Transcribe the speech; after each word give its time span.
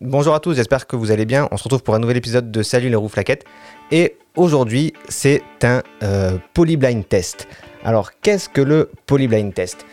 Bonjour 0.00 0.32
à 0.32 0.38
tous, 0.38 0.54
j'espère 0.54 0.86
que 0.86 0.94
vous 0.94 1.10
allez 1.10 1.26
bien. 1.26 1.48
On 1.50 1.56
se 1.56 1.64
retrouve 1.64 1.82
pour 1.82 1.96
un 1.96 1.98
nouvel 1.98 2.16
épisode 2.16 2.52
de 2.52 2.62
Salut 2.62 2.88
les 2.88 2.94
roues 2.94 3.08
flaquettes. 3.08 3.44
Et 3.90 4.14
aujourd'hui, 4.36 4.92
c'est 5.08 5.42
un 5.64 5.82
euh, 6.04 6.38
polyblind 6.54 7.02
test. 7.08 7.48
Alors, 7.82 8.12
qu'est-ce 8.22 8.48
que 8.48 8.60
le 8.60 8.92
polyblind 9.06 9.52
test? 9.52 9.86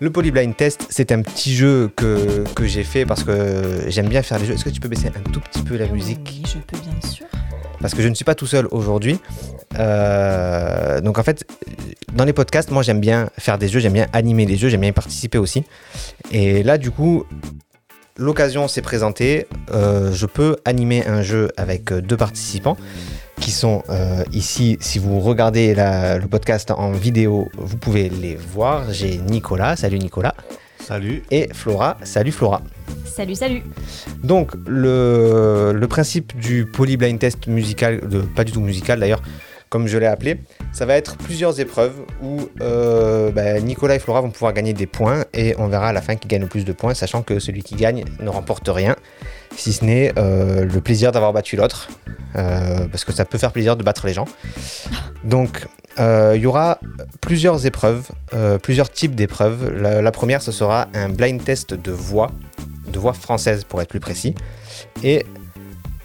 Le 0.00 0.10
polyblind 0.10 0.56
test, 0.56 0.86
c'est 0.88 1.12
un 1.12 1.20
petit 1.20 1.54
jeu 1.54 1.90
que, 1.94 2.44
que 2.54 2.64
j'ai 2.64 2.84
fait 2.84 3.04
parce 3.04 3.22
que 3.22 3.82
j'aime 3.88 4.08
bien 4.08 4.22
faire 4.22 4.38
des 4.38 4.46
jeux. 4.46 4.54
Est-ce 4.54 4.64
que 4.64 4.70
tu 4.70 4.80
peux 4.80 4.88
baisser 4.88 5.08
un 5.08 5.30
tout 5.30 5.40
petit 5.40 5.62
peu 5.62 5.76
la 5.76 5.88
musique? 5.88 6.20
Oui, 6.24 6.42
je 6.46 6.58
peux 6.60 6.78
bien 6.78 7.10
sûr. 7.10 7.26
parce 7.80 7.94
que 7.94 8.02
je 8.02 8.08
ne 8.08 8.14
suis 8.14 8.24
pas 8.24 8.34
tout 8.34 8.46
seul 8.46 8.66
aujourd'hui. 8.70 9.18
Euh, 9.78 11.00
donc 11.00 11.18
en 11.18 11.22
fait, 11.22 11.44
dans 12.14 12.24
les 12.24 12.32
podcasts, 12.32 12.70
moi 12.70 12.82
j'aime 12.82 13.00
bien 13.00 13.30
faire 13.38 13.58
des 13.58 13.68
jeux, 13.68 13.80
j'aime 13.80 13.92
bien 13.92 14.06
animer 14.12 14.46
les 14.46 14.56
jeux, 14.56 14.68
j'aime 14.68 14.80
bien 14.80 14.90
y 14.90 14.92
participer 14.92 15.38
aussi. 15.38 15.64
Et 16.30 16.62
là, 16.62 16.78
du 16.78 16.90
coup, 16.90 17.24
l'occasion 18.20 18.68
s'est 18.68 18.82
présentée. 18.82 19.46
Euh, 19.72 20.12
je 20.12 20.26
peux 20.26 20.56
animer 20.64 21.06
un 21.06 21.22
jeu 21.22 21.50
avec 21.56 21.90
euh, 21.90 22.00
deux 22.02 22.16
participants 22.16 22.76
qui 23.40 23.50
sont 23.50 23.82
euh, 23.88 24.22
ici. 24.32 24.76
Si 24.80 24.98
vous 24.98 25.18
regardez 25.20 25.74
la- 25.74 26.18
le 26.18 26.26
podcast 26.28 26.70
en 26.70 26.92
vidéo, 26.92 27.48
vous 27.56 27.78
pouvez 27.78 28.08
les 28.10 28.36
voir. 28.36 28.92
J'ai 28.92 29.16
Nicolas, 29.16 29.76
salut 29.76 29.98
Nicolas, 29.98 30.34
Salut. 30.78 31.22
et 31.30 31.48
Flora, 31.54 31.96
salut 32.04 32.32
Flora. 32.32 32.60
Salut, 33.06 33.34
salut. 33.34 33.62
Donc, 34.22 34.52
le, 34.66 35.72
le 35.74 35.86
principe 35.88 36.38
du 36.38 36.66
polyblind 36.66 37.18
test 37.18 37.46
musical, 37.46 38.00
de, 38.08 38.20
pas 38.20 38.44
du 38.44 38.52
tout 38.52 38.60
musical 38.60 39.00
d'ailleurs, 39.00 39.22
comme 39.70 39.86
je 39.86 39.96
l'ai 39.96 40.06
appelé, 40.06 40.40
ça 40.72 40.84
va 40.84 40.96
être 40.96 41.16
plusieurs 41.16 41.60
épreuves 41.60 41.94
où 42.22 42.48
euh, 42.60 43.30
bah, 43.30 43.58
Nicolas 43.60 43.94
et 43.94 43.98
Flora 44.00 44.20
vont 44.20 44.30
pouvoir 44.30 44.52
gagner 44.52 44.72
des 44.72 44.86
points 44.86 45.24
et 45.32 45.54
on 45.58 45.68
verra 45.68 45.88
à 45.88 45.92
la 45.92 46.02
fin 46.02 46.16
qui 46.16 46.26
gagne 46.26 46.42
le 46.42 46.48
plus 46.48 46.64
de 46.64 46.72
points, 46.72 46.92
sachant 46.92 47.22
que 47.22 47.38
celui 47.38 47.62
qui 47.62 47.76
gagne 47.76 48.04
ne 48.18 48.28
remporte 48.28 48.68
rien, 48.68 48.96
si 49.56 49.72
ce 49.72 49.84
n'est 49.84 50.12
euh, 50.18 50.64
le 50.64 50.80
plaisir 50.80 51.12
d'avoir 51.12 51.32
battu 51.32 51.54
l'autre, 51.54 51.88
euh, 52.36 52.88
parce 52.88 53.04
que 53.04 53.12
ça 53.12 53.24
peut 53.24 53.38
faire 53.38 53.52
plaisir 53.52 53.76
de 53.76 53.84
battre 53.84 54.06
les 54.06 54.12
gens. 54.12 54.26
Donc, 55.24 55.66
il 55.98 56.40
y 56.40 56.46
aura 56.46 56.78
plusieurs 57.20 57.66
épreuves, 57.66 58.08
plusieurs 58.62 58.90
types 58.90 59.14
d'épreuves. 59.14 59.70
La, 59.76 60.00
la 60.00 60.12
première, 60.12 60.40
ce 60.40 60.50
sera 60.50 60.88
un 60.94 61.10
blind 61.10 61.44
test 61.44 61.74
de 61.74 61.92
voix, 61.92 62.30
de 62.90 62.98
voix 62.98 63.12
française 63.12 63.64
pour 63.64 63.82
être 63.82 63.90
plus 63.90 64.00
précis. 64.00 64.34
Et 65.02 65.26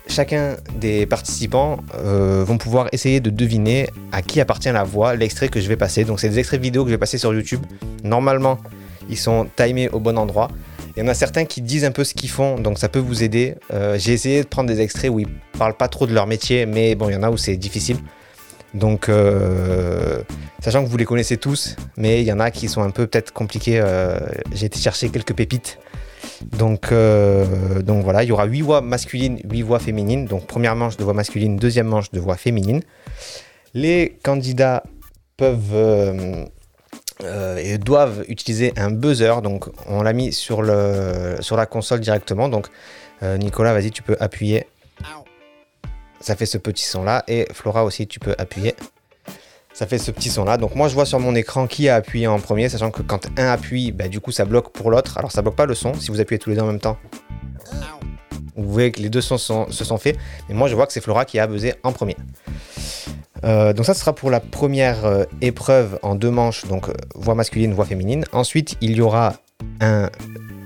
chacun 0.08 0.58
des 0.80 1.06
participants 1.06 1.78
euh, 1.95 2.44
vont 2.45 2.58
pouvoir 2.58 2.88
essayer 2.92 3.20
de 3.20 3.30
deviner 3.30 3.89
à 4.12 4.22
qui 4.22 4.39
appartient 4.39 4.72
la 4.72 4.84
voix, 4.84 5.16
l'extrait 5.16 5.50
que 5.50 5.59
je 5.59 5.67
vais 5.67 5.78
passer. 5.78 6.03
Donc 6.03 6.20
c'est 6.20 6.30
des 6.30 6.39
extraits 6.39 6.62
vidéo 6.62 6.84
que 6.84 6.89
je 6.89 6.95
vais 6.95 7.00
passer 7.00 7.17
sur 7.17 7.34
YouTube. 7.34 7.62
Normalement, 8.03 8.59
ils 9.09 9.17
sont 9.17 9.47
timés 9.56 9.89
au 9.89 10.00
bon 10.00 10.17
endroit. 10.17 10.50
Il 10.95 11.02
y 11.02 11.03
en 11.03 11.09
a 11.09 11.14
certains 11.14 11.44
qui 11.44 11.62
disent 11.62 11.84
un 11.84 11.92
peu 11.92 12.03
ce 12.03 12.14
qu'ils 12.14 12.30
font, 12.30 12.58
donc 12.58 12.80
ça 12.80 12.88
peut 12.88 13.00
vous 13.00 13.23
aider. 13.23 13.56
Euh, 13.73 13.97
J'ai 14.00 14.14
essayé 14.14 14.44
de 14.44 14.47
prendre 14.47 14.70
des 14.70 14.80
extraits 14.80 15.12
où 15.12 15.20
ils 15.20 15.28
parlent 15.58 15.75
pas 15.75 15.89
trop 15.89 16.08
de 16.08 16.14
leur 16.14 16.25
métier, 16.25 16.66
mais 16.66 16.95
bon, 16.95 17.09
il 17.09 17.14
y 17.14 17.16
en 17.17 17.23
a 17.23 17.30
où 17.30 17.38
c'est 17.38 17.58
difficile. 17.58 17.97
Donc, 18.73 19.09
euh, 19.09 20.22
sachant 20.62 20.84
que 20.84 20.90
vous 20.90 20.97
les 20.97 21.06
connaissez 21.06 21.36
tous, 21.36 21.75
mais 21.97 22.22
il 22.22 22.25
y 22.25 22.31
en 22.31 22.40
a 22.40 22.50
qui 22.50 22.69
sont 22.69 22.81
un 22.81 22.92
peu 22.92 23.08
peut-être 23.08 23.34
compliqués. 23.34 23.84
J'ai 24.53 24.67
été 24.67 24.80
chercher 24.80 25.09
quelques 25.09 25.34
pépites. 25.34 25.80
Donc, 26.41 26.91
euh, 26.91 27.81
donc 27.81 28.03
voilà, 28.03 28.23
il 28.23 28.30
y 28.30 28.31
aura 28.31 28.45
8 28.45 28.61
voix 28.61 28.81
masculines, 28.81 29.39
8 29.44 29.61
voix 29.61 29.80
féminines. 29.80 30.25
Donc 30.25 30.47
première 30.47 30.75
manche 30.75 30.97
de 30.97 31.03
voix 31.03 31.14
masculine, 31.14 31.58
deuxième 31.58 31.88
manche 31.88 32.11
de 32.11 32.19
voix 32.19 32.38
féminine. 32.38 32.81
Les 33.73 34.17
candidats 34.23 34.83
peuvent 35.38 35.73
euh, 35.73 36.45
euh, 37.23 37.58
et 37.58 37.78
doivent 37.78 38.25
utiliser 38.28 38.73
un 38.78 38.91
buzzer. 38.91 39.41
Donc 39.41 39.66
on 39.88 40.02
l'a 40.02 40.13
mis 40.13 40.33
sur, 40.33 40.61
le, 40.61 41.38
sur 41.39 41.58
la 41.58 41.66
console 41.66 42.00
directement. 42.00 42.50
Donc 42.50 42.67
Nicolas, 43.39 43.73
vas-y, 43.73 43.89
tu 43.89 44.03
peux 44.03 44.17
appuyer. 44.19 44.67
Ça 46.19 46.36
fait 46.36 46.45
ce 46.45 46.58
petit 46.58 46.83
son 46.83 47.03
là. 47.03 47.23
Et 47.28 47.47
Flora 47.53 47.83
aussi, 47.83 48.08
tu 48.08 48.19
peux 48.19 48.36
appuyer. 48.38 48.75
Ça 49.76 49.86
fait 49.86 49.98
ce 49.98 50.09
petit 50.09 50.30
son 50.30 50.46
là. 50.46 50.56
Donc 50.56 50.74
moi 50.74 50.88
je 50.88 50.94
vois 50.94 51.06
sur 51.06 51.19
mon 51.19 51.36
écran 51.36 51.68
qui 51.68 51.90
a 51.90 51.96
appuyé 51.96 52.28
en 52.28 52.40
premier, 52.40 52.69
sachant 52.69 52.91
que 52.91 53.02
quand 53.02 53.28
un 53.38 53.47
appuie, 53.47 53.91
bah, 53.91 54.08
du 54.08 54.22
coup 54.22 54.31
ça 54.31 54.46
bloque 54.46 54.72
pour 54.72 54.90
l'autre. 54.90 55.18
Alors 55.18 55.34
ça 55.34 55.41
bloque 55.41 55.58
pas 55.58 55.66
le 55.66 55.75
son 55.75 55.94
si 55.96 56.12
vous 56.12 56.22
appuyez 56.22 56.40
tous 56.40 56.50
les 56.50 56.56
deux 56.56 56.62
en 56.62 56.68
même 56.68 56.80
temps. 56.80 56.97
Vous 58.56 58.72
voyez 58.72 58.94
que 58.94 59.02
les 59.02 59.09
deux 59.09 59.19
sons 59.19 59.38
se 59.38 59.84
sont 59.84 59.97
faits. 59.97 60.18
Mais 60.47 60.56
moi 60.56 60.69
je 60.69 60.75
vois 60.75 60.88
que 60.88 60.94
c'est 60.94 61.02
Flora 61.02 61.25
qui 61.25 61.40
a 61.40 61.47
buzzé 61.47 61.74
en 61.84 61.91
premier. 61.91 62.16
Euh, 63.44 63.74
donc 63.74 63.85
ça 63.85 63.94
sera 63.94 64.16
pour 64.16 64.31
la 64.31 64.40
première 64.40 65.03
euh, 65.03 65.25
épreuve 65.41 66.00
en 66.03 66.16
deux 66.16 66.31
manches, 66.31 66.66
donc 66.68 66.88
euh, 66.88 66.94
voix 67.14 67.35
masculine, 67.35 67.74
voix 67.74 67.85
féminine. 67.85 68.24
Ensuite 68.31 68.78
il 68.80 68.96
y 68.96 69.02
aura 69.02 69.34
un 69.81 70.09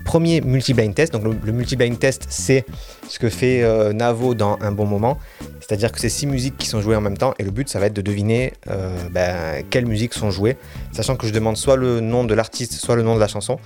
premier 0.10 0.42
multi-blind 0.42 0.96
test. 0.96 1.14
Donc 1.14 1.24
le, 1.24 1.52
multi-blind 1.52 2.00
test 2.00 2.26
c'est 2.30 2.66
ce 3.08 3.20
que 3.20 3.30
fait 3.30 3.62
euh, 3.62 3.94
Navo 3.94 4.34
dans 4.34 4.58
un 4.60 4.72
bon 4.72 4.88
moment. 4.88 5.20
C'est-à-dire 5.60 5.92
que 5.92 6.00
c'est 6.00 6.10
six 6.10 6.26
musiques 6.26 6.58
qui 6.58 6.66
sont 6.66 6.82
jouées 6.82 6.96
en 6.96 7.02
même 7.02 7.18
temps 7.18 7.36
et 7.38 7.44
le 7.44 7.52
but 7.52 7.70
ça 7.70 7.80
va 7.80 7.86
être 7.86 7.94
de 7.94 8.02
deviner 8.02 8.54
euh, 8.72 8.90
ben, 9.12 9.64
quelles 9.70 9.86
musiques 9.86 10.16
sont 10.16 10.32
jouées, 10.32 10.58
sachant 10.94 11.16
que 11.16 11.28
je 11.28 11.32
demande 11.32 11.58
soit 11.58 11.76
le 11.76 12.00
nom 12.00 12.24
de 12.24 12.34
l'artiste, 12.34 12.74
soit 12.74 12.96
le 12.96 13.04
nom 13.04 13.14
de 13.14 13.20
la 13.20 13.28
chanson. 13.28 13.60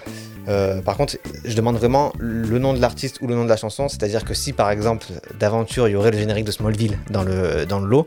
Euh, 0.50 0.82
par 0.82 0.98
contre, 0.98 1.16
je 1.46 1.56
demande 1.56 1.78
vraiment 1.78 2.12
le 2.20 2.60
nom 2.60 2.74
de 2.74 2.82
l'artiste 2.82 3.22
ou 3.22 3.28
le 3.28 3.36
nom 3.36 3.46
de 3.46 3.50
la 3.50 3.56
chanson, 3.56 3.88
c'est-à-dire 3.88 4.26
que 4.26 4.34
si 4.34 4.52
par 4.52 4.70
exemple 4.70 5.08
d'aventure 5.40 5.88
il 5.88 5.92
y 5.92 5.96
aurait 5.96 6.12
le 6.12 6.18
générique 6.18 6.44
de 6.44 6.52
Smallville 6.52 7.00
dans 7.10 7.24
le, 7.24 7.66
dans 7.66 7.80
le 7.80 7.88
lot, 7.88 8.06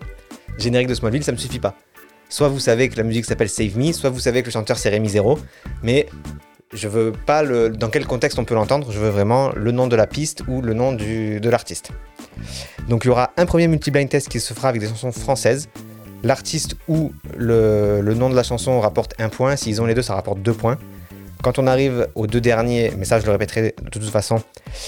générique 0.59 0.89
de 0.89 0.95
Smallville 0.95 1.25
ça 1.25 1.33
me 1.33 1.39
suffit 1.39 1.59
pas. 1.59 1.75
Soit 2.29 2.49
vous 2.49 2.61
savez 2.61 2.91
que 2.91 2.99
la 2.99 3.03
musique 3.03 3.25
s'appelle 3.25 3.49
Save 3.49 3.79
Me, 3.79 3.93
soit 3.93 4.11
vous 4.11 4.21
savez 4.21 4.43
que 4.43 4.49
le 4.49 4.53
chanteur 4.53 4.77
c'est 4.77 4.91
Rémi 4.91 5.09
Zero, 5.09 5.39
mais 5.83 6.07
je 6.73 6.89
veux 6.89 7.13
pas 7.13 7.43
le, 7.43 7.71
dans 7.71 7.89
quel 7.89 8.07
contexte 8.07 8.39
on 8.39 8.45
peut 8.45 8.55
l'entendre, 8.55 8.91
je 8.91 8.99
veux 8.99 9.09
vraiment 9.09 9.51
le 9.55 9.71
nom 9.73 9.87
de 9.87 9.97
la 9.97 10.07
piste 10.07 10.43
ou 10.49 10.63
le 10.63 10.75
nom 10.75 10.93
de 10.93 11.49
l'artiste. 11.49 11.91
Donc 12.89 13.05
il 13.05 13.09
y 13.09 13.11
aura 13.11 13.31
un 13.37 13.47
premier 13.47 13.69
multi-blind 13.69 14.09
test 14.09 14.29
qui 14.29 14.41
se 14.41 14.53
fera 14.55 14.69
avec 14.69 14.81
des 14.81 14.89
chansons 14.89 15.13
françaises. 15.13 15.69
L'artiste 16.23 16.77
ou 16.89 17.13
le, 17.37 18.01
le 18.01 18.15
nom 18.15 18.31
de 18.31 18.35
la 18.35 18.43
chanson 18.43 18.81
rapporte 18.81 19.15
un 19.21 19.29
point. 19.29 19.55
S'ils 19.57 19.81
ont 19.81 19.87
les 19.87 19.95
deux, 19.95 20.03
ça 20.03 20.15
rapporte 20.15 20.41
deux 20.41 20.55
points. 20.55 20.77
Quand 21.43 21.59
on 21.59 21.67
arrive 21.67 22.09
aux 22.15 22.27
deux 22.27 22.41
derniers, 22.41 22.93
mais 22.97 23.05
ça 23.05 23.21
je 23.21 23.27
le 23.27 23.33
répéterai 23.33 23.75
de 23.81 23.91
toute 23.91 24.03
façon, 24.09 24.43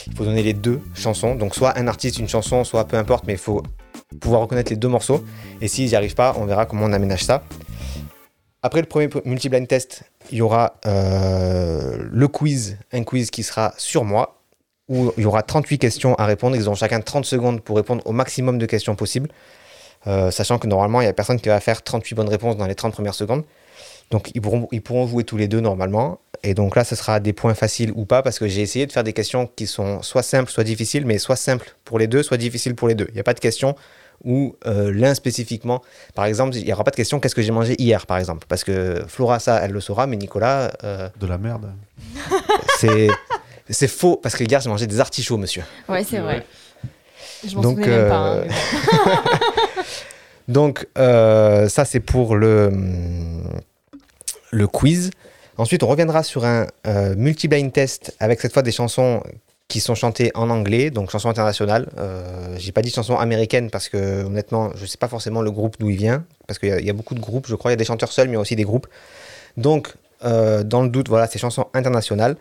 il 0.07 0.17
faut 0.17 0.25
donner 0.25 0.43
les 0.43 0.55
deux 0.55 0.81
chansons. 0.95 1.37
Donc 1.37 1.55
soit 1.55 1.79
un 1.79 1.87
artiste, 1.87 2.19
une 2.19 2.29
chanson, 2.29 2.65
soit 2.65 2.87
peu 2.87 2.97
importe, 2.97 3.27
mais 3.27 3.35
il 3.35 3.39
faut 3.39 3.63
pouvoir 4.21 4.41
reconnaître 4.41 4.71
les 4.71 4.77
deux 4.77 4.89
morceaux. 4.89 5.23
Et 5.61 5.69
s'ils 5.69 5.89
n'y 5.89 5.95
arrivent 5.95 6.15
pas, 6.15 6.35
on 6.39 6.47
verra 6.47 6.67
comment 6.67 6.87
on 6.87 6.93
aménage 6.93 7.25
ça. 7.25 7.45
Après 8.69 8.83
le 8.83 8.87
premier 8.87 9.09
multi-blind 9.25 9.67
test, 9.67 10.03
il 10.31 10.37
y 10.37 10.43
aura 10.43 10.75
euh, 10.85 11.97
le 12.13 12.29
quiz, 12.29 12.77
un 12.93 13.03
quiz 13.03 13.31
qui 13.31 13.43
sera 13.43 13.73
sur 13.79 14.05
moi, 14.05 14.43
où 14.91 15.11
il 15.17 15.23
y 15.23 15.27
aura 15.27 15.43
38 15.43 15.79
questions 15.79 16.15
à 16.17 16.27
répondre. 16.27 16.55
Ils 16.55 16.69
ont 16.69 16.75
chacun 16.75 17.01
30 17.01 17.25
secondes 17.25 17.63
pour 17.63 17.79
répondre 17.79 18.03
au 18.07 18.13
maximum 18.13 18.59
de 18.59 18.67
questions 18.67 18.95
possibles. 18.95 19.31
Euh, 20.07 20.31
sachant 20.31 20.59
que 20.59 20.67
normalement, 20.67 21.01
il 21.01 21.05
n'y 21.05 21.09
a 21.09 21.15
personne 21.15 21.41
qui 21.41 21.49
va 21.49 21.59
faire 21.61 21.81
38 21.81 22.15
bonnes 22.15 22.29
réponses 22.29 22.59
dans 22.59 22.67
les 22.67 22.75
30 22.75 22.93
premières 22.93 23.15
secondes. 23.15 23.43
Donc 24.11 24.31
ils 24.35 24.43
pourront, 24.43 25.07
jouer 25.07 25.25
tous 25.25 25.39
les 25.39 25.49
deux 25.49 25.61
normalement. 25.61 26.21
Et 26.43 26.53
donc 26.53 26.77
là, 26.77 26.85
ce 26.85 26.95
sera 26.95 27.21
des 27.21 27.33
points 27.33 27.55
faciles 27.55 27.91
ou 27.95 28.05
pas, 28.05 28.21
parce 28.21 28.39
que 28.39 28.49
j'ai 28.49 28.61
essayé 28.61 28.85
de 28.85 28.93
faire 28.93 29.03
des 29.03 29.15
questions 29.15 29.49
qui 29.57 29.67
sont 29.67 30.03
soit 30.03 30.23
simples, 30.23 30.51
soit 30.51 30.65
difficiles, 30.65 31.07
mais 31.07 31.17
soit 31.17 31.37
simples 31.37 31.75
pour 31.87 31.99
les 31.99 32.07
deux, 32.07 32.23
soit 32.23 32.37
difficiles 32.37 32.75
pour 32.75 32.87
les 32.87 32.95
deux. 32.95 33.07
Il 33.09 33.15
n'y 33.15 33.21
a 33.21 33.25
pas 33.25 33.33
de 33.33 33.41
question 33.41 33.77
où 34.25 34.57
euh, 34.67 34.93
l'un 34.93 35.15
spécifiquement, 35.15 35.83
par 36.15 36.25
exemple, 36.25 36.57
il 36.57 36.65
n'y 36.65 36.73
aura 36.73 36.85
pas 36.85 36.91
de 36.91 36.97
question 36.97 37.21
qu'est-ce 37.21 37.35
que 37.35 37.43
j'ai 37.43 37.53
mangé 37.53 37.75
hier, 37.79 38.07
par 38.07 38.19
exemple? 38.19 38.47
Parce 38.49 38.65
que 38.65 39.05
Flora, 39.07 39.39
ça, 39.39 39.61
elle 39.63 39.71
le 39.73 39.81
saura, 39.81 40.07
mais 40.07 40.17
Nicolas, 40.17 40.73
euh, 40.85 41.09
De 41.21 41.27
la 41.27 41.39
merde. 41.39 41.73
c'est... 42.79 43.09
C'est 43.71 43.87
faux, 43.89 44.17
parce 44.17 44.35
que 44.35 44.45
hier 44.45 44.61
j'ai 44.63 44.71
mangé 44.71 44.87
des 44.87 44.99
artichauts, 44.99 45.37
monsieur. 45.37 45.63
Ouais, 45.91 46.03
c'est 46.03 46.21
vrai. 46.21 46.47
Je 47.47 47.55
m'en 47.55 47.73
même 47.75 48.09
pas. 48.09 48.17
hein, 48.17 48.37
euh, 48.37 48.45
mais 48.49 48.55
bon. 49.05 49.83
Donc, 50.49 50.89
euh, 50.97 51.69
ça, 51.69 51.85
c'est 51.85 52.01
pour 52.01 52.35
le, 52.37 52.73
le 54.51 54.67
quiz. 54.67 55.11
Ensuite, 55.59 55.83
on 55.83 55.89
reviendra 55.89 56.23
sur 56.23 56.47
un 56.47 56.67
euh, 56.87 57.15
multi-blind 57.17 57.71
test 57.73 58.17
avec 58.21 58.41
cette 58.41 58.55
fois 58.55 58.63
des 58.63 58.73
chansons 58.73 59.23
qui 59.69 59.81
sont 59.81 59.95
chantées 59.95 60.31
en 60.35 60.49
anglais, 60.49 60.91
donc 60.91 61.11
chansons 61.11 61.29
internationales. 61.29 61.89
Euh, 61.99 62.57
J'ai 62.59 62.73
pas 62.73 62.81
dit 62.81 62.91
chansons 62.91 63.17
américaines 63.19 63.71
parce 63.71 63.91
que, 63.91 64.25
honnêtement, 64.25 64.71
je 64.75 64.87
sais 64.87 64.97
pas 64.97 65.09
forcément 65.09 65.43
le 65.43 65.51
groupe 65.51 65.77
d'où 65.79 65.91
il 65.91 65.97
vient, 65.99 66.25
parce 66.47 66.59
qu'il 66.59 66.71
y, 66.85 66.91
a- 66.91 66.93
beaucoup 66.95 67.15
de 67.15 67.21
groupes, 67.21 67.47
je 67.47 67.55
crois. 67.55 67.71
Il 67.71 67.73
y 67.73 67.75
a 67.75 67.77
des 67.77 67.85
chanteurs 67.85 68.11
seuls, 68.11 68.29
mais 68.29 68.33
il 68.33 68.37
y 68.37 68.39
a 68.39 68.41
aussi 68.41 68.57
des 68.57 68.65
groupes. 68.65 68.87
Donc, 69.59 69.95
euh, 70.25 70.63
dans 70.65 70.83
le 70.83 70.89
doute, 70.89 71.09
voilà, 71.09 71.27
ces 71.27 71.39
chansons 71.39 71.67
internationales. 71.75 72.37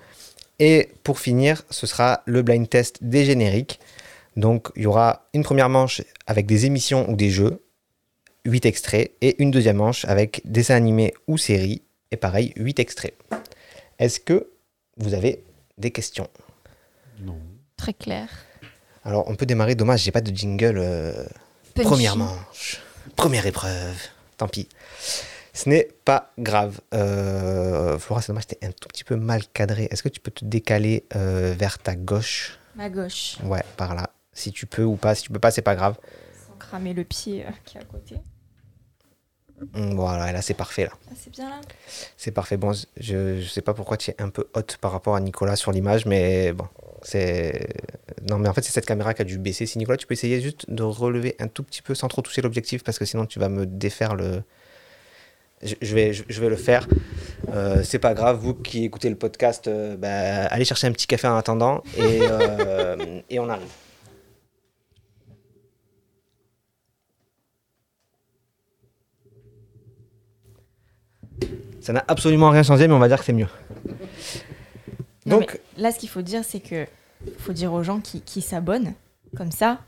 Et 0.60 0.90
pour 1.04 1.20
finir, 1.20 1.64
ce 1.70 1.86
sera 1.86 2.22
le 2.26 2.42
blind 2.42 2.68
test 2.68 3.00
des 3.04 3.26
génériques. 3.26 3.80
Donc, 4.38 4.70
il 4.78 4.84
y 4.84 4.86
aura 4.86 5.28
une 5.34 5.44
première 5.44 5.68
manche 5.70 6.02
avec 6.28 6.46
des 6.46 6.66
émissions 6.66 7.10
ou 7.10 7.16
des 7.18 7.30
jeux, 7.30 7.62
8 8.46 8.66
extraits, 8.66 9.12
et 9.22 9.42
une 9.44 9.52
deuxième 9.52 9.78
manche 9.78 10.06
avec 10.06 10.42
dessins 10.46 10.76
animés 10.76 11.14
ou 11.28 11.38
séries, 11.38 11.82
et 12.12 12.16
pareil, 12.18 12.54
8 12.56 12.80
extraits. 12.80 13.14
Est-ce 14.00 14.22
que 14.22 14.48
vous 14.96 15.14
avez 15.14 15.44
des 15.78 15.92
questions? 15.92 16.30
Non. 17.20 17.40
Très 17.78 17.94
clair. 17.94 18.30
Alors, 19.04 19.28
on 19.30 19.36
peut 19.36 19.46
démarrer, 19.46 19.76
dommage, 19.76 20.02
j'ai 20.02 20.12
pas 20.12 20.22
de 20.22 20.36
jingle. 20.36 20.78
euh, 20.78 21.14
Punchy. 21.76 21.88
première 21.88 22.16
manche, 22.18 22.82
première 23.16 23.46
épreuve, 23.46 23.96
tant 24.38 24.48
pis. 24.48 24.68
Ce 25.54 25.70
n'est 25.70 25.88
pas 26.06 26.32
grave. 26.38 26.80
Euh, 26.94 27.98
Flora, 28.00 28.22
c'est 28.22 28.28
dommage, 28.28 28.48
t'es 28.48 28.58
un 28.64 28.72
tout 28.72 28.88
petit 28.90 29.04
peu 29.04 29.16
mal 29.16 29.42
cadré. 29.54 29.88
Est-ce 29.92 30.04
que 30.04 30.10
tu 30.10 30.20
peux 30.20 30.32
te 30.32 30.44
décaler 30.46 31.06
euh, 31.16 31.56
vers 31.58 31.80
ta 31.80 31.96
gauche? 31.96 32.60
Ma 32.76 32.90
gauche. 32.90 33.38
Ouais, 33.44 33.64
par 33.76 33.96
là. 33.96 34.10
Si 34.34 34.52
tu 34.52 34.66
peux 34.68 34.84
ou 34.84 34.96
pas, 34.98 35.16
si 35.16 35.24
tu 35.24 35.32
peux 35.32 35.40
pas, 35.40 35.50
c'est 35.52 35.62
pas 35.64 35.76
grave. 35.76 35.96
Sans 36.48 36.56
cramer 36.60 36.94
le 36.94 37.04
pied 37.04 37.46
euh, 37.46 37.50
qui 37.66 37.78
est 37.78 37.82
à 37.82 37.84
côté. 37.86 38.16
Hum, 39.76 39.96
Voilà, 39.96 40.32
là 40.32 40.42
c'est 40.42 40.54
parfait 40.54 40.84
là. 40.86 40.92
Ah, 41.10 41.14
c'est 41.22 41.32
bien 41.32 41.50
là 41.50 41.62
C'est 42.16 42.32
parfait. 42.32 42.58
Bon, 42.58 42.74
je, 42.98 43.42
je 43.42 43.48
sais 43.48 43.62
pas 43.62 43.74
pourquoi 43.74 43.98
tu 43.98 44.12
es 44.12 44.16
un 44.22 44.30
peu 44.30 44.48
haute 44.54 44.78
par 44.78 44.92
rapport 44.92 45.16
à 45.16 45.20
Nicolas 45.20 45.56
sur 45.56 45.72
l'image, 45.72 46.06
mais 46.06 46.54
bon, 46.54 46.68
c'est. 47.02 47.68
Non, 48.30 48.38
mais 48.38 48.50
en 48.50 48.54
fait, 48.54 48.62
c'est 48.64 48.72
cette 48.72 48.86
caméra 48.86 49.14
qui 49.14 49.22
a 49.24 49.26
dû 49.26 49.38
baisser. 49.40 49.66
Si 49.66 49.78
Nicolas, 49.80 49.98
tu 49.98 50.06
peux 50.06 50.14
essayer 50.14 50.42
juste 50.42 50.70
de 50.70 50.84
relever 50.84 51.36
un 51.40 51.48
tout 51.48 51.64
petit 51.64 51.82
peu 51.82 51.96
sans 51.96 52.08
trop 52.08 52.22
toucher 52.22 52.42
l'objectif, 52.42 52.84
parce 52.84 53.00
que 53.00 53.06
sinon 53.06 53.26
tu 53.26 53.40
vas 53.40 53.50
me 53.50 53.66
défaire 53.66 54.16
le. 54.16 54.44
Je, 55.64 55.74
je 55.82 55.96
vais, 55.96 56.14
je, 56.14 56.24
je 56.30 56.40
vais 56.40 56.50
le 56.50 56.56
faire. 56.56 56.88
Euh, 57.52 57.82
c'est 57.84 57.98
pas 57.98 58.14
grave, 58.14 58.38
vous 58.40 58.54
qui 58.54 58.84
écoutez 58.86 59.10
le 59.10 59.16
podcast, 59.16 59.68
euh, 59.68 59.98
bah, 59.98 60.46
allez 60.52 60.66
chercher 60.66 60.86
un 60.86 60.92
petit 60.92 61.08
café 61.08 61.28
en 61.28 61.36
attendant 61.36 61.82
et, 61.98 62.20
euh, 62.22 63.22
et 63.32 63.40
on 63.40 63.50
arrive. 63.50 63.66
Ça 71.88 71.94
n'a 71.94 72.04
absolument 72.10 72.50
rien 72.50 72.64
changé, 72.64 72.86
mais 72.86 72.94
on 72.94 73.00
va 73.00 73.08
dire 73.08 73.18
que 73.18 73.24
c'est 73.24 73.32
mieux. 73.32 73.48
Non, 75.26 75.38
Donc, 75.38 75.58
là, 75.78 75.94
ce 75.94 75.98
qu'il 76.00 76.10
faut 76.10 76.22
dire, 76.22 76.42
c'est 76.46 76.60
que 76.60 76.86
faut 77.40 77.54
dire 77.54 77.72
aux 77.72 77.82
gens 77.82 78.02
qui, 78.02 78.20
qui 78.20 78.42
s'abonnent. 78.42 78.94
Comme 79.38 79.52
ça, 79.52 79.80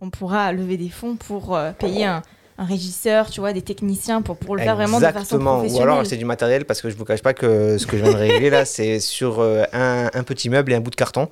on 0.00 0.08
pourra 0.08 0.54
lever 0.54 0.78
des 0.78 0.88
fonds 0.88 1.16
pour 1.16 1.54
euh, 1.54 1.72
payer 1.72 2.06
un, 2.06 2.22
un 2.56 2.64
régisseur, 2.64 3.28
tu 3.28 3.40
vois, 3.40 3.52
des 3.52 3.60
techniciens 3.60 4.22
pour, 4.22 4.38
pour 4.38 4.56
le 4.56 4.62
faire 4.62 4.76
vraiment 4.76 4.98
de 4.98 5.04
façon 5.04 5.18
Exactement. 5.18 5.56
Ou 5.56 5.58
professionnelle. 5.58 5.90
alors 5.90 6.06
c'est 6.06 6.16
du 6.16 6.24
matériel 6.24 6.64
parce 6.64 6.80
que 6.80 6.88
je 6.88 6.96
vous 6.96 7.04
cache 7.04 7.20
pas 7.20 7.34
que 7.34 7.76
ce 7.76 7.86
que 7.86 7.98
je 7.98 8.02
viens 8.02 8.12
de 8.14 8.16
régler 8.16 8.48
là, 8.48 8.64
c'est 8.64 8.98
sur 8.98 9.40
euh, 9.40 9.64
un, 9.74 10.08
un 10.14 10.22
petit 10.22 10.48
meuble 10.48 10.72
et 10.72 10.74
un 10.74 10.80
bout 10.80 10.88
de 10.88 10.96
carton. 10.96 11.28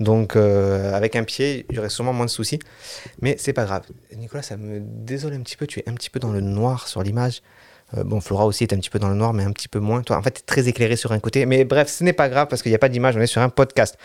Donc 0.00 0.36
euh, 0.36 0.92
avec 0.92 1.16
un 1.16 1.24
pied, 1.24 1.64
aurait 1.78 1.88
sûrement 1.88 2.12
moins 2.12 2.26
de 2.26 2.30
soucis. 2.30 2.58
Mais 3.22 3.36
c'est 3.38 3.54
pas 3.54 3.64
grave. 3.64 3.84
Nicolas, 4.14 4.42
ça 4.42 4.58
me 4.58 4.80
désole 4.80 5.32
un 5.32 5.40
petit 5.40 5.56
peu. 5.56 5.66
Tu 5.66 5.80
es 5.80 5.88
un 5.88 5.94
petit 5.94 6.10
peu 6.10 6.20
dans 6.20 6.30
le 6.30 6.42
noir 6.42 6.88
sur 6.88 7.02
l'image. 7.02 7.40
Euh, 7.96 8.04
bon, 8.04 8.20
Flora 8.20 8.46
aussi 8.46 8.64
est 8.64 8.72
un 8.72 8.76
petit 8.78 8.90
peu 8.90 8.98
dans 8.98 9.08
le 9.08 9.14
noir, 9.14 9.32
mais 9.32 9.44
un 9.44 9.52
petit 9.52 9.68
peu 9.68 9.78
moins. 9.78 10.02
Toi, 10.02 10.16
en 10.16 10.22
fait, 10.22 10.30
tu 10.32 10.40
es 10.40 10.44
très 10.44 10.68
éclairé 10.68 10.96
sur 10.96 11.12
un 11.12 11.18
côté. 11.18 11.46
Mais 11.46 11.64
bref, 11.64 11.88
ce 11.88 12.04
n'est 12.04 12.12
pas 12.12 12.28
grave 12.28 12.48
parce 12.48 12.62
qu'il 12.62 12.70
n'y 12.70 12.76
a 12.76 12.78
pas 12.78 12.88
d'image. 12.88 13.16
On 13.16 13.20
est 13.20 13.26
sur 13.26 13.40
un 13.42 13.48
podcast. 13.48 13.96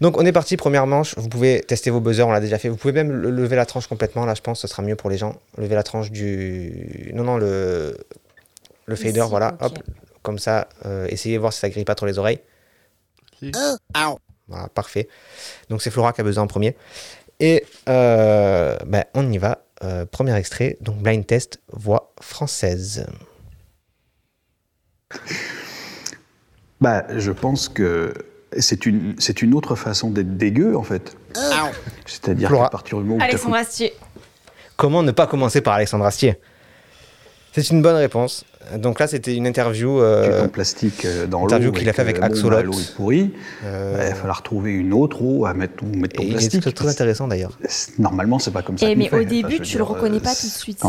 Donc 0.00 0.16
on 0.16 0.24
est 0.24 0.32
parti, 0.32 0.56
première 0.56 0.86
manche. 0.86 1.14
Vous 1.18 1.28
pouvez 1.28 1.60
tester 1.60 1.90
vos 1.90 2.00
buzzers, 2.00 2.26
on 2.26 2.32
l'a 2.32 2.40
déjà 2.40 2.58
fait. 2.58 2.68
Vous 2.70 2.76
pouvez 2.76 2.92
même 2.94 3.10
le- 3.12 3.30
lever 3.30 3.56
la 3.56 3.66
tranche 3.66 3.86
complètement. 3.86 4.24
Là, 4.24 4.34
je 4.34 4.40
pense 4.40 4.62
que 4.62 4.66
ce 4.66 4.72
sera 4.72 4.82
mieux 4.82 4.96
pour 4.96 5.10
les 5.10 5.18
gens. 5.18 5.36
Lever 5.58 5.74
la 5.74 5.82
tranche 5.82 6.10
du. 6.10 7.10
Non, 7.14 7.24
non, 7.24 7.36
le. 7.36 7.96
Le 8.86 8.96
fader, 8.96 9.20
Ici, 9.20 9.28
voilà. 9.30 9.56
Hop. 9.60 9.78
Comme 10.22 10.38
ça, 10.38 10.68
euh, 10.86 11.06
essayez 11.10 11.36
de 11.36 11.40
voir 11.40 11.52
si 11.52 11.60
ça 11.60 11.68
grille 11.68 11.84
pas 11.84 11.94
trop 11.94 12.06
les 12.06 12.18
oreilles. 12.18 12.40
Si. 13.38 13.50
Voilà, 14.48 14.68
parfait. 14.68 15.08
Donc 15.68 15.80
c'est 15.82 15.90
Flora 15.90 16.12
qui 16.12 16.20
a 16.22 16.24
besoin 16.24 16.44
en 16.44 16.46
premier. 16.48 16.76
Et 17.38 17.64
euh, 17.88 18.76
ben, 18.86 19.04
on 19.14 19.30
y 19.30 19.38
va. 19.38 19.62
Euh, 19.82 20.04
premier 20.04 20.36
extrait, 20.36 20.76
donc 20.80 20.98
blind 20.98 21.26
test, 21.26 21.60
voix 21.72 22.12
française. 22.20 23.06
Bah, 26.80 27.04
je 27.16 27.32
pense 27.32 27.68
que 27.68 28.12
c'est 28.58 28.84
une, 28.84 29.14
c'est 29.18 29.42
une 29.42 29.54
autre 29.54 29.76
façon 29.76 30.10
d'être 30.10 30.36
dégueu, 30.36 30.76
en 30.76 30.82
fait. 30.82 31.16
C'est-à-dire 32.06 32.48
Flora. 32.48 32.64
qu'à 32.64 32.70
partir 32.70 32.98
du 32.98 33.04
moment 33.04 33.22
où 33.22 33.26
Alexandre 33.26 33.56
Astier. 33.56 33.94
Comment 34.76 35.02
ne 35.02 35.12
pas 35.12 35.26
commencer 35.26 35.60
par 35.60 35.74
Alexandre 35.74 36.04
Astier? 36.04 36.38
C'est 37.52 37.70
une 37.70 37.82
bonne 37.82 37.96
réponse. 37.96 38.44
Donc 38.76 39.00
là, 39.00 39.08
c'était 39.08 39.34
une 39.34 39.46
interview. 39.46 40.00
euh, 40.00 40.42
ton 40.42 40.48
plastique 40.48 41.04
euh, 41.04 41.26
dans 41.26 41.40
l'eau, 41.40 41.44
interview 41.46 41.72
qu'il 41.72 41.88
a 41.88 41.92
fait 41.92 42.02
avec 42.02 42.18
euh, 42.18 42.22
Axolot. 42.22 42.62
l'eau 42.62 42.72
est 42.78 42.94
pourrie, 42.94 43.34
euh, 43.64 43.96
bah, 43.96 44.04
il 44.04 44.08
va 44.10 44.14
falloir 44.14 44.42
trouver 44.44 44.70
une 44.72 44.92
autre 44.92 45.20
eau 45.22 45.44
à 45.46 45.54
mettre, 45.54 45.82
ou 45.82 45.86
mettre 45.86 46.14
et 46.14 46.18
ton 46.18 46.22
est 46.22 46.30
plastique. 46.36 46.60
très, 46.60 46.70
très 46.72 46.88
intéressant 46.88 47.26
d'ailleurs. 47.26 47.58
C'est- 47.64 47.98
Normalement, 47.98 48.38
c'est 48.38 48.52
pas 48.52 48.62
comme 48.62 48.78
ça. 48.78 48.86
Eh, 48.88 48.94
mais 48.94 49.08
fait. 49.08 49.16
au 49.16 49.24
début, 49.24 49.54
tu 49.54 49.58
le 49.58 49.64
dire, 49.64 49.86
reconnais 49.88 50.18
euh, 50.18 50.20
pas 50.20 50.34
tout 50.34 50.46
de 50.46 50.52
suite. 50.52 50.80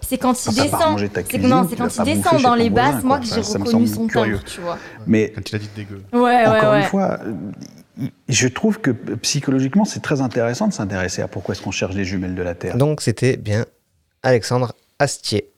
C'est 0.00 0.18
quand 0.18 0.46
il 0.46 0.54
descend. 0.54 0.98
C'est 1.30 1.38
non, 1.38 1.66
c'est 1.70 1.76
quand 1.76 1.96
il 2.04 2.04
descend 2.16 2.42
dans 2.42 2.54
les 2.56 2.70
basses, 2.70 3.04
moi, 3.04 3.20
que 3.20 3.26
j'ai 3.26 3.40
reconnu 3.40 3.86
son 3.86 4.06
curieux. 4.08 4.36
timbre, 4.38 4.44
tu 4.48 4.60
vois. 4.60 4.78
Mais 5.06 5.30
Quand 5.36 5.48
il 5.50 5.54
a 5.54 5.58
dit 5.60 5.70
dégueu. 5.76 6.02
Ouais, 6.12 6.20
ouais, 6.20 6.46
encore 6.46 6.74
une 6.74 6.82
fois, 6.84 7.20
je 8.28 8.48
trouve 8.48 8.80
que 8.80 8.90
psychologiquement, 8.90 9.84
c'est 9.84 10.00
très 10.00 10.20
intéressant 10.20 10.66
de 10.66 10.72
s'intéresser 10.72 11.22
à 11.22 11.28
pourquoi 11.28 11.54
est-ce 11.54 11.62
qu'on 11.62 11.70
cherche 11.70 11.94
les 11.94 12.04
jumelles 12.04 12.34
de 12.34 12.42
la 12.42 12.54
Terre. 12.54 12.76
Donc 12.76 13.00
c'était 13.02 13.36
bien 13.36 13.66
Alexandre 14.22 14.72
Astier. 14.98 15.50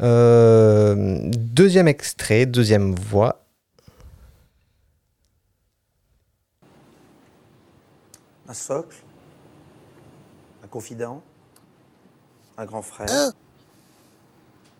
Euh, 0.00 1.18
deuxième 1.32 1.88
extrait, 1.88 2.46
deuxième 2.46 2.94
voix. 2.94 3.46
un 8.48 8.54
socle, 8.54 8.96
un 10.64 10.68
confident, 10.68 11.22
un 12.56 12.64
grand 12.64 12.82
frère, 12.82 13.32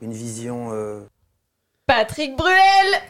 une 0.00 0.12
vision 0.12 0.72
euh, 0.72 1.00
Patrick 1.86 2.36
Bruel 2.36 3.00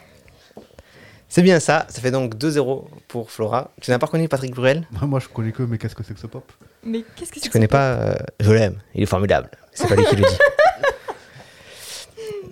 C'est 1.28 1.42
bien 1.42 1.60
ça, 1.60 1.86
ça 1.88 2.00
fait 2.00 2.10
donc 2.10 2.36
2-0 2.36 2.84
pour 3.08 3.30
Flora. 3.30 3.70
Tu 3.80 3.90
n'as 3.90 3.98
pas 3.98 4.06
reconnu 4.06 4.28
Patrick 4.28 4.54
Bruel? 4.54 4.86
Moi, 5.02 5.20
je 5.20 5.28
connais 5.28 5.52
que, 5.52 5.62
mais 5.62 5.78
qu'est-ce 5.78 5.94
que 5.94 6.02
c'est 6.02 6.14
que 6.14 6.20
ce 6.20 6.26
pop? 6.26 6.50
Mais 6.82 7.04
qu'est-ce 7.16 7.30
que 7.32 7.36
c'est 7.36 7.42
Tu 7.42 7.48
que 7.48 7.52
connais 7.52 7.68
pas 7.68 7.92
euh, 7.92 8.14
Je 8.40 8.52
l'aime, 8.52 8.80
il 8.94 9.02
est 9.02 9.06
formidable. 9.06 9.50
C'est 9.72 9.88
pas 9.88 9.96
lui 9.96 10.04
qui 10.06 10.16
le 10.16 10.22
dit. 10.22 10.38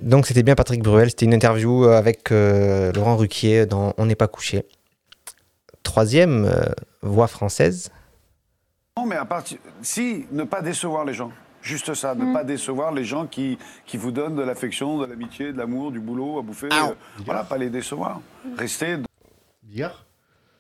Donc 0.04 0.26
c'était 0.26 0.42
bien 0.42 0.54
Patrick 0.54 0.82
Bruel, 0.82 1.08
c'était 1.08 1.24
une 1.24 1.32
interview 1.32 1.84
euh, 1.86 1.96
avec 1.96 2.30
euh, 2.30 2.92
Laurent 2.92 3.16
Ruquier 3.16 3.64
dans 3.64 3.94
On 3.96 4.04
n'est 4.04 4.14
pas 4.14 4.28
couché. 4.28 4.66
Troisième 5.82 6.44
euh, 6.44 6.66
voix 7.00 7.26
française. 7.26 7.90
Non, 8.98 9.06
mais 9.06 9.16
à 9.16 9.24
partir. 9.24 9.58
Si, 9.80 10.26
ne 10.30 10.44
pas 10.44 10.60
décevoir 10.60 11.06
les 11.06 11.14
gens. 11.14 11.32
Juste 11.62 11.94
ça, 11.94 12.14
ne 12.14 12.34
pas 12.34 12.44
décevoir 12.44 12.92
les 12.92 13.04
gens 13.04 13.26
qui, 13.26 13.58
qui 13.86 13.96
vous 13.96 14.12
donnent 14.12 14.36
de 14.36 14.42
l'affection, 14.42 14.98
de 14.98 15.06
l'amitié, 15.06 15.52
de 15.54 15.56
l'amour, 15.56 15.90
du 15.90 16.00
boulot 16.00 16.38
à 16.38 16.42
bouffer. 16.42 16.68
euh, 16.70 16.94
voilà, 17.24 17.42
pas 17.42 17.56
les 17.56 17.70
décevoir. 17.70 18.20
Restez 18.58 18.98
Hier 19.66 20.04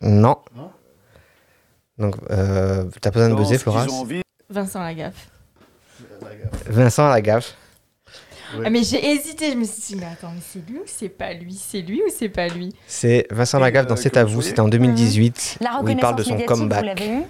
Non. 0.00 0.38
Non. 0.56 0.70
Donc 1.98 2.16
euh, 2.30 2.86
t'as 3.02 3.10
besoin 3.10 3.28
de 3.28 3.34
dans 3.34 3.40
buzzer 3.40 3.58
Flora. 3.58 3.84
Vincent 4.48 4.82
Lagaffe. 4.82 5.28
Vincent 6.66 7.08
Lagaffe. 7.08 7.54
Ouais. 8.58 8.64
Ah, 8.66 8.70
mais 8.70 8.82
j'ai 8.82 9.04
hésité, 9.12 9.50
je 9.52 9.56
me 9.56 9.64
suis 9.64 9.82
dit, 9.82 9.96
mais 9.96 10.06
attends, 10.12 10.30
mais 10.34 10.40
c'est 10.52 10.68
lui 10.70 10.78
ou 10.78 10.82
c'est 10.86 11.08
pas 11.08 11.32
lui? 11.32 11.54
C'est 11.54 11.80
lui 11.80 12.00
ou 12.02 12.10
c'est 12.14 12.28
pas 12.28 12.48
lui? 12.48 12.72
C'est 12.86 13.26
Vincent 13.30 13.58
Lagaffe 13.58 13.86
dans 13.86 13.94
euh, 13.94 13.98
C'est 14.00 14.16
à 14.16 14.24
vous 14.24 14.42
c'était 14.42 14.60
en 14.60 14.68
2018 14.68 15.58
La 15.60 15.80
où 15.82 15.88
il 15.88 15.96
parle 15.96 16.16
de 16.16 16.22
reconnaissance 16.22 16.48
son 16.48 16.54
comeback. 16.56 16.84
l'avez 16.84 17.08
eu 17.08 17.22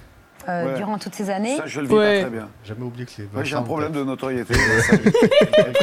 euh, 0.48 0.66
Ouais. 0.66 0.76
durant 0.76 0.98
toutes 0.98 1.14
ces 1.14 1.30
années? 1.30 1.56
Ça, 1.56 1.64
je 1.66 1.80
le 1.80 1.86
vis 1.88 1.94
Ouais. 1.94 2.16
pas 2.22 2.28
très 2.28 2.36
bien. 2.36 2.48
J'ai 2.64 2.68
jamais 2.74 2.84
oublié 2.84 3.06
que 3.06 3.12
c'est. 3.16 3.32
Moi, 3.32 3.44
j'ai 3.44 3.56
un 3.56 3.62
problème 3.62 3.92
de 3.92 4.04
notoriété. 4.04 4.54
ça, 4.54 4.96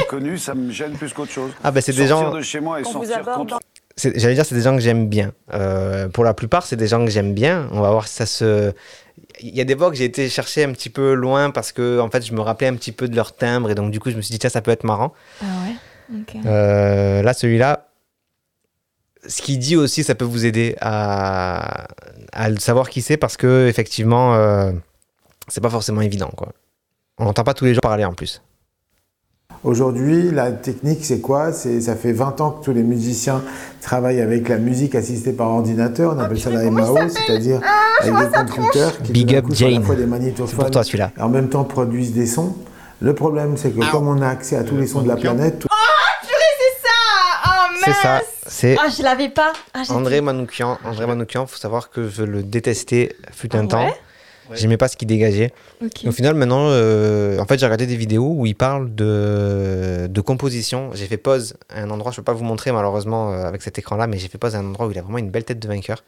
connu, 0.08 0.38
ça 0.38 0.54
me 0.54 0.70
gêne 0.70 0.92
plus 0.92 1.12
qu'autre 1.12 1.32
chose. 1.32 1.50
Ah 1.64 1.70
bah 1.70 1.80
c'est 1.80 1.94
des 1.96 2.06
gens, 2.06 2.32
de 2.32 2.40
chez 2.42 2.60
moi 2.60 2.80
et 2.80 2.82
Qu'on 2.84 3.00
vous 3.00 3.04
sortir 3.04 3.22
contre. 3.34 3.58
j'allais 3.96 4.34
dire 4.34 4.46
c'est 4.46 4.54
des 4.54 4.60
gens 4.62 4.74
que 4.76 4.80
j'aime 4.82 5.08
bien. 5.08 5.32
Euh, 5.52 6.08
pour 6.08 6.22
la 6.24 6.32
plupart 6.34 6.64
c'est 6.64 6.76
des 6.76 6.86
gens 6.86 7.04
que 7.04 7.10
j'aime 7.10 7.34
bien. 7.34 7.68
On 7.72 7.80
va 7.80 7.90
voir 7.90 8.06
si 8.06 8.14
ça 8.14 8.26
se... 8.26 8.72
Il 9.40 9.54
y 9.54 9.60
a 9.60 9.64
des 9.64 9.76
fois 9.76 9.90
que 9.90 9.96
j'ai 9.96 10.04
été 10.04 10.28
chercher 10.28 10.64
un 10.64 10.72
petit 10.72 10.90
peu 10.90 11.14
loin 11.14 11.50
parce 11.50 11.72
que 11.72 11.98
en 12.00 12.10
fait 12.10 12.24
je 12.24 12.32
me 12.32 12.40
rappelais 12.40 12.68
un 12.68 12.76
petit 12.76 12.92
peu 12.92 13.08
de 13.08 13.16
leur 13.16 13.34
timbre 13.34 13.70
et 13.70 13.74
donc 13.74 13.90
du 13.90 14.00
coup 14.00 14.10
je 14.10 14.16
me 14.16 14.22
suis 14.22 14.32
dit 14.32 14.38
tiens 14.38 14.50
ça 14.50 14.62
peut 14.62 14.70
être 14.70 14.84
marrant. 14.84 15.12
Ah 15.40 15.44
ouais. 15.66 15.74
Euh, 16.46 17.22
là, 17.22 17.32
celui-là, 17.32 17.88
ce 19.26 19.42
qu'il 19.42 19.58
dit 19.58 19.76
aussi, 19.76 20.02
ça 20.04 20.14
peut 20.14 20.24
vous 20.24 20.46
aider 20.46 20.76
à, 20.80 21.86
savoir 22.58 22.90
qui 22.90 23.02
c'est 23.02 23.16
parce 23.16 23.36
que 23.36 23.66
effectivement, 23.68 24.34
euh, 24.34 24.72
c'est 25.48 25.60
pas 25.60 25.70
forcément 25.70 26.00
évident. 26.00 26.30
Quoi. 26.36 26.52
On 27.18 27.24
n'entend 27.24 27.44
pas 27.44 27.54
tous 27.54 27.64
les 27.64 27.74
jours 27.74 27.82
parler 27.82 28.04
en 28.04 28.14
plus. 28.14 28.42
Aujourd'hui, 29.64 30.32
la 30.32 30.50
technique, 30.50 31.04
c'est 31.04 31.20
quoi? 31.20 31.52
C'est 31.52 31.80
Ça 31.80 31.94
fait 31.94 32.12
20 32.12 32.40
ans 32.40 32.50
que 32.50 32.64
tous 32.64 32.72
les 32.72 32.82
musiciens 32.82 33.42
travaillent 33.80 34.20
avec 34.20 34.48
la 34.48 34.56
musique 34.58 34.96
assistée 34.96 35.32
par 35.32 35.48
ordinateur. 35.50 36.14
On 36.16 36.18
appelle 36.18 36.40
ça 36.40 36.50
la 36.50 36.68
MAO, 36.68 36.96
c'est-à-dire 37.08 37.60
avec 38.00 38.12
des 38.12 38.52
computers 38.52 39.02
qui 39.02 39.12
Big 39.12 39.34
up 39.36 39.44
à 39.48 39.70
la 39.70 39.80
fois 39.80 39.94
des 39.94 40.06
magnétophones 40.06 40.56
pour 40.58 40.70
toi 40.70 40.82
celui-là. 40.82 41.12
et 41.16 41.20
en 41.22 41.28
même 41.28 41.48
temps 41.48 41.62
produisent 41.64 42.12
des 42.12 42.26
sons. 42.26 42.56
Le 43.00 43.14
problème, 43.14 43.56
c'est 43.56 43.70
que 43.70 43.90
comme 43.90 44.08
on 44.08 44.20
a 44.20 44.28
accès 44.28 44.56
à 44.56 44.64
tous 44.64 44.76
les 44.76 44.86
sons 44.88 45.02
de 45.02 45.08
la 45.08 45.16
planète, 45.16 45.60
tout- 45.60 45.68
Ah, 45.70 45.74
oh 47.46 47.74
C'est 47.84 47.92
ça, 47.94 48.20
c'est 48.46 48.76
Ah, 48.80 48.88
je 48.96 49.02
l'avais 49.02 49.28
pas 49.28 49.52
ah, 49.74 49.82
André 49.90 50.20
Manoukian. 50.20 50.78
André 50.84 51.06
Manoukian, 51.06 51.46
faut 51.46 51.56
savoir 51.58 51.90
que 51.90 52.08
je 52.08 52.22
le 52.22 52.42
détestais 52.42 53.16
fut 53.32 53.54
un 53.56 53.64
Ah 53.64 53.66
temps. 53.68 53.84
ouais 53.86 53.94
J'aimais 54.54 54.76
pas 54.76 54.88
ce 54.88 54.96
qu'il 54.96 55.08
dégageait. 55.08 55.52
Au 56.06 56.12
final, 56.12 56.34
maintenant, 56.34 56.66
euh, 56.68 57.38
en 57.38 57.46
fait, 57.46 57.58
j'ai 57.58 57.66
regardé 57.66 57.86
des 57.86 57.96
vidéos 57.96 58.34
où 58.36 58.46
il 58.46 58.54
parle 58.54 58.94
de, 58.94 60.06
de 60.08 60.20
composition. 60.20 60.90
J'ai 60.94 61.06
fait 61.06 61.16
pause 61.16 61.54
à 61.68 61.82
un 61.82 61.90
endroit, 61.90 62.12
je 62.12 62.16
peux 62.16 62.22
pas 62.22 62.32
vous 62.32 62.44
montrer 62.44 62.72
malheureusement 62.72 63.32
euh, 63.32 63.44
avec 63.44 63.62
cet 63.62 63.78
écran-là, 63.78 64.06
mais 64.06 64.18
j'ai 64.18 64.28
fait 64.28 64.38
pause 64.38 64.54
à 64.54 64.58
un 64.58 64.66
endroit 64.66 64.86
où 64.86 64.90
il 64.90 64.98
a 64.98 65.02
vraiment 65.02 65.18
une 65.18 65.30
belle 65.30 65.44
tête 65.44 65.58
de 65.58 65.68
vainqueur. 65.68 66.04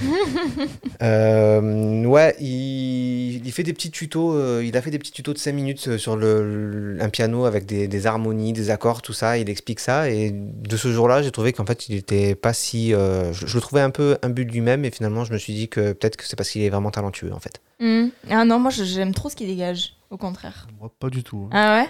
Euh, 1.02 2.04
ouais, 2.04 2.34
il, 2.40 3.44
il 3.46 3.52
fait 3.52 3.62
des 3.62 3.72
petits 3.72 3.90
tutos. 3.90 4.32
euh, 4.34 4.62
il 4.64 4.76
a 4.76 4.82
fait 4.82 4.90
des 4.90 4.98
petits 4.98 5.12
tutos 5.12 5.32
de 5.32 5.38
5 5.38 5.52
minutes 5.52 5.88
euh, 5.88 5.98
sur 5.98 6.16
le, 6.16 6.94
le- 6.96 7.02
un 7.02 7.08
piano 7.08 7.44
avec 7.44 7.66
des, 7.66 7.88
des 7.88 8.06
harmonies, 8.06 8.52
des 8.52 8.70
accords, 8.70 9.02
tout 9.02 9.12
ça. 9.12 9.36
Il 9.38 9.50
explique 9.50 9.80
ça. 9.80 10.08
Et 10.10 10.30
de 10.32 10.76
ce 10.76 10.90
jour-là, 10.92 11.22
j'ai 11.22 11.30
trouvé 11.30 11.52
qu'en 11.52 11.66
fait, 11.66 11.88
il 11.88 11.96
était 11.96 12.34
pas 12.34 12.52
si. 12.52 12.94
euh, 12.94 13.32
je, 13.32 13.46
je 13.46 13.54
le 13.56 13.60
trouvais 13.60 13.80
un 13.82 13.90
peu 13.90 14.16
imbu 14.22 14.44
de 14.46 14.52
lui-même. 14.52 14.84
Et 14.84 14.90
finalement, 14.90 15.24
je 15.24 15.32
me 15.32 15.38
suis 15.38 15.52
dit 15.54 15.68
que 15.68 15.92
peut-être 15.92 16.16
que 16.16 16.24
c'est 16.26 16.36
parce 16.36 16.48
qu'il 16.50 16.62
est 16.62 16.70
vraiment 16.70 16.90
talentueux, 16.90 17.32
en 17.32 17.40
fait. 17.40 17.60
Hmm. 17.80 18.08
Ah 18.30 18.44
non, 18.44 18.58
moi 18.60 18.70
j'aime 18.70 19.12
trop 19.14 19.28
ce 19.28 19.36
qu'il 19.36 19.48
dégage, 19.48 19.94
au 20.10 20.16
contraire. 20.16 20.66
Moi, 20.80 20.90
pas 20.98 21.10
du 21.10 21.22
tout. 21.22 21.48
hein. 21.52 21.54
Ah 21.56 21.80
ouais? 21.82 21.88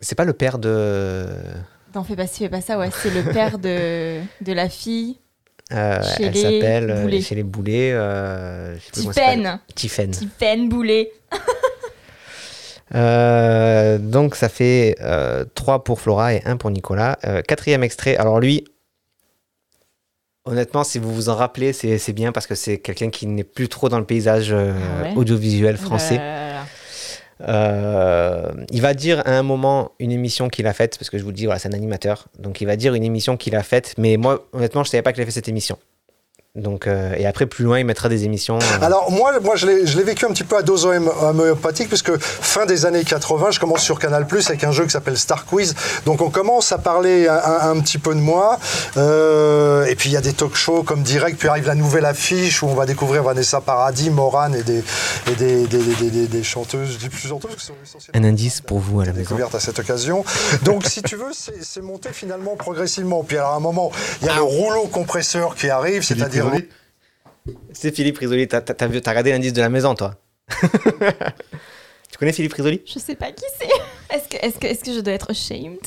C'est 0.00 0.14
pas 0.16 0.24
le 0.24 0.32
père 0.32 0.58
de. 0.58 1.26
T'en 1.92 2.02
fais 2.04 2.16
pas 2.16 2.26
ci, 2.26 2.38
fais 2.44 2.48
pas 2.48 2.60
ça, 2.60 2.78
ouais. 2.78 2.90
C'est 2.92 3.10
le 3.10 3.22
père 3.32 3.58
de, 3.58 4.20
de 4.40 4.52
la 4.52 4.68
fille. 4.68 5.18
Euh, 5.72 6.02
elle 6.18 6.36
s'appelle 6.36 6.90
euh, 6.90 7.20
chez 7.20 7.34
les 7.34 7.42
boulets. 7.42 7.90
euh. 7.92 8.76
Tiffen. 8.92 9.60
Tiffen. 9.74 10.10
Tiffen 10.10 10.68
Boulet. 10.68 11.12
Euh, 12.94 13.98
donc 13.98 14.34
ça 14.34 14.48
fait 14.48 14.96
3 15.54 15.84
pour 15.84 16.00
Flora 16.00 16.32
et 16.32 16.42
1 16.46 16.56
pour 16.56 16.70
Nicolas. 16.70 17.18
Quatrième 17.46 17.82
extrait. 17.82 18.16
Alors 18.16 18.40
lui, 18.40 18.64
honnêtement, 20.46 20.84
si 20.84 20.98
vous 20.98 21.14
vous 21.14 21.28
en 21.28 21.34
rappelez, 21.34 21.74
c'est 21.74 22.12
bien 22.14 22.32
parce 22.32 22.46
que 22.46 22.54
c'est 22.54 22.78
quelqu'un 22.78 23.10
qui 23.10 23.26
n'est 23.26 23.44
plus 23.44 23.68
trop 23.68 23.90
dans 23.90 23.98
le 23.98 24.06
paysage 24.06 24.52
Ah 24.52 25.02
ouais 25.02 25.12
audiovisuel 25.16 25.76
français. 25.76 26.16
Euh, 26.18 26.47
Euh, 27.46 28.50
il 28.70 28.80
va 28.80 28.94
dire 28.94 29.22
à 29.26 29.38
un 29.38 29.42
moment 29.42 29.92
une 29.98 30.10
émission 30.10 30.48
qu'il 30.48 30.66
a 30.66 30.72
faite, 30.72 30.98
parce 30.98 31.10
que 31.10 31.18
je 31.18 31.24
vous 31.24 31.32
dis, 31.32 31.44
voilà, 31.44 31.58
c'est 31.58 31.68
un 31.68 31.72
animateur. 31.72 32.28
Donc 32.38 32.60
il 32.60 32.66
va 32.66 32.76
dire 32.76 32.94
une 32.94 33.04
émission 33.04 33.36
qu'il 33.36 33.54
a 33.54 33.62
faite, 33.62 33.94
mais 33.98 34.16
moi, 34.16 34.48
honnêtement, 34.52 34.84
je 34.84 34.90
savais 34.90 35.02
pas 35.02 35.12
qu'il 35.12 35.20
avait 35.22 35.30
fait 35.30 35.34
cette 35.34 35.48
émission. 35.48 35.78
Donc, 36.54 36.86
euh, 36.86 37.14
et 37.16 37.26
après, 37.26 37.46
plus 37.46 37.64
loin, 37.64 37.78
il 37.78 37.84
mettra 37.84 38.08
des 38.08 38.24
émissions. 38.24 38.58
euh, 38.58 38.84
Alors 38.84 39.12
moi, 39.12 39.38
moi 39.40 39.54
je 39.54 39.66
l'ai 39.66 40.02
vécu 40.02 40.24
un 40.24 40.30
petit 40.30 40.42
peu 40.44 40.56
à 40.56 40.62
dose 40.62 40.86
homé- 40.86 41.08
homéopathique 41.22 41.88
puisque 41.88 42.16
fin 42.18 42.66
des 42.66 42.84
années 42.86 43.04
80, 43.04 43.50
je 43.52 43.60
commence 43.60 43.82
sur 43.82 43.98
Canal 44.00 44.26
Plus 44.26 44.48
avec 44.48 44.64
un 44.64 44.72
jeu 44.72 44.84
qui 44.84 44.90
s'appelle 44.90 45.16
Star 45.18 45.44
Quiz. 45.44 45.74
Donc 46.04 46.20
on 46.20 46.30
commence 46.30 46.72
à 46.72 46.78
parler 46.78 47.28
un, 47.28 47.34
un- 47.36 47.70
un 47.76 47.80
petit 47.80 47.98
peu 47.98 48.12
de 48.14 48.18
moi. 48.20 48.58
Euh, 48.96 49.84
et 49.86 49.94
puis 49.94 50.08
il 50.08 50.12
y 50.14 50.16
a 50.16 50.20
des 50.20 50.32
talk 50.32 50.56
shows 50.56 50.82
comme 50.82 51.02
direct. 51.02 51.38
Puis 51.38 51.48
arrive 51.48 51.66
la 51.66 51.74
nouvelle 51.76 52.06
affiche 52.06 52.62
où 52.62 52.66
on 52.66 52.74
va 52.74 52.86
découvrir 52.86 53.22
Vanessa 53.22 53.60
Paradis, 53.60 54.10
Morane 54.10 54.54
et 54.56 54.62
des, 54.64 54.78
et 55.30 55.34
des, 55.36 55.66
des, 55.66 55.78
des- 55.78 55.94
des- 55.94 56.10
des- 56.10 56.26
des 56.26 56.42
chanteuses. 56.42 56.96
Plus 56.98 57.28
chanteuses 57.28 57.50
c'est 57.58 57.72
essentiellement 57.84 58.26
un 58.26 58.30
indice 58.32 58.62
pour 58.62 58.78
vous 58.80 59.00
à 59.00 59.04
la 59.04 59.12
maison. 59.12 59.20
découverte 59.36 59.54
à 59.54 59.60
cette 59.60 59.78
occasion. 59.78 60.24
Donc, 60.62 60.86
si 60.86 61.02
tu 61.02 61.14
veux, 61.14 61.30
c'est 61.60 61.82
monté 61.82 62.08
finalement 62.12 62.56
progressivement. 62.56 63.22
Puis, 63.22 63.36
alors, 63.36 63.52
à 63.52 63.56
un 63.56 63.60
moment, 63.60 63.92
il 64.22 64.26
y 64.26 64.30
a 64.30 64.34
le 64.34 64.42
rouleau 64.42 64.86
compresseur 64.86 65.54
qui 65.54 65.68
arrive, 65.68 66.02
c'est-à-dire. 66.02 66.47
Risoli 66.50 66.68
C'est 67.72 67.94
Philippe 67.94 68.18
Risoli. 68.18 68.48
T'as 68.48 68.60
regardé 68.86 69.30
l'indice 69.30 69.52
de 69.52 69.60
la 69.60 69.68
maison, 69.68 69.94
toi 69.94 70.16
Tu 72.10 72.18
connais 72.18 72.32
Philippe 72.32 72.54
Risoli 72.54 72.82
Je 72.86 72.98
sais 72.98 73.14
pas 73.14 73.32
qui 73.32 73.44
c'est. 73.58 74.14
Est-ce 74.14 74.28
que, 74.28 74.36
est 74.36 74.58
que, 74.58 74.66
est 74.66 74.84
que 74.84 74.92
je 74.92 75.00
dois 75.00 75.12
être 75.12 75.30
ashamed? 75.30 75.78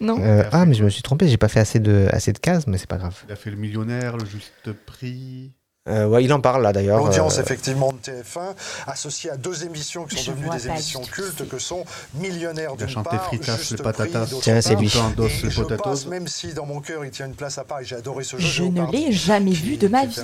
Non? 0.00 0.18
Euh, 0.22 0.44
ah, 0.52 0.64
mais 0.64 0.74
je 0.74 0.82
me 0.82 0.88
suis 0.88 1.02
trompé, 1.02 1.28
j'ai 1.28 1.36
pas 1.36 1.48
fait 1.48 1.60
assez 1.60 1.78
de, 1.78 2.08
assez 2.10 2.32
de 2.32 2.38
cases, 2.38 2.66
mais 2.66 2.78
c'est 2.78 2.88
pas 2.88 2.96
grave. 2.96 3.22
Il 3.28 3.32
a 3.32 3.36
fait 3.36 3.50
le 3.50 3.56
millionnaire, 3.56 4.16
le 4.16 4.24
juste 4.24 4.72
prix. 4.86 5.52
Euh, 5.88 6.06
ouais, 6.06 6.22
il 6.22 6.32
en 6.34 6.40
parle 6.42 6.62
là 6.62 6.74
d'ailleurs. 6.74 6.98
L'audience, 6.98 7.38
euh, 7.38 7.42
effectivement, 7.42 7.90
de 7.90 7.98
TF1, 7.98 8.54
associée 8.86 9.30
à 9.30 9.38
deux 9.38 9.64
émissions 9.64 10.04
qui 10.04 10.16
sont 10.16 10.24
Je 10.24 10.30
devenues 10.32 10.50
des 10.50 10.68
émissions 10.68 11.00
cultes 11.00 11.48
que 11.48 11.58
sont 11.58 11.84
Millionnaire 12.14 12.72
Il 12.76 12.82
a 12.82 12.86
d'une 12.86 12.94
chanté 12.94 13.16
part, 13.16 13.24
Fritas, 13.24 13.56
Juste 13.56 13.76
Prix, 13.76 13.82
patatas. 13.82 14.26
Tiens, 14.42 14.60
c'est 14.60 14.74
lui. 14.74 14.92
Et 14.92 15.46
les 15.46 15.50
je 15.50 15.62
pense, 15.62 16.06
même 16.06 16.28
si 16.28 16.52
dans 16.52 16.66
mon 16.66 16.80
cœur 16.80 17.02
il 17.06 17.10
tient 17.10 17.24
une 17.24 17.34
place 17.34 17.56
à 17.56 17.64
part 17.64 17.80
et 17.80 17.86
j'ai 17.86 17.96
adoré 17.96 18.24
ce 18.24 18.36
jeu. 18.36 18.46
Je 18.46 18.64
ne 18.64 18.92
l'ai 18.92 19.10
jamais 19.10 19.52
vu 19.52 19.78
de 19.78 19.88
ma 19.88 20.04
vie. 20.04 20.20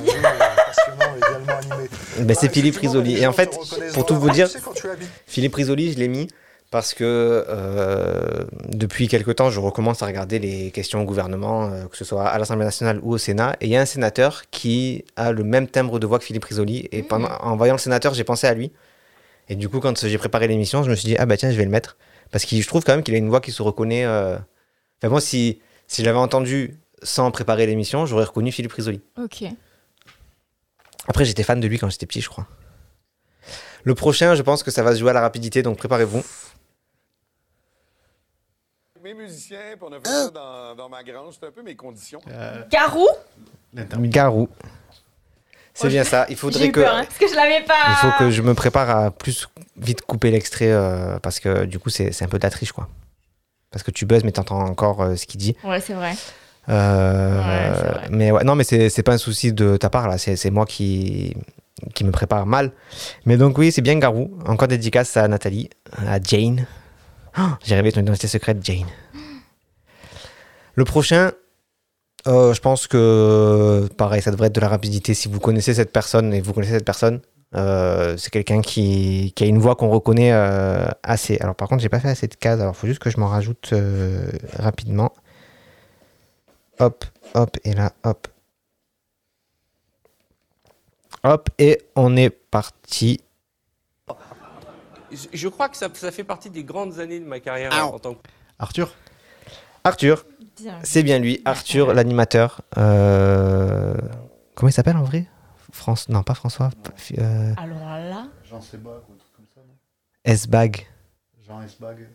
ben, 2.18 2.36
c'est 2.38 2.52
Philippe 2.52 2.76
Risoli. 2.76 3.16
Et 3.16 3.26
en 3.26 3.32
fait, 3.32 3.50
pour 3.94 4.04
tout 4.04 4.16
vous 4.16 4.30
dire, 4.30 4.48
Philippe 5.26 5.54
Risoli, 5.54 5.94
je 5.94 5.98
l'ai 5.98 6.08
mis 6.08 6.28
parce 6.70 6.94
que 6.94 7.44
euh, 7.48 8.44
depuis 8.68 9.08
quelque 9.08 9.30
temps, 9.30 9.50
je 9.50 9.60
recommence 9.60 10.02
à 10.02 10.06
regarder 10.06 10.38
les 10.38 10.70
questions 10.70 11.00
au 11.02 11.04
gouvernement, 11.04 11.70
euh, 11.70 11.86
que 11.86 11.96
ce 11.96 12.04
soit 12.04 12.26
à 12.28 12.38
l'Assemblée 12.38 12.64
nationale 12.64 12.98
ou 13.02 13.12
au 13.14 13.18
Sénat. 13.18 13.56
Et 13.60 13.66
il 13.66 13.70
y 13.70 13.76
a 13.76 13.80
un 13.80 13.86
sénateur 13.86 14.42
qui 14.50 15.04
a 15.16 15.32
le 15.32 15.44
même 15.44 15.68
timbre 15.68 15.98
de 15.98 16.06
voix 16.06 16.18
que 16.18 16.24
Philippe 16.24 16.44
Risoli. 16.44 16.88
Et 16.92 17.02
pendant, 17.02 17.28
en 17.40 17.56
voyant 17.56 17.74
le 17.74 17.78
sénateur, 17.78 18.14
j'ai 18.14 18.24
pensé 18.24 18.46
à 18.46 18.54
lui. 18.54 18.72
Et 19.48 19.54
du 19.54 19.68
coup, 19.68 19.80
quand 19.80 20.06
j'ai 20.06 20.18
préparé 20.18 20.48
l'émission, 20.48 20.82
je 20.82 20.90
me 20.90 20.96
suis 20.96 21.06
dit, 21.08 21.16
ah 21.18 21.24
bah 21.26 21.36
tiens, 21.36 21.50
je 21.50 21.56
vais 21.56 21.64
le 21.64 21.70
mettre. 21.70 21.96
Parce 22.32 22.44
que 22.44 22.56
je 22.56 22.66
trouve 22.66 22.82
quand 22.82 22.92
même 22.92 23.04
qu'il 23.04 23.14
a 23.14 23.18
une 23.18 23.28
voix 23.28 23.40
qui 23.40 23.52
se 23.52 23.62
reconnaît. 23.62 24.04
euh, 24.04 24.36
Enfin, 24.98 25.10
moi, 25.10 25.20
si, 25.20 25.60
si 25.86 26.02
je 26.02 26.06
l'avais 26.06 26.18
entendu 26.18 26.80
sans 27.02 27.30
préparer 27.30 27.66
l'émission, 27.66 28.06
j'aurais 28.06 28.24
reconnu 28.24 28.50
Philippe 28.50 28.72
Risoli. 28.72 29.00
Ok. 29.22 29.44
Après, 31.06 31.24
j'étais 31.24 31.44
fan 31.44 31.60
de 31.60 31.68
lui 31.68 31.78
quand 31.78 31.88
j'étais 31.90 32.06
petit, 32.06 32.20
je 32.20 32.28
crois. 32.28 32.48
Le 33.84 33.94
prochain, 33.94 34.34
je 34.34 34.42
pense 34.42 34.64
que 34.64 34.72
ça 34.72 34.82
va 34.82 34.92
se 34.94 34.98
jouer 34.98 35.10
à 35.10 35.12
la 35.12 35.20
rapidité, 35.20 35.62
donc 35.62 35.78
préparez-vous. 35.78 36.24
Mes 39.06 39.14
musiciens, 39.14 39.58
puis 39.78 39.88
on 39.88 39.92
a 39.92 40.00
fait 40.00 40.08
ça 40.08 40.30
dans, 40.30 40.74
dans 40.74 40.88
ma 40.88 41.04
grange. 41.04 41.34
C'est 41.38 41.46
un 41.46 41.52
peu 41.52 41.62
mes 41.62 41.76
conditions. 41.76 42.18
Euh, 42.28 42.64
Garou? 42.68 43.06
Garou. 43.72 44.48
C'est 45.72 45.86
Oh, 45.86 45.90
bien 45.90 46.02
ça. 46.02 46.26
Il 46.28 46.34
faudrait 46.34 46.66
eu 46.66 46.72
que. 46.72 46.80
peur, 46.80 46.92
hein, 46.92 47.04
parce 47.04 47.16
que 47.16 47.28
je 47.28 47.34
l'avais 47.36 47.64
pas. 47.64 47.74
Il 47.88 47.94
faut 47.98 48.18
que 48.18 48.30
je 48.30 48.42
me 48.42 48.52
prépare 48.54 48.90
à 48.90 49.10
plus 49.12 49.46
vite 49.76 50.02
couper 50.02 50.32
l'extrait 50.32 50.72
euh, 50.72 51.20
parce 51.20 51.38
que 51.38 51.66
du 51.66 51.78
coup, 51.78 51.88
c'est 51.88 52.20
un 52.20 52.26
peu 52.26 52.38
de 52.38 52.42
la 52.42 52.50
triche, 52.50 52.72
quoi. 52.72 52.88
Parce 53.70 53.84
que 53.84 53.92
tu 53.92 54.06
buzzes, 54.06 54.24
mais 54.24 54.32
t'entends 54.32 54.58
encore 54.58 55.00
euh, 55.02 55.14
ce 55.14 55.24
qu'il 55.26 55.38
dit. 55.38 55.56
Ouais, 55.62 55.80
c'est 55.80 55.94
vrai. 55.94 56.14
Euh, 56.68 57.38
Ouais, 57.38 57.72
c'est 57.76 57.82
vrai. 57.98 58.06
mais 58.10 58.32
ouais, 58.32 58.42
non, 58.42 58.56
mais 58.56 58.64
c'est 58.64 59.02
pas 59.04 59.12
un 59.12 59.18
souci 59.18 59.52
de 59.52 59.76
ta 59.76 59.88
part, 59.88 60.08
là. 60.08 60.18
C'est 60.18 60.34
c'est 60.34 60.50
moi 60.50 60.66
qui, 60.66 61.36
qui 61.94 62.02
me 62.02 62.10
prépare 62.10 62.44
mal. 62.44 62.72
Mais 63.24 63.36
donc, 63.36 63.56
oui, 63.56 63.70
c'est 63.70 63.82
bien 63.82 63.96
Garou. 64.00 64.36
Encore 64.46 64.66
dédicace 64.66 65.16
à 65.16 65.28
Nathalie, 65.28 65.70
à 65.96 66.20
Jane. 66.20 66.66
Oh, 67.38 67.42
J'ai 67.64 67.74
rêvé 67.74 67.92
ton 67.92 68.00
identité 68.00 68.28
secrète, 68.28 68.64
Jane. 68.64 68.86
Le 70.74 70.84
prochain, 70.84 71.32
euh, 72.26 72.54
je 72.54 72.60
pense 72.60 72.86
que 72.86 73.88
pareil, 73.96 74.22
ça 74.22 74.30
devrait 74.30 74.48
être 74.48 74.54
de 74.54 74.60
la 74.60 74.68
rapidité. 74.68 75.14
Si 75.14 75.28
vous 75.28 75.38
connaissez 75.40 75.74
cette 75.74 75.92
personne 75.92 76.32
et 76.32 76.40
vous 76.40 76.52
connaissez 76.52 76.72
cette 76.72 76.84
personne, 76.84 77.20
euh, 77.54 78.16
c'est 78.16 78.30
quelqu'un 78.30 78.62
qui, 78.62 79.34
a 79.40 79.44
une 79.44 79.58
voix 79.58 79.76
qu'on 79.76 79.88
reconnaît 79.90 80.32
euh, 80.32 80.88
assez. 81.02 81.38
Alors 81.40 81.54
par 81.54 81.68
contre, 81.68 81.82
j'ai 81.82 81.88
pas 81.88 82.00
fait 82.00 82.08
assez 82.08 82.26
de 82.26 82.34
cases. 82.34 82.60
Alors 82.60 82.74
faut 82.74 82.86
juste 82.86 83.00
que 83.00 83.10
je 83.10 83.18
m'en 83.18 83.28
rajoute 83.28 83.74
rapidement. 84.54 85.12
Hop, 86.78 87.04
hop, 87.34 87.56
et 87.64 87.72
là, 87.72 87.92
hop. 88.04 88.28
Hop, 91.22 91.48
et 91.58 91.82
on 91.96 92.16
est 92.16 92.30
parti. 92.30 93.20
Je- 95.32 95.48
crois 95.48 95.68
que 95.68 95.76
ça, 95.76 95.88
ça 95.94 96.10
fait 96.10 96.24
partie 96.24 96.50
des 96.50 96.64
grandes 96.64 96.98
années 96.98 97.20
de 97.20 97.24
ma 97.24 97.40
carrière 97.40 97.72
en 97.92 97.98
tant 97.98 98.14
que 98.14 98.20
Arthur 98.58 98.94
Arthur, 99.84 100.24
c'est 100.82 101.02
bien 101.04 101.18
lui. 101.18 101.40
Arthur, 101.44 101.94
l'animateur. 101.94 102.62
Euh, 102.76 103.94
Comment 104.54 104.68
il 104.70 104.72
s'appelle 104.72 104.96
en 104.96 105.04
vrai? 105.04 105.26
France... 105.72 106.08
Non, 106.08 106.22
pas 106.22 106.34
François. 106.34 106.70
euh, 107.18 107.52
Alors 107.56 107.78
là, 107.78 108.26
Jean 108.48 108.60
Sebag 108.60 108.86
ou 109.08 109.12
un 109.12 109.16
truc 109.16 109.32
comme 109.36 109.44
ça, 109.54 109.60
non? 109.60 109.74
S-Bag. 110.24 110.86
Jean 111.46 111.60
Esbag. 111.62 112.08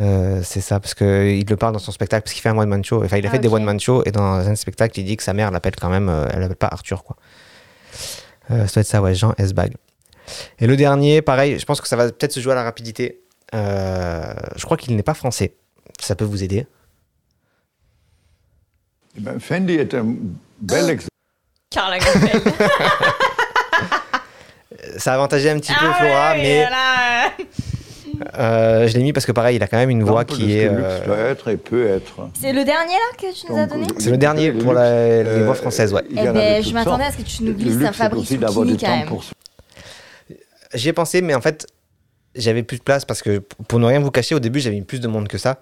Euh, 0.00 0.42
c'est 0.42 0.60
ça, 0.60 0.80
parce 0.80 0.94
qu'il 0.94 1.46
le 1.48 1.56
parle 1.56 1.72
dans 1.74 1.78
son 1.78 1.92
spectacle, 1.92 2.24
parce 2.24 2.32
qu'il 2.34 2.42
fait 2.42 2.48
un 2.48 2.58
one-man 2.58 2.84
show. 2.84 3.04
Enfin, 3.04 3.18
il 3.18 3.24
a 3.26 3.28
Ah, 3.28 3.32
fait 3.32 3.38
des 3.38 3.48
ok. 3.48 3.54
one-man 3.54 3.78
shows, 3.78 4.02
et 4.04 4.10
dans 4.10 4.22
un 4.34 4.54
spectacle, 4.56 4.98
il 4.98 5.04
dit 5.04 5.16
que 5.16 5.22
sa 5.22 5.32
mère 5.32 5.50
l'appelle 5.52 5.76
quand 5.76 5.90
même, 5.90 6.08
euh, 6.08 6.26
elle 6.32 6.40
l'appelle 6.40 6.56
pas 6.56 6.68
Arthur, 6.72 7.04
quoi. 7.04 7.16
Euh, 8.50 8.66
ça 8.66 8.74
doit 8.74 8.80
être 8.80 8.86
ça, 8.88 9.00
ouais, 9.00 9.14
Jean 9.14 9.32
S-Bag. 9.38 9.74
Et 10.58 10.66
le 10.66 10.76
dernier, 10.76 11.22
pareil, 11.22 11.58
je 11.58 11.64
pense 11.64 11.80
que 11.80 11.88
ça 11.88 11.96
va 11.96 12.10
peut-être 12.10 12.32
se 12.32 12.40
jouer 12.40 12.52
à 12.52 12.56
la 12.56 12.64
rapidité. 12.64 13.20
Euh, 13.54 14.32
je 14.56 14.64
crois 14.64 14.76
qu'il 14.76 14.94
n'est 14.96 15.02
pas 15.02 15.14
français. 15.14 15.54
Ça 16.00 16.14
peut 16.14 16.24
vous 16.24 16.42
aider. 16.42 16.66
Eh 19.16 19.20
ben, 19.20 19.38
Fendi 19.40 19.74
est 19.74 19.94
un 19.94 20.14
bel 20.60 20.90
exemple. 20.90 21.08
Carla 21.70 21.98
Gardel. 21.98 22.42
Ça 24.98 25.12
a 25.12 25.14
avantagé 25.14 25.50
un 25.50 25.58
petit 25.58 25.72
peu 25.72 25.86
Ah 25.86 25.94
Flora, 25.94 26.32
ouais, 26.32 26.42
mais 26.42 26.70
là, 26.70 27.30
euh, 28.38 28.88
je 28.88 28.94
l'ai 28.96 29.02
mis 29.02 29.12
parce 29.12 29.26
que 29.26 29.32
pareil, 29.32 29.56
il 29.56 29.62
a 29.62 29.66
quand 29.68 29.76
même 29.76 29.90
une 29.90 30.02
voix 30.02 30.24
qui 30.24 30.56
est. 30.56 30.68
euh, 30.70 31.04
doit 31.04 31.16
être 31.18 31.48
et 31.48 31.56
peut 31.56 31.86
être. 31.88 32.28
C'est 32.40 32.52
le 32.52 32.64
dernier 32.64 32.94
là 32.94 33.16
que 33.18 33.32
tu 33.34 33.52
nous 33.52 33.58
as 33.58 33.66
donné 33.66 33.86
C'est 33.98 34.10
le 34.10 34.16
dernier 34.16 34.52
pour 34.52 34.72
la- 34.72 35.22
les 35.22 35.44
voix 35.44 35.54
françaises, 35.54 35.92
ouais. 35.92 36.02
Eh 36.10 36.14
ben, 36.14 36.62
je 36.62 36.72
m'attendais 36.72 37.04
à 37.04 37.12
ce 37.12 37.18
que 37.18 37.22
tu 37.22 37.42
nous 37.44 37.54
glisses 37.54 37.84
un 37.84 37.92
Fabrice 37.92 38.30
Lucchini 38.30 38.76
quand 38.78 38.96
même. 38.96 39.08
J'y 40.74 40.88
ai 40.88 40.92
pensé, 40.92 41.22
mais 41.22 41.34
en 41.34 41.40
fait, 41.40 41.66
j'avais 42.34 42.62
plus 42.62 42.78
de 42.78 42.82
place 42.82 43.04
parce 43.04 43.22
que, 43.22 43.38
pour 43.68 43.78
ne 43.78 43.86
rien 43.86 44.00
vous 44.00 44.10
cacher, 44.10 44.34
au 44.34 44.40
début, 44.40 44.60
j'avais 44.60 44.76
mis 44.76 44.82
plus 44.82 45.00
de 45.00 45.08
monde 45.08 45.28
que 45.28 45.38
ça. 45.38 45.60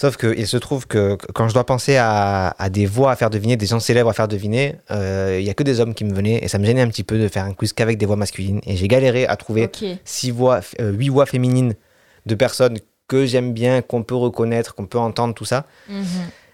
Sauf 0.00 0.16
qu'il 0.16 0.46
se 0.46 0.56
trouve 0.56 0.86
que 0.86 1.16
quand 1.34 1.48
je 1.48 1.54
dois 1.54 1.66
penser 1.66 1.96
à, 1.96 2.54
à 2.58 2.70
des 2.70 2.86
voix 2.86 3.12
à 3.12 3.16
faire 3.16 3.28
deviner, 3.28 3.56
des 3.56 3.66
gens 3.66 3.78
célèbres 3.78 4.08
à 4.08 4.14
faire 4.14 4.26
deviner, 4.26 4.76
euh, 4.90 5.36
il 5.38 5.44
y 5.46 5.50
a 5.50 5.54
que 5.54 5.62
des 5.62 5.80
hommes 5.80 5.94
qui 5.94 6.04
me 6.04 6.14
venaient 6.14 6.38
et 6.42 6.48
ça 6.48 6.58
me 6.58 6.64
gênait 6.64 6.80
un 6.80 6.88
petit 6.88 7.04
peu 7.04 7.18
de 7.18 7.28
faire 7.28 7.44
un 7.44 7.52
quiz 7.52 7.72
qu'avec 7.74 7.98
des 7.98 8.06
voix 8.06 8.16
masculines. 8.16 8.60
Et 8.66 8.76
j'ai 8.76 8.88
galéré 8.88 9.26
à 9.26 9.36
trouver 9.36 9.64
Ok. 9.64 9.84
six 10.04 10.30
voix, 10.30 10.60
euh, 10.80 10.92
huit 10.92 11.10
voix 11.10 11.26
féminines 11.26 11.74
de 12.24 12.34
personnes 12.34 12.78
que 13.06 13.26
j'aime 13.26 13.52
bien, 13.52 13.82
qu'on 13.82 14.02
peut 14.02 14.14
reconnaître, 14.14 14.74
qu'on 14.74 14.86
peut 14.86 14.98
entendre, 14.98 15.34
tout 15.34 15.44
ça. 15.44 15.66
Mhm. 15.90 16.04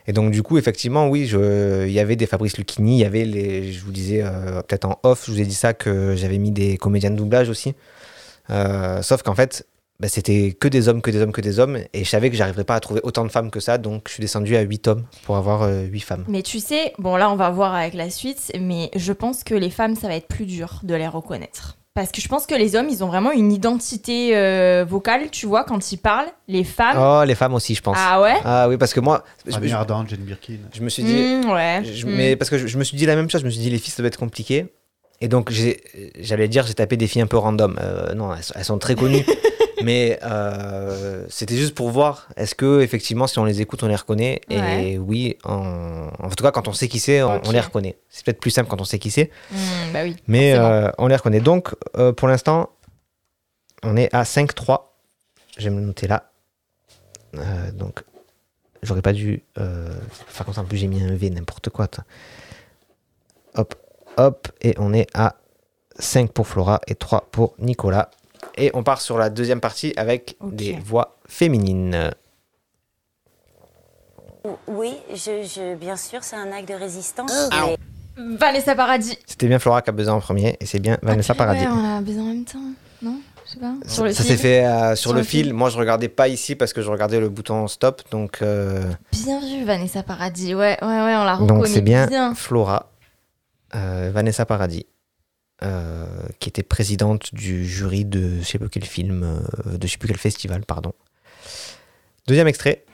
Et 0.09 0.13
donc, 0.13 0.33
du 0.33 0.43
coup, 0.43 0.59
effectivement, 0.59 1.07
oui, 1.09 1.31
il 1.31 1.93
y 1.93 2.01
avait 2.01 2.17
des 2.17 2.27
Fabrice 2.27 2.57
Lucchini, 2.57 2.97
il 2.97 3.01
y 3.03 3.05
avait 3.05 3.25
les. 3.25 3.73
Je 3.73 3.85
vous 3.85 3.93
disais, 3.93 4.23
euh, 4.25 4.63
peut-être 4.63 4.87
en 4.87 4.99
off, 5.05 5.25
je 5.27 5.33
vous 5.33 5.41
ai 5.41 5.45
dit 5.45 5.55
ça, 5.55 5.75
que 5.75 6.17
j'avais 6.17 6.39
mis 6.39 6.51
des 6.51 6.77
comédiens 6.79 7.11
de 7.11 7.17
doublage 7.17 7.51
aussi. 7.51 7.75
Euh, 8.51 9.03
sauf 9.03 9.23
qu'en 9.23 9.35
fait, 9.35 9.67
bah, 10.01 10.09
c'était 10.09 10.57
que 10.59 10.69
des 10.69 10.89
hommes, 10.89 11.03
que 11.03 11.11
des 11.11 11.21
hommes, 11.21 11.33
que 11.33 11.41
des 11.41 11.59
hommes. 11.59 11.79
Et 11.93 12.05
je 12.05 12.09
savais 12.09 12.31
que 12.31 12.37
j'arriverais 12.37 12.65
pas 12.65 12.77
à 12.77 12.81
trouver 12.81 13.01
autant 13.03 13.25
de 13.25 13.31
femmes 13.31 13.51
que 13.51 13.61
ça. 13.61 13.79
Donc, 13.79 14.05
je 14.07 14.13
suis 14.15 14.21
descendu 14.21 14.57
à 14.57 14.61
8 14.61 14.87
hommes 14.89 15.05
pour 15.25 15.37
avoir 15.37 15.69
8 15.69 16.01
femmes. 16.01 16.25
Mais 16.29 16.43
tu 16.43 16.61
sais, 16.61 16.93
bon 16.99 17.17
là 17.17 17.31
on 17.31 17.37
va 17.37 17.51
voir 17.51 17.75
avec 17.75 17.95
la 17.95 18.09
suite, 18.11 18.53
mais 18.61 18.91
je 18.95 19.13
pense 19.13 19.43
que 19.45 19.55
les 19.55 19.71
femmes 19.71 19.97
ça 19.97 20.07
va 20.09 20.15
être 20.15 20.29
plus 20.29 20.47
dur 20.47 20.81
de 20.85 20.95
les 20.95 21.09
reconnaître. 21.09 21.75
Parce 21.95 22.13
que 22.13 22.21
je 22.21 22.29
pense 22.29 22.47
que 22.47 22.55
les 22.55 22.77
hommes, 22.77 22.89
ils 22.89 23.03
ont 23.03 23.09
vraiment 23.09 23.33
une 23.33 23.51
identité 23.51 24.37
euh, 24.37 24.85
vocale, 24.89 25.31
tu 25.33 25.47
vois, 25.47 25.65
quand 25.65 25.91
ils 25.91 25.97
parlent. 25.97 26.29
Les 26.47 26.63
femmes. 26.63 26.97
Oh, 26.97 27.25
les 27.27 27.35
femmes 27.35 27.55
aussi, 27.55 27.75
je 27.75 27.83
pense. 27.83 27.97
Ah 27.99 28.21
ouais 28.21 28.37
Ah 28.45 28.69
oui, 28.69 28.77
parce 28.77 28.95
que 28.95 29.01
moi. 29.01 29.25
je- 29.45 29.51
Fanny 29.51 29.67
je- 29.67 29.75
Jane 29.75 30.21
Birkin. 30.21 30.59
Je 30.73 30.81
me 30.81 30.91
suis 30.91 31.03
dit. 31.03 31.13
Mm, 31.45 31.51
ouais. 31.51 31.83
je-. 31.85 32.07
Mais 32.07 32.37
parce 32.37 32.51
que 32.51 32.59
je, 32.59 32.69
je 32.69 32.79
me 32.79 32.85
suis 32.85 32.97
dit 32.97 33.05
la 33.05 33.17
même 33.17 33.29
chose. 33.29 33.41
Je 33.41 33.47
me 33.47 33.51
suis 33.51 33.61
dit, 33.61 33.69
les 33.71 33.79
filles, 33.79 33.91
ça 33.91 34.01
doit 34.03 34.07
être 34.09 34.19
compliqué. 34.19 34.67
Et 35.21 35.27
donc, 35.29 35.51
j'allais 36.21 36.49
dire, 36.49 36.65
j'ai 36.67 36.75
tapé 36.75 36.97
des 36.97 37.09
filles 37.09 37.23
un 37.23 37.27
peu 37.27 37.39
random. 37.39 37.77
Euh, 37.81 38.15
non, 38.15 38.33
elles, 38.35 38.43
sont- 38.45 38.55
elles 38.57 38.65
sont 38.65 38.79
très 38.79 38.95
connues. 38.95 39.25
mais 39.83 40.19
euh, 40.23 41.25
c'était 41.29 41.57
juste 41.57 41.75
pour 41.75 41.91
voir, 41.91 42.29
est-ce 42.37 42.55
que, 42.55 42.81
effectivement, 42.83 43.27
si 43.27 43.39
on 43.41 43.45
les 43.45 43.61
écoute, 43.61 43.83
on 43.83 43.89
les 43.89 43.97
reconnaît? 43.97 44.41
Ouais. 44.49 44.85
Et 44.93 44.99
oui, 44.99 45.37
en, 45.45 46.09
en 46.19 46.29
tout 46.31 46.45
cas, 46.45 46.53
quand 46.53 46.69
on 46.69 46.73
sait 46.73 46.87
qui 46.87 47.01
c'est, 47.01 47.21
on, 47.23 47.41
les 47.51 47.61
reconnaît. 47.61 47.99
C'est 48.09 48.25
peut-être 48.25 48.41
plus 48.41 48.51
simple 48.53 48.69
quand 48.71 48.81
on 48.81 48.85
sait 48.85 49.01
qui 49.01 49.11
c'est. 49.11 49.31
Mm, 49.51 49.57
bah 49.93 50.01
oui. 50.05 50.17
Mais 50.29 50.55
euh, 50.55 50.89
on 50.99 51.09
les 51.09 51.17
reconnaît. 51.17 51.41
Donc, 51.41 51.75
pour 52.17 52.29
l'instant, 52.29 52.71
on 53.83 53.97
est 53.97 54.15
à 54.15 54.23
5-3. 54.23 54.83
Je 55.59 55.65
vais 55.69 55.75
me 55.75 55.81
noter 55.81 56.07
là. 56.07 56.31
Donc, 57.75 58.05
j'aurais 58.83 59.03
pas 59.03 59.13
dû 59.13 59.43
faire 60.29 60.45
comme 60.45 60.55
ça. 60.55 60.61
En 60.61 60.65
plus, 60.65 60.79
j'ai 60.79 60.87
mis 60.87 61.03
un 61.03 61.17
V, 61.17 61.31
n'importe 61.31 61.71
quoi. 61.71 61.89
toi. 61.89 62.05
Hop, 63.57 63.75
hop. 64.19 64.49
Et 64.61 64.75
on 64.79 64.93
est 64.93 65.07
à 65.15 65.37
5 65.99 66.31
pour 66.33 66.47
Flora 66.47 66.81
et 66.87 66.95
3 66.95 67.29
pour 67.33 67.55
Nicolas. 67.59 68.11
Et 68.57 68.71
on 68.75 68.83
part 68.83 69.01
sur 69.01 69.19
la 69.19 69.31
deuxième 69.31 69.61
partie 69.61 69.93
avec 69.97 70.37
des 70.43 70.73
voix 70.85 71.17
féminines. 71.27 72.11
Oui, 74.67 74.95
je, 75.13 75.43
je- 75.45 75.75
bien 75.75 75.97
sûr, 75.97 76.23
c'est 76.23 76.37
un 76.37 76.51
acte 76.53 76.69
de 76.69 76.75
résistance. 76.75 77.33
Ah. 77.53 77.67
mais- 77.67 77.77
Vanessa 78.37 78.75
Paradis. 78.75 79.17
C'était 79.27 79.47
bien 79.47 79.59
Flora 79.61 79.81
qui 79.83 79.91
a 79.91 79.93
besoin 79.93 80.15
en 80.15 80.21
premier 80.21 80.57
et 80.61 80.67
c'est 80.67 80.81
bien 80.81 80.99
Vanessa 81.03 81.35
Paradis. 81.35 81.61
Ouais, 81.67 81.71
on 81.73 81.97
a 81.99 82.01
besoin 82.01 82.23
en 82.25 82.27
même 82.27 82.45
temps. 82.45 82.59
Non? 83.03 83.21
Je 83.47 83.53
sais 83.53 83.61
pas. 83.61 83.75
Sur 83.87 84.05
le 84.05 84.13
ça 84.13 84.25
s'est 84.25 84.37
fait 84.37 84.65
euh, 84.67 84.89
sur, 84.97 85.11
Sur 85.11 85.13
le 85.13 85.19
le 85.21 85.25
fil. 85.25 85.45
fil. 85.47 85.55
Moi, 85.55 85.71
je 85.71 85.79
regardais 85.79 86.09
pas 86.09 86.27
ici 86.29 86.57
parce 86.57 86.73
que 86.73 86.83
je 86.83 86.91
regardais 86.91 87.21
le 87.21 87.29
bouton 87.29 87.69
stop. 87.69 88.03
Donc, 88.11 88.39
euh, 88.43 88.83
Bien 89.13 89.39
vu, 89.41 89.65
Vanessa 89.65 90.03
Paradis. 90.03 90.55
Ouais, 90.55 90.77
ouais, 90.83 90.87
ouais, 90.89 91.17
on 91.17 91.25
la 91.25 91.35
reconnaît 91.37 91.59
donc 91.61 91.67
c'est 91.69 91.81
bien, 91.81 92.07
bien. 92.09 92.35
Flora, 92.35 92.91
Vanessa 93.73 94.47
Paradis, 94.47 94.87
euh, 95.63 96.07
qui 96.41 96.49
était 96.49 96.63
présidente 96.63 97.35
du 97.35 97.67
jury 97.67 98.05
de 98.05 98.39
je 98.41 98.45
sais 98.45 98.59
plus 98.59 98.69
quel 98.71 98.85
film, 98.85 99.23
euh, 99.25 99.77
de 99.77 99.87
je 99.87 99.93
sais 99.93 99.99
plus 99.99 100.09
quel 100.09 100.17
festival, 100.19 100.65
pardon. 100.65 100.93
Deuxième 102.27 102.49
extrait. 102.49 102.85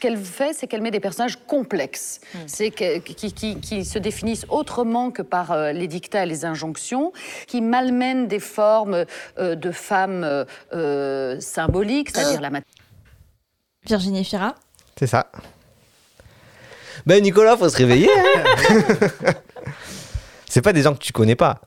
qu'elle 0.00 0.16
fait, 0.16 0.54
c'est 0.54 0.66
qu'elle 0.66 0.80
met 0.80 0.90
des 0.90 0.98
personnages 1.00 1.36
complexes, 1.46 2.20
c'est 2.46 2.70
que- 2.70 2.98
qui, 3.00 3.32
qui- 3.34 3.60
qui 3.60 3.84
se 3.84 3.98
définissent 3.98 4.46
autrement 4.48 5.10
que 5.10 5.20
par 5.20 5.50
euh, 5.52 5.72
les 5.72 5.88
dictats 5.88 6.22
et 6.22 6.26
les 6.26 6.46
injonctions, 6.46 7.12
qui 7.46 7.60
malmènent 7.60 8.26
des 8.26 8.40
formes 8.40 9.04
euh, 9.38 9.54
de 9.56 9.70
femmes 9.70 10.24
euh, 10.24 10.46
euh, 10.72 11.38
symboliques, 11.40 12.10
c'est-à-dire 12.14 12.40
la 12.40 12.48
mat- 12.48 12.64
Virginie 13.86 14.24
Fira. 14.24 14.54
C'est 14.98 15.06
ça. 15.06 15.30
Ben 17.04 17.22
Nicolas, 17.22 17.58
faut 17.58 17.68
se 17.68 17.76
réveiller. 17.76 18.08
hein. 18.10 19.32
c'est 20.50 20.62
pas 20.62 20.72
des 20.74 20.82
gens 20.82 20.92
que 20.94 20.98
tu 20.98 21.12
connais 21.12 21.36
pas, 21.36 21.60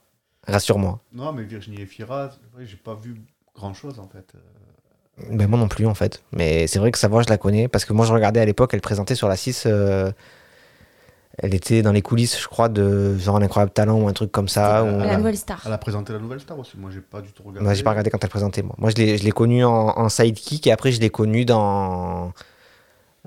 rassure-moi. 0.48 1.00
Non, 1.12 1.32
mais 1.34 1.44
Virginie 1.44 1.82
Efira, 1.82 2.30
j'ai 2.60 2.78
pas 2.78 2.94
vu 2.96 3.16
grand 3.56 3.74
chose 3.74 4.00
en 4.00 4.08
fait. 4.08 4.34
Euh, 4.36 5.24
Ben 5.32 5.48
moi 5.48 5.60
non 5.60 5.68
plus 5.68 5.86
en 5.86 5.94
fait. 5.94 6.24
Mais 6.32 6.68
c'est 6.68 6.80
vrai 6.80 6.92
que 6.92 6.98
sa 6.98 7.08
voix 7.08 7.22
je 7.24 7.30
la 7.30 7.38
connais 7.38 7.68
parce 7.68 7.86
que 7.86 7.94
moi 7.94 8.06
je 8.06 8.14
regardais 8.14 8.40
à 8.40 8.46
l'époque, 8.46 8.72
elle 8.74 8.82
présentait 8.82 9.16
sur 9.16 9.28
la 9.28 9.36
6. 9.38 9.64
euh, 9.68 10.12
elle 11.40 11.56
était 11.56 11.82
dans 11.82 11.92
les 11.92 12.04
coulisses, 12.04 12.40
je 12.40 12.48
crois, 12.48 12.70
de 12.70 13.18
genre 13.18 13.38
un 13.38 13.42
incroyable 13.42 13.72
talent 13.72 14.00
ou 14.00 14.08
un 14.08 14.14
truc 14.14 14.32
comme 14.32 14.48
ça. 14.48 14.84
ou- 14.84 15.00
La 15.00 15.18
nouvelle 15.18 15.36
star. 15.38 15.60
Elle 15.66 15.74
a 15.74 15.80
présenté 15.80 16.14
la 16.14 16.20
nouvelle 16.20 16.40
star 16.40 16.60
aussi. 16.60 16.78
Moi, 16.78 16.92
j'ai 16.94 17.02
pas 17.02 17.22
du 17.22 17.32
tout 17.32 17.42
regardé. 17.42 17.64
Moi, 17.64 17.74
j'ai 17.74 17.82
pas 17.84 17.90
regardé 17.90 18.12
quand 18.12 18.24
elle 18.24 18.30
présentait, 18.30 18.62
moi. 18.62 18.76
Moi, 18.78 18.92
je 18.92 18.96
l'ai, 18.98 19.18
je 19.18 19.24
l'ai 19.24 19.32
connue 19.32 19.64
en, 19.66 19.98
en 19.98 20.10
sidekick 20.10 20.68
et 20.68 20.72
après, 20.72 20.92
je 20.92 21.00
l'ai 21.02 21.10
connue 21.10 21.44
dans, 21.44 22.34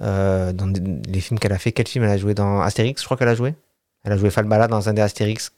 euh, 0.02 0.52
dans 0.52 0.68
des- 0.68 1.10
les 1.10 1.20
films 1.20 1.40
qu'elle 1.40 1.52
a 1.52 1.58
fait. 1.58 1.72
Quel 1.72 1.88
film 1.88 2.04
elle 2.04 2.10
a 2.10 2.16
joué? 2.16 2.34
Dans 2.34 2.60
Astérix, 2.60 3.00
je 3.02 3.06
crois 3.06 3.16
qu'elle 3.16 3.28
a 3.28 3.34
joué? 3.34 3.54
Elle 4.06 4.12
a 4.12 4.16
joué 4.16 4.30
Falbala 4.30 4.68
dans 4.68 4.88
un 4.88 4.92
des 4.94 5.02
Astérix. 5.02 5.52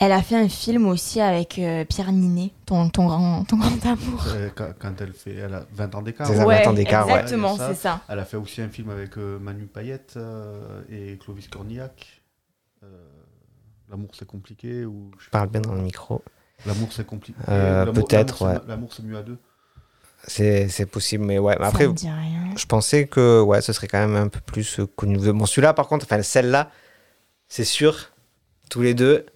Elle 0.00 0.12
a 0.12 0.22
fait 0.22 0.36
un 0.36 0.48
film 0.48 0.86
aussi 0.86 1.20
avec 1.20 1.58
euh, 1.58 1.84
Pierre 1.84 2.12
Ninet, 2.12 2.52
ton, 2.64 2.88
ton, 2.88 3.06
grand, 3.06 3.44
ton 3.44 3.56
grand 3.58 3.84
amour. 3.84 4.24
Euh, 4.28 4.48
quand, 4.54 4.70
quand 4.78 5.00
elle 5.00 5.12
fait, 5.12 5.34
elle 5.34 5.52
a 5.52 5.64
20 5.74 5.94
ans 5.96 6.02
d'écart. 6.02 6.26
C'est 6.26 6.36
ça, 6.36 6.46
20 6.46 6.66
ans 6.68 6.72
d'écart, 6.72 7.06
ouais. 7.06 7.12
exactement, 7.20 7.56
c'est 7.58 7.74
ça. 7.74 8.00
Elle 8.08 8.18
a 8.20 8.24
fait 8.24 8.38
aussi 8.38 8.62
un 8.62 8.68
film 8.70 8.88
avec 8.90 9.18
euh, 9.18 9.38
Manu 9.38 9.66
Payette 9.66 10.14
euh, 10.16 10.80
et 10.90 11.18
Clovis 11.18 11.48
Cornillac. 11.48 12.22
Euh, 12.82 12.86
L'amour 13.90 14.10
c'est 14.12 14.26
compliqué 14.26 14.84
ou 14.86 15.10
je 15.18 15.28
Parle 15.30 15.48
bien 15.48 15.60
dans 15.60 15.74
le 15.74 15.80
micro. 15.82 16.22
L'amour 16.64 16.88
c'est 16.92 17.06
compliqué. 17.06 17.38
Euh, 17.48 17.84
L'amour- 17.84 17.94
peut-être, 18.06 18.42
l'amour, 18.44 18.54
ouais. 18.54 18.60
c'est- 18.62 18.68
L'amour 18.68 18.90
c'est 18.94 19.02
mieux 19.04 19.16
à 19.18 19.22
deux. 19.22 19.38
C'est, 20.26 20.86
possible, 20.86 21.24
mais 21.24 21.38
ouais. 21.38 21.54
Mais 21.58 21.64
Ça 21.64 21.68
après, 21.68 21.86
me 21.88 21.92
dit 21.92 22.08
rien. 22.08 22.54
je 22.56 22.66
pensais 22.66 23.06
que 23.06 23.40
ouais, 23.40 23.60
ce 23.62 23.72
serait 23.72 23.86
quand 23.88 23.98
même 23.98 24.16
un 24.16 24.28
peu 24.28 24.40
plus 24.40 24.80
euh, 24.80 24.86
connu. 24.86 25.16
Bon, 25.32 25.46
celui-là, 25.46 25.72
par 25.74 25.86
contre, 25.88 26.06
enfin, 26.10 26.22
celle-là, 26.22 26.70
c'est 27.48 27.64
sûr, 27.64 28.10
tous 28.70 28.82
les 28.82 28.94
deux, 28.94 29.26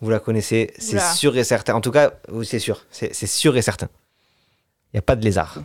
vous 0.00 0.10
la 0.10 0.18
connaissez, 0.18 0.72
c'est 0.78 1.00
sûr 1.00 1.36
et 1.36 1.44
certain. 1.44 1.74
En 1.74 1.80
tout 1.80 1.90
cas, 1.92 2.12
c'est 2.44 2.58
sûr, 2.58 2.84
c'est, 2.90 3.12
sûr 3.26 3.56
et 3.56 3.62
certain. 3.62 3.88
Il 4.92 4.96
n'y 4.96 4.98
a 4.98 5.02
pas 5.02 5.16
de 5.16 5.24
lézard. 5.24 5.56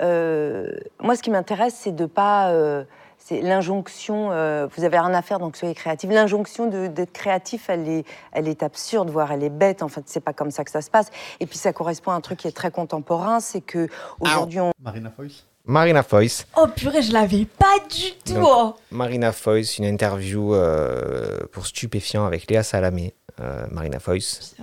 Euh, 0.00 0.70
moi, 1.00 1.16
ce 1.16 1.22
qui 1.22 1.30
m'intéresse, 1.30 1.74
c'est 1.78 1.94
de 1.94 2.06
pas. 2.06 2.50
euh, 2.50 2.84
c'est 3.18 3.40
l'injonction. 3.40 4.30
euh, 4.30 4.68
vous 4.76 4.84
avez 4.84 4.98
rien 4.98 5.12
à 5.14 5.22
faire, 5.22 5.38
donc 5.38 5.56
soyez 5.56 5.74
créatif. 5.74 6.08
L'injonction 6.10 6.68
de- 6.68 6.86
d'être 6.86 7.12
créatif, 7.12 7.68
elle 7.68 7.88
est, 7.88 8.04
elle 8.32 8.46
est 8.46 8.62
absurde, 8.62 9.10
voire 9.10 9.32
elle 9.32 9.42
est 9.42 9.50
bête. 9.50 9.82
En 9.82 9.88
fait, 9.88 10.02
c'est 10.06 10.20
pas 10.20 10.32
comme 10.32 10.50
ça 10.50 10.64
que 10.64 10.70
ça 10.70 10.80
se 10.82 10.90
passe. 10.90 11.10
Et 11.40 11.46
puis, 11.46 11.58
ça 11.58 11.72
correspond 11.72 12.12
à 12.12 12.14
un 12.14 12.20
truc 12.20 12.38
qui 12.40 12.48
est 12.48 12.52
très 12.52 12.70
contemporain, 12.70 13.40
c'est 13.40 13.62
que 13.62 13.88
aujourd'hui, 14.20 14.60
on. 14.60 14.70
Marina 14.80 15.10
Foïs? 15.10 15.44
Marina 15.66 16.04
Foïs. 16.04 16.46
Oh 16.56 16.68
purée, 16.68 17.02
je 17.02 17.12
l'avais 17.12 17.44
pas 17.44 17.78
du 17.90 18.12
tout. 18.24 18.34
Donc, 18.34 18.48
oh. 18.48 18.76
Marina 18.92 19.32
Foïs, 19.32 19.78
une 19.78 19.84
interview 19.84 20.54
euh, 20.54 21.40
pour 21.50 21.66
Stupéfiant 21.66 22.24
avec 22.24 22.48
Léa 22.48 22.62
Salamé. 22.62 23.14
Euh, 23.40 23.66
Marina 23.70 23.98
Foïs, 23.98 24.54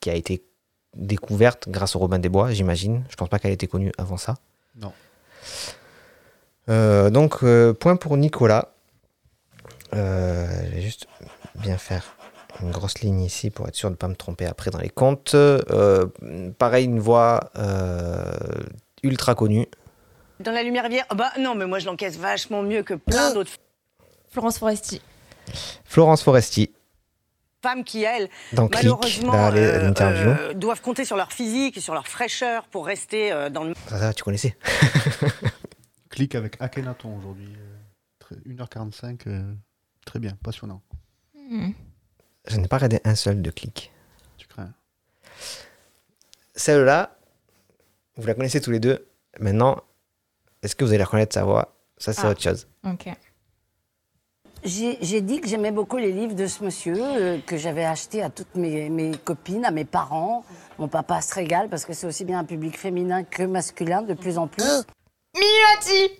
qui 0.00 0.10
a 0.10 0.14
été 0.14 0.44
découverte 0.94 1.68
grâce 1.68 1.94
au 1.94 2.00
Robin 2.00 2.18
des 2.18 2.28
Bois, 2.28 2.50
j'imagine. 2.50 3.04
Je 3.08 3.16
pense 3.16 3.28
pas 3.28 3.38
qu'elle 3.38 3.52
ait 3.52 3.54
été 3.54 3.68
connue 3.68 3.92
avant 3.96 4.16
ça. 4.16 4.34
Non. 4.76 4.92
Euh, 6.68 7.10
donc, 7.10 7.38
euh, 7.44 7.72
point 7.72 7.96
pour 7.96 8.16
Nicolas. 8.16 8.74
Euh, 9.94 10.46
je 10.66 10.74
vais 10.74 10.82
juste 10.82 11.06
bien 11.54 11.78
faire 11.78 12.04
une 12.60 12.72
grosse 12.72 13.00
ligne 13.00 13.22
ici 13.22 13.50
pour 13.50 13.68
être 13.68 13.74
sûr 13.76 13.88
de 13.88 13.94
ne 13.94 13.96
pas 13.96 14.08
me 14.08 14.16
tromper 14.16 14.46
après 14.46 14.70
dans 14.70 14.78
les 14.78 14.90
comptes. 14.90 15.34
Euh, 15.34 16.06
pareil, 16.58 16.84
une 16.86 17.00
voix 17.00 17.50
euh, 17.56 18.32
ultra 19.02 19.34
connue. 19.34 19.66
Dans 20.40 20.52
la 20.52 20.62
lumière 20.62 20.88
vierge, 20.88 21.06
bah 21.14 21.32
non, 21.38 21.54
mais 21.54 21.66
moi 21.66 21.78
je 21.78 21.86
l'encaisse 21.86 22.16
vachement 22.16 22.62
mieux 22.62 22.82
que 22.82 22.94
plein 22.94 23.32
d'autres 23.34 23.52
Florence 24.30 24.58
Foresti. 24.58 25.02
Florence 25.84 26.22
Foresti. 26.22 26.72
femmes 27.62 27.84
qui, 27.84 28.04
elles, 28.04 28.28
Dans 28.52 28.68
Click, 28.68 28.84
malheureusement, 28.84 29.32
là, 29.32 29.52
euh, 29.54 29.92
euh, 30.00 30.54
doivent 30.54 30.80
compter 30.80 31.04
sur 31.04 31.16
leur 31.16 31.32
physique 31.32 31.76
et 31.76 31.80
sur 31.80 31.92
leur 31.94 32.08
fraîcheur 32.08 32.66
pour 32.68 32.86
rester 32.86 33.32
euh, 33.32 33.50
dans 33.50 33.64
le. 33.64 33.74
Ça, 33.88 33.98
ça, 33.98 34.14
tu 34.14 34.22
connaissais. 34.22 34.56
Clique 36.08 36.34
avec 36.34 36.56
Akhenaton 36.60 37.16
aujourd'hui. 37.18 37.52
euh, 37.58 37.76
très- 38.18 38.36
1h45, 38.46 39.20
euh, 39.26 39.52
très 40.06 40.18
bien, 40.20 40.36
passionnant. 40.42 40.80
Je 42.46 42.56
n'ai 42.56 42.68
pas 42.68 42.76
regardé 42.76 43.00
un 43.04 43.14
seul 43.16 43.42
de 43.42 43.50
Click. 43.50 43.92
Tu 44.38 44.46
crains 44.46 44.72
Celle-là, 46.54 47.16
vous 48.16 48.26
la 48.26 48.34
connaissez 48.34 48.60
tous 48.60 48.70
les 48.70 48.80
deux. 48.80 49.06
Maintenant, 49.38 49.82
est-ce 50.62 50.74
que 50.76 50.84
vous 50.84 50.92
allez 50.92 51.04
reconnaître 51.04 51.34
sa 51.34 51.44
voix? 51.44 51.74
Ça, 51.98 52.12
c'est 52.12 52.26
Ah. 52.26 52.30
autre 52.30 52.42
chose. 52.42 52.66
Ok. 52.84 53.08
J'ai 54.62 55.20
dit 55.22 55.40
que 55.40 55.48
j'aimais 55.48 55.70
beaucoup 55.70 55.96
les 55.96 56.12
livres 56.12 56.34
de 56.34 56.46
ce 56.46 56.62
monsieur, 56.62 56.94
euh, 56.98 57.38
que 57.46 57.56
j'avais 57.56 57.84
acheté 57.84 58.22
à 58.22 58.28
toutes 58.28 58.54
mes, 58.56 58.90
mes 58.90 59.12
copines, 59.16 59.64
à 59.64 59.70
mes 59.70 59.86
parents. 59.86 60.44
Mon 60.78 60.86
papa 60.86 61.22
se 61.22 61.34
régale 61.34 61.68
parce 61.70 61.86
que 61.86 61.94
c'est 61.94 62.06
aussi 62.06 62.26
bien 62.26 62.40
un 62.40 62.44
public 62.44 62.78
féminin 62.78 63.24
que 63.24 63.42
masculin 63.42 64.02
de 64.02 64.12
plus 64.12 64.36
en 64.36 64.48
plus. 64.48 64.64
Mimati 65.34 66.10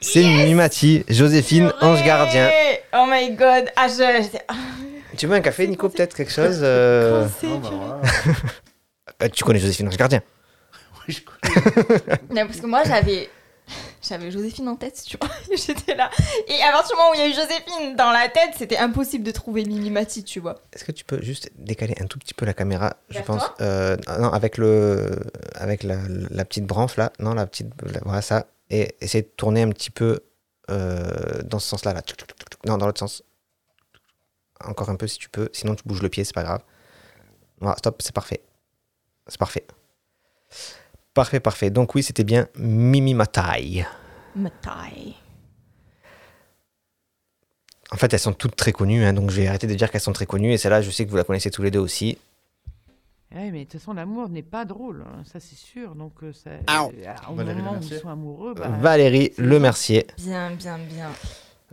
C'est 0.00 0.22
Mimati, 0.22 1.04
Joséphine, 1.08 1.70
Ange 1.82 2.02
Gardien. 2.02 2.50
Oh 2.94 3.04
my 3.06 3.30
god. 3.36 3.70
Ah, 3.76 3.88
je. 3.88 4.38
ah. 4.48 4.54
Tu 5.18 5.26
veux 5.26 5.34
un 5.34 5.40
café, 5.42 5.66
Nico, 5.66 5.90
peut-être 5.90 6.16
quelque 6.16 6.32
chose 6.32 6.60
euh, 6.62 7.26
Oh, 7.44 7.58
bah, 7.58 7.68
purée. 7.68 8.32
euh, 9.22 9.28
Tu 9.28 9.44
connais 9.44 9.58
Joséphine 9.58 9.88
Ange 9.88 9.98
Gardien 9.98 10.22
Non, 12.30 12.46
parce 12.46 12.60
que 12.60 12.66
moi, 12.66 12.84
j'avais. 12.84 13.28
J'avais 14.10 14.30
Joséphine 14.30 14.68
en 14.68 14.76
tête, 14.76 15.02
tu 15.06 15.16
vois. 15.16 15.30
J'étais 15.56 15.94
là. 15.94 16.10
Et 16.48 16.60
à 16.62 16.72
partir 16.72 16.94
du 16.94 17.00
moment 17.00 17.10
où 17.12 17.14
il 17.14 17.20
y 17.20 17.22
a 17.22 17.28
eu 17.28 17.32
Joséphine 17.32 17.96
dans 17.96 18.10
la 18.10 18.28
tête, 18.28 18.50
c'était 18.58 18.76
impossible 18.76 19.24
de 19.24 19.30
trouver 19.30 19.64
Mimimati, 19.64 20.24
tu 20.24 20.40
vois. 20.40 20.56
Est-ce 20.72 20.84
que 20.84 20.92
tu 20.92 21.04
peux 21.04 21.22
juste 21.22 21.50
décaler 21.56 21.94
un 22.00 22.06
tout 22.06 22.18
petit 22.18 22.34
peu 22.34 22.44
la 22.44 22.52
caméra, 22.54 22.96
je 23.08 23.20
pense 23.20 23.42
euh, 23.60 23.96
Non, 24.18 24.30
avec, 24.32 24.58
le, 24.58 25.18
avec 25.54 25.82
la, 25.82 25.96
la 26.08 26.44
petite 26.44 26.66
branche 26.66 26.96
là. 26.96 27.12
Non, 27.20 27.34
la 27.34 27.46
petite. 27.46 27.68
la- 27.82 28.00
voilà 28.04 28.20
ça. 28.22 28.46
Et 28.68 28.94
essayer 29.00 29.22
de 29.22 29.28
tourner 29.36 29.62
un 29.62 29.70
petit 29.70 29.90
peu 29.90 30.20
euh, 30.70 31.42
dans 31.44 31.58
ce 31.58 31.68
sens-là. 31.68 31.94
Là. 31.94 32.02
Non, 32.66 32.76
dans 32.78 32.86
l'autre 32.86 32.98
sens. 33.00 33.22
Encore 34.64 34.90
un 34.90 34.96
peu 34.96 35.06
si 35.06 35.18
tu 35.18 35.28
peux. 35.30 35.48
Sinon, 35.52 35.74
tu 35.74 35.82
bouges 35.86 36.02
le 36.02 36.08
pied, 36.08 36.22
c'est 36.24 36.34
pas 36.34 36.42
grave. 36.42 36.62
Voilà, 37.60 37.76
stop, 37.78 38.02
c'est 38.02 38.14
parfait. 38.14 38.40
C'est 39.26 39.38
parfait. 39.38 39.66
Parfait, 41.14 41.40
parfait. 41.40 41.70
Donc, 41.70 41.94
oui, 41.94 42.02
c'était 42.02 42.24
bien 42.24 42.46
Mimi 42.56 43.14
Matai. 43.14 43.86
Matai. 44.36 45.14
En 47.92 47.96
fait, 47.96 48.12
elles 48.12 48.20
sont 48.20 48.32
toutes 48.32 48.54
très 48.56 48.72
connues, 48.72 49.04
hein, 49.04 49.12
donc 49.12 49.30
j'ai 49.30 49.48
arrêté 49.48 49.66
de 49.66 49.74
dire 49.74 49.90
qu'elles 49.90 50.00
sont 50.00 50.12
très 50.12 50.26
connues. 50.26 50.52
Et 50.52 50.58
celle-là, 50.58 50.80
je 50.82 50.90
sais 50.90 51.04
que 51.04 51.10
vous 51.10 51.16
la 51.16 51.24
connaissez 51.24 51.50
tous 51.50 51.62
les 51.62 51.70
deux 51.72 51.80
aussi. 51.80 52.18
Ouais, 53.34 53.50
mais 53.50 53.64
de 53.64 53.70
toute 53.70 53.80
façon, 53.80 53.92
l'amour 53.94 54.28
n'est 54.28 54.42
pas 54.42 54.64
drôle, 54.64 55.04
hein, 55.06 55.22
ça 55.24 55.38
c'est 55.40 55.56
sûr. 55.56 55.94
Donc, 55.94 56.12
euh, 56.22 56.32
ça, 56.32 56.50
Ow. 56.82 56.92
euh, 56.96 57.14
au 57.30 57.34
Valérie 57.34 57.58
moment 57.58 57.70
où 57.70 57.74
Lemercier. 57.74 57.96
ils 57.96 58.00
sont 58.00 58.08
amoureux, 58.08 58.54
bah, 58.54 58.68
Valérie 58.68 59.32
Lemercier. 59.38 60.06
Bien, 60.18 60.50
bien, 60.52 60.78
bien. 60.78 61.10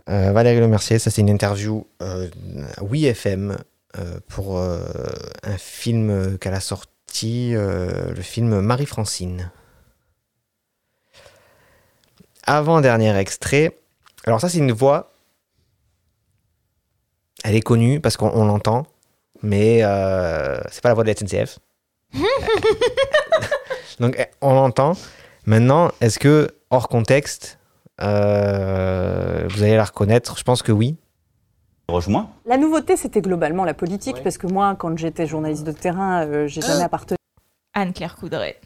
Euh, 0.08 0.32
Valérie 0.32 0.60
Lemercier, 0.60 0.98
ça 0.98 1.10
c'est 1.10 1.20
une 1.20 1.28
interview 1.30 1.86
euh, 2.00 2.28
à 2.76 2.82
Oui 2.84 3.04
FM 3.06 3.56
euh, 3.98 4.20
pour 4.28 4.58
euh, 4.58 4.80
un 5.42 5.58
film 5.58 6.38
qu'elle 6.38 6.54
a 6.54 6.60
sorti, 6.60 7.54
euh, 7.54 8.12
le 8.14 8.22
film 8.22 8.60
Marie-Francine. 8.60 9.50
Avant-dernier 12.48 13.14
extrait. 13.16 13.78
Alors 14.24 14.40
ça 14.40 14.48
c'est 14.48 14.58
une 14.58 14.72
voix. 14.72 15.12
Elle 17.44 17.54
est 17.54 17.60
connue 17.60 18.00
parce 18.00 18.16
qu'on 18.16 18.30
on 18.30 18.46
l'entend, 18.46 18.86
mais 19.42 19.80
euh, 19.82 20.58
c'est 20.70 20.82
pas 20.82 20.88
la 20.88 20.94
voix 20.94 21.04
de 21.04 21.10
la 21.10 21.14
SNCF. 21.14 21.58
Donc 24.00 24.16
eh, 24.18 24.26
on 24.40 24.54
l'entend. 24.54 24.94
Maintenant, 25.44 25.90
est-ce 26.00 26.18
que 26.18 26.48
hors 26.70 26.88
contexte, 26.88 27.58
euh, 28.00 29.46
vous 29.50 29.62
allez 29.62 29.76
la 29.76 29.84
reconnaître? 29.84 30.38
Je 30.38 30.42
pense 30.42 30.62
que 30.62 30.72
oui. 30.72 30.96
Rejoins. 31.88 32.30
La 32.44 32.58
nouveauté, 32.58 32.96
c'était 32.96 33.22
globalement 33.22 33.64
la 33.64 33.72
politique, 33.72 34.22
parce 34.22 34.36
que 34.36 34.46
moi, 34.46 34.76
quand 34.78 34.98
j'étais 34.98 35.26
journaliste 35.26 35.64
de 35.64 35.72
terrain, 35.72 36.26
euh, 36.26 36.46
j'ai 36.46 36.60
jamais 36.60 36.82
appartenu. 36.82 37.16
Anne-Claire 37.72 38.16
Coudray. 38.16 38.56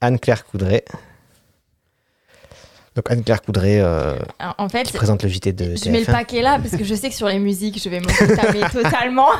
Anne-Claire 0.00 0.46
Coudray. 0.46 0.84
Donc 3.00 3.10
Anne-Claire 3.10 3.40
Coudray 3.40 3.80
euh, 3.80 4.18
en 4.58 4.68
fait, 4.68 4.82
qui 4.82 4.92
présente 4.92 5.22
le 5.22 5.30
JT 5.30 5.52
de 5.54 5.74
Je 5.74 5.88
mets 5.88 6.00
le 6.00 6.04
TF1. 6.06 6.12
paquet 6.12 6.42
là 6.42 6.58
parce 6.58 6.76
que 6.76 6.84
je 6.84 6.94
sais 6.94 7.08
que 7.08 7.14
sur 7.14 7.28
les 7.28 7.38
musiques, 7.38 7.82
je 7.82 7.88
vais 7.88 8.00
me 8.00 8.36
tamer 8.36 8.68
totalement. 8.72 9.30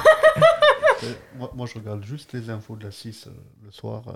Euh, 1.03 1.13
moi, 1.37 1.51
moi, 1.55 1.67
je 1.67 1.79
regarde 1.79 2.03
juste 2.05 2.33
les 2.33 2.49
infos 2.49 2.77
de 2.77 2.85
la 2.85 2.91
6 2.91 3.27
euh, 3.27 3.31
le 3.65 3.71
soir. 3.71 4.03
euh, 4.09 4.13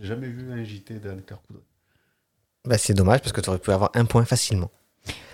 J'ai 0.00 0.06
jamais 0.06 0.28
vu 0.28 0.52
un 0.52 0.62
JT 0.62 0.94
d'Anne-Claire 1.00 1.40
Coudray. 1.46 1.64
Bah, 2.66 2.78
c'est 2.78 2.94
dommage 2.94 3.20
parce 3.20 3.32
que 3.32 3.40
tu 3.40 3.48
aurais 3.50 3.58
pu 3.58 3.72
avoir 3.72 3.90
un 3.94 4.04
point 4.04 4.24
facilement. 4.24 4.70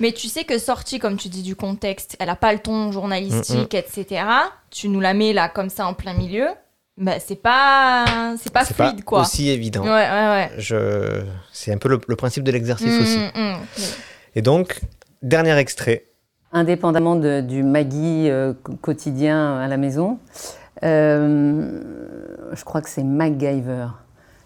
Mais 0.01 0.13
tu 0.13 0.29
sais 0.29 0.45
que 0.45 0.59
sortie, 0.59 0.99
comme 0.99 1.19
tu 1.19 1.29
dis, 1.29 1.43
du 1.43 1.55
contexte, 1.55 2.17
elle 2.19 2.31
a 2.31 2.37
pas 2.37 2.53
le 2.55 2.59
ton 2.61 2.91
journalistique, 2.93 3.75
Mm, 3.75 3.77
etc. 3.77 4.25
Tu 4.71 4.89
nous 4.89 5.01
la 5.01 5.13
mets 5.13 5.35
là 5.35 5.51
comme 5.51 5.69
ça 5.69 5.87
en 5.87 5.93
plein 5.95 6.15
milieu. 6.15 6.49
Bah, 6.99 7.13
c'est 7.19 7.41
pas, 7.41 8.35
c'est 8.39 8.53
pas 8.53 8.65
C'est 8.65 8.75
fluide 8.75 8.97
pas 8.97 9.03
quoi. 9.03 9.21
aussi 9.23 9.49
évident. 9.49 9.83
Ouais, 9.85 9.89
ouais, 9.89 10.29
ouais. 10.29 10.51
Je... 10.59 11.23
C'est 11.53 11.73
un 11.73 11.79
peu 11.79 11.89
le, 11.89 11.99
le 12.07 12.17
principe 12.17 12.45
de 12.45 12.51
l'exercice 12.53 12.99
Mm, 12.99 13.01
aussi. 13.03 13.19
mm, 13.19 13.41
mm. 13.41 13.57
Et 14.37 14.43
donc, 14.43 14.81
dernier 15.23 15.57
extrait. 15.57 16.05
Indépendamment 16.53 17.17
de- 17.17 17.41
du 17.41 17.63
Maggie 17.63 18.29
euh, 18.29 18.53
qu- 18.65 18.77
quotidien 18.77 19.59
à 19.61 19.69
la 19.69 19.77
maison, 19.77 20.19
euh, 20.83 21.81
je 22.53 22.65
crois 22.65 22.83
que 22.83 22.89
c'est 22.91 23.05
MacGyver. 23.05 23.87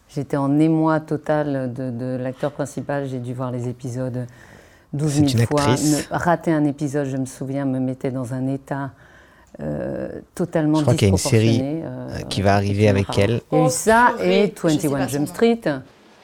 J'étais 0.08 0.36
en 0.36 0.58
émoi 0.60 1.00
total 1.00 1.72
de, 1.72 1.90
de 1.90 2.16
l'acteur 2.16 2.52
principal. 2.52 3.06
J'ai 3.08 3.18
dû 3.18 3.32
voir 3.34 3.50
les 3.50 3.68
épisodes 3.68 4.26
12 4.92 5.12
C'est 5.12 5.28
000 5.28 5.40
une 5.42 5.46
fois. 5.46 5.60
actrice. 5.62 6.08
Ne- 6.10 6.16
rater 6.16 6.52
un 6.52 6.64
épisode, 6.64 7.06
je 7.06 7.16
me 7.16 7.26
souviens, 7.26 7.64
me 7.64 7.80
mettait 7.80 8.10
dans 8.12 8.32
un 8.32 8.46
état 8.46 8.90
euh, 9.60 10.08
totalement 10.34 10.78
Je 10.78 10.82
crois 10.82 10.94
qu'il 10.94 11.08
y 11.08 11.10
a 11.10 11.12
une 11.12 11.16
série 11.18 11.60
euh, 11.62 12.08
euh, 12.10 12.20
qui 12.28 12.42
va 12.42 12.54
arriver 12.56 12.88
avec 12.88 13.06
elle. 13.18 13.40
Il 13.52 13.58
y 13.58 13.62
a 13.62 13.66
eu 13.66 13.70
ça 13.70 14.14
Oh, 14.18 14.22
et 14.22 14.52
je 14.56 14.68
sais 14.68 14.88
21 14.88 14.90
pas 14.90 15.06
Jump 15.06 15.28
Street. 15.28 15.60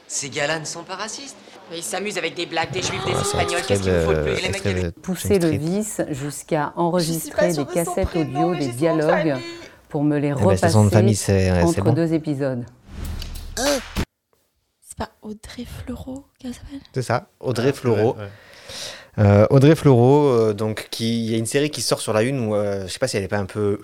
Ces 0.08 0.28
gars-là 0.30 0.58
ne 0.58 0.64
sont 0.64 0.82
pas 0.82 0.96
racistes. 0.96 1.36
Ils 1.72 1.82
s'amusent 1.84 2.18
avec 2.18 2.34
des 2.34 2.46
blagues, 2.46 2.72
des 2.72 2.82
juifs, 2.82 3.04
des 3.06 3.12
c'est 3.12 3.20
espagnols. 3.20 3.60
Qu'est-ce 3.66 3.82
qu'il 3.82 4.00
faut 4.00 4.12
de 4.12 4.22
plus 4.22 4.42
Les 4.42 4.48
mecs, 4.48 4.82
de 4.84 4.90
pousser 4.90 5.38
le 5.38 5.50
vice 5.50 6.00
jusqu'à 6.10 6.72
enregistrer 6.74 7.52
des 7.52 7.64
cassettes 7.64 8.08
prénom, 8.08 8.50
audio, 8.50 8.58
des 8.58 8.72
dialogues 8.72 9.36
pour 9.88 10.02
me 10.02 10.18
les 10.18 10.28
Eh 10.28 10.34
ben, 10.34 10.40
repasser 10.40 10.84
de 10.84 10.88
famille, 10.88 11.14
c'est 11.14 11.62
entre 11.62 11.82
bon. 11.82 11.92
deux 11.92 12.12
épisodes. 12.12 12.64
C'est 13.56 14.98
pas 14.98 15.10
Audrey 15.22 15.64
Fleurot 15.64 16.24
qu'elle 16.40 16.54
s'appelle 16.54 16.80
C'est 16.92 17.02
ça, 17.02 17.28
Audrey 17.38 17.72
Fleurot. 17.72 18.16
ouais. 18.16 18.28
Euh, 19.18 19.46
Audrey 19.50 19.74
Fleurot, 19.74 20.28
euh, 20.28 20.52
donc 20.54 20.88
qui 20.90 21.24
il 21.24 21.30
y 21.30 21.34
a 21.34 21.38
une 21.38 21.46
série 21.46 21.70
qui 21.70 21.82
sort 21.82 22.00
sur 22.00 22.12
la 22.12 22.22
une 22.22 22.46
où 22.48 22.54
euh, 22.54 22.86
je 22.86 22.92
sais 22.92 22.98
pas 22.98 23.08
si 23.08 23.16
elle 23.16 23.24
est 23.24 23.28
pas 23.28 23.38
un 23.38 23.46
peu 23.46 23.78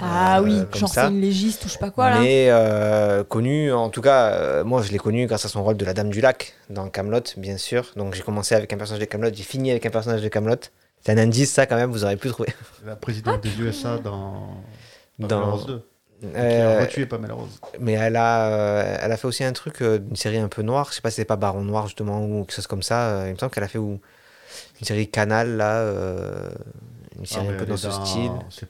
Ah 0.00 0.40
oui, 0.42 0.60
genre 0.74 0.88
c'est 0.88 1.00
une 1.06 1.20
légiste 1.20 1.64
ou 1.64 1.68
je 1.68 1.74
sais 1.74 1.78
pas 1.78 1.90
quoi 1.90 2.10
là. 2.10 2.20
mais 2.20 2.46
euh, 2.50 3.22
connue 3.24 3.72
en 3.72 3.88
tout 3.90 4.00
cas 4.02 4.32
euh, 4.32 4.64
moi 4.64 4.82
je 4.82 4.92
l'ai 4.92 4.98
connue 4.98 5.26
grâce 5.26 5.44
à 5.44 5.48
son 5.48 5.62
rôle 5.62 5.76
de 5.76 5.84
la 5.84 5.94
Dame 5.94 6.10
du 6.10 6.20
Lac 6.20 6.54
dans 6.70 6.88
Camelot 6.88 7.20
bien 7.36 7.56
sûr 7.58 7.92
donc 7.96 8.14
j'ai 8.14 8.22
commencé 8.22 8.54
avec 8.54 8.72
un 8.72 8.76
personnage 8.76 9.00
de 9.00 9.04
Camelot 9.06 9.30
j'ai 9.32 9.42
fini 9.44 9.70
avec 9.70 9.84
un 9.86 9.90
personnage 9.90 10.22
de 10.22 10.28
Camelot 10.28 10.56
c'est 11.04 11.12
un 11.12 11.18
indice 11.18 11.52
ça 11.52 11.66
quand 11.66 11.76
même 11.76 11.90
vous 11.90 12.04
aurez 12.04 12.16
pu 12.16 12.28
trouver 12.28 12.52
La 12.84 12.96
présidente 12.96 13.42
des 13.42 13.58
USA 13.60 13.98
dans, 13.98 14.48
Dans- 15.18 15.28
Pamela 15.28 15.46
Rose 15.52 15.66
2. 15.66 15.78
Qui 16.18 16.26
Euh, 16.34 16.78
a 16.78 16.80
retué 16.80 17.04
Pamela 17.06 17.34
Rose. 17.34 17.60
mais 17.78 17.92
elle 17.92 18.16
a 18.16 18.46
euh, 18.48 18.96
elle 19.02 19.12
a 19.12 19.16
fait 19.18 19.26
aussi 19.28 19.44
un 19.44 19.52
truc 19.52 19.82
euh, 19.82 19.98
une 20.10 20.16
série 20.16 20.38
un 20.38 20.48
peu 20.48 20.62
noire 20.62 20.88
je 20.90 20.96
sais 20.96 21.02
pas 21.02 21.10
si 21.10 21.16
c'est 21.16 21.26
pas 21.26 21.36
Baron 21.36 21.62
Noir 21.62 21.86
justement 21.88 22.24
ou 22.24 22.40
quelque 22.44 22.54
chose 22.56 22.66
comme 22.66 22.82
ça 22.82 23.08
euh, 23.10 23.24
il 23.28 23.34
me 23.34 23.38
semble 23.38 23.52
qu'elle 23.52 23.64
a 23.64 23.68
fait 23.68 23.76
où, 23.78 24.00
une 24.80 24.86
série 24.86 25.08
Canal 25.08 25.56
là 25.56 25.78
euh, 25.78 26.50
une 27.16 27.22
Ah, 27.24 27.26
série 27.26 27.48
mais 27.48 27.54
un 27.54 27.58
peu 27.58 27.66
dans 27.66 27.76
ce 27.76 27.90
style 27.90 28.32
C'est 28.50 28.68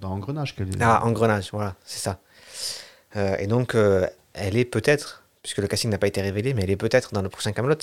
dans 0.00 0.10
Engrenage 0.12 0.54
qu'elle 0.54 0.68
est. 0.68 0.80
Ah, 0.80 1.04
Engrenage, 1.04 1.50
voilà, 1.52 1.74
c'est 1.84 1.98
ça. 1.98 2.18
Euh, 3.16 3.36
et 3.38 3.46
donc, 3.46 3.74
euh, 3.74 4.06
elle 4.34 4.56
est 4.56 4.64
peut-être, 4.64 5.24
puisque 5.42 5.58
le 5.58 5.66
casting 5.66 5.90
n'a 5.90 5.98
pas 5.98 6.06
été 6.06 6.20
révélé, 6.20 6.54
mais 6.54 6.62
elle 6.62 6.70
est 6.70 6.76
peut-être 6.76 7.12
dans 7.12 7.22
le 7.22 7.28
prochain 7.28 7.52
Camelot. 7.52 7.76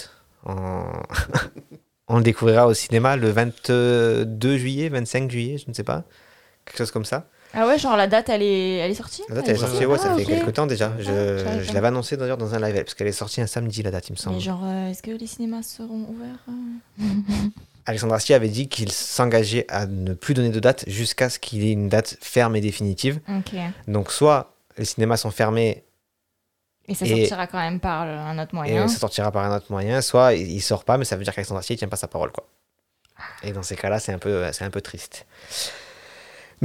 En... 0.46 0.86
On 2.08 2.18
le 2.18 2.24
découvrira 2.24 2.68
au 2.68 2.74
cinéma 2.76 3.16
le 3.18 3.30
22 3.32 4.58
juillet, 4.58 4.90
25 4.90 5.32
juillet, 5.32 5.58
je 5.58 5.66
ne 5.68 5.74
sais 5.74 5.84
pas. 5.84 6.04
Quelque 6.64 6.78
chose 6.78 6.92
comme 6.92 7.06
ça. 7.06 7.28
Ah 7.56 7.68
ouais, 7.68 7.80
genre 7.80 7.96
la 7.96 8.08
date 8.08 8.30
elle 8.30 8.42
est, 8.42 8.78
elle 8.78 8.92
est 8.92 8.96
sortie 8.96 9.24
La 9.30 9.36
date, 9.36 9.48
elle 9.48 9.56
est 9.56 9.60
sortie, 9.60 9.86
ouais, 9.86 9.98
ça 9.98 10.12
Ah, 10.12 10.16
fait 10.18 10.26
quelques 10.26 10.54
temps 10.54 10.66
déjà. 10.68 10.92
je 11.00 11.04
Je, 11.06 11.64
je 11.64 11.74
l'avais 11.74 11.88
annoncé 11.88 12.18
d'ailleurs 12.18 12.38
dans 12.38 12.54
un 12.54 12.60
live, 12.60 12.76
parce 12.76 12.94
qu'elle 12.94 13.08
est 13.08 13.12
sortie 13.14 13.42
un 13.42 13.48
samedi, 13.48 13.82
la 13.82 13.92
date, 13.92 14.10
il 14.10 14.14
me 14.14 14.18
semble. 14.18 14.36
Mais 14.36 14.42
genre, 14.42 14.62
euh, 14.64 14.90
est-ce 14.90 15.02
que 15.02 15.12
les 15.12 15.28
cinémas 15.28 15.64
seront 15.64 16.06
ouverts 16.10 16.46
euh 16.50 17.04
Alexandre 17.88 18.16
Astier 18.16 18.34
avait 18.34 18.50
dit 18.50 18.68
qu'il 18.68 18.92
s'engageait 18.92 19.66
à 19.70 19.86
ne 19.86 20.14
plus 20.16 20.34
donner 20.34 20.50
de 20.50 20.60
date 20.60 20.86
jusqu'à 20.88 21.30
ce 21.30 21.38
qu'il 21.38 21.64
ait 21.64 21.72
une 21.72 21.88
date 21.88 22.18
ferme 22.20 22.56
et 22.56 22.62
définitive. 22.62 23.20
Donc, 23.88 24.12
soit 24.12 24.56
les 24.78 24.86
cinémas 24.86 25.18
sont 25.18 25.30
fermés 25.30 25.84
Et 26.88 26.96
ça 26.96 27.06
sortira 27.06 27.46
quand 27.46 27.60
même 27.60 27.80
par 27.80 28.02
un 28.02 28.40
autre 28.40 28.50
Et 28.54 28.56
moyen. 28.56 28.88
ça 28.88 28.98
sortira 28.98 29.32
par 29.32 29.44
un 29.44 29.56
autre 29.56 29.68
moyen. 29.70 30.02
Soit 30.02 30.34
il, 30.34 30.62
sort 30.62 30.84
pas, 30.84 30.98
mais 30.98 31.06
ça 31.06 31.16
veut 31.16 31.24
dire 31.24 31.34
qu'Alexandre 31.36 31.60
Astier 31.60 31.78
tient 31.78 31.88
pas 31.88 31.96
sa 31.96 32.08
parole, 32.08 32.32
quoi. 32.32 32.48
Et 33.44 33.52
dans 33.52 33.62
ces 33.64 33.76
cas-là, 33.76 34.00
c'est 34.00 34.12
un 34.12 34.18
peu, 34.18 34.44
un 34.44 34.70
peu 34.72 34.82
triste. 34.82 35.28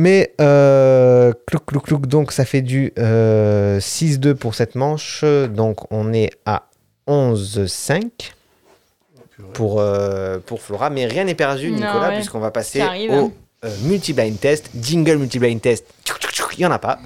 Mais 0.00 0.32
euh, 0.40 1.34
clouc, 1.46 1.66
clouc, 1.66 1.82
clouc, 1.82 2.06
donc 2.06 2.32
ça 2.32 2.46
fait 2.46 2.62
du 2.62 2.90
euh, 2.98 3.78
6-2 3.80 4.32
pour 4.32 4.54
cette 4.54 4.74
manche. 4.74 5.22
Donc 5.50 5.92
on 5.92 6.14
est 6.14 6.30
à 6.46 6.70
11-5 7.06 8.32
pour, 9.52 9.78
euh, 9.78 10.38
pour 10.38 10.62
Flora. 10.62 10.88
Mais 10.88 11.04
rien 11.04 11.24
n'est 11.24 11.34
perdu, 11.34 11.70
Nicolas, 11.70 12.08
ouais. 12.08 12.14
puisqu'on 12.14 12.38
va 12.38 12.50
passer 12.50 12.80
au 12.80 12.84
hein. 12.84 13.32
euh, 13.66 13.76
multi-blind 13.82 14.40
test. 14.40 14.70
Jingle 14.74 15.16
multi-blind 15.16 15.60
test. 15.60 15.84
Il 16.56 16.60
n'y 16.60 16.64
en 16.64 16.72
a 16.72 16.78
pas. 16.78 16.98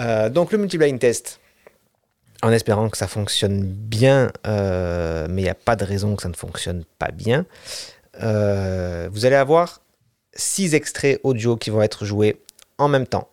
Euh, 0.00 0.30
donc 0.30 0.50
le 0.50 0.58
multi-blind 0.58 0.98
test, 0.98 1.38
en 2.42 2.50
espérant 2.50 2.88
que 2.88 2.96
ça 2.96 3.06
fonctionne 3.06 3.62
bien, 3.62 4.32
mais 4.44 5.42
il 5.42 5.44
n'y 5.44 5.48
a 5.48 5.54
pas 5.54 5.76
de 5.76 5.84
raison 5.84 6.16
que 6.16 6.22
ça 6.24 6.28
ne 6.28 6.34
fonctionne 6.34 6.82
pas 6.98 7.12
bien. 7.12 7.46
Vous 8.14 9.26
allez 9.26 9.36
avoir 9.36 9.80
six 10.38 10.74
extraits 10.74 11.20
audio 11.24 11.56
qui 11.56 11.68
vont 11.68 11.82
être 11.82 12.06
joués 12.06 12.40
en 12.78 12.88
même 12.88 13.06
temps. 13.06 13.28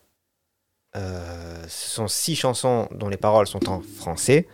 Euh, 0.98 1.64
ce 1.68 1.90
sont 1.92 2.08
six 2.08 2.36
chansons 2.36 2.88
dont 2.92 3.08
les 3.08 3.18
paroles 3.18 3.48
sont 3.48 3.70
en 3.70 3.82
français. 3.82 4.48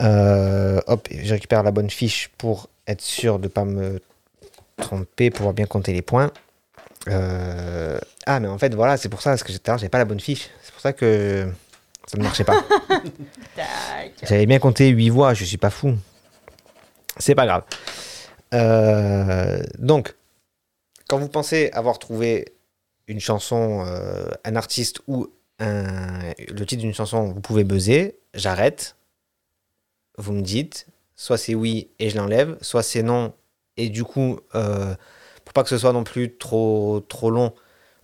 Euh, 0.00 0.80
hop, 0.86 1.08
je 1.10 1.32
récupère 1.32 1.62
la 1.62 1.70
bonne 1.70 1.90
fiche 1.90 2.30
pour 2.38 2.68
être 2.86 3.02
sûr 3.02 3.38
de 3.38 3.44
ne 3.44 3.48
pas 3.48 3.64
me 3.64 4.00
tromper, 4.76 5.30
pouvoir 5.30 5.54
bien 5.54 5.66
compter 5.66 5.92
les 5.92 6.02
points. 6.02 6.30
Euh, 7.08 7.98
ah, 8.26 8.40
mais 8.40 8.48
en 8.48 8.58
fait, 8.58 8.74
voilà, 8.74 8.96
c'est 8.96 9.08
pour 9.08 9.22
ça, 9.22 9.30
parce 9.30 9.42
que 9.42 9.52
j'avais 9.52 9.88
pas 9.88 9.98
la 9.98 10.04
bonne 10.04 10.20
fiche. 10.20 10.50
C'est 10.62 10.72
pour 10.72 10.80
ça 10.80 10.92
que 10.92 11.46
ça 12.06 12.16
ne 12.16 12.22
marchait 12.22 12.44
pas. 12.44 12.62
J'avais 14.22 14.46
bien 14.46 14.58
compté 14.58 14.88
8 14.88 15.10
voix, 15.10 15.34
je 15.34 15.44
suis 15.44 15.56
pas 15.56 15.70
fou. 15.70 15.96
C'est 17.16 17.34
pas 17.34 17.46
grave. 17.46 17.62
Euh, 18.54 19.62
donc, 19.78 20.14
quand 21.12 21.18
vous 21.18 21.28
pensez 21.28 21.68
avoir 21.74 21.98
trouvé 21.98 22.54
une 23.06 23.20
chanson, 23.20 23.84
euh, 23.86 24.30
un 24.44 24.56
artiste 24.56 25.02
ou 25.08 25.26
un- 25.58 26.32
le 26.48 26.64
titre 26.64 26.80
d'une 26.80 26.94
chanson, 26.94 27.34
vous 27.34 27.42
pouvez 27.42 27.64
buzzer. 27.64 28.16
J'arrête. 28.32 28.96
Vous 30.16 30.32
me 30.32 30.40
dites, 30.40 30.86
soit 31.14 31.36
c'est 31.36 31.54
oui 31.54 31.90
et 31.98 32.08
je 32.08 32.16
l'enlève, 32.16 32.56
soit 32.62 32.82
c'est 32.82 33.02
non. 33.02 33.34
Et 33.76 33.90
du 33.90 34.04
coup, 34.04 34.40
euh, 34.54 34.94
pour 35.44 35.52
pas 35.52 35.62
que 35.62 35.68
ce 35.68 35.76
soit 35.76 35.92
non 35.92 36.02
plus 36.02 36.38
trop, 36.38 37.00
trop 37.06 37.28
long, 37.28 37.52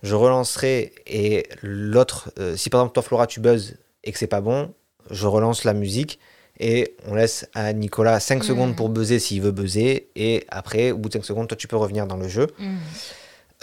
je 0.03 0.13
relancerai 0.13 0.93
et 1.07 1.49
l'autre, 1.63 2.31
euh, 2.37 2.55
si 2.55 2.69
par 2.69 2.81
exemple 2.81 2.93
toi 2.93 3.01
Flora 3.01 3.25
tu 3.25 3.39
buzzes 3.39 3.79
et 4.03 4.11
que 4.11 4.19
c'est 4.19 4.27
pas 4.27 4.41
bon, 4.41 4.71
je 5.09 5.25
relance 5.25 5.63
la 5.63 5.73
musique 5.73 6.19
et 6.59 6.95
on 7.07 7.15
laisse 7.15 7.47
à 7.53 7.71
Nicolas 7.73 8.19
5 8.19 8.39
Mm. 8.39 8.43
secondes 8.43 8.75
pour 8.75 8.89
buzzer 8.89 9.19
s'il 9.19 9.41
veut 9.41 9.51
buzzer 9.51 10.09
et 10.15 10.45
après 10.49 10.91
au 10.91 10.97
bout 10.97 11.09
de 11.09 11.13
5 11.13 11.25
secondes 11.25 11.47
toi 11.47 11.57
tu 11.57 11.67
peux 11.67 11.77
revenir 11.77 12.05
dans 12.07 12.17
le 12.17 12.27
jeu. 12.27 12.47
Mm. 12.59 12.77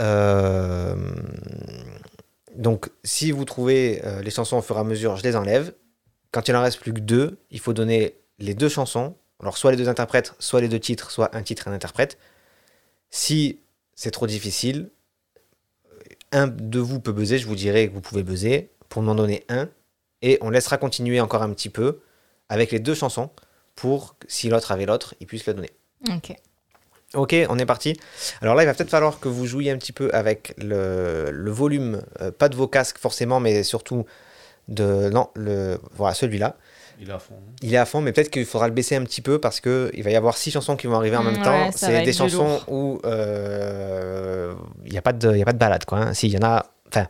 Euh, 0.00 0.96
donc 2.54 2.90
si 3.04 3.30
vous 3.32 3.44
trouvez 3.44 4.00
euh, 4.04 4.22
les 4.22 4.30
chansons 4.30 4.56
au 4.58 4.62
fur 4.62 4.76
et 4.76 4.80
à 4.80 4.84
mesure, 4.84 5.16
je 5.16 5.22
les 5.22 5.36
enlève. 5.36 5.72
Quand 6.32 6.48
il 6.48 6.56
en 6.56 6.62
reste 6.62 6.80
plus 6.80 6.92
que 6.92 7.00
deux, 7.00 7.38
il 7.50 7.60
faut 7.60 7.72
donner 7.72 8.14
les 8.38 8.54
deux 8.54 8.68
chansons. 8.68 9.14
Alors 9.40 9.58
soit 9.58 9.70
les 9.70 9.76
deux 9.76 9.88
interprètes, 9.88 10.34
soit 10.38 10.60
les 10.60 10.68
deux 10.68 10.80
titres, 10.80 11.10
soit 11.10 11.34
un 11.36 11.42
titre 11.42 11.66
et 11.66 11.70
un 11.70 11.74
interprète. 11.74 12.18
Si 13.10 13.60
c'est 13.94 14.10
trop 14.10 14.26
difficile, 14.26 14.90
un 16.32 16.46
de 16.48 16.78
vous 16.78 17.00
peut 17.00 17.12
buzzer, 17.12 17.38
je 17.38 17.46
vous 17.46 17.54
dirai 17.54 17.88
que 17.88 17.94
vous 17.94 18.00
pouvez 18.00 18.22
buzzer 18.22 18.70
pour 18.88 19.02
m'en 19.02 19.14
donner 19.14 19.44
un. 19.48 19.68
Et 20.22 20.38
on 20.40 20.50
laissera 20.50 20.78
continuer 20.78 21.20
encore 21.20 21.42
un 21.42 21.50
petit 21.52 21.68
peu 21.68 22.00
avec 22.48 22.70
les 22.72 22.78
deux 22.78 22.94
chansons 22.94 23.30
pour 23.74 24.16
que 24.18 24.26
si 24.28 24.48
l'autre 24.48 24.72
avait 24.72 24.86
l'autre, 24.86 25.14
il 25.20 25.26
puisse 25.26 25.46
le 25.46 25.54
donner. 25.54 25.70
Ok. 26.08 26.34
Ok, 27.14 27.34
on 27.48 27.58
est 27.58 27.66
parti. 27.66 27.98
Alors 28.42 28.54
là, 28.54 28.62
il 28.64 28.66
va 28.66 28.74
peut-être 28.74 28.90
falloir 28.90 29.20
que 29.20 29.28
vous 29.28 29.46
jouiez 29.46 29.70
un 29.70 29.76
petit 29.78 29.92
peu 29.92 30.10
avec 30.12 30.54
le, 30.58 31.30
le 31.30 31.50
volume, 31.50 32.02
euh, 32.20 32.30
pas 32.30 32.48
de 32.48 32.56
vos 32.56 32.66
casques 32.68 32.98
forcément, 32.98 33.38
mais 33.40 33.62
surtout 33.62 34.04
de... 34.68 35.08
Non, 35.10 35.28
le, 35.34 35.78
voilà, 35.94 36.14
celui-là. 36.14 36.56
Il 37.00 37.08
est 37.10 37.12
à 37.12 37.18
fond. 37.18 37.34
Il 37.62 37.74
est 37.74 37.76
à 37.78 37.84
fond, 37.86 38.00
mais 38.00 38.12
peut-être 38.12 38.30
qu'il 38.30 38.44
faudra 38.46 38.66
le 38.68 38.74
baisser 38.74 38.96
un 38.96 39.04
petit 39.04 39.20
peu 39.22 39.38
parce 39.38 39.60
que 39.60 39.90
il 39.94 40.02
va 40.02 40.10
y 40.10 40.16
avoir 40.16 40.36
six 40.36 40.50
chansons 40.50 40.76
qui 40.76 40.86
vont 40.88 40.96
arriver 40.96 41.16
en 41.16 41.22
même 41.22 41.38
Mm, 41.38 41.42
temps. 41.42 41.64
ouais, 41.66 41.72
ça 41.72 41.86
C'est 41.88 42.00
des 42.00 42.06
de 42.06 42.16
chansons 42.16 42.44
lourd. 42.48 42.64
où 42.68 43.00
euh, 43.04 44.54
il 44.84 44.92
n'y 44.92 44.98
a, 44.98 45.02
pas 45.02 45.12
de- 45.12 45.32
il 45.32 45.38
y 45.38 45.42
a 45.42 45.44
pas 45.44 45.52
de 45.52 45.58
balade, 45.58 45.84
quoi. 45.84 45.98
hein. 45.98 46.14
Si, 46.14 46.26
il 46.26 46.32
y 46.32 46.38
en 46.38 46.42
a... 46.46 46.66
Enfin, 46.88 47.06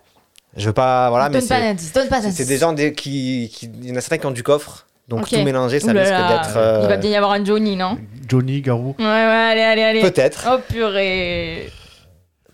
je 0.56 0.66
veux 0.66 0.72
pas... 0.72 1.08
Voilà, 1.10 1.28
mais 1.28 1.38
Donne 1.38 1.48
pas 1.48 1.54
c'est... 1.56 1.60
d'indice, 1.62 1.92
donne 1.92 2.08
pas 2.08 2.16
c'est- 2.16 2.22
d'indice. 2.22 2.36
C'est 2.38 2.44
des 2.46 2.58
gens 2.58 2.72
des, 2.72 2.92
qui, 2.94 3.50
qui... 3.54 3.66
Il 3.82 3.88
y 3.88 3.92
en 3.92 3.96
a 3.96 4.00
certains 4.00 4.18
qui 4.18 4.26
ont 4.26 4.30
du 4.32 4.42
coffre, 4.42 4.86
donc 5.08 5.28
tout 5.28 5.36
mélanger, 5.42 5.78
ça 5.80 5.92
risque 5.92 6.04
d'être... 6.04 6.56
euh, 6.56 6.80
Il 6.82 6.88
va 6.88 6.96
bien 6.96 7.10
y 7.10 7.16
avoir 7.16 7.32
un 7.32 7.44
Johnny, 7.44 7.76
non 7.76 7.96
Johnny 8.28 8.60
Garou. 8.60 8.94
Ouais, 8.98 9.04
ouais, 9.04 9.10
allez, 9.52 9.60
allez, 9.60 9.82
allez. 9.82 10.00
Peut-être. 10.02 10.48
Oh 10.50 10.58
purée. 10.68 11.70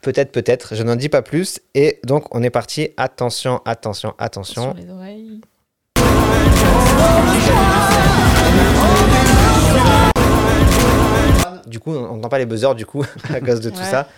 Peut-être, 0.02 0.32
peut-être, 0.32 0.74
je 0.74 0.82
n'en 0.82 0.96
dis 0.96 1.08
pas 1.08 1.22
plus. 1.22 1.60
Et 1.74 2.00
donc, 2.04 2.26
on 2.34 2.42
est 2.42 2.50
parti. 2.50 2.90
Attention, 2.96 3.60
attention, 3.64 4.14
attention. 4.18 4.62
Sur 4.62 4.74
les 4.74 4.90
oreilles. 4.90 5.40
Du 11.66 11.78
coup, 11.80 11.92
on 11.94 12.16
n'entend 12.16 12.28
pas 12.28 12.38
les 12.38 12.46
buzzers, 12.46 12.74
du 12.74 12.84
coup, 12.84 13.04
à 13.32 13.40
cause 13.40 13.60
de 13.60 13.70
tout 13.70 13.78
Ouais. 13.78 13.84
ça. 13.84 14.08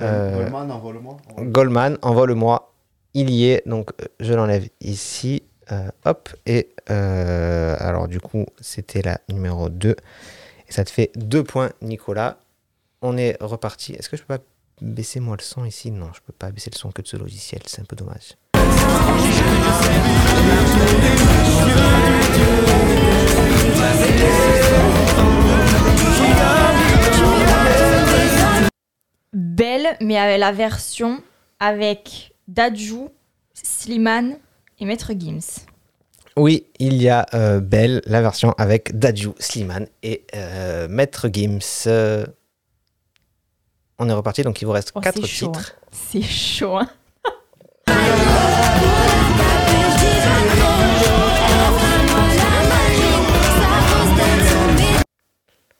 Euh, 0.00 0.36
Goldman, 0.42 0.70
envole-moi. 0.70 1.16
Goldman, 1.38 1.98
envole-moi. 2.02 2.72
Il 3.14 3.30
y 3.30 3.50
est. 3.50 3.62
Donc, 3.66 3.90
euh, 4.00 4.06
je 4.20 4.34
l'enlève 4.34 4.68
ici. 4.80 5.42
Euh, 5.72 5.88
hop. 6.04 6.28
Et 6.44 6.74
euh, 6.90 7.76
alors, 7.78 8.08
du 8.08 8.20
coup, 8.20 8.46
c'était 8.60 9.02
la 9.02 9.18
numéro 9.28 9.68
2. 9.68 9.90
Et 10.68 10.72
ça 10.72 10.84
te 10.84 10.90
fait 10.90 11.10
2 11.16 11.42
points, 11.44 11.70
Nicolas. 11.80 12.38
On 13.00 13.16
est 13.16 13.36
reparti. 13.40 13.94
Est-ce 13.94 14.10
que 14.10 14.16
je 14.16 14.22
peux 14.22 14.38
pas 14.38 14.44
baisser 14.80 15.20
moi 15.20 15.36
le 15.38 15.42
son 15.42 15.64
ici? 15.64 15.90
Non, 15.90 16.10
je 16.14 16.20
peux 16.20 16.32
pas 16.32 16.50
baisser 16.50 16.70
le 16.70 16.76
son 16.76 16.90
que 16.90 17.00
de 17.00 17.06
ce 17.06 17.16
logiciel. 17.16 17.62
C'est 17.66 17.80
un 17.80 17.84
peu 17.84 17.96
dommage. 17.96 18.36
Belle, 29.32 29.96
mais 30.00 30.18
avec 30.18 30.38
la 30.38 30.52
version 30.52 31.22
avec 31.58 32.34
Dadju, 32.48 33.08
Slimane 33.54 34.38
et 34.82 34.84
Maître 34.84 35.12
Gims. 35.16 35.64
Oui, 36.36 36.66
il 36.80 37.00
y 37.00 37.08
a 37.08 37.26
euh, 37.34 37.60
Belle, 37.60 38.02
la 38.06 38.20
version 38.20 38.52
avec 38.58 38.98
Dadju, 38.98 39.30
Slimane 39.38 39.86
et 40.02 40.24
euh, 40.34 40.88
Maître 40.88 41.28
Gims. 41.32 41.60
Euh, 41.86 42.26
on 43.98 44.08
est 44.08 44.12
reparti, 44.12 44.42
donc 44.42 44.60
il 44.60 44.64
vous 44.64 44.72
reste 44.72 44.90
Oh, 44.96 45.00
4 45.00 45.14
c'est 45.20 45.26
chaud, 45.26 45.46
titres. 45.52 45.76
hein. 45.76 45.88
C'est 45.92 46.22
chaud, 46.22 46.78
hein. 46.78 46.88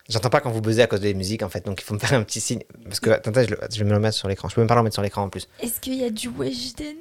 J'entends 0.09 0.31
pas 0.31 0.41
quand 0.41 0.51
vous 0.51 0.61
buzzez 0.61 0.83
à 0.83 0.87
cause 0.87 1.01
des 1.01 1.15
musiques 1.15 1.43
en 1.43 1.49
fait, 1.49 1.65
donc 1.65 1.81
il 1.81 1.85
faut 1.85 1.95
me 1.95 1.99
faire 1.99 2.13
un 2.13 2.23
petit 2.23 2.41
signe. 2.41 2.63
Parce 2.85 3.01
que, 3.01 3.11
attends, 3.11 3.33
je, 3.35 3.49
le- 3.51 3.59
je 3.73 3.79
vais 3.79 3.85
me 3.85 3.93
le 3.93 3.99
mettre 4.01 4.17
sur 4.17 4.29
l'écran. 4.29 4.49
Je 4.49 4.55
peux 4.55 4.61
même 4.61 4.69
pas 4.69 4.75
le 4.75 4.83
mettre 4.83 4.95
sur 4.95 5.03
l'écran 5.03 5.23
en 5.23 5.29
plus. 5.31 5.49
Est-ce 5.61 5.81
qu'il 5.81 5.95
y 5.95 6.05
a 6.05 6.11
du 6.11 6.29
Weshden? 6.29 6.97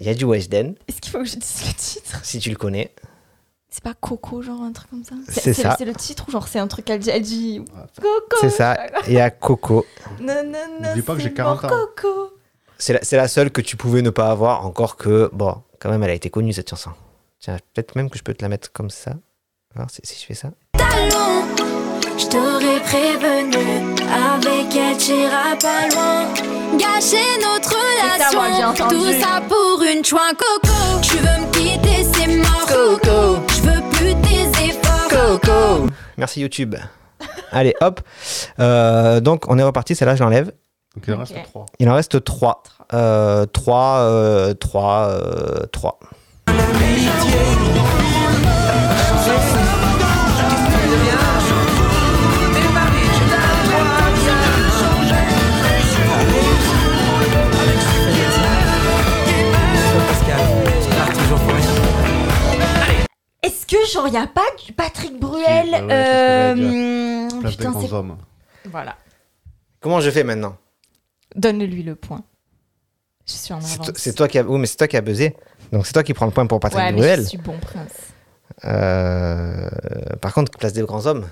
Il 0.00 0.06
y 0.06 0.10
a 0.10 0.14
du 0.14 0.24
Weshden, 0.24 0.74
Est-ce 0.86 1.00
qu'il 1.00 1.10
faut 1.10 1.18
que 1.18 1.24
je 1.24 1.36
dise 1.36 1.62
le 1.66 1.74
titre? 1.74 2.20
Si 2.22 2.38
tu 2.38 2.50
le 2.50 2.56
connais. 2.56 2.94
C'est 3.68 3.82
pas 3.82 3.94
Coco, 3.94 4.40
genre 4.42 4.62
un 4.62 4.72
truc 4.72 4.88
comme 4.90 5.04
ça? 5.04 5.14
C'est 5.28 5.52
ça. 5.52 5.74
C'est 5.76 5.84
le 5.84 5.94
titre 5.94 6.24
ou 6.28 6.30
genre 6.30 6.48
c'est 6.48 6.58
un 6.58 6.68
truc 6.68 6.84
qu'elle 6.86 7.00
dit, 7.00 7.10
elle 7.10 7.22
dit 7.22 7.62
Coco? 8.00 8.36
C'est 8.40 8.50
ça. 8.50 8.78
Il 9.06 9.14
y 9.14 9.20
a 9.20 9.30
Coco. 9.30 9.84
Non, 10.20 10.42
non, 10.44 10.52
non. 10.80 10.88
N'oublie 10.88 11.02
pas 11.02 11.14
que 11.14 11.20
j'ai 11.20 11.34
40 11.34 11.62
mort, 11.62 11.72
ans. 11.72 11.76
Coco. 11.96 12.32
C'est 12.78 12.92
la, 12.92 13.00
c'est 13.02 13.16
la 13.16 13.28
seule 13.28 13.50
que 13.50 13.60
tu 13.60 13.76
pouvais 13.76 14.02
ne 14.02 14.10
pas 14.10 14.30
avoir, 14.30 14.64
encore 14.64 14.96
que, 14.96 15.28
bon, 15.32 15.62
quand 15.80 15.90
même, 15.90 16.02
elle 16.04 16.10
a 16.10 16.14
été 16.14 16.30
connue 16.30 16.52
cette 16.52 16.70
chanson. 16.70 16.90
Tiens, 17.40 17.56
peut-être 17.74 17.96
même 17.96 18.08
que 18.08 18.16
je 18.18 18.22
peux 18.22 18.34
te 18.34 18.42
la 18.42 18.48
mettre 18.48 18.72
comme 18.72 18.88
ça. 18.90 19.14
Voir 19.74 19.90
si, 19.90 20.00
si 20.04 20.18
je 20.20 20.26
fais 20.26 20.34
ça. 20.34 20.52
talons. 20.74 21.44
Je 22.16 22.26
t'aurais 22.26 22.80
prévenu, 22.80 23.87
avec 24.12 24.74
elle 24.76 24.96
t'iras 24.96 25.56
pas 25.60 25.88
loin. 25.94 26.26
Gâcher 26.78 27.16
notre 27.42 27.70
ça, 27.70 28.32
moi, 28.34 28.46
j'ai 28.56 28.64
relation, 28.64 28.88
tout 28.88 29.12
ça 29.20 29.40
pour 29.48 29.82
une 29.82 30.04
chouin 30.04 30.30
coco. 30.36 31.00
Tu 31.02 31.16
veux 31.16 31.40
me 31.40 31.50
quitter, 31.52 32.04
c'est 32.04 32.36
mort 32.36 32.66
coco. 32.66 33.38
Je 33.48 33.62
veux 33.62 33.82
plus 33.90 34.14
tes 34.22 34.68
efforts 34.68 35.08
coco. 35.08 35.86
Merci 36.16 36.40
YouTube. 36.40 36.74
Allez, 37.52 37.74
hop. 37.80 38.00
Euh, 38.60 39.20
donc, 39.20 39.44
on 39.48 39.58
est 39.58 39.62
reparti. 39.62 39.94
Celle-là, 39.94 40.16
je 40.16 40.22
l'enlève. 40.22 40.52
Donc 40.94 41.04
il 41.06 41.14
en 41.14 41.18
reste 41.18 41.36
trois. 41.44 41.66
Il 41.78 41.88
en 41.88 41.94
reste 41.94 42.24
3. 42.24 42.62
3, 43.52 44.54
3, 44.58 45.18
3. 45.72 45.98
Que 63.68 63.76
genre 63.92 64.08
y 64.08 64.16
a 64.16 64.26
pas 64.26 64.46
du 64.66 64.72
Patrick 64.72 65.18
Bruel 65.20 65.66
Si, 65.66 65.70
bah 65.72 65.86
ouais, 65.86 65.92
euh, 65.92 67.28
hum, 67.32 67.44
putain. 67.44 67.72
Voilà. 68.70 68.96
Comment 69.80 70.00
je 70.00 70.10
fais 70.10 70.24
maintenant? 70.24 70.56
Donne-lui 71.36 71.82
le 71.84 71.94
point. 71.94 72.22
Je 73.26 73.32
suis 73.34 73.52
en 73.54 73.60
C'est 73.60 73.74
avance. 73.74 73.86
to- 73.88 73.92
C'est 73.96 74.14
toi 74.14 74.26
qui 74.26 74.38
a, 74.38 74.42
oui, 74.42 74.58
mais 74.58 74.66
c'est 74.66 74.76
toi 74.78 74.88
qui 74.88 74.96
a 74.96 75.00
buzzé. 75.02 75.36
Donc 75.70 75.86
c'est 75.86 75.92
toi 75.92 76.02
qui 76.02 76.14
prends 76.14 76.26
le 76.26 76.32
point 76.32 76.46
pour 76.46 76.58
Patrick 76.60 76.80
ouais, 76.82 76.92
mais 76.92 76.98
Bruel. 76.98 77.20
je 77.22 77.28
suis 77.28 77.38
bon 77.38 77.58
prince. 77.58 77.92
Euh, 78.64 79.68
par 80.20 80.32
contre, 80.32 80.50
place 80.58 80.72
des 80.72 80.82
grands 80.82 81.06
hommes. 81.06 81.28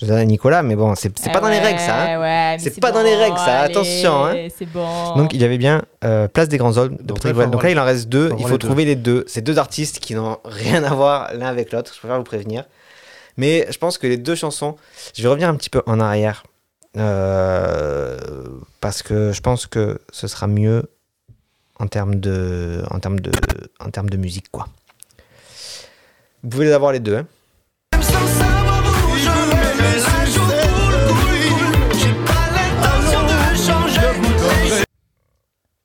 Je 0.00 0.06
donne 0.06 0.18
à 0.18 0.24
Nicolas, 0.24 0.62
mais 0.62 0.74
bon, 0.74 0.94
c'est 0.94 1.10
pas 1.32 1.40
dans 1.40 1.48
les 1.48 1.58
règles 1.60 1.78
ça. 1.78 2.02
hein. 2.14 2.20
ouais, 2.20 2.56
c'est 2.58 2.80
pas 2.80 2.90
dans 2.92 3.02
les 3.02 3.14
règles 3.14 3.36
ça. 3.36 3.60
allez, 3.60 3.72
Attention. 3.74 4.24
Hein. 4.26 4.48
bon. 4.72 5.16
Donc 5.16 5.32
il 5.34 5.40
y 5.40 5.44
avait 5.44 5.58
bien 5.58 5.82
euh, 6.04 6.26
place 6.28 6.48
des 6.48 6.56
grands 6.56 6.76
hommes 6.78 6.96
de 6.96 7.02
Donc 7.02 7.18
Patrick 7.18 7.24
là, 7.24 7.30
il 7.30 7.34
faut 7.34 7.34
Bruel. 7.34 7.50
Donc 7.50 7.62
là, 7.62 7.70
il 7.70 7.78
en 7.78 7.84
reste 7.84 8.08
deux. 8.08 8.30
Il 8.38 8.42
faut 8.42 8.48
les 8.48 8.52
deux. 8.52 8.58
trouver 8.58 8.84
les 8.84 8.96
deux. 8.96 9.24
C'est 9.28 9.42
deux 9.42 9.58
artistes 9.58 9.98
qui 10.00 10.14
n'ont 10.14 10.38
rien 10.44 10.82
à 10.82 10.94
voir 10.94 11.32
l'un 11.34 11.46
avec 11.46 11.72
l'autre. 11.72 11.92
Je 11.94 11.98
préfère 12.00 12.16
vous 12.18 12.24
prévenir. 12.24 12.64
Mais 13.36 13.66
je 13.70 13.78
pense 13.78 13.96
que 13.98 14.06
les 14.06 14.16
deux 14.16 14.34
chansons, 14.34 14.76
je 15.14 15.22
vais 15.22 15.28
revenir 15.28 15.48
un 15.48 15.54
petit 15.56 15.70
peu 15.70 15.82
en 15.86 16.00
arrière. 16.00 16.42
euh, 16.98 18.18
parce 18.80 19.02
que 19.02 19.32
je 19.32 19.40
pense 19.40 19.66
que 19.66 20.00
ce 20.12 20.26
sera 20.26 20.46
mieux 20.46 20.90
en 21.78 21.86
termes 21.86 22.16
de, 22.16 22.82
en 22.90 22.98
termes 22.98 23.20
de, 23.20 23.30
en 23.80 23.90
termes 23.90 24.10
de 24.10 24.16
musique, 24.16 24.50
quoi. 24.50 24.66
Vous 26.42 26.48
pouvez 26.50 26.64
les 26.66 26.72
avoir 26.72 26.92
les 26.92 27.00
deux. 27.00 27.16
hein. 27.16 27.26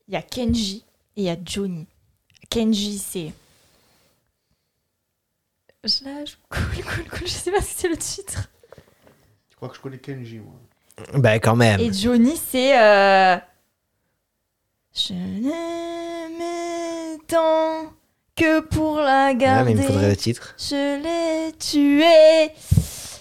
Il 0.08 0.14
y 0.14 0.18
a 0.18 0.22
Kenji 0.22 0.86
et 1.16 1.22
il 1.22 1.24
y 1.26 1.30
a 1.30 1.38
Johnny. 1.44 1.86
Kenji, 2.50 2.98
c'est. 2.98 3.34
Je 5.84 6.04
là, 6.06 6.26
je 6.26 6.34
cool, 6.50 6.84
cool, 6.84 7.10
cool. 7.10 7.28
Je 7.28 7.32
sais 7.34 7.52
pas 7.52 7.62
si 7.62 7.74
c'est 7.76 7.90
le 7.90 7.98
titre. 7.98 8.50
crois 9.56 9.70
que 9.70 9.76
je 9.76 9.82
connais 9.82 10.00
Kenji, 10.00 10.40
moi. 10.40 10.54
Bah, 11.16 11.40
quand 11.40 11.56
même. 11.56 11.80
Et 11.80 11.94
Johnny, 11.94 12.36
c'est. 12.38 12.80
euh, 12.82 13.38
Je 14.94 15.14
n'aimais 15.14 17.18
tant 17.28 17.94
que 18.36 18.62
pour 18.62 18.98
la 19.00 19.28
Ouais, 19.28 19.36
garder. 19.36 19.74
mais 19.74 19.80
il 19.80 19.84
me 19.84 19.88
faudrait 19.88 20.10
le 20.10 20.18
titre. 20.18 20.56
Je 20.58 21.02
l'ai 21.04 21.54
tué. 21.58 22.52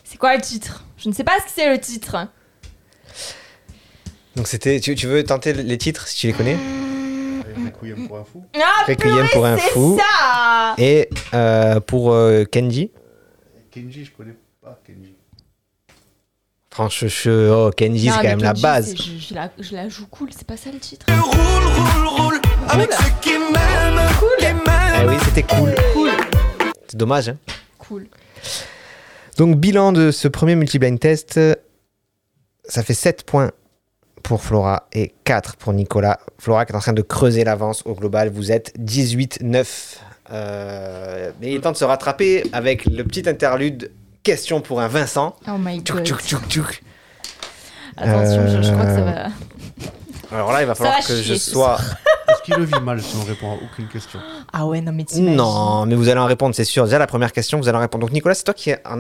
C'est 0.05 0.19
quoi 0.19 0.37
le 0.37 0.43
titre? 0.43 0.85
Je 0.97 1.09
ne 1.09 1.15
sais 1.15 1.25
pas 1.25 1.39
ce 1.41 1.45
que 1.47 1.51
c'est 1.51 1.69
le 1.71 1.81
titre. 1.81 2.29
Donc, 4.37 4.47
c'était. 4.49 4.79
Tu, 4.81 4.95
tu 4.95 5.07
veux 5.07 5.25
tenter 5.25 5.53
les 5.53 5.79
titres 5.79 6.07
si 6.09 6.17
tu 6.17 6.27
les 6.29 6.33
connais? 6.33 6.57
Requiem 7.65 8.07
pour 8.07 8.19
un 8.19 8.25
fou. 8.25 8.45
Ah, 8.55 8.85
Requiem 8.87 9.27
pour 9.33 9.47
un 9.47 9.57
c'est 9.57 9.71
fou. 9.71 9.99
ça 9.99 10.75
Et 10.79 11.09
euh, 11.35 11.81
pour 11.81 12.13
euh, 12.13 12.45
Kenji? 12.45 12.91
Kenji, 13.71 14.05
je 14.05 14.11
connais 14.13 14.37
pas 14.63 14.79
Kenji. 14.87 15.15
Franchement, 16.71 17.09
je- 17.09 17.51
oh, 17.51 17.71
Kenji, 17.75 18.11
c'est 18.11 18.17
quand 18.17 18.23
même 18.25 18.43
la 18.43 18.53
base. 18.53 18.95
Je, 18.95 19.19
je 19.29 19.35
la, 19.35 19.51
je 19.59 19.75
la 19.75 19.89
joue 19.89 20.07
cool, 20.09 20.29
c'est 20.37 20.47
pas 20.47 20.59
ça 20.59 20.71
le 20.71 20.79
titre. 20.79 21.07
Avec 22.69 22.93
ceux 22.93 23.11
qui 23.23 23.31
m'aiment, 23.31 24.01
Cool. 24.19 24.29
Eh 24.41 25.07
oui, 25.09 25.15
c'était 25.25 25.43
cool. 25.43 25.75
Cool. 25.95 26.11
C'est 26.89 26.97
dommage, 26.97 27.31
hein. 27.31 27.39
Cool. 27.79 28.07
Donc, 29.39 29.57
bilan 29.57 29.93
de 29.93 30.11
ce 30.11 30.29
premier 30.29 30.55
multi-blind 30.57 30.99
test. 31.01 31.41
Ça 32.69 32.83
fait 32.83 32.95
7 32.95 33.25
points 33.25 33.51
pour 34.27 34.43
Flora 34.43 34.89
et 34.93 35.15
4 35.25 35.57
pour 35.57 35.73
Nicolas. 35.73 36.19
Flora 36.39 36.67
qui 36.67 36.73
est 36.73 36.77
en 36.77 36.81
train 36.81 36.93
de 36.93 37.03
creuser 37.03 37.45
l'avance 37.45 37.83
au 37.87 37.95
global. 37.95 38.29
Vous 38.29 38.51
êtes 38.51 38.75
18-9. 38.79 39.99
Euh, 40.33 41.31
mais 41.41 41.53
il 41.53 41.57
est 41.57 41.61
temps 41.61 41.71
de 41.73 41.77
se 41.77 41.85
rattraper 41.85 42.43
avec 42.53 42.85
le 42.87 43.05
petit 43.05 43.29
interlude 43.29 43.93
question 44.25 44.61
pour 44.61 44.81
un 44.81 44.89
Vincent. 44.89 45.37
Oh 45.47 45.53
my 45.59 45.79
god. 45.79 46.05
tchouk, 46.05 46.21
tchouk, 46.23 46.49
tchouk. 46.49 46.83
Attention, 47.97 48.49
je, 48.49 48.63
je 48.63 48.73
crois 48.73 48.87
que 48.87 48.95
ça 48.95 49.03
va. 49.03 49.27
Alors 50.37 50.53
là, 50.53 50.61
il 50.63 50.67
va 50.67 50.75
falloir 50.75 50.97
va 50.97 51.03
que 51.03 51.17
je 51.17 51.23
chier 51.23 51.39
sois. 51.39 51.79
Est-ce 52.29 52.43
qu'il 52.43 52.55
le 52.57 52.65
vit 52.65 52.79
mal 52.83 53.01
si 53.01 53.17
on 53.17 53.25
répond 53.25 53.53
à 53.53 53.55
aucune 53.55 53.89
question 53.89 54.19
Ah 54.53 54.67
ouais, 54.67 54.81
non, 54.83 54.93
mais 54.93 55.05
t'imagines. 55.05 55.35
Non, 55.37 55.87
mais 55.87 55.95
vous 55.95 56.09
allez 56.11 56.21
en 56.21 56.27
répondre, 56.27 56.55
c'est 56.55 56.65
sûr. 56.65 56.85
Déjà, 56.85 56.99
la 56.99 57.07
première 57.07 57.33
question, 57.33 57.59
vous 57.59 57.69
allez 57.69 57.79
en 57.79 57.81
répondre. 57.81 58.05
Donc, 58.05 58.13
Nicolas, 58.13 58.35
c'est 58.35 58.45
toi 58.45 58.53
qui 58.53 58.69
es 58.71 58.83
en 58.87 58.99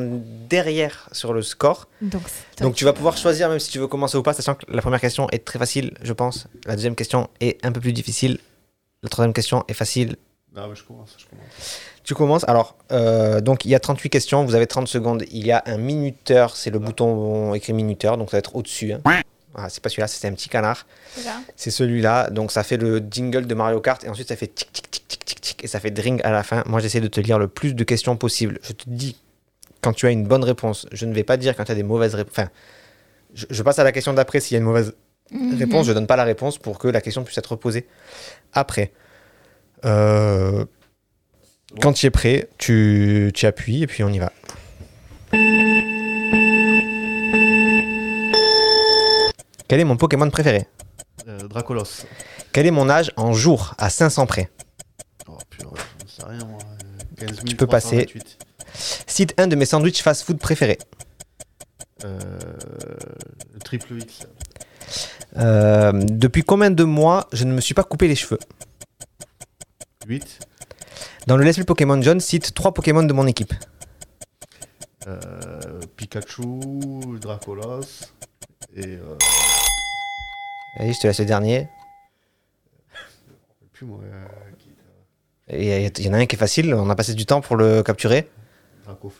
derrière 0.48 1.08
sur 1.12 1.34
le 1.34 1.42
score. 1.42 1.88
Donc, 2.00 2.22
c'est 2.56 2.62
Donc, 2.64 2.74
tu 2.74 2.84
vas 2.86 2.92
pouvoir 2.94 3.16
choisir, 3.18 3.48
même 3.50 3.58
si 3.60 3.70
tu 3.70 3.78
veux 3.78 3.86
commencer 3.88 4.16
ou 4.16 4.22
pas, 4.22 4.32
sachant 4.32 4.54
que 4.54 4.64
la 4.68 4.80
première 4.80 5.00
question 5.00 5.28
est 5.30 5.44
très 5.44 5.58
facile, 5.58 5.92
je 6.02 6.12
pense. 6.14 6.46
La 6.64 6.74
deuxième 6.74 6.94
question 6.94 7.28
est 7.40 7.62
un 7.66 7.72
peu 7.72 7.80
plus 7.80 7.92
difficile. 7.92 8.38
La 9.02 9.08
troisième 9.10 9.34
question 9.34 9.64
est 9.68 9.74
facile. 9.74 10.16
Non, 10.56 10.68
mais 10.68 10.74
je 10.74 10.84
commence, 10.84 11.14
je 11.18 11.26
commence. 11.26 11.80
Tu 12.02 12.14
commences. 12.14 12.48
Alors, 12.48 12.76
euh, 12.92 13.40
donc, 13.42 13.64
il 13.64 13.70
y 13.70 13.74
a 13.74 13.80
38 13.80 14.08
questions. 14.08 14.44
Vous 14.44 14.54
avez 14.54 14.66
30 14.66 14.88
secondes. 14.88 15.24
Il 15.30 15.44
y 15.46 15.52
a 15.52 15.62
un 15.66 15.76
minuteur. 15.76 16.56
C'est 16.56 16.70
le 16.70 16.78
bouton 16.78 17.52
écrit 17.54 17.72
minuteur. 17.74 18.16
Donc, 18.16 18.30
ça 18.30 18.36
va 18.36 18.38
être 18.38 18.56
au-dessus. 18.56 18.92
hein. 18.92 19.00
Ah, 19.56 19.68
c'est 19.70 19.82
pas 19.82 19.88
celui-là, 19.88 20.06
c'est 20.06 20.28
un 20.28 20.32
petit 20.32 20.48
canard. 20.48 20.86
C'est 21.14 21.24
là. 21.24 21.40
C'est 21.56 21.70
celui-là. 21.70 22.30
Donc, 22.30 22.52
ça 22.52 22.62
fait 22.62 22.76
le 22.76 23.02
jingle 23.10 23.46
de 23.46 23.54
Mario 23.54 23.80
Kart. 23.80 24.04
Et 24.04 24.08
ensuite, 24.08 24.28
ça 24.28 24.36
fait 24.36 24.48
tic, 24.48 24.70
tic, 24.72 24.90
tic, 24.90 25.08
tic, 25.08 25.24
tic, 25.24 25.40
tic. 25.40 25.64
Et 25.64 25.66
ça 25.66 25.80
fait 25.80 25.90
dring 25.90 26.20
à 26.24 26.30
la 26.30 26.42
fin. 26.42 26.62
Moi, 26.66 26.80
j'essaie 26.80 27.00
de 27.00 27.08
te 27.08 27.20
lire 27.20 27.38
le 27.38 27.48
plus 27.48 27.74
de 27.74 27.84
questions 27.84 28.16
possible. 28.16 28.58
Je 28.62 28.72
te 28.72 28.84
dis 28.86 29.16
quand 29.80 29.92
tu 29.92 30.06
as 30.06 30.10
une 30.10 30.26
bonne 30.26 30.44
réponse. 30.44 30.86
Je 30.92 31.06
ne 31.06 31.14
vais 31.14 31.24
pas 31.24 31.36
dire 31.36 31.56
quand 31.56 31.64
tu 31.64 31.72
as 31.72 31.76
des 31.76 31.82
mauvaises 31.82 32.14
réponses. 32.14 32.32
Enfin, 32.38 32.50
je, 33.34 33.46
je 33.50 33.62
passe 33.62 33.78
à 33.78 33.84
la 33.84 33.92
question 33.92 34.12
d'après 34.12 34.40
s'il 34.40 34.54
y 34.54 34.56
a 34.56 34.58
une 34.58 34.64
mauvaise 34.64 34.94
Mhm. 35.32 35.56
réponse. 35.58 35.86
Je 35.88 35.92
donne 35.92 36.06
pas 36.06 36.14
la 36.16 36.22
réponse 36.24 36.56
pour 36.58 36.78
que 36.78 36.86
la 36.86 37.00
question 37.00 37.24
puisse 37.24 37.36
être 37.38 37.56
posée 37.56 37.88
après. 38.52 38.92
Euh, 39.84 40.64
quand 41.82 41.92
tu 41.92 42.06
es 42.06 42.10
prêt, 42.10 42.48
tu, 42.58 43.32
tu 43.34 43.46
appuies 43.46 43.82
et 43.82 43.86
puis 43.88 44.04
on 44.04 44.08
y 44.08 44.20
va. 44.20 44.30
Quel 49.68 49.80
est 49.80 49.84
mon 49.84 49.96
Pokémon 49.96 50.30
préféré? 50.30 50.66
Euh, 51.26 51.38
Dracolos. 51.48 52.06
Quel 52.52 52.66
est 52.66 52.70
mon 52.70 52.88
âge 52.88 53.12
en 53.16 53.32
jours 53.32 53.74
à 53.78 53.90
500 53.90 54.26
près? 54.26 54.50
Oh 55.28 55.36
purée, 55.50 55.70
j'en 56.00 56.08
sais 56.08 56.30
rien 56.30 56.44
moi. 56.46 56.58
15 57.18 57.40
Tu 57.44 57.56
peux 57.56 57.66
passer. 57.66 58.06
328. 58.06 58.38
Cite 59.06 59.34
un 59.38 59.46
de 59.46 59.56
mes 59.56 59.66
sandwichs 59.66 60.02
fast-food 60.02 60.38
préférés. 60.38 60.78
Euh, 62.04 62.18
le 63.54 63.58
triple 63.60 63.94
X. 63.98 64.26
Euh, 65.38 65.92
depuis 65.94 66.42
combien 66.42 66.70
de 66.70 66.84
mois 66.84 67.28
je 67.32 67.44
ne 67.44 67.52
me 67.52 67.60
suis 67.60 67.74
pas 67.74 67.84
coupé 67.84 68.06
les 68.06 68.14
cheveux? 68.14 68.38
8. 70.06 70.38
Dans 71.26 71.36
le 71.36 71.44
Let's 71.44 71.56
Play 71.56 71.64
Pokémon 71.64 72.00
John, 72.00 72.20
cite 72.20 72.54
trois 72.54 72.72
Pokémon 72.72 73.02
de 73.02 73.12
mon 73.12 73.26
équipe. 73.26 73.52
Euh, 75.08 75.80
Pikachu, 75.96 76.60
Dracolos 77.20 77.80
et. 78.76 78.84
Euh, 78.86 79.16
Allez, 80.78 80.92
je 80.92 81.00
te 81.00 81.06
laisse 81.06 81.18
le 81.20 81.24
dernier. 81.24 81.68
plus 83.72 83.86
moi. 83.86 84.00
euh, 84.04 84.24
qui- 84.58 84.70
Et 85.48 85.86
Il 85.98 86.04
y 86.06 86.08
en 86.08 86.12
a 86.14 86.18
un 86.18 86.26
qui 86.26 86.36
est 86.36 86.38
facile, 86.38 86.74
on 86.74 86.90
a 86.90 86.94
passé 86.96 87.14
du 87.14 87.24
temps 87.26 87.40
pour 87.40 87.56
le 87.56 87.82
capturer. 87.82 88.28
Aussi. 89.02 89.16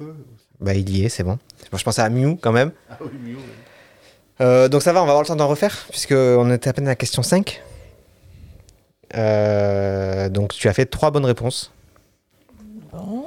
Bah 0.61 0.75
il 0.75 0.89
y 0.97 1.05
est, 1.05 1.09
c'est 1.09 1.23
bon. 1.25 1.39
Moi, 1.73 1.79
je 1.79 1.83
pensais 1.85 2.03
à 2.03 2.09
Mew 2.09 2.37
quand 2.41 2.53
même. 2.53 2.73
Ah 2.91 2.99
oui, 3.01 3.11
Mew. 3.33 3.39
Euh, 4.41 4.69
donc 4.69 4.83
ça 4.83 4.93
va, 4.93 5.03
on 5.03 5.07
va 5.07 5.11
avoir 5.13 5.23
le 5.23 5.27
temps 5.29 5.37
d'en 5.37 5.49
refaire, 5.49 5.87
puisqu'on 5.91 6.51
était 6.53 6.69
à 6.69 6.73
peine 6.73 6.87
à 6.87 6.91
la 6.91 6.97
question 6.97 7.23
5. 7.23 7.63
Euh, 9.15 10.29
donc 10.29 10.53
tu 10.53 10.69
as 10.69 10.73
fait 10.73 10.87
trois 10.87 11.11
bonnes 11.11 11.25
réponses. 11.25 11.73
Bon. 12.93 13.27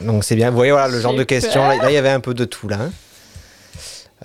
Donc 0.00 0.24
c'est 0.24 0.36
bien. 0.36 0.50
Vous 0.50 0.56
voyez, 0.56 0.72
voilà 0.72 0.88
le 0.88 1.00
genre 1.00 1.14
de 1.14 1.24
questions. 1.24 1.62
Là, 1.62 1.74
peur. 1.74 1.82
là, 1.84 1.90
il 1.90 1.94
y 1.94 1.98
avait 1.98 2.08
un 2.10 2.20
peu 2.20 2.34
de 2.34 2.44
tout 2.44 2.68
là. 2.68 2.78
hein. 2.80 2.90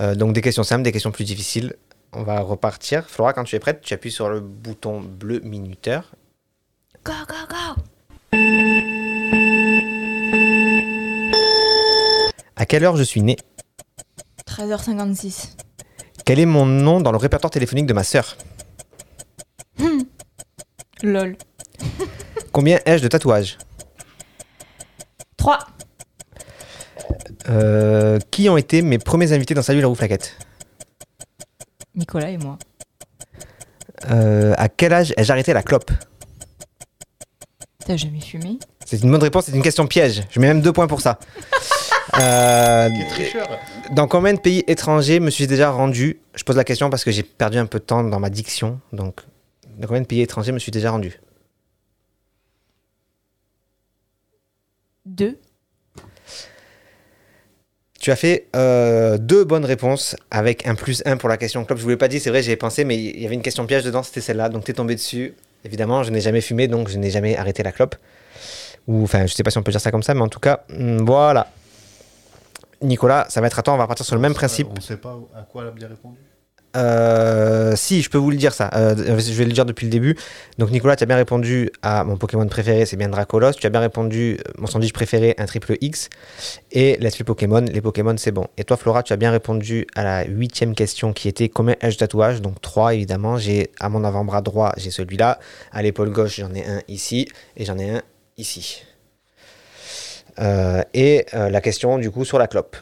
Euh, 0.02 0.16
donc 0.16 0.34
des 0.34 0.42
questions 0.42 0.64
simples, 0.64 0.84
des 0.84 0.92
questions 0.92 1.12
plus 1.12 1.26
difficiles. 1.26 1.76
On 2.14 2.24
va 2.24 2.40
repartir. 2.42 3.10
Flora, 3.10 3.34
quand 3.34 3.44
tu 3.44 3.56
es 3.56 3.60
prête, 3.60 3.82
tu 3.82 3.94
appuies 3.94 4.12
sur 4.12 4.30
le 4.30 4.40
bouton 4.40 5.02
bleu 5.02 5.40
minuteur. 5.40 6.14
Go, 7.04 7.14
go, 7.28 7.36
go 7.50 7.82
À 12.56 12.66
quelle 12.66 12.84
heure 12.84 12.96
je 12.96 13.04
suis 13.04 13.22
né 13.22 13.38
13h56. 14.48 15.56
Quel 16.26 16.40
est 16.40 16.46
mon 16.46 16.66
nom 16.66 17.02
dans 17.02 17.12
le 17.12 17.18
répertoire 17.18 17.52
téléphonique 17.52 17.86
de 17.86 17.94
ma 17.94 18.04
sœur? 18.04 18.38
Hmm. 19.80 20.04
Lol. 21.02 21.36
Combien 22.52 22.80
ai-je 22.86 23.04
de 23.04 23.08
tatouages? 23.08 23.58
3. 25.38 25.60
Euh, 27.50 28.20
Qui 28.32 28.50
ont 28.50 28.58
été 28.58 28.82
mes 28.82 28.98
premiers 29.00 29.32
invités 29.34 29.54
dans 29.54 29.62
Salut 29.62 29.82
la 29.82 29.88
roue 29.88 29.96
flaquette 29.96 30.38
Nicolas 31.96 32.30
et 32.30 32.38
moi. 32.38 32.58
Euh, 34.10 34.54
À 34.58 34.70
quel 34.70 34.94
âge 34.94 35.14
ai-je 35.18 35.32
arrêté 35.32 35.54
la 35.54 35.64
clope 35.64 35.92
T'as 37.86 37.98
jamais 37.98 38.22
fumé 38.22 38.60
C'est 38.86 39.02
une 39.02 39.12
bonne 39.12 39.22
réponse, 39.22 39.46
c'est 39.46 39.52
une 39.56 39.62
question 39.62 39.86
piège. 39.88 40.24
Je 40.32 40.40
mets 40.40 40.48
même 40.48 40.62
deux 40.62 40.74
points 40.74 40.88
pour 40.88 41.02
ça. 41.02 41.20
Euh, 42.22 42.90
Qui 42.92 43.02
est 43.02 43.08
tricheur. 43.08 43.50
dans 43.92 44.08
combien 44.08 44.34
de 44.36 44.40
pays 44.40 44.64
étrangers 44.68 45.20
me 45.20 45.32
suis 45.32 45.48
déjà 45.48 45.72
rendu 45.72 46.20
Je 46.36 46.44
pose 46.44 46.56
la 46.58 46.64
question 46.64 46.92
parce 46.92 47.04
que 47.04 47.10
j'ai 47.10 47.24
perdu 47.24 47.58
un 47.58 47.66
peu 47.66 47.80
de 47.80 47.84
temps 47.86 48.04
dans 48.04 48.20
ma 48.20 48.30
diction. 48.30 48.80
Donc, 48.92 49.22
dans 49.80 49.88
combien 49.88 50.02
de 50.02 50.06
pays 50.06 50.22
étrangers 50.22 50.52
me 50.52 50.60
suis 50.60 50.72
déjà 50.72 50.92
rendu 50.92 51.20
2. 55.06 55.40
Tu 58.04 58.12
as 58.12 58.18
fait 58.18 58.48
euh, 58.54 59.18
deux 59.18 59.46
bonnes 59.46 59.64
réponses 59.64 60.18
avec 60.30 60.68
un 60.68 60.76
plus 60.76 61.02
un 61.06 61.16
pour 61.16 61.30
la 61.30 61.38
question 61.38 61.64
club. 61.64 61.78
Je 61.78 61.84
vous 61.84 61.90
l'ai 61.90 61.96
pas 61.96 62.10
dit, 62.10 62.20
c'est 62.20 62.32
vrai, 62.32 62.44
j'y 62.44 62.52
ai 62.52 62.58
pensé, 62.58 62.84
mais 62.84 62.98
il 62.98 63.22
y 63.22 63.26
avait 63.26 63.34
une 63.34 63.42
question 63.42 63.66
piège 63.66 63.86
dedans, 63.86 64.04
c'était 64.04 64.20
celle-là. 64.20 64.50
Donc, 64.50 64.66
tu 64.66 64.72
es 64.72 64.74
tombé 64.74 64.96
dessus. 64.96 65.36
Évidemment, 65.64 66.04
je 66.04 66.12
n'ai 66.12 66.20
jamais 66.20 66.42
fumé, 66.42 66.68
donc 66.68 66.90
je 66.90 66.98
n'ai 66.98 67.10
jamais 67.10 67.38
arrêté 67.38 67.64
la 67.64 67.72
clope. 67.72 67.96
Ou, 68.90 69.04
enfin, 69.04 69.26
je 69.26 69.34
sais 69.34 69.42
pas 69.42 69.52
si 69.52 69.58
on 69.58 69.64
peut 69.64 69.72
dire 69.72 69.80
ça 69.80 69.90
comme 69.90 70.04
ça, 70.04 70.14
mais 70.14 70.20
en 70.20 70.28
tout 70.28 70.42
cas, 70.42 70.66
hum, 70.78 71.06
voilà. 71.06 71.48
Nicolas, 72.82 73.26
ça 73.30 73.40
va 73.40 73.48
être 73.48 73.60
à 73.60 73.62
toi, 73.62 73.74
on 73.74 73.78
va 73.78 73.88
partir 73.88 74.06
sur 74.06 74.16
le 74.16 74.22
même 74.22 74.34
principe. 74.34 74.68
On 74.70 74.76
ne 74.76 74.82
sait 74.82 74.98
pas 74.98 75.18
à 75.34 75.44
quoi 75.44 75.62
elle 75.62 75.70
a 75.70 75.72
bien 75.72 75.88
répondu. 75.88 76.18
Euh, 76.76 77.76
si, 77.76 78.02
je 78.02 78.10
peux 78.10 78.18
vous 78.18 78.32
le 78.32 78.38
dire 78.38 78.54
ça. 78.54 78.70
Euh, 78.74 78.96
je 78.96 79.34
vais 79.34 79.46
le 79.46 79.52
dire 79.52 79.66
depuis 79.66 79.86
le 79.86 79.92
début. 79.92 80.18
Donc 80.58 80.72
Nicolas, 80.72 80.96
tu 80.96 81.04
as 81.04 81.06
bien 81.06 81.16
répondu 81.16 81.70
à 81.82 82.04
mon 82.04 82.18
Pokémon 82.18 82.48
préféré, 82.48 82.86
c'est 82.86 82.98
bien 82.98 83.10
Dracolos. 83.10 83.54
Tu 83.54 83.68
as 83.68 83.70
bien 83.70 83.80
répondu 83.80 84.38
euh, 84.40 84.52
mon 84.58 84.68
sandwich 84.68 84.94
préféré, 84.94 85.36
un 85.38 85.46
triple 85.46 85.78
X. 85.82 86.10
Et 86.72 86.98
Let's 87.00 87.16
Play 87.16 87.26
Pokémon, 87.26 87.62
les 87.62 87.82
Pokémon 87.82 88.16
c'est 88.18 88.32
bon. 88.32 88.48
Et 88.58 88.64
toi 88.64 88.78
Flora, 88.78 89.04
tu 89.04 89.14
as 89.14 89.18
bien 89.18 89.32
répondu 89.32 89.86
à 89.96 90.04
la 90.04 90.26
huitième 90.26 90.74
question 90.76 91.14
qui 91.14 91.28
était 91.28 91.50
combien 91.50 91.76
ai-je 91.82 91.98
tatouages? 91.98 92.42
Donc 92.42 92.60
3 92.62 92.96
évidemment. 92.96 93.38
J'ai 93.38 93.72
à 93.80 93.90
mon 93.90 94.04
avant-bras 94.04 94.42
droit, 94.42 94.74
j'ai 94.78 94.92
celui-là. 94.92 95.40
À 95.72 95.82
l'épaule 95.82 96.12
gauche, 96.12 96.40
j'en 96.40 96.54
ai 96.54 96.66
un 96.66 96.82
ici. 96.88 97.28
Et 97.58 97.66
j'en 97.66 97.78
ai 97.78 97.90
un 97.90 98.02
ici. 98.38 98.84
Et 100.94 101.26
la 101.34 101.62
question 101.62 102.00
du 102.00 102.10
coup 102.10 102.26
sur 102.26 102.40
la 102.40 102.48
clope. 102.48 102.76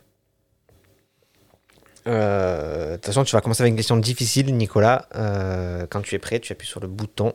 Euh, 2.08 2.92
De 2.92 2.96
toute 2.96 3.06
façon, 3.06 3.24
tu 3.24 3.36
vas 3.36 3.42
commencer 3.42 3.62
avec 3.64 3.72
une 3.72 3.78
question 3.78 3.98
difficile, 3.98 4.56
Nicolas. 4.56 5.08
Euh, 5.16 5.86
quand 5.90 6.02
tu 6.02 6.16
es 6.16 6.20
prêt, 6.20 6.40
tu 6.40 6.52
appuies 6.52 6.68
sur 6.68 6.80
le 6.80 6.88
bouton. 6.88 7.34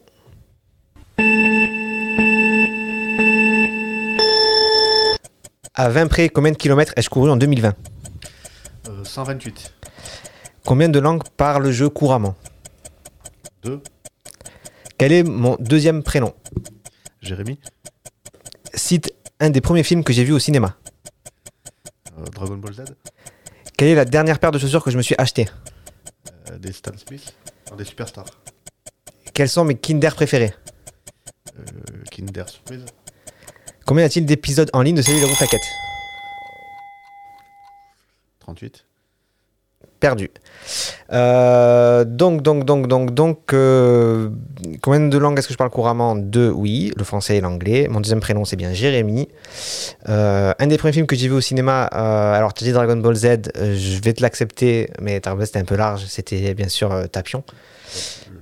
À 5.75 5.89
20 5.89 6.07
près, 6.09 6.29
combien 6.29 6.53
de 6.53 6.57
kilomètres 6.57 6.93
ai-je 6.97 7.11
couru 7.11 7.31
en 7.31 7.37
2020 7.37 7.75
Euh, 8.89 9.05
128. 9.05 9.75
Combien 10.65 10.89
de 10.89 10.99
langues 10.99 11.23
parle-je 11.37 11.85
couramment? 11.87 12.35
Deux. 13.63 13.81
Quel 14.99 15.13
est 15.13 15.23
mon 15.23 15.57
deuxième 15.61 16.03
prénom? 16.03 16.35
Jérémy. 17.21 17.59
Cite 18.75 19.13
un 19.41 19.51
des 19.51 19.61
premiers 19.61 19.83
films 19.83 20.03
que 20.03 20.13
j'ai 20.13 20.25
vu 20.25 20.33
au 20.33 20.39
cinéma. 20.39 20.77
Euh, 22.19 22.25
Dragon 22.35 22.57
Ball 22.57 22.73
Z. 22.73 22.85
Quelle 23.77 23.89
est 23.89 23.95
la 23.95 24.05
dernière 24.05 24.39
paire 24.39 24.51
de 24.53 24.59
chaussures 24.59 24.83
que 24.83 24.91
je 24.91 24.97
me 24.97 25.03
suis 25.03 25.15
achetée 25.19 25.47
Euh, 26.51 26.59
des 26.59 26.73
Stan 26.73 26.93
Smith. 26.97 27.35
Non, 27.71 27.77
des 27.77 27.85
superstars. 27.85 28.27
Quels 29.35 29.49
sont 29.49 29.65
mes 29.65 29.75
Kinder 29.77 30.15
préférés 30.15 30.55
Euh, 31.59 31.63
Kinder 32.11 32.45
Surprise. 32.49 32.85
Combien 33.85 34.05
y 34.05 34.07
a-t-il 34.07 34.25
d'épisodes 34.27 34.71
en 34.73 34.83
ligne 34.83 34.97
de 34.97 35.03
Salut 35.03 35.19
les 35.21 35.27
Rouflaquettes 35.27 35.61
38. 38.41 38.85
Perdu. 40.01 40.31
Euh, 41.13 42.05
donc, 42.05 42.43
donc, 42.43 42.65
donc, 42.65 42.89
donc, 42.89 43.15
donc, 43.15 43.53
euh, 43.53 44.31
combien 44.83 45.01
de 45.01 45.19
langues 45.19 45.39
est-ce 45.39 45.47
que 45.47 45.53
je 45.53 45.59
parle 45.59 45.71
couramment? 45.71 46.17
Deux, 46.17 46.51
oui, 46.51 46.93
le 46.97 47.05
français 47.05 47.37
et 47.37 47.41
l'anglais. 47.41 47.87
Mon 47.89 48.01
deuxième 48.01 48.21
prénom, 48.21 48.45
c'est 48.45 48.57
bien 48.57 48.73
Jérémy. 48.73 49.29
Euh, 50.09 50.53
un 50.59 50.67
des 50.67 50.79
premiers 50.79 50.93
films 50.93 51.07
que 51.07 51.17
j'ai 51.17 51.29
vu 51.29 51.35
au 51.35 51.41
cinéma, 51.41 51.89
euh, 51.95 52.35
alors 52.35 52.55
tu 52.55 52.65
as 52.65 52.67
dit 52.67 52.73
Dragon 52.73 52.97
Ball 52.97 53.15
Z, 53.15 53.27
euh, 53.27 53.77
je 53.77 54.01
vais 54.03 54.13
te 54.13 54.23
l'accepter, 54.23 54.91
mais 55.01 55.21
c'était 55.43 55.59
un 55.59 55.65
peu 55.65 55.77
large, 55.77 56.05
c'était 56.09 56.55
bien 56.55 56.69
sûr 56.69 56.93
euh, 56.93 57.07
Tapion. 57.07 57.45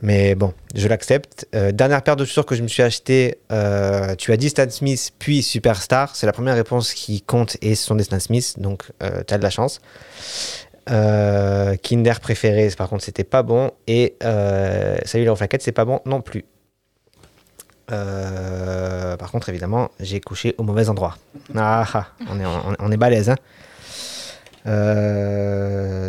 Mais 0.02 0.34
bon, 0.34 0.52
je 0.74 0.88
l'accepte. 0.88 1.46
Euh, 1.54 1.70
dernière 1.72 2.02
paire 2.02 2.16
de 2.16 2.24
chaussures 2.24 2.46
que 2.46 2.54
je 2.54 2.62
me 2.62 2.68
suis 2.68 2.82
acheté, 2.82 3.38
euh, 3.52 4.14
tu 4.16 4.32
as 4.32 4.36
dit 4.36 4.48
Stan 4.48 4.68
Smith, 4.68 5.12
puis 5.18 5.42
Superstar. 5.42 6.16
C'est 6.16 6.26
la 6.26 6.32
première 6.32 6.54
réponse 6.54 6.92
qui 6.92 7.20
compte 7.22 7.56
et 7.62 7.74
ce 7.74 7.84
sont 7.84 7.94
des 7.94 8.04
Stan 8.04 8.20
Smith, 8.20 8.54
donc 8.58 8.84
tu 9.00 9.34
as 9.34 9.38
de 9.38 9.42
la 9.42 9.50
chance. 9.50 9.80
Euh, 10.90 11.76
Kinder 11.76 12.20
préféré, 12.20 12.68
par 12.76 12.88
contre, 12.88 13.04
c'était 13.04 13.24
pas 13.24 13.42
bon. 13.42 13.70
Et 13.86 14.16
euh, 14.22 14.96
Salut 15.04 15.24
les 15.24 15.30
Rouflaquettes, 15.30 15.62
c'est 15.62 15.72
pas 15.72 15.84
bon 15.84 16.00
non 16.06 16.20
plus. 16.20 16.44
Euh, 17.90 19.16
par 19.16 19.30
contre, 19.30 19.48
évidemment, 19.48 19.90
j'ai 20.00 20.20
couché 20.20 20.54
au 20.58 20.62
mauvais 20.62 20.88
endroit. 20.88 21.16
Ah, 21.56 21.84
ah, 21.92 22.06
on 22.28 22.40
est, 22.40 22.46
on, 22.46 22.88
balèze. 22.96 23.30
hein. 23.30 23.36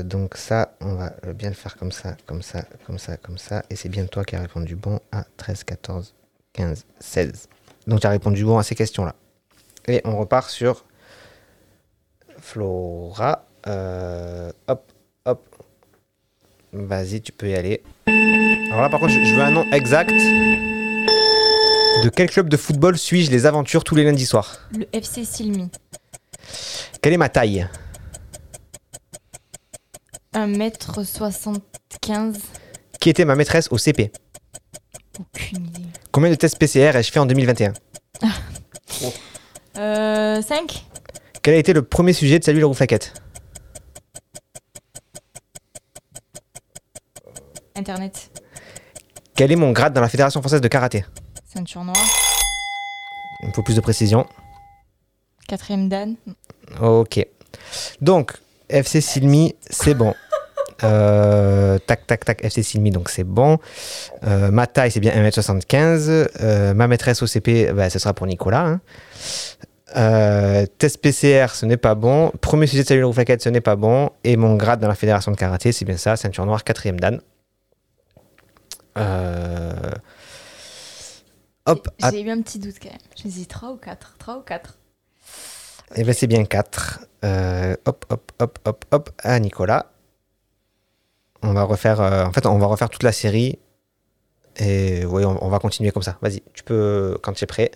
Donc 0.03 0.35
ça, 0.37 0.75
on 0.79 0.95
va 0.95 1.11
bien 1.33 1.49
le 1.49 1.55
faire 1.55 1.75
comme 1.75 1.91
ça, 1.91 2.15
comme 2.25 2.41
ça, 2.41 2.63
comme 2.85 2.97
ça, 2.97 3.17
comme 3.17 3.37
ça. 3.37 3.63
Et 3.69 3.75
c'est 3.75 3.89
bien 3.89 4.05
toi 4.05 4.23
qui 4.23 4.35
as 4.35 4.41
répondu 4.41 4.75
bon 4.75 4.99
à 5.11 5.25
13, 5.37 5.63
14, 5.65 6.13
15, 6.53 6.85
16. 6.99 7.49
Donc 7.87 7.99
tu 7.99 8.07
as 8.07 8.11
répondu 8.11 8.45
bon 8.45 8.57
à 8.57 8.63
ces 8.63 8.75
questions-là. 8.75 9.15
Et 9.87 10.01
on 10.05 10.17
repart 10.17 10.49
sur 10.49 10.85
Flora. 12.39 13.45
Euh, 13.67 14.51
hop, 14.67 14.91
hop. 15.25 15.43
Vas-y, 16.73 17.21
tu 17.21 17.31
peux 17.31 17.49
y 17.49 17.55
aller. 17.55 17.81
Alors 18.07 18.81
là, 18.81 18.89
par 18.89 18.99
contre, 18.99 19.13
je, 19.13 19.33
veux 19.33 19.41
un 19.41 19.51
nom 19.51 19.65
exact. 19.71 20.11
De 22.03 22.09
quel 22.09 22.29
club 22.29 22.49
de 22.49 22.57
football 22.57 22.97
suis-je 22.97 23.31
les 23.31 23.45
aventures 23.45 23.83
tous 23.83 23.95
les 23.95 24.03
lundis 24.03 24.25
soirs? 24.25 24.59
Le 24.77 24.85
FC 24.91 25.23
Silmi. 25.23 25.69
Quelle 27.01 27.13
est 27.13 27.17
ma 27.17 27.29
taille? 27.29 27.67
1m75. 30.33 32.35
Qui 32.99 33.09
était 33.09 33.25
ma 33.25 33.35
maîtresse 33.35 33.69
au 33.71 33.77
CP 33.77 34.11
Aucune 35.19 35.67
idée. 35.67 35.85
Combien 36.11 36.29
de 36.29 36.35
tests 36.35 36.59
PCR 36.59 36.91
ai-je 36.95 37.11
fait 37.11 37.19
en 37.19 37.25
2021 37.25 37.73
Euh, 39.77 40.41
5 40.41 40.85
Quel 41.41 41.53
a 41.53 41.57
été 41.57 41.73
le 41.73 41.81
premier 41.81 42.13
sujet 42.13 42.39
de 42.39 42.45
Salut 42.45 42.61
la 42.61 42.67
rouflaquette? 42.67 43.13
Internet. 47.75 48.29
Quel 49.35 49.51
est 49.51 49.55
mon 49.55 49.71
grade 49.71 49.93
dans 49.93 50.01
la 50.01 50.09
Fédération 50.09 50.41
française 50.41 50.61
de 50.61 50.67
karaté 50.67 51.05
Ceinture 51.53 51.83
noire. 51.83 51.97
Il 53.41 53.49
me 53.49 53.53
faut 53.53 53.63
plus 53.63 53.75
de 53.75 53.81
précision. 53.81 54.25
Quatrième 55.47 55.89
Dan. 55.89 56.15
Ok. 56.81 57.25
Donc, 58.01 58.33
FC 58.69 59.01
Silmi, 59.01 59.55
c'est 59.69 59.93
bon. 59.93 60.13
Euh, 60.83 61.77
tac, 61.79 62.07
tac, 62.07 62.25
tac, 62.25 62.43
FC 62.43 62.63
Silmi, 62.63 62.91
donc 62.91 63.09
c'est 63.09 63.23
bon. 63.23 63.59
Euh, 64.25 64.51
ma 64.51 64.67
taille, 64.67 64.91
c'est 64.91 64.99
bien 64.99 65.11
1m75. 65.13 66.27
Euh, 66.41 66.73
ma 66.73 66.87
maîtresse 66.87 67.21
au 67.21 67.27
CP, 67.27 67.71
bah, 67.73 67.89
ce 67.89 67.99
sera 67.99 68.13
pour 68.13 68.27
Nicolas. 68.27 68.65
hein. 68.65 68.81
Euh, 69.97 70.65
test 70.77 70.99
PCR, 71.01 71.47
ce 71.53 71.65
n'est 71.65 71.77
pas 71.77 71.95
bon. 71.95 72.31
Premier 72.41 72.67
sujet 72.67 72.83
de 72.83 72.87
Salut 72.87 73.01
la 73.01 73.07
rouflaquette, 73.07 73.41
ce 73.43 73.49
n'est 73.49 73.61
pas 73.61 73.75
bon. 73.75 74.09
Et 74.23 74.35
mon 74.35 74.55
grade 74.55 74.79
dans 74.79 74.87
la 74.89 74.95
fédération 74.95 75.31
de 75.31 75.37
karaté, 75.37 75.71
c'est 75.71 75.85
bien 75.85 75.97
ça, 75.97 76.15
ceinture 76.17 76.45
noire, 76.45 76.63
quatrième 76.63 76.99
Dan. 76.99 77.21
Euh, 78.97 79.91
à- 81.65 82.11
J'ai 82.11 82.21
eu 82.21 82.29
un 82.29 82.41
petit 82.41 82.59
doute 82.59 82.75
quand 82.81 82.89
même. 82.89 82.99
Je 83.17 83.25
me 83.25 83.29
suis 83.31 83.41
dit 83.41 83.47
3 83.47 83.71
ou 83.71 83.77
4 83.77 84.15
3 84.17 84.37
ou 84.37 84.41
4 84.41 84.77
Eh 85.95 86.03
ben 86.03 86.13
c'est 86.13 86.27
bien 86.27 86.45
4. 86.45 86.99
hop, 87.85 88.05
hop, 88.09 88.31
hop, 88.39 88.59
hop, 88.65 88.85
hop, 88.91 89.09
à 89.19 89.39
Nicolas. 89.39 89.91
On 91.41 91.53
va 91.53 91.63
refaire, 91.63 92.01
euh, 92.01 92.25
en 92.25 92.31
fait, 92.31 92.45
on 92.45 92.57
va 92.57 92.65
refaire 92.67 92.89
toute 92.89 93.03
la 93.03 93.11
série. 93.11 93.59
Et 94.57 95.05
oui, 95.05 95.25
on, 95.25 95.43
on 95.43 95.49
va 95.49 95.59
continuer 95.59 95.91
comme 95.91 96.01
ça. 96.03 96.17
Vas-y, 96.21 96.41
tu 96.53 96.63
peux, 96.63 97.17
quand 97.21 97.33
tu 97.33 97.43
es 97.43 97.47
prêt. 97.47 97.71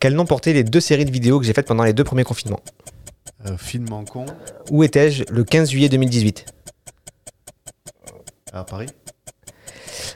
Quel 0.00 0.14
nom 0.14 0.24
portaient 0.26 0.52
les 0.52 0.62
deux 0.64 0.80
séries 0.80 1.04
de 1.04 1.10
vidéos 1.10 1.40
que 1.40 1.46
j'ai 1.46 1.52
faites 1.52 1.66
pendant 1.66 1.82
les 1.82 1.92
deux 1.92 2.04
premiers 2.04 2.22
confinements? 2.24 2.60
Euh, 3.46 3.56
film 3.56 3.92
en 3.92 4.04
con. 4.04 4.26
Où 4.70 4.82
étais-je 4.82 5.24
le 5.30 5.44
15 5.44 5.70
juillet 5.70 5.88
2018 5.88 6.44
À 8.52 8.64
Paris. 8.64 8.88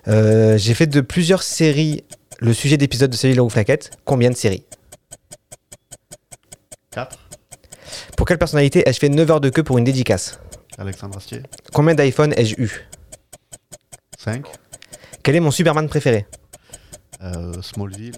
Euh, 0.08 0.58
J'ai 0.58 0.74
fait 0.74 0.86
de 0.88 1.00
plusieurs 1.00 1.42
séries 1.42 2.04
le 2.40 2.52
sujet 2.52 2.76
d'épisode 2.76 3.10
de 3.10 3.16
Salut 3.16 3.34
la 3.34 3.42
Rouflaquette. 3.42 3.92
Combien 4.04 4.30
de 4.30 4.34
séries? 4.36 4.64
4. 6.90 7.16
Pour 8.16 8.26
quelle 8.26 8.38
personnalité 8.38 8.82
ai-je 8.88 8.98
fait 8.98 9.08
9 9.08 9.30
heures 9.30 9.40
de 9.40 9.50
queue 9.50 9.62
pour 9.62 9.78
une 9.78 9.84
dédicace? 9.84 10.40
Alexandre 10.78 11.16
Astier. 11.18 11.42
Combien 11.72 11.94
d'iPhone 11.94 12.34
ai-je 12.36 12.54
eu? 12.60 12.88
5. 14.18 14.46
Quel 15.22 15.36
est 15.36 15.40
mon 15.40 15.50
Superman 15.52 15.88
préféré? 15.88 16.26
Euh, 17.22 17.62
Smallville. 17.62 18.16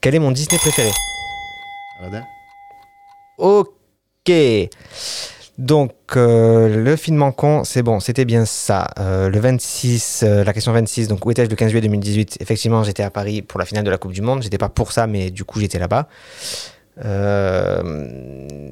Quel 0.00 0.14
est 0.14 0.18
mon 0.18 0.30
Disney 0.30 0.58
préféré? 0.58 0.90
Aladdin. 2.00 2.24
Ok. 3.36 3.68
Donc, 5.60 5.92
euh, 6.16 6.82
le 6.82 6.96
film 6.96 7.18
manquant, 7.18 7.64
c'est 7.64 7.82
bon, 7.82 8.00
c'était 8.00 8.24
bien 8.24 8.46
ça. 8.46 8.88
Euh, 8.98 9.28
le 9.28 9.38
26, 9.38 10.22
euh, 10.24 10.42
la 10.42 10.54
question 10.54 10.72
26, 10.72 11.06
donc 11.06 11.26
où 11.26 11.30
étais-je 11.30 11.50
le 11.50 11.56
15 11.56 11.68
juillet 11.68 11.82
2018 11.82 12.38
Effectivement, 12.40 12.82
j'étais 12.82 13.02
à 13.02 13.10
Paris 13.10 13.42
pour 13.42 13.60
la 13.60 13.66
finale 13.66 13.84
de 13.84 13.90
la 13.90 13.98
Coupe 13.98 14.12
du 14.12 14.22
Monde. 14.22 14.42
J'étais 14.42 14.56
pas 14.56 14.70
pour 14.70 14.92
ça, 14.92 15.06
mais 15.06 15.30
du 15.30 15.44
coup, 15.44 15.60
j'étais 15.60 15.78
là-bas. 15.78 16.08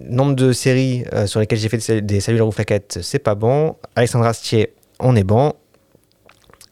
Nombre 0.09 0.35
de 0.35 0.53
séries 0.53 1.05
sur 1.27 1.41
lesquelles 1.41 1.59
j'ai 1.59 1.69
fait 1.69 1.77
des, 1.77 2.01
des 2.01 2.21
Salut 2.21 2.39
la 2.39 2.45
rouflaquette, 2.45 3.01
c'est 3.03 3.19
pas 3.19 3.35
bon. 3.35 3.77
Alexandre 3.95 4.25
Astier, 4.25 4.73
on 4.99 5.15
est 5.15 5.25
bon. 5.25 5.53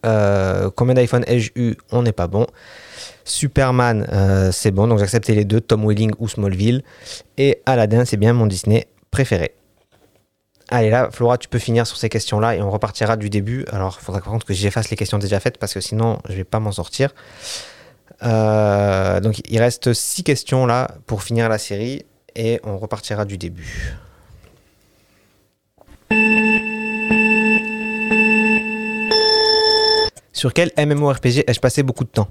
Euh, 0.05 0.71
combien 0.75 0.95
d'iPhone 0.95 1.25
ai-je 1.27 1.51
eu 1.57 1.75
On 1.91 2.03
n'est 2.03 2.13
pas 2.13 2.27
bon. 2.27 2.47
Superman, 3.25 4.07
euh, 4.13 4.51
c'est 4.53 4.71
bon, 4.71 4.87
donc 4.87 4.99
j'acceptais 4.99 5.35
les 5.35 5.45
deux, 5.45 5.61
Tom 5.61 5.87
Welling 5.87 6.13
ou 6.19 6.29
Smallville. 6.29 6.83
Et 7.39 7.61
Aladdin, 7.67 8.05
c'est 8.05 8.17
bien 8.17 8.33
mon 8.33 8.47
Disney 8.47 8.87
préféré. 9.11 9.55
Allez 10.69 10.91
là, 10.91 11.11
Flora, 11.13 11.39
tu 11.39 11.49
peux 11.49 11.59
finir 11.59 11.87
sur 11.87 11.97
ces 11.97 12.09
questions-là 12.09 12.57
et 12.57 12.63
on 12.63 12.71
repartira 12.71 13.17
du 13.17 13.31
début. 13.31 13.65
Alors, 13.71 13.99
il 14.01 14.05
faudra 14.05 14.21
par 14.21 14.33
contre 14.33 14.47
que 14.47 14.55
j'efface 14.55 14.91
les 14.91 14.97
questions 14.97 15.19
déjà 15.19 15.39
faites 15.39 15.59
parce 15.59 15.73
que 15.75 15.81
sinon, 15.81 16.19
je 16.29 16.35
vais 16.35 16.45
pas 16.45 16.59
m'en 16.59 16.73
sortir. 16.73 17.15
Euh, 18.23 19.21
donc, 19.21 19.41
il 19.49 19.59
reste 19.61 19.93
six 19.93 20.25
questions 20.25 20.67
là 20.67 20.89
pour 21.07 21.23
finir 21.23 21.49
la 21.49 21.59
série 21.59 22.05
et 22.35 22.61
on 22.65 22.79
repartira 22.79 23.25
du 23.25 23.39
début. 23.39 23.97
Sur 30.37 30.53
quel 30.53 30.71
MMORPG 30.77 31.45
ai-je 31.47 31.61
passé 31.61 31.83
beaucoup 31.83 32.05
de 32.05 32.11
temps 32.11 32.29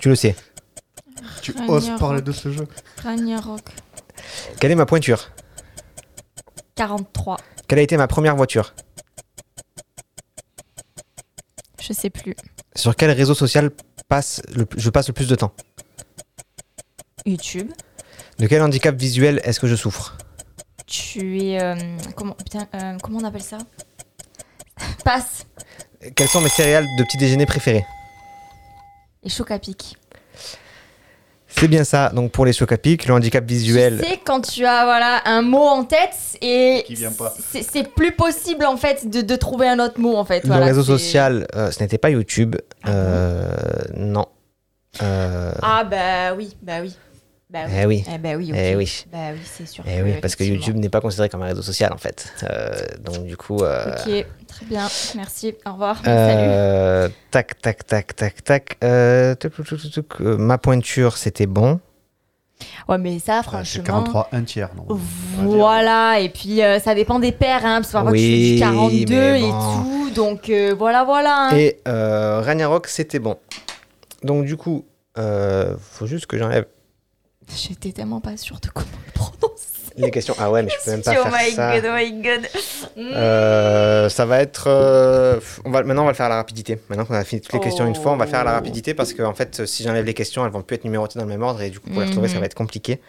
Tu 0.00 0.08
le 0.08 0.14
sais. 0.14 0.34
Tu 1.42 1.52
Ragnarok. 1.52 1.70
oses 1.76 1.90
parler 1.98 2.22
de 2.22 2.32
ce 2.32 2.50
jeu 2.50 2.66
Ragnarok. 3.02 3.60
Quelle 4.58 4.70
est 4.70 4.74
ma 4.76 4.86
pointure 4.86 5.28
43. 6.76 7.36
Quelle 7.68 7.78
a 7.78 7.82
été 7.82 7.98
ma 7.98 8.06
première 8.08 8.36
voiture 8.36 8.74
Je 11.78 11.92
sais 11.92 12.08
plus. 12.08 12.34
Sur 12.74 12.96
quel 12.96 13.10
réseau 13.10 13.34
social 13.34 13.70
passe 14.08 14.40
le- 14.54 14.66
je 14.78 14.88
passe 14.88 15.08
le 15.08 15.12
plus 15.12 15.28
de 15.28 15.34
temps 15.34 15.52
YouTube. 17.26 17.70
De 18.38 18.46
quel 18.46 18.62
handicap 18.62 18.94
visuel 18.96 19.42
est-ce 19.44 19.60
que 19.60 19.66
je 19.66 19.76
souffre 19.76 20.16
Tu 20.86 21.38
es. 21.42 21.60
euh, 21.62 21.74
comment, 22.14 22.32
putain, 22.32 22.66
euh, 22.74 22.96
comment 23.02 23.18
on 23.18 23.24
appelle 23.24 23.42
ça? 23.42 23.58
Passe. 25.04 25.46
Quels 26.14 26.28
sont 26.28 26.40
mes 26.40 26.48
céréales 26.48 26.86
de 26.98 27.04
petit 27.04 27.16
déjeuner 27.16 27.46
préférés 27.46 27.84
Et 29.24 29.28
choc 29.28 29.50
à 29.50 29.58
pic. 29.58 29.96
C'est 31.48 31.68
bien 31.68 31.84
ça. 31.84 32.10
Donc 32.10 32.32
pour 32.32 32.44
les 32.44 32.52
chocs 32.52 32.70
à 32.72 32.76
pic, 32.76 33.06
le 33.06 33.14
handicap 33.14 33.44
visuel. 33.44 34.00
Tu 34.02 34.08
sais, 34.10 34.20
quand 34.24 34.40
tu 34.42 34.66
as 34.66 34.84
voilà, 34.84 35.22
un 35.24 35.40
mot 35.42 35.64
en 35.64 35.84
tête 35.84 36.14
et 36.42 36.84
Qui 36.86 36.94
vient 36.94 37.12
pas. 37.12 37.32
c'est 37.50 37.62
c'est 37.62 37.88
plus 37.94 38.12
possible 38.12 38.66
en 38.66 38.76
fait 38.76 39.08
de, 39.08 39.22
de 39.22 39.36
trouver 39.36 39.66
un 39.68 39.78
autre 39.78 39.98
mot 39.98 40.16
en 40.16 40.24
fait. 40.24 40.42
le 40.42 40.48
Voilà, 40.48 40.66
réseau 40.66 40.82
c'est- 40.82 40.88
social, 40.92 41.46
euh, 41.54 41.70
ce 41.70 41.80
n'était 41.82 41.98
pas 41.98 42.10
YouTube. 42.10 42.56
Euh, 42.86 43.50
non. 43.96 44.26
Euh, 45.02 45.52
Ah 45.62 45.84
bah 45.84 46.34
oui, 46.36 46.56
bah 46.62 46.80
oui. 46.82 46.94
Bah 47.48 47.60
oui. 47.68 47.72
Eh 47.80 47.86
oui. 47.86 48.04
Eh 48.12 48.18
bah 48.18 48.30
oui. 48.36 48.52
Eh 48.54 48.74
oui. 48.74 49.04
Bah 49.12 49.18
oui, 49.32 49.38
c'est 49.44 49.66
sûr. 49.66 49.84
Eh 49.86 50.02
oui, 50.02 50.14
parce 50.20 50.34
que 50.34 50.42
YouTube 50.42 50.76
n'est 50.76 50.88
pas 50.88 51.00
considéré 51.00 51.28
comme 51.28 51.42
un 51.42 51.46
réseau 51.46 51.62
social 51.62 51.92
en 51.92 51.96
fait. 51.96 52.32
Euh, 52.42 52.74
donc 53.04 53.24
du 53.24 53.36
coup. 53.36 53.58
euh, 53.62 53.92
Ok, 53.92 54.26
très 54.48 54.66
bien. 54.66 54.88
Merci. 55.14 55.54
Au 55.64 55.72
revoir. 55.72 55.96
Salut. 56.04 56.08
euh, 56.10 57.08
tac, 57.30 57.60
tac, 57.60 57.86
tac, 57.86 58.16
tac, 58.16 58.42
tac. 58.42 58.76
Euh, 58.82 59.36
euh, 60.20 60.36
ma 60.38 60.58
pointure, 60.58 61.16
c'était 61.16 61.46
bon. 61.46 61.78
Ouais, 62.88 62.98
mais 62.98 63.18
ça, 63.20 63.42
franchement. 63.44 63.84
43, 63.84 64.28
un 64.32 64.42
tiers, 64.42 64.70
non 64.74 64.86
Voilà, 65.44 66.18
et 66.20 66.30
puis 66.30 66.62
euh, 66.62 66.80
ça 66.80 66.94
dépend 66.94 67.18
des 67.20 67.30
paires, 67.32 67.64
hein, 67.64 67.76
parce 67.82 67.88
que 67.88 67.92
parfois 67.92 68.12
tu 68.12 68.18
fais 68.18 68.24
Oui, 68.24 68.54
du 68.54 68.60
42 68.60 69.14
mais 69.14 69.38
et 69.40 69.42
bon. 69.42 69.82
tout, 69.82 70.10
donc 70.14 70.48
euh, 70.50 70.74
voilà, 70.76 71.04
voilà. 71.04 71.48
hein. 71.50 71.56
Et 71.56 71.78
euh, 71.86 72.40
Ragnarok, 72.40 72.86
c'était 72.88 73.18
bon. 73.18 73.36
Donc 74.22 74.46
du 74.46 74.56
coup, 74.56 74.86
euh, 75.18 75.76
faut 75.78 76.06
juste 76.06 76.26
que 76.26 76.38
j'enlève 76.38 76.64
J'étais 77.54 77.92
tellement 77.92 78.20
pas 78.20 78.36
sûre 78.36 78.58
de 78.60 78.68
comment 78.68 78.86
le 79.06 79.12
prononcer. 79.12 79.66
les 79.96 80.10
questions. 80.10 80.34
Ah 80.38 80.50
ouais, 80.50 80.62
mais 80.62 80.70
je 80.70 80.84
peux 80.84 80.90
même 80.90 81.02
pas 81.02 81.12
oh 81.18 81.22
faire 81.22 81.32
my 81.32 81.50
ça. 81.52 81.80
god, 81.80 81.90
oh 81.90 81.94
my 81.96 82.12
god. 82.22 82.40
Mm. 82.96 83.12
Euh, 83.14 84.08
ça 84.08 84.26
va 84.26 84.40
être. 84.40 84.64
euh, 84.68 85.38
on 85.64 85.70
va, 85.70 85.82
maintenant, 85.84 86.02
on 86.02 86.06
va 86.06 86.10
le 86.12 86.16
faire 86.16 86.26
à 86.26 86.30
la 86.30 86.36
rapidité. 86.36 86.78
Maintenant 86.88 87.04
qu'on 87.06 87.14
a 87.14 87.24
fini 87.24 87.40
toutes 87.40 87.52
les 87.54 87.60
questions 87.60 87.86
une 87.86 87.94
fois, 87.94 88.12
on 88.12 88.16
va 88.16 88.24
le 88.24 88.30
faire 88.30 88.40
à 88.40 88.44
la 88.44 88.50
Oh. 88.52 88.54
rapidité 88.54 88.92
parce 88.94 89.12
que, 89.12 89.22
en 89.22 89.32
fait, 89.34 89.64
si 89.66 89.82
j'enlève 89.84 90.04
les 90.04 90.14
questions, 90.14 90.44
elles 90.44 90.52
vont 90.52 90.62
plus 90.62 90.74
être 90.76 90.84
numérotées 90.84 91.18
dans 91.18 91.24
le 91.24 91.30
même 91.30 91.42
ordre 91.42 91.62
et 91.62 91.70
du 91.70 91.78
coup, 91.80 91.88
pour 91.90 92.00
les 92.00 92.06
retrouver, 92.08 92.28
ça 92.28 92.34
Mhm. 92.34 92.40
va 92.40 92.46
être 92.46 92.54
compliqué. 92.54 93.00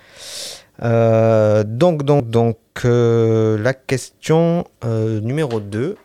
Euh, 0.84 1.64
donc, 1.66 2.04
donc, 2.04 2.30
donc, 2.30 2.58
euh, 2.86 3.58
la 3.58 3.74
question 3.74 4.66
euh, 4.86 5.20
numéro 5.20 5.60
2. 5.60 5.98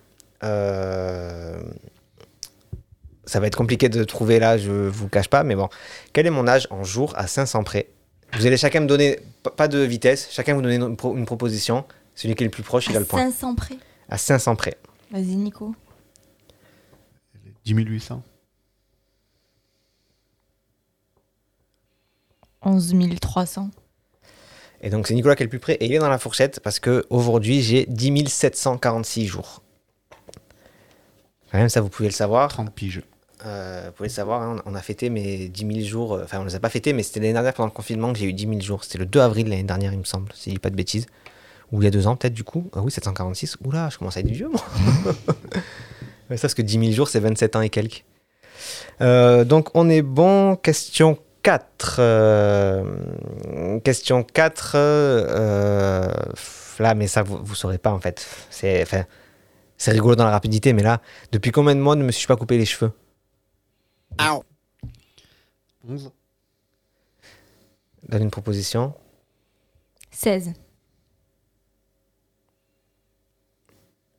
ça 3.25 3.41
va 3.41 3.47
être 3.47 3.57
compliqué 3.57 3.89
de 3.89 4.03
trouver 4.05 4.39
là, 4.41 4.59
je 4.59 4.71
vous 4.71 5.05
le 5.05 5.11
cache 5.11 5.29
pas, 5.29 5.43
mais 5.45 5.55
bon. 5.55 5.69
Quel 6.13 6.27
est 6.27 6.31
mon 6.31 6.47
âge 6.49 6.67
en 6.71 6.83
jour 6.85 7.13
à 7.17 7.27
500 7.27 7.63
près? 7.63 7.89
Vous 8.35 8.47
allez 8.47 8.57
chacun 8.57 8.81
me 8.81 8.87
donner, 8.87 9.21
pas 9.57 9.69
de 9.69 9.79
vitesse, 9.79 10.29
chacun 10.31 10.55
vous 10.55 10.63
donner 10.63 10.77
une, 10.77 10.97
pro- 10.97 11.17
une 11.17 11.27
proposition. 11.27 11.85
Celui 12.15 12.35
qui 12.35 12.45
est 12.45 12.47
le 12.47 12.51
plus 12.51 12.63
proche, 12.63 12.87
il 12.89 12.97
a 12.97 13.01
le 13.01 13.07
point. 13.07 13.21
500 13.31 13.55
près. 13.55 13.77
À 14.09 14.19
500 14.19 14.57
près. 14.57 14.77
Vas-y, 15.11 15.37
Nico. 15.37 15.75
10 17.65 17.73
800. 17.75 18.23
11 22.63 22.95
300. 23.21 23.71
Et 24.83 24.91
donc 24.91 25.07
c'est 25.07 25.15
Nicolas 25.15 25.37
qui 25.37 25.43
est 25.43 25.47
le 25.47 25.51
plus 25.51 25.59
près 25.61 25.75
et 25.75 25.85
il 25.87 25.93
est 25.93 25.99
dans 25.99 26.09
la 26.09 26.19
fourchette 26.19 26.61
parce 26.61 26.81
que 26.81 27.05
aujourd'hui 27.11 27.61
j'ai 27.63 27.87
10 27.87 28.29
746 28.29 29.27
jours. 29.27 29.63
Quand 31.51 31.59
même 31.59 31.69
ça 31.69 31.81
vous 31.81 31.89
pouvez 31.89 32.09
le 32.09 32.15
savoir. 32.15 32.49
30 32.49 32.73
piges. 32.75 33.03
Euh, 33.45 33.85
vous 33.87 33.93
pouvez 33.93 34.09
le 34.09 34.15
savoir, 34.15 34.43
hein, 34.43 34.63
on 34.67 34.75
a 34.75 34.81
fêté 34.81 35.11
mes 35.11 35.49
10 35.49 35.67
000 35.75 35.87
jours, 35.87 36.15
euh, 36.15 36.25
enfin 36.25 36.39
on 36.41 36.45
les 36.45 36.55
a 36.55 36.61
pas 36.61 36.69
fêtés 36.69 36.93
mais 36.93 37.03
c'était 37.03 37.21
l'année 37.21 37.33
dernière 37.33 37.55
pendant 37.55 37.67
le 37.67 37.73
confinement 37.73 38.13
que 38.13 38.19
j'ai 38.19 38.27
eu 38.27 38.33
10 38.33 38.47
000 38.47 38.61
jours. 38.61 38.85
C'était 38.85 38.99
le 38.99 39.07
2 39.07 39.21
avril 39.21 39.49
l'année 39.49 39.63
dernière 39.65 39.93
il 39.93 39.99
me 39.99 40.05
semble, 40.05 40.33
si 40.35 40.51
je 40.51 40.55
dis 40.55 40.61
pas 40.61 40.71
de 40.71 40.77
bêtises. 40.77 41.07
Ou 41.73 41.81
il 41.81 41.85
y 41.85 41.89
a 41.89 41.91
deux 41.91 42.07
ans 42.07 42.17
peut-être 42.17 42.35
du 42.35 42.45
coup. 42.45 42.69
Ah 42.75 42.81
oui 42.83 42.93
746, 42.93 43.57
oula 43.65 43.89
je 43.91 43.99
commence 43.99 44.17
à 44.17 44.21
être 44.21 44.29
vieux 44.29 44.49
moi. 44.49 44.61
Ça 46.31 46.39
parce 46.41 46.55
que 46.55 46.63
10 46.63 46.79
000 46.79 46.93
jours 46.93 47.09
c'est 47.09 47.21
27 47.21 47.57
ans 47.57 47.61
et 47.63 47.69
quelques. 47.69 48.05
Euh, 49.01 49.45
donc 49.45 49.71
on 49.75 49.89
est 49.89 50.03
bon, 50.03 50.57
question 50.57 51.19
4. 51.43 51.97
euh, 51.99 52.85
question 53.81 54.23
4. 54.23 54.73
euh, 54.77 56.13
là, 56.79 56.95
mais 56.95 57.07
ça, 57.07 57.23
vous 57.23 57.39
ne 57.39 57.55
saurez 57.55 57.79
pas 57.79 57.93
en 57.93 58.01
fait. 58.01 58.27
C'est 58.51 59.91
rigolo 59.91 60.15
dans 60.15 60.25
la 60.25 60.31
rapidité, 60.31 60.73
mais 60.73 60.83
là, 60.83 61.01
depuis 61.33 61.51
combien 61.51 61.75
de 61.75 61.81
mois 61.81 61.97
ne 61.97 62.05
me 62.05 62.13
suis-je 62.13 62.29
pas 62.29 62.37
coupé 62.37 62.59
les 62.59 62.67
cheveux? 62.67 62.93
11. 64.19 66.11
Donne 68.09 68.23
une 68.23 68.31
proposition. 68.31 68.95
16. 70.11 70.53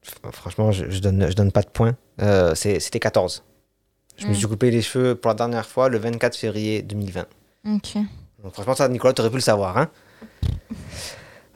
F- 0.05 0.31
Franchement, 0.31 0.71
je, 0.71 0.89
je 0.89 0.99
donne, 0.99 1.29
je 1.29 1.33
donne 1.35 1.51
pas 1.51 1.61
de 1.61 1.69
points. 1.69 1.95
Euh, 2.21 2.55
C'était 2.55 2.99
14. 2.99 3.43
Je 4.17 4.27
me 4.27 4.31
Mm. 4.31 4.35
suis 4.35 4.47
coupé 4.47 4.69
les 4.71 4.81
cheveux 4.81 5.15
pour 5.15 5.29
la 5.29 5.35
dernière 5.35 5.65
fois 5.65 5.89
le 5.89 5.97
24 5.97 6.35
février 6.37 6.81
2020. 6.81 7.25
Ok. 7.75 7.95
Donc, 8.43 8.53
franchement, 8.53 8.75
ça, 8.75 8.87
Nicolas, 8.89 9.13
tu 9.13 9.21
aurais 9.21 9.29
pu 9.31 9.37
le 9.37 9.41
savoir. 9.41 9.77
Hein 9.77 9.89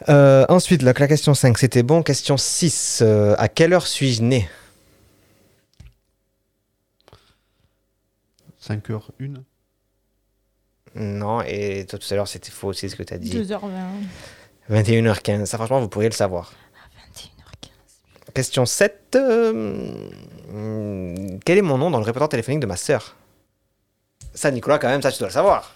Euh, 0.09 0.45
ensuite, 0.47 0.83
la, 0.83 0.93
la 0.93 1.07
question 1.07 1.33
5, 1.33 1.57
c'était 1.57 1.83
bon. 1.83 2.03
Question 2.03 2.37
6, 2.37 2.99
euh, 3.01 3.35
à 3.37 3.47
quelle 3.49 3.73
heure 3.73 3.87
suis-je 3.87 4.21
né? 4.21 4.47
5 8.67 8.89
heures, 8.91 9.11
1. 9.21 9.33
Non, 10.95 11.41
et 11.41 11.85
toi 11.87 11.99
tout 11.99 12.07
à 12.11 12.15
l'heure, 12.15 12.27
c'était 12.27 12.49
faux 12.51 12.67
aussi 12.69 12.89
ce 12.89 12.95
que 12.95 13.03
tu 13.03 13.13
as 13.13 13.17
dit. 13.17 13.31
2h20. 13.39 13.59
21h15. 14.71 15.45
Ça, 15.45 15.57
franchement, 15.57 15.79
vous 15.79 15.89
pourriez 15.89 16.09
le 16.09 16.13
savoir. 16.15 16.51
Question 18.33 18.65
7. 18.65 19.15
euh, 19.15 20.09
hmm, 20.51 21.39
quel 21.45 21.57
est 21.57 21.61
mon 21.63 21.77
nom 21.77 21.89
dans 21.89 21.97
le 21.99 22.03
répertoire 22.05 22.29
téléphonique 22.29 22.59
de 22.59 22.65
ma 22.67 22.77
sœur? 22.77 23.15
Ça, 24.33 24.51
Nicolas, 24.51 24.77
quand 24.77 24.89
même, 24.89 25.01
ça, 25.01 25.11
tu 25.11 25.17
dois 25.19 25.29
le 25.29 25.33
savoir. 25.33 25.75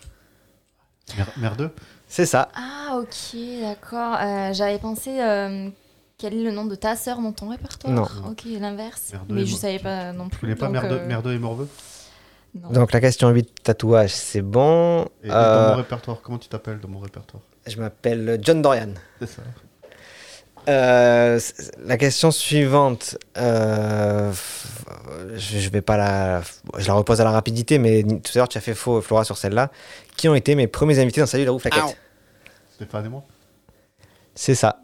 Merdeux 1.37 1.71
C'est 2.07 2.25
ça. 2.27 2.49
Ah, 2.55 2.99
ok, 3.01 3.35
d'accord. 3.61 4.15
Euh, 4.21 4.53
J'avais 4.53 4.77
pensé. 4.79 5.19
euh, 5.21 5.69
quel 6.17 6.35
est 6.35 6.43
le 6.43 6.51
nom 6.51 6.65
de 6.65 6.75
ta 6.75 6.95
sœur 6.95 7.19
dans 7.19 7.31
ton 7.31 7.49
répertoire? 7.49 7.93
Non. 7.93 8.29
Ok, 8.29 8.43
l'inverse. 8.45 9.11
Merdeux 9.13 9.35
Mais 9.35 9.45
je 9.47 9.55
savais 9.55 9.79
pas 9.79 10.13
non 10.13 10.25
Tu 10.25 10.29
plus. 10.31 10.39
connais 10.41 10.55
pas 10.55 10.65
donc, 10.67 10.73
merdeux, 10.73 10.99
euh, 10.99 11.07
merdeux 11.07 11.33
et 11.33 11.39
morveux 11.39 11.67
non. 12.53 12.69
Donc, 12.71 12.91
la 12.91 12.99
question 13.01 13.29
8, 13.29 13.63
tatouage, 13.63 14.11
c'est 14.11 14.41
bon. 14.41 15.05
Et, 15.23 15.27
et 15.27 15.31
Euh, 15.31 15.63
dans 15.63 15.69
mon 15.71 15.77
répertoire, 15.77 16.21
comment 16.21 16.37
tu 16.37 16.49
t'appelles 16.49 16.79
dans 16.79 16.89
mon 16.89 16.99
répertoire? 16.99 17.43
je 17.67 17.77
m'appelle 17.79 18.39
John 18.41 18.61
Dorian. 18.61 18.93
C'est 19.19 19.27
ça. 19.27 19.41
Euh, 20.69 21.39
la 21.83 21.97
question 21.97 22.29
suivante, 22.31 23.17
euh, 23.37 24.31
je, 25.35 25.69
vais 25.69 25.81
pas 25.81 25.97
la, 25.97 26.41
je 26.77 26.87
la 26.87 26.93
repose 26.93 27.19
à 27.19 27.23
la 27.23 27.31
rapidité, 27.31 27.79
mais 27.79 28.03
tout 28.03 28.31
à 28.35 28.37
l'heure 28.37 28.49
tu 28.49 28.57
as 28.57 28.61
fait 28.61 28.75
faux, 28.75 29.01
Flora, 29.01 29.23
sur 29.23 29.37
celle-là. 29.37 29.71
Qui 30.17 30.29
ont 30.29 30.35
été 30.35 30.53
mes 30.55 30.67
premiers 30.67 30.99
invités 30.99 31.19
dans 31.21 31.27
Salut 31.27 31.45
la 31.45 31.51
roue 31.51 31.59
flaquette? 31.59 31.97
Stéphane 32.75 33.05
et 33.05 33.09
moi 33.09 33.23
C'est 34.35 34.55
ça. 34.55 34.81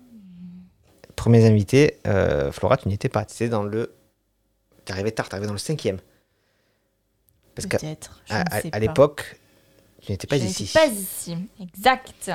Premiers 1.16 1.46
invités, 1.46 2.00
euh, 2.08 2.52
Flora, 2.52 2.78
tu 2.78 2.88
n'y 2.88 2.96
étais 2.96 3.10
pas. 3.10 3.26
Tu 3.26 3.36
étais 3.36 3.50
dans 3.50 3.64
le. 3.64 3.94
Tu 4.86 4.92
arrivé 4.94 5.12
tard, 5.12 5.30
tu 5.30 5.36
arrivé 5.36 5.48
dans 5.48 5.54
le 5.54 5.60
cinquième. 5.60 5.98
Parce 7.58 7.66
qu'à 7.68 7.78
Peut-être, 7.80 8.22
je 8.26 8.34
à, 8.34 8.42
à- 8.42 8.62
à 8.72 8.80
l'époque, 8.80 9.40
tu 10.02 10.12
n'étais 10.12 10.28
pas 10.28 10.38
Je 10.38 10.46
ici. 10.46 10.64
n'étais 10.64 10.80
pas 10.80 10.86
ici. 10.94 11.38
Exact. 11.60 12.32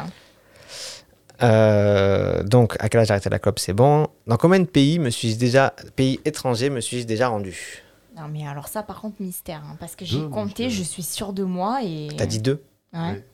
Euh, 1.43 2.43
donc, 2.45 2.77
à 2.79 2.89
quel 2.89 3.01
âge 3.01 3.07
j'ai 3.09 3.13
arrêté 3.13 3.31
la 3.31 3.39
clope, 3.39 3.59
c'est 3.59 3.73
bon. 3.73 4.07
Dans 4.27 4.37
combien 4.37 4.61
de 4.61 4.65
pays 4.67 4.99
me 4.99 5.11
suis-je 5.11 5.37
déjà, 5.37 5.75
pays 5.97 6.21
étrangers 6.25 6.71
me 6.71 6.81
suis-je 6.81 7.07
déjà 7.07 7.29
rendu? 7.29 7.83
Non, 8.17 8.29
mais 8.29 8.47
alors 8.47 8.69
ça, 8.69 8.83
par 8.83 9.01
contre, 9.01 9.17
mystère. 9.21 9.63
hein, 9.65 9.77
parce 9.81 9.97
que 9.97 10.05
j'ai 10.05 10.29
compté, 10.29 10.71
je 10.71 10.83
suis 10.83 11.03
sûre 11.03 11.33
de 11.33 11.45
moi 11.45 11.81
et. 11.83 12.09
T'as 12.17 12.27
dit 12.27 12.41
deux? 12.41 12.63
Ouais. 12.93 13.25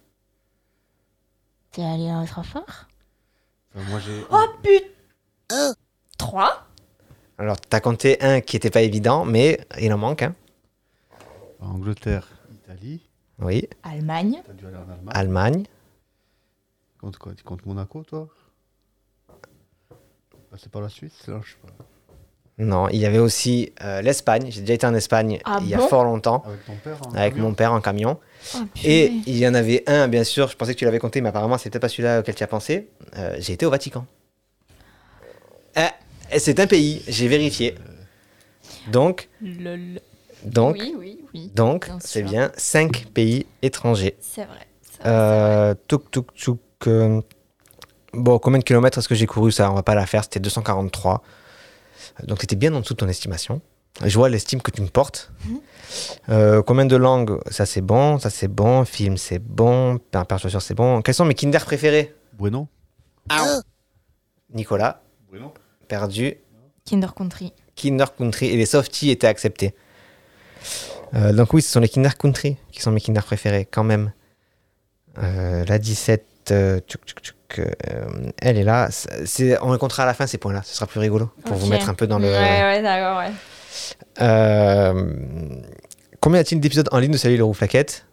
T'es 1.72 1.82
allé 1.82 2.07
dans 2.09 2.24
trop 2.24 2.43
fort 2.43 2.86
Enfin, 3.74 3.91
moi, 3.91 4.01
j'ai. 4.01 4.24
Oh 4.30 4.47
putain 4.62 5.74
3 6.16 6.66
Alors, 7.39 7.61
t'as 7.61 7.80
compté 7.80 8.22
un 8.22 8.41
qui 8.41 8.57
n'était 8.57 8.70
pas 8.70 8.82
évident, 8.82 9.24
mais 9.24 9.61
il 9.80 9.93
en 9.93 9.99
manque 9.99 10.22
un. 10.22 10.34
Angleterre, 11.61 12.28
Italie. 12.52 13.00
Oui. 13.40 13.68
Allemagne. 13.82 14.40
T'as 14.46 14.52
dû 14.52 14.66
aller 14.66 14.76
en 14.76 14.80
Allemagne. 14.90 15.11
Allemagne. 15.11 15.64
Compte 17.00 17.18
quoi? 17.18 17.34
Tu 17.34 17.44
comptes 17.44 17.64
Monaco, 17.66 18.02
toi? 18.04 18.28
Bah, 20.50 20.56
C'est 20.61 20.70
pas 20.70 20.80
la 20.80 20.88
Suisse, 20.88 21.26
là, 21.26 21.40
je 21.44 21.52
sais 21.52 21.56
pas. 21.62 21.84
Non, 22.61 22.88
il 22.88 22.96
y 22.98 23.06
avait 23.06 23.20
aussi 23.20 23.72
euh, 23.84 24.02
l'Espagne. 24.02 24.50
J'ai 24.50 24.62
déjà 24.62 24.74
été 24.74 24.86
en 24.86 24.94
Espagne 24.94 25.38
Ah 25.44 25.59
il 25.61 25.68
y 25.68 25.74
a 25.74 25.78
bon? 25.78 25.86
fort 25.86 26.02
longtemps. 26.02 26.42
Avec 26.44 26.64
ton 26.64 26.74
père 26.74 27.06
en 27.06 27.12
Avec 27.14 27.34
camion? 27.34 27.48
mon 27.48 27.54
père 27.54 27.72
en 27.72 27.80
camion. 27.80 28.18
Oh, 28.56 28.59
Et 28.82 29.12
il 29.26 29.38
y 29.38 29.46
en 29.46 29.54
avait 29.54 29.84
un, 29.88 30.09
bien 30.09 30.24
sûr, 30.24 30.48
je 30.48 30.56
pensais 30.56 30.74
que 30.74 30.78
tu 30.80 30.84
l'avais 30.84 30.98
compté, 30.98 31.20
mais 31.20 31.28
apparemment, 31.28 31.56
c'était 31.56 31.78
pas 31.78 31.88
celui-là 31.88 32.18
auquel 32.20 32.34
tu 32.34 32.42
as 32.42 32.48
pensé. 32.48 32.88
Euh, 33.16 33.36
j'ai 33.38 33.52
été 33.52 33.64
au 33.64 33.70
Vatican. 33.70 34.06
Ah, 35.76 35.94
et 36.32 36.40
c'est 36.40 36.59
un 36.59 36.66
pays, 36.66 37.02
j'ai 37.06 37.28
vérifié. 37.28 37.76
Donc, 38.90 39.28
Lol. 39.40 40.00
Donc, 40.45 40.76
Oui, 40.78 40.95
oui, 40.99 41.24
oui, 41.34 41.51
donc, 41.55 41.91
c'est 42.01 42.22
bien 42.22 42.51
cinq 42.57 43.07
pays 43.14 43.47
étrangers. 43.62 44.16
C'est 44.20 44.45
vrai. 44.45 44.66
Euh, 45.07 45.74
Touk, 45.86 46.11
touk, 46.11 46.34
touk. 46.34 46.61
euh, 46.86 47.20
Bon, 48.14 48.39
combien 48.39 48.59
de 48.59 48.64
kilomètres 48.64 48.99
est-ce 48.99 49.09
que 49.09 49.14
j'ai 49.14 49.26
couru 49.26 49.53
Ça, 49.53 49.70
on 49.70 49.74
va 49.74 49.82
pas 49.82 49.95
la 49.95 50.07
faire, 50.07 50.24
c'était 50.24 50.41
243. 50.41 51.22
Donc, 52.26 52.41
c'était 52.41 52.57
bien 52.57 52.72
en 52.74 52.80
dessous 52.80 52.95
de 52.95 52.99
ton 52.99 53.09
estimation. 53.09 53.61
Je 54.05 54.16
vois 54.16 54.28
l'estime 54.28 54.62
que 54.62 54.70
tu 54.70 54.80
me 54.80 54.86
portes. 54.89 55.30
Euh, 56.28 56.62
combien 56.62 56.84
de 56.86 56.97
langues? 56.97 57.39
Ça, 57.51 57.66
c'est 57.66 57.80
bon. 57.80 58.18
Ça, 58.18 58.30
c'est 58.30 58.49
bon. 58.49 58.84
Film, 58.84 59.16
c'est 59.16 59.39
bon. 59.41 59.99
Per- 60.11 60.24
Persuasion, 60.26 60.61
c'est 60.61 60.74
bon. 60.74 61.03
Quels 61.03 61.14
sont 61.14 61.24
mes 61.24 61.34
Kinder 61.34 61.59
préférés? 61.64 62.14
Bueno. 62.39 62.68
Nicolas. 64.55 65.01
Bueno. 65.30 65.53
Perdu. 65.89 66.34
Kinder 66.84 67.12
Country. 67.14 67.53
Kinder 67.76 68.07
Country 68.16 68.47
et 68.47 68.57
les 68.57 68.66
softies 68.66 69.11
étaient 69.11 69.26
acceptés. 69.26 69.74
Euh, 71.14 71.32
donc 71.32 71.52
oui, 71.54 71.62
ce 71.62 71.70
sont 71.72 71.80
les 71.80 71.88
Kinder 71.88 72.16
Country 72.18 72.56
qui 72.72 72.80
sont 72.82 72.90
mes 72.90 73.00
Kinder 73.00 73.22
préférés 73.24 73.64
quand 73.70 73.84
même. 73.84 74.12
Euh, 75.22 75.64
la 75.66 75.78
17, 75.78 76.26
euh, 76.50 76.80
tchouk, 76.80 77.02
tchouk, 77.06 77.20
tchouk, 77.20 77.59
euh, 77.61 78.30
elle 78.40 78.59
est 78.59 78.64
là. 78.64 78.88
C'est- 78.90 79.59
on 79.62 79.72
les 79.72 79.78
comptera 79.78 80.02
à 80.04 80.06
la 80.06 80.14
fin 80.14 80.26
ces 80.26 80.38
points-là, 80.38 80.62
ce 80.64 80.74
sera 80.74 80.86
plus 80.86 81.00
rigolo 81.00 81.30
pour 81.44 81.56
vous 81.56 81.64
Ok. 81.66 81.70
mettre 81.70 81.88
un 81.88 81.94
peu 81.94 82.06
dans 82.06 82.18
le... 82.18 82.28
Ouais, 82.28 82.62
ouais, 82.62 82.82
d'accord, 82.82 83.18
ouais. 83.18 83.32
Euh, 84.20 85.12
combien 86.20 86.38
y 86.38 86.40
a-t-il 86.40 86.61
d'épisodes 86.61 86.88
en 86.92 86.98
ligne 86.98 87.12
de 87.12 87.16
Salut 87.16 87.36
le 87.36 87.44
Rouflaquette 87.44 88.04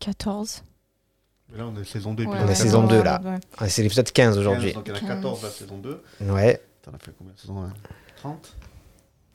14. 0.00 0.64
Mais 1.50 1.58
Là, 1.58 1.66
on 1.66 1.80
est 1.80 1.84
saison 1.84 2.14
2. 2.14 2.24
Ouais, 2.24 2.36
On 2.42 2.48
est 2.48 2.54
saison 2.54 2.82
ouais, 2.82 2.88
2 2.88 2.96
ouais, 2.98 3.04
là. 3.04 3.20
ouais. 3.24 3.38
Ouais, 3.60 3.68
C'est 3.68 3.82
l'épisode 3.82 4.10
15 4.10 4.38
aujourd'hui. 4.38 4.72
Donc 4.72 4.84
il 4.86 4.90
y 4.90 4.92
en 4.92 4.96
a 5.04 5.14
14 5.14 5.42
la 5.42 5.50
saison 5.50 5.78
2. 5.78 6.02
Ouais. 6.22 6.60
T'en 6.82 6.92
as 6.92 6.98
fait 6.98 7.12
combien 7.16 7.32
saison 7.36 7.62
1 7.62 7.72
30 8.22 8.56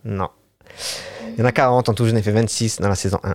Non. 0.06 0.30
Il 1.34 1.40
y 1.40 1.42
en 1.42 1.46
a 1.46 1.52
40 1.52 1.90
en 1.90 1.94
tout, 1.94 2.06
j'en 2.08 2.16
ai 2.16 2.22
fait 2.22 2.32
26 2.32 2.80
dans 2.80 2.88
la 2.88 2.96
saison 2.96 3.20
1. 3.24 3.34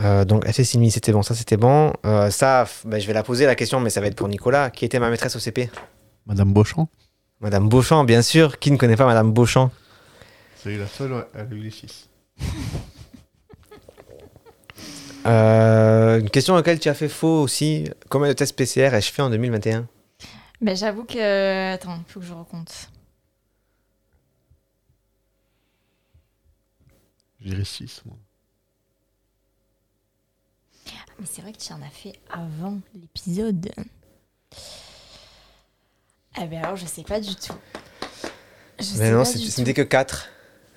Euh, 0.00 0.24
donc, 0.24 0.46
Assassin's 0.46 0.94
c'était 0.94 1.10
bon, 1.10 1.22
ça 1.22 1.34
c'était 1.34 1.56
bon. 1.56 1.92
Euh, 2.06 2.30
ça, 2.30 2.68
bah, 2.84 3.00
je 3.00 3.06
vais 3.08 3.12
la 3.12 3.24
poser 3.24 3.46
la 3.46 3.56
question, 3.56 3.80
mais 3.80 3.90
ça 3.90 4.00
va 4.00 4.06
être 4.06 4.14
pour 4.14 4.28
Nicolas. 4.28 4.70
Qui 4.70 4.84
était 4.84 5.00
ma 5.00 5.10
maîtresse 5.10 5.34
au 5.34 5.40
CP 5.40 5.70
Madame 6.26 6.52
Beauchamp. 6.52 6.88
Madame 7.40 7.68
Beauchamp, 7.68 8.04
bien 8.04 8.22
sûr. 8.22 8.60
Qui 8.60 8.70
ne 8.70 8.76
connaît 8.76 8.96
pas 8.96 9.06
Madame 9.06 9.32
Beauchamp? 9.32 9.72
C'est 10.62 10.76
la 10.76 10.86
seule, 10.86 11.26
elle 11.34 11.40
a 11.40 11.54
eu 11.54 11.60
les 11.62 11.70
6. 11.70 12.08
Euh, 15.26 16.20
Une 16.20 16.30
question 16.30 16.54
à 16.54 16.58
laquelle 16.58 16.78
tu 16.78 16.88
as 16.88 16.94
fait 16.94 17.08
faux 17.08 17.42
aussi. 17.42 17.90
Combien 18.08 18.28
de 18.28 18.34
tests 18.34 18.56
PCR 18.56 18.94
ai-je 18.94 19.10
fait 19.10 19.22
en 19.22 19.30
2021 19.30 19.86
Ben, 20.60 20.76
j'avoue 20.76 21.04
que. 21.04 21.74
Attends, 21.74 21.98
il 22.06 22.12
faut 22.12 22.20
que 22.20 22.26
je 22.26 22.32
recompte. 22.32 22.90
Je 27.40 27.50
dirais 27.50 27.64
6, 27.64 28.02
moi. 28.06 28.16
Mais 31.20 31.26
c'est 31.28 31.42
vrai 31.42 31.52
que 31.52 31.58
tu 31.58 31.72
en 31.72 31.82
as 31.82 31.90
fait 31.90 32.12
avant 32.30 32.78
l'épisode. 32.94 33.70
Eh 36.40 36.44
ben 36.46 36.62
alors, 36.62 36.76
je 36.76 36.86
sais 36.86 37.02
pas 37.02 37.18
du 37.20 37.34
tout. 37.34 37.54
Je 38.78 38.84
Mais 38.84 38.84
sais 38.84 39.10
non, 39.10 39.18
pas 39.18 39.24
c'est- 39.24 39.38
du 39.40 39.46
ce 39.50 39.58
n'était 39.60 39.74
que 39.74 39.82
4. 39.82 40.28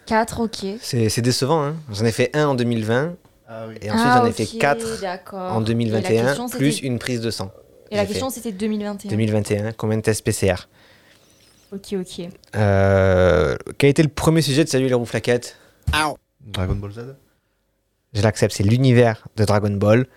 4, 0.07 0.39
ok. 0.39 0.65
C'est 0.81 1.21
décevant. 1.21 1.63
Hein 1.63 1.75
j'en 1.91 2.05
ai 2.05 2.11
fait 2.11 2.35
un 2.35 2.47
en 2.47 2.55
2020. 2.55 3.15
Ah 3.47 3.67
oui. 3.67 3.75
Et 3.81 3.91
ensuite, 3.91 4.07
Ah, 4.09 4.17
j'en 4.23 4.25
ai 4.25 4.31
fait 4.31 4.47
4 4.57 5.01
d'accord. 5.01 5.51
en 5.51 5.57
Et 5.57 5.59
la 5.59 5.65
2021, 5.65 6.23
question, 6.25 6.49
plus 6.49 6.79
une 6.81 6.97
prise 6.97 7.21
de 7.21 7.29
sang. 7.29 7.51
Et 7.91 7.95
la 7.95 8.05
question, 8.07 8.31
c'était 8.31 8.51
2021. 8.51 9.09
2021, 9.11 9.71
combien 9.73 9.97
de 9.97 10.01
tests 10.01 10.23
PCR 10.23 10.67
Ok, 11.71 11.93
ok. 11.93 12.27
Euh, 12.55 13.55
Quel 13.77 13.91
était 13.91 14.03
le 14.03 14.09
premier 14.09 14.41
sujet 14.41 14.63
de 14.63 14.69
Salut 14.69 14.87
les 14.87 14.93
rouflaquettes 14.95 15.57
Dragon 16.45 16.75
Ball 16.75 16.91
Z 16.91 17.15
Je 18.13 18.21
l'accepte, 18.21 18.53
c'est 18.55 18.63
l'univers 18.63 19.27
de 19.35 19.45
Dragon 19.45 19.71
Ball. 19.71 20.07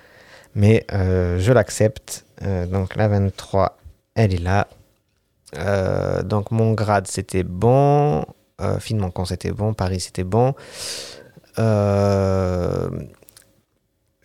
Mais 0.55 0.87
euh, 0.93 1.39
je 1.39 1.53
l'accepte. 1.53 2.25
Euh, 2.43 2.67
donc 2.67 2.97
la 2.97 3.09
23, 3.09 3.79
elle 4.15 4.35
est 4.35 4.43
là. 4.43 4.69
Euh, 5.57 6.23
donc 6.23 6.51
mon 6.51 6.73
grade, 6.73 7.07
c'était 7.07 7.43
bon. 7.43 8.25
Film 8.79 9.01
manquant, 9.01 9.27
c'était 9.27 9.51
bon. 9.51 9.75
Paris, 9.75 10.01
c'était 10.01 10.25
bon. 10.25 10.55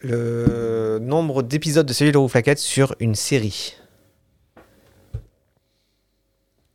Le 0.02 1.00
nombre 1.02 1.44
d'épisodes 1.44 1.86
de 1.86 1.92
Salut 1.92 2.12
les 2.12 2.18
rouflaquettes 2.18 2.60
sur 2.60 2.96
une 3.00 3.16
série. 3.16 3.76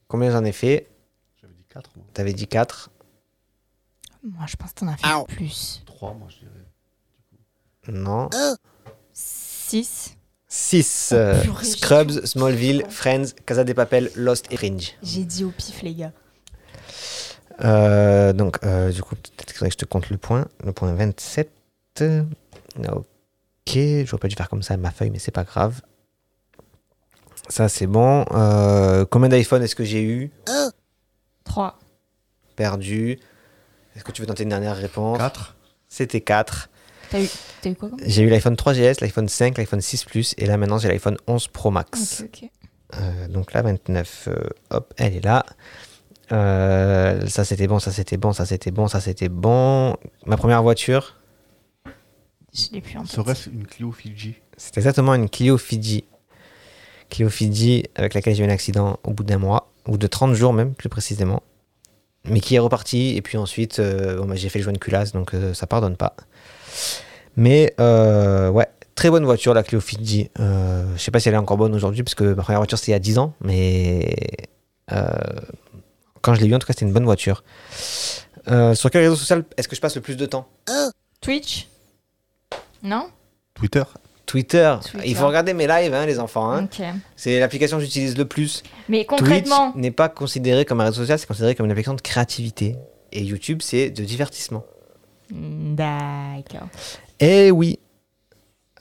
Combien 0.09 0.31
j'en 0.31 0.45
ai 0.45 0.53
fait? 0.53 0.89
J'avais 1.41 1.55
dit 1.55 1.64
4, 1.70 1.91
moi. 1.97 2.05
T'avais 2.12 2.35
dit 2.35 2.47
4. 2.47 2.91
Moi, 4.25 4.47
je 4.47 4.57
pense 4.57 4.72
que 4.72 4.81
t'en 4.81 4.89
as 4.89 4.97
fait 4.97 5.35
plus. 5.35 5.83
3, 5.87 6.14
moi, 6.14 6.29
je 6.31 6.39
dirais. 6.39 6.64
Non. 7.89 8.31
6. 9.12 10.16
6. 10.49 11.14
Oh, 11.14 11.43
purée, 11.43 11.64
j'ai 11.64 11.70
Scrubs, 11.70 12.25
Smallville, 12.25 12.85
Friends, 12.89 13.27
Casa 13.45 13.64
de 13.64 13.72
Papel, 13.72 14.11
Lost 14.16 14.51
et 14.51 14.57
Fringe. 14.57 14.95
J'ai 15.03 15.25
dit 15.25 15.45
au 15.45 15.51
pif, 15.51 15.83
les 15.83 15.95
gars. 15.95 16.12
Euh, 17.62 18.33
donc, 18.33 18.59
euh, 18.64 18.91
du 18.91 19.03
coup, 19.03 19.14
peut-être 19.14 19.53
que 19.53 19.70
je 19.70 19.77
te 19.77 19.85
compte 19.85 20.09
le 20.11 20.16
point. 20.16 20.47
Le 20.64 20.72
point 20.72 20.95
27. 20.95 21.51
Ok, 22.89 23.79
j'aurais 24.05 24.20
pas 24.20 24.29
dû 24.29 24.37
faire 24.37 24.49
comme 24.49 24.62
ça 24.62 24.77
ma 24.77 24.91
feuille, 24.91 25.11
mais 25.11 25.18
c'est 25.18 25.31
pas 25.31 25.45
grave. 25.45 25.83
Ça, 27.49 27.68
c'est 27.68 27.87
bon. 27.87 28.25
Euh, 28.31 29.05
combien 29.05 29.29
d'iPhone 29.29 29.62
est-ce 29.62 29.77
que 29.77 29.85
j'ai 29.85 30.03
eu? 30.03 30.31
3. 31.45 31.79
Perdu. 32.57 33.18
Est-ce 33.95 34.05
que 34.05 34.12
tu 34.12 34.22
veux 34.22 34.26
tenter 34.26 34.42
une 34.42 34.49
dernière 34.49 34.76
réponse 34.76 35.18
4. 35.18 35.57
C'était 35.88 36.20
4. 36.20 36.68
T'as 37.11 37.20
eu, 37.22 37.28
t'as 37.62 37.70
eu 37.70 37.74
quoi 37.74 37.90
comme 37.90 38.01
J'ai 38.05 38.22
eu 38.22 38.28
l'iPhone 38.28 38.55
3GS, 38.55 39.01
l'iPhone 39.01 39.28
5, 39.28 39.59
l'iPhone 39.59 39.80
6 39.80 40.05
Plus 40.05 40.34
et 40.38 40.47
là 40.47 40.57
maintenant 40.57 40.78
j'ai 40.78 40.88
l'iPhone 40.88 41.16
11 41.26 41.49
Pro 41.49 41.70
Max. 41.70 42.24
Euh, 42.95 43.28
donc 43.28 43.53
la 43.53 43.62
29, 43.62 44.28
euh, 44.28 44.49
hop, 44.70 44.95
elle 44.97 45.16
est 45.16 45.24
là. 45.24 45.45
Euh, 46.32 47.26
ça 47.26 47.45
c'était 47.45 47.66
bon, 47.66 47.78
ça 47.78 47.92
c'était 47.92 48.16
bon, 48.16 48.32
ça 48.32 48.47
c'était 48.47 48.70
bon, 48.70 48.88
ça 48.88 49.01
c'était 49.01 49.28
bon. 49.28 49.97
Ma 50.26 50.36
première 50.36 50.62
voiture, 50.62 51.20
Je 52.53 52.72
l'ai 52.72 52.80
plus 52.80 52.97
en 52.97 53.03
tête. 53.03 53.11
Serait-ce 53.11 53.51
une 53.51 53.66
Clio 53.66 53.92
Fiji? 53.92 54.36
C'est 54.57 54.76
exactement 54.78 55.14
une 55.14 55.28
Clio 55.28 55.59
Fiji. 55.59 56.05
Clio 57.11 57.28
Fiji 57.28 57.84
avec 57.95 58.14
laquelle 58.14 58.34
j'ai 58.34 58.42
eu 58.42 58.47
un 58.47 58.51
accident 58.51 58.99
au 59.05 59.12
bout 59.12 59.24
d'un 59.24 59.38
mois, 59.38 59.72
ou 59.86 59.99
de 59.99 60.07
30 60.07 60.34
jours 60.34 60.53
même 60.53 60.74
plus 60.74 60.88
précisément. 60.88 61.42
Mais 62.29 62.41
qui 62.41 62.55
est 62.55 62.59
reparti 62.59 63.16
et 63.16 63.22
puis 63.22 63.37
ensuite 63.37 63.79
euh, 63.81 64.16
bon, 64.16 64.25
bah, 64.27 64.35
j'ai 64.35 64.49
fait 64.49 64.59
le 64.59 64.64
joint 64.64 64.72
de 64.72 64.79
culasse 64.79 65.12
donc 65.12 65.35
euh, 65.35 65.53
ça 65.53 65.66
pardonne 65.66 65.97
pas. 65.97 66.14
Mais 67.37 67.75
euh, 67.81 68.49
ouais, 68.49 68.68
très 68.95 69.11
bonne 69.11 69.25
voiture 69.25 69.53
la 69.55 69.62
Clio 69.62 69.81
Fiji. 69.81 70.31
Euh, 70.41 70.85
je 70.97 71.03
sais 71.03 71.11
pas 71.11 71.20
si 71.20 71.29
elle 71.29 71.35
est 71.35 71.39
encore 71.39 71.57
bonne 71.59 71.75
aujourd'hui 71.75 72.03
parce 72.03 72.14
que 72.14 72.25
ma 72.35 72.43
première 72.43 72.61
voiture 72.61 72.79
c'était 72.79 72.93
il 72.93 72.95
y 72.95 72.97
a 72.97 73.01
10 73.01 73.18
ans, 73.18 73.35
mais 73.43 74.16
euh, 74.93 75.09
quand 76.22 76.35
je 76.35 76.41
l'ai 76.41 76.47
eu 76.47 76.55
en 76.55 76.59
tout 76.59 76.66
cas 76.66 76.72
c'était 76.72 76.87
une 76.87 76.93
bonne 76.93 77.05
voiture. 77.05 77.45
Euh, 78.49 78.75
sur 78.75 78.91
quel 78.91 79.03
réseau 79.03 79.16
social 79.16 79.45
est-ce 79.57 79.68
que 79.68 79.77
je 79.77 79.81
passe 79.81 79.95
le 79.97 80.01
plus 80.03 80.16
de 80.16 80.27
temps? 80.27 80.49
Twitch? 81.20 81.68
Non? 82.83 83.09
Twitter? 83.55 83.83
Twitter. 84.35 84.74
Twitter. 84.91 85.09
Il 85.09 85.14
faut 85.14 85.28
regarder 85.28 85.55
mes 85.55 85.68
lives, 85.68 85.95
hein, 85.95 86.07
les 86.07 86.18
enfants. 86.18 86.51
hein. 86.53 86.68
C'est 87.14 87.39
l'application 87.39 87.76
que 87.78 87.85
j'utilise 87.85 88.18
le 88.18 88.24
plus. 88.24 88.64
Mais 88.89 89.05
concrètement 89.05 89.70
Twitch 89.70 89.80
n'est 89.82 89.91
pas 89.93 90.09
considéré 90.09 90.64
comme 90.64 90.80
un 90.80 90.87
réseau 90.87 91.03
social, 91.03 91.18
c'est 91.20 91.26
considéré 91.26 91.55
comme 91.55 91.66
une 91.66 91.72
application 91.72 91.95
de 91.95 92.01
créativité. 92.01 92.76
Et 93.12 93.22
YouTube, 93.22 93.61
c'est 93.62 93.91
de 93.91 94.03
divertissement. 94.05 94.64
Hmm, 95.30 95.76
D'accord. 95.76 96.66
Eh 97.20 97.53
oui. 97.53 97.78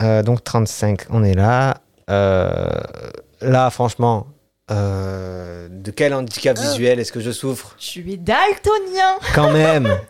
Euh, 0.01 0.24
donc 0.24 0.43
35, 0.43 1.01
on 1.12 1.24
est 1.24 1.36
là. 1.36 1.78
Euh, 2.10 2.68
là, 3.41 3.70
franchement, 3.70 4.26
euh, 4.72 5.68
de 5.70 5.91
quel 5.91 6.16
handicap 6.16 6.58
visuel 6.58 6.99
est-ce 6.99 7.12
que 7.12 7.20
je 7.20 7.30
souffre? 7.32 7.76
Tu 7.78 8.12
es 8.12 8.18
daltonien 8.18 9.18
Quand 9.36 9.51
même. 9.51 9.88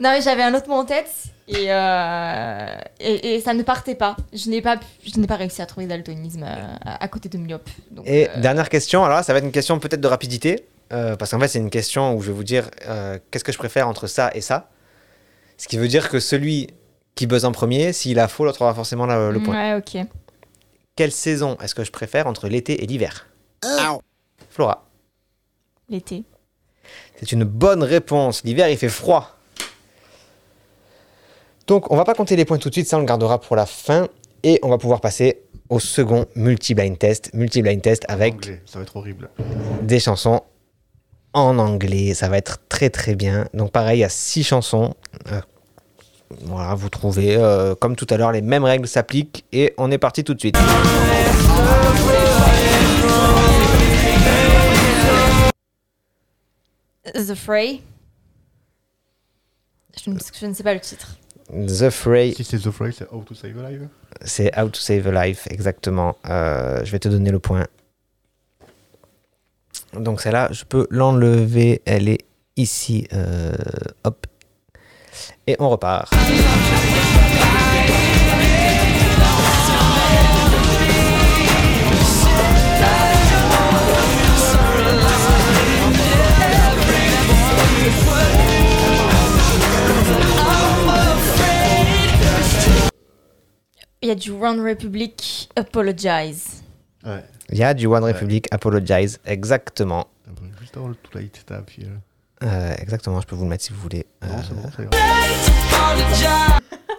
Non, 0.00 0.10
mais 0.10 0.20
j'avais 0.20 0.42
un 0.42 0.52
autre 0.52 0.68
mot 0.68 0.74
en 0.74 0.84
tête 0.84 1.06
et, 1.48 1.66
euh, 1.72 2.66
et, 3.00 3.34
et 3.34 3.40
ça 3.40 3.54
ne 3.54 3.62
partait 3.62 3.94
pas. 3.94 4.16
Je 4.32 4.48
n'ai 4.50 4.62
pas, 4.62 4.76
pu- 4.76 4.86
je 5.14 5.18
n'ai 5.20 5.26
pas 5.26 5.36
réussi 5.36 5.60
à 5.62 5.66
trouver 5.66 5.86
daltonisme 5.86 6.42
euh, 6.44 6.74
à, 6.84 7.02
à 7.04 7.08
côté 7.08 7.28
de 7.28 7.38
myope. 7.38 7.68
Donc, 7.90 8.06
Et 8.06 8.28
euh, 8.30 8.40
dernière 8.40 8.68
question, 8.68 9.04
alors 9.04 9.16
là, 9.18 9.22
ça 9.22 9.32
va 9.32 9.38
être 9.38 9.44
une 9.44 9.52
question 9.52 9.78
peut-être 9.78 10.00
de 10.00 10.08
rapidité, 10.08 10.66
euh, 10.92 11.16
parce 11.16 11.30
qu'en 11.32 11.40
fait, 11.40 11.48
c'est 11.48 11.58
une 11.58 11.70
question 11.70 12.14
où 12.14 12.22
je 12.22 12.28
vais 12.28 12.32
vous 12.36 12.44
dire 12.44 12.70
euh, 12.86 13.18
qu'est-ce 13.30 13.44
que 13.44 13.52
je 13.52 13.58
préfère 13.58 13.88
entre 13.88 14.06
ça 14.06 14.30
et 14.34 14.40
ça. 14.40 14.70
Ce 15.58 15.68
qui 15.68 15.78
veut 15.78 15.88
dire 15.88 16.08
que 16.08 16.20
celui 16.20 16.68
qui 17.14 17.26
buzz 17.26 17.44
en 17.44 17.52
premier, 17.52 17.92
s'il 17.92 18.18
a 18.18 18.28
faux, 18.28 18.44
l'autre 18.44 18.62
aura 18.62 18.74
forcément 18.74 19.06
la- 19.06 19.30
le 19.30 19.40
point. 19.42 19.54
Ouais, 19.54 19.78
ok. 19.78 20.06
Quelle 20.96 21.12
saison 21.12 21.56
est-ce 21.62 21.74
que 21.74 21.84
je 21.84 21.90
préfère 21.90 22.26
entre 22.26 22.48
l'été 22.48 22.82
et 22.82 22.86
l'hiver? 22.86 23.26
Flora. 24.50 24.86
L'été. 25.88 26.24
C'est 27.18 27.32
une 27.32 27.44
bonne 27.44 27.82
réponse. 27.82 28.42
L'hiver, 28.44 28.68
il 28.68 28.76
fait 28.76 28.88
froid. 28.88 29.38
Donc, 31.66 31.90
on 31.92 31.96
va 31.96 32.04
pas 32.04 32.14
compter 32.14 32.36
les 32.36 32.44
points 32.44 32.58
tout 32.58 32.68
de 32.68 32.74
suite, 32.74 32.86
ça 32.88 32.96
on 32.96 33.00
le 33.00 33.06
gardera 33.06 33.40
pour 33.40 33.56
la 33.56 33.66
fin. 33.66 34.08
Et 34.44 34.58
on 34.62 34.68
va 34.68 34.78
pouvoir 34.78 35.00
passer 35.00 35.42
au 35.68 35.78
second 35.78 36.26
multi-blind 36.34 36.98
test. 36.98 37.30
Multi-blind 37.32 37.80
test 37.80 38.04
avec 38.08 38.34
Anglais, 38.34 38.60
ça 38.66 38.78
va 38.78 38.82
être 38.82 38.96
horrible. 38.96 39.30
des 39.82 40.00
chansons 40.00 40.42
en 41.32 41.58
anglais. 41.58 42.12
Ça 42.14 42.28
va 42.28 42.38
être 42.38 42.58
très 42.68 42.90
très 42.90 43.14
bien. 43.14 43.46
Donc 43.54 43.70
pareil, 43.70 43.98
il 43.98 44.00
y 44.00 44.04
a 44.04 44.08
six 44.08 44.42
chansons. 44.42 44.94
Euh, 45.30 45.40
voilà, 46.40 46.74
vous 46.74 46.88
trouvez, 46.88 47.36
euh, 47.36 47.74
comme 47.76 47.94
tout 47.94 48.06
à 48.10 48.16
l'heure, 48.16 48.32
les 48.32 48.42
mêmes 48.42 48.64
règles 48.64 48.88
s'appliquent. 48.88 49.44
Et 49.52 49.72
on 49.78 49.90
est 49.90 49.98
parti 49.98 50.24
tout 50.24 50.34
de 50.34 50.40
suite. 50.40 50.58
The 57.14 57.34
Fray. 57.34 57.82
Je 60.04 60.10
ne, 60.10 60.18
je 60.40 60.46
ne 60.46 60.54
sais 60.54 60.62
pas 60.62 60.74
le 60.74 60.80
titre. 60.80 61.16
The 61.52 61.90
Fray. 61.90 62.34
Si 62.34 62.44
c'est 62.44 62.58
The 62.58 62.70
Fray, 62.70 62.92
c'est 62.92 63.06
How 63.12 63.22
to 63.22 63.34
Save 63.34 63.62
a 63.62 63.70
Life. 63.70 63.82
C'est 64.22 64.58
How 64.58 64.68
to 64.70 64.80
Save 64.80 65.06
a 65.08 65.26
Life, 65.26 65.46
exactement. 65.50 66.16
Euh, 66.28 66.82
je 66.84 66.90
vais 66.90 66.98
te 66.98 67.08
donner 67.08 67.30
le 67.30 67.40
point. 67.40 67.66
Donc 69.92 70.22
celle-là, 70.22 70.48
je 70.50 70.64
peux 70.64 70.86
l'enlever. 70.90 71.82
Elle 71.84 72.08
est 72.08 72.24
ici. 72.56 73.06
Euh, 73.12 73.52
hop. 74.04 74.26
Et 75.46 75.56
on 75.58 75.68
repart. 75.68 76.10
Il 94.02 94.08
y 94.08 94.10
a 94.10 94.14
du 94.14 94.30
One 94.32 94.60
Republic 94.60 95.48
Apologize. 95.56 96.62
Ouais. 97.04 97.22
Il 97.50 97.58
y 97.58 97.62
a 97.62 97.72
du 97.74 97.86
One 97.86 98.02
Republic 98.04 98.48
Apologize, 98.50 99.20
exactement. 99.24 100.08
Juste 100.60 100.76
avant 100.76 100.88
le 100.88 100.94
Too 100.96 101.18
Late, 101.18 101.36
c'était 101.36 101.54
à 101.54 101.62
pied. 101.62 101.84
là. 101.84 101.90
Euh, 102.48 102.74
exactement, 102.80 103.20
je 103.20 103.26
peux 103.26 103.36
vous 103.36 103.44
le 103.44 103.50
mettre 103.50 103.62
si 103.64 103.72
vous 103.72 103.80
voulez. 103.80 104.04
Non, 104.22 104.28
Euh, 104.80 104.84
bon. 104.84 104.98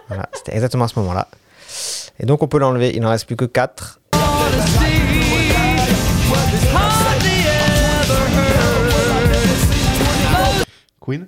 Voilà, 0.08 0.28
c'était 0.32 0.54
exactement 0.54 0.84
à 0.84 0.88
ce 0.88 0.98
moment-là. 1.00 1.28
Et 2.18 2.24
donc 2.26 2.42
on 2.42 2.48
peut 2.48 2.58
l'enlever, 2.58 2.94
il 2.94 3.00
n'en 3.02 3.10
reste 3.10 3.26
plus 3.26 3.36
que 3.36 3.44
4. 3.44 4.00
Queen 11.00 11.26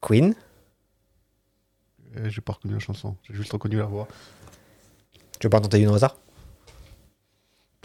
Queen. 0.00 0.34
Euh, 2.18 2.28
J'ai 2.28 2.40
pas 2.40 2.54
reconnu 2.54 2.74
la 2.74 2.80
chanson, 2.80 3.16
j'ai 3.22 3.34
juste 3.34 3.52
reconnu 3.52 3.76
la 3.78 3.84
voix. 3.84 4.08
Tu 5.38 5.46
veux 5.46 5.50
pas 5.50 5.58
en 5.58 5.62
tenter 5.62 5.80
une 5.80 5.88
au 5.88 5.94
hasard? 5.94 6.16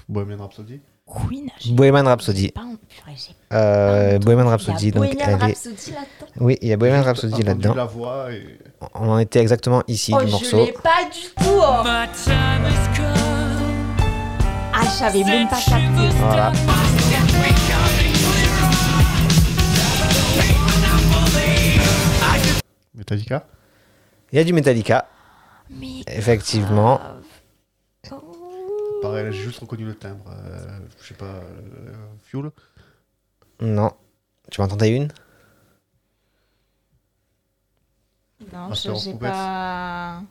Bohemian 0.07 0.37
Rhapsody 0.37 0.79
Queen 1.05 1.49
Bohemian 1.71 2.05
Rhapsody. 2.05 2.51
Pas 2.51 2.61
purée, 2.87 3.15
Euh, 3.53 4.19
Bohemian 4.19 4.47
Rhapsody. 4.47 4.87
Il 4.87 4.87
y 4.87 4.89
a 4.89 4.91
donc 4.93 5.03
Bohemian 5.03 5.25
elle 5.25 5.33
est- 5.33 5.53
Rhapsody 5.53 5.91
là-dedans 5.91 6.27
Oui, 6.39 6.57
il 6.61 6.67
y 6.69 6.73
a 6.73 6.77
Bohemian 6.77 7.03
Rhapsody 7.03 7.43
là-dedans. 7.43 7.73
la 7.75 7.85
voix 7.85 8.31
et... 8.31 8.59
On 8.95 9.09
en 9.09 9.19
était 9.19 9.39
exactement 9.39 9.83
ici 9.87 10.13
oh, 10.15 10.19
du 10.21 10.27
je 10.27 10.31
morceau. 10.31 10.65
l'ai 10.65 10.71
pas 10.71 11.03
du 11.11 11.19
tout. 11.35 11.43
oh. 11.49 11.83
Ah, 14.73 14.83
je 14.83 14.89
savais 14.89 15.23
même 15.23 15.47
pas 15.49 15.57
capté. 15.61 16.09
Voilà. 16.19 16.51
Metallica? 22.93 23.45
Il 24.31 24.37
y 24.37 24.39
a 24.39 24.43
du 24.43 24.53
Metallica. 24.53 25.07
Effectivement. 26.07 26.99
Pareil, 29.01 29.31
j'ai 29.31 29.43
juste 29.43 29.59
reconnu 29.59 29.85
le 29.85 29.95
timbre. 29.95 30.25
euh, 30.31 30.79
je 31.01 31.07
sais 31.07 31.13
pas, 31.15 31.25
euh, 31.25 31.93
Fuel 32.23 32.51
Non. 33.59 33.91
Tu 34.51 34.61
m'en 34.61 34.67
tenter 34.67 34.89
une? 34.89 35.07
Non, 38.53 38.69
Master 38.69 38.95
je 38.95 38.97
of 38.97 39.03
j'ai 39.03 39.11
Puppets. 39.13 39.27
pas. 39.29 40.21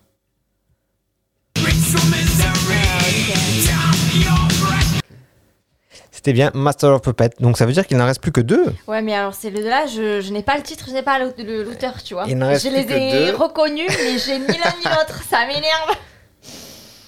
C'était 6.20 6.34
bien 6.34 6.50
Master 6.52 6.90
of 6.90 7.00
Puppet. 7.00 7.30
Donc 7.40 7.56
ça 7.56 7.64
veut 7.64 7.72
dire 7.72 7.86
qu'il 7.86 7.96
n'en 7.96 8.04
reste 8.04 8.20
plus 8.20 8.30
que 8.30 8.42
deux. 8.42 8.74
Ouais, 8.86 9.00
mais 9.00 9.14
alors 9.14 9.32
c'est 9.32 9.48
le 9.48 9.62
là, 9.62 9.86
je, 9.86 10.20
je 10.20 10.30
n'ai 10.34 10.42
pas 10.42 10.58
le 10.58 10.62
titre, 10.62 10.84
je 10.86 10.92
n'ai 10.92 11.00
pas 11.00 11.18
l'auteur, 11.18 12.02
tu 12.02 12.12
vois. 12.12 12.26
Il 12.28 12.36
n'en 12.36 12.46
reste 12.48 12.66
je 12.66 12.68
plus 12.68 12.76
les 12.80 12.84
que 12.84 12.92
ai 12.92 13.26
deux. 13.30 13.36
reconnus, 13.36 13.88
mais 13.88 14.18
j'ai 14.18 14.38
ni 14.38 14.46
l'un 14.48 14.70
ni 14.78 14.84
l'autre, 14.84 15.22
ça 15.30 15.46
m'énerve. 15.46 15.96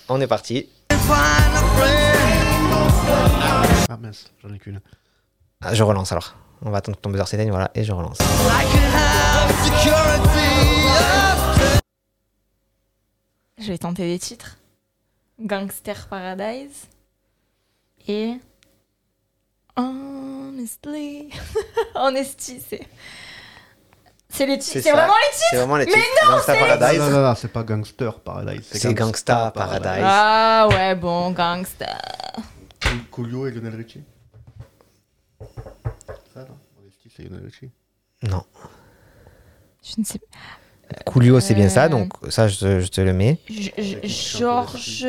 On 0.09 0.19
est 0.19 0.27
parti. 0.27 0.67
Ah 3.91 3.99
mince, 4.01 4.33
j'en 4.43 4.55
ai 4.55 4.59
qu'une. 4.59 4.81
Ah, 5.61 5.75
je 5.75 5.83
relance 5.83 6.11
alors. 6.11 6.35
On 6.63 6.71
va 6.71 6.79
attendre 6.79 6.97
que 6.97 7.03
ton 7.03 7.11
buzzer 7.11 7.27
s'éteigne, 7.27 7.51
voilà, 7.51 7.71
et 7.75 7.85
je 7.85 7.93
relance. 7.93 8.17
Je 13.59 13.67
vais 13.67 13.77
tenter 13.77 14.07
des 14.07 14.19
titres. 14.19 14.57
Gangster 15.39 16.07
Paradise. 16.09 16.87
Et. 18.09 18.37
Honestly. 19.77 21.31
Honesty, 21.95 22.61
c'est. 22.67 22.87
C'est 24.29 24.47
les 24.47 24.59
titres. 24.59 24.81
C'est 24.83 24.93
vraiment 24.93 25.13
les 25.13 25.31
titres 25.33 25.47
C'est 25.51 25.57
vraiment 25.59 25.77
les 25.77 25.87
Mais 25.87 25.93
non, 25.93 26.31
Gangsta 26.31 26.55
Paradise. 26.55 26.99
Non, 27.01 27.11
non, 27.11 27.21
non, 27.23 27.35
c'est 27.35 27.49
pas 27.53 27.63
Gangster 27.65 28.21
Paradise. 28.21 28.69
C'est 28.73 28.95
Gangsta 28.95 29.51
Paradise. 29.51 30.05
Ah 30.07 30.69
ouais, 30.71 30.95
bon, 30.95 31.33
gangster. 31.33 32.01
Cool- 32.83 33.05
Coolio 33.11 33.47
et 33.47 33.51
Lionel 33.51 33.75
Richie. 33.77 34.03
Ça, 36.33 36.41
non? 36.41 36.57
Honesty, 36.81 37.13
c'est 37.15 37.25
Lionel 37.25 37.45
Richie. 37.45 37.71
Non. 38.23 38.43
Je 39.83 39.95
ne 39.99 40.05
sais 40.05 40.19
pas. 40.19 40.39
Coolio, 41.07 41.41
c'est 41.41 41.55
bien 41.55 41.69
ça, 41.69 41.85
Euh, 41.85 41.89
donc 41.89 42.13
ça, 42.29 42.49
je, 42.49 42.81
je 42.81 42.87
te 42.89 43.01
le 43.01 43.13
mets. 43.13 43.39
Georges. 44.05 45.05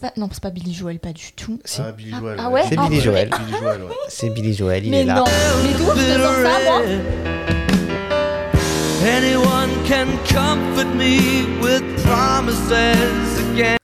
Pas- 0.00 0.12
Non, 0.16 0.28
c'est 0.32 0.42
pas 0.42 0.50
Billy 0.50 0.72
Joel, 0.74 0.98
pas 0.98 1.12
du 1.12 1.32
tout. 1.36 1.58
Si. 1.64 1.80
Ah, 1.84 1.92
Billy 1.92 2.10
Joel. 2.18 2.36
Ah 2.40 2.48
ouais 2.50 2.62
C'est 2.68 2.76
Ah 2.78 2.82
Billy 2.88 2.96
ouais. 2.98 3.04
Joel. 3.04 3.28
Billy 3.30 3.58
Joel, 3.60 3.82
ouais. 3.82 3.94
C'est 4.08 4.30
Billy 4.30 4.54
Joel, 4.54 4.84
il 4.84 4.90
Mais 4.90 5.00
est 5.02 5.04
là. 5.04 5.14
non, 5.16 5.24
mais 5.62 5.72
d'où 5.72 5.84
je 5.84 6.06
te 6.06 6.20
sens 6.22 6.36
ça, 6.42 6.58
moi 6.64 6.82
Anyone 9.02 9.70
can 9.88 10.08
comfort 10.28 10.94
me 10.94 11.46
with 11.62 11.82
promises 12.04 12.70
again. 12.70 13.79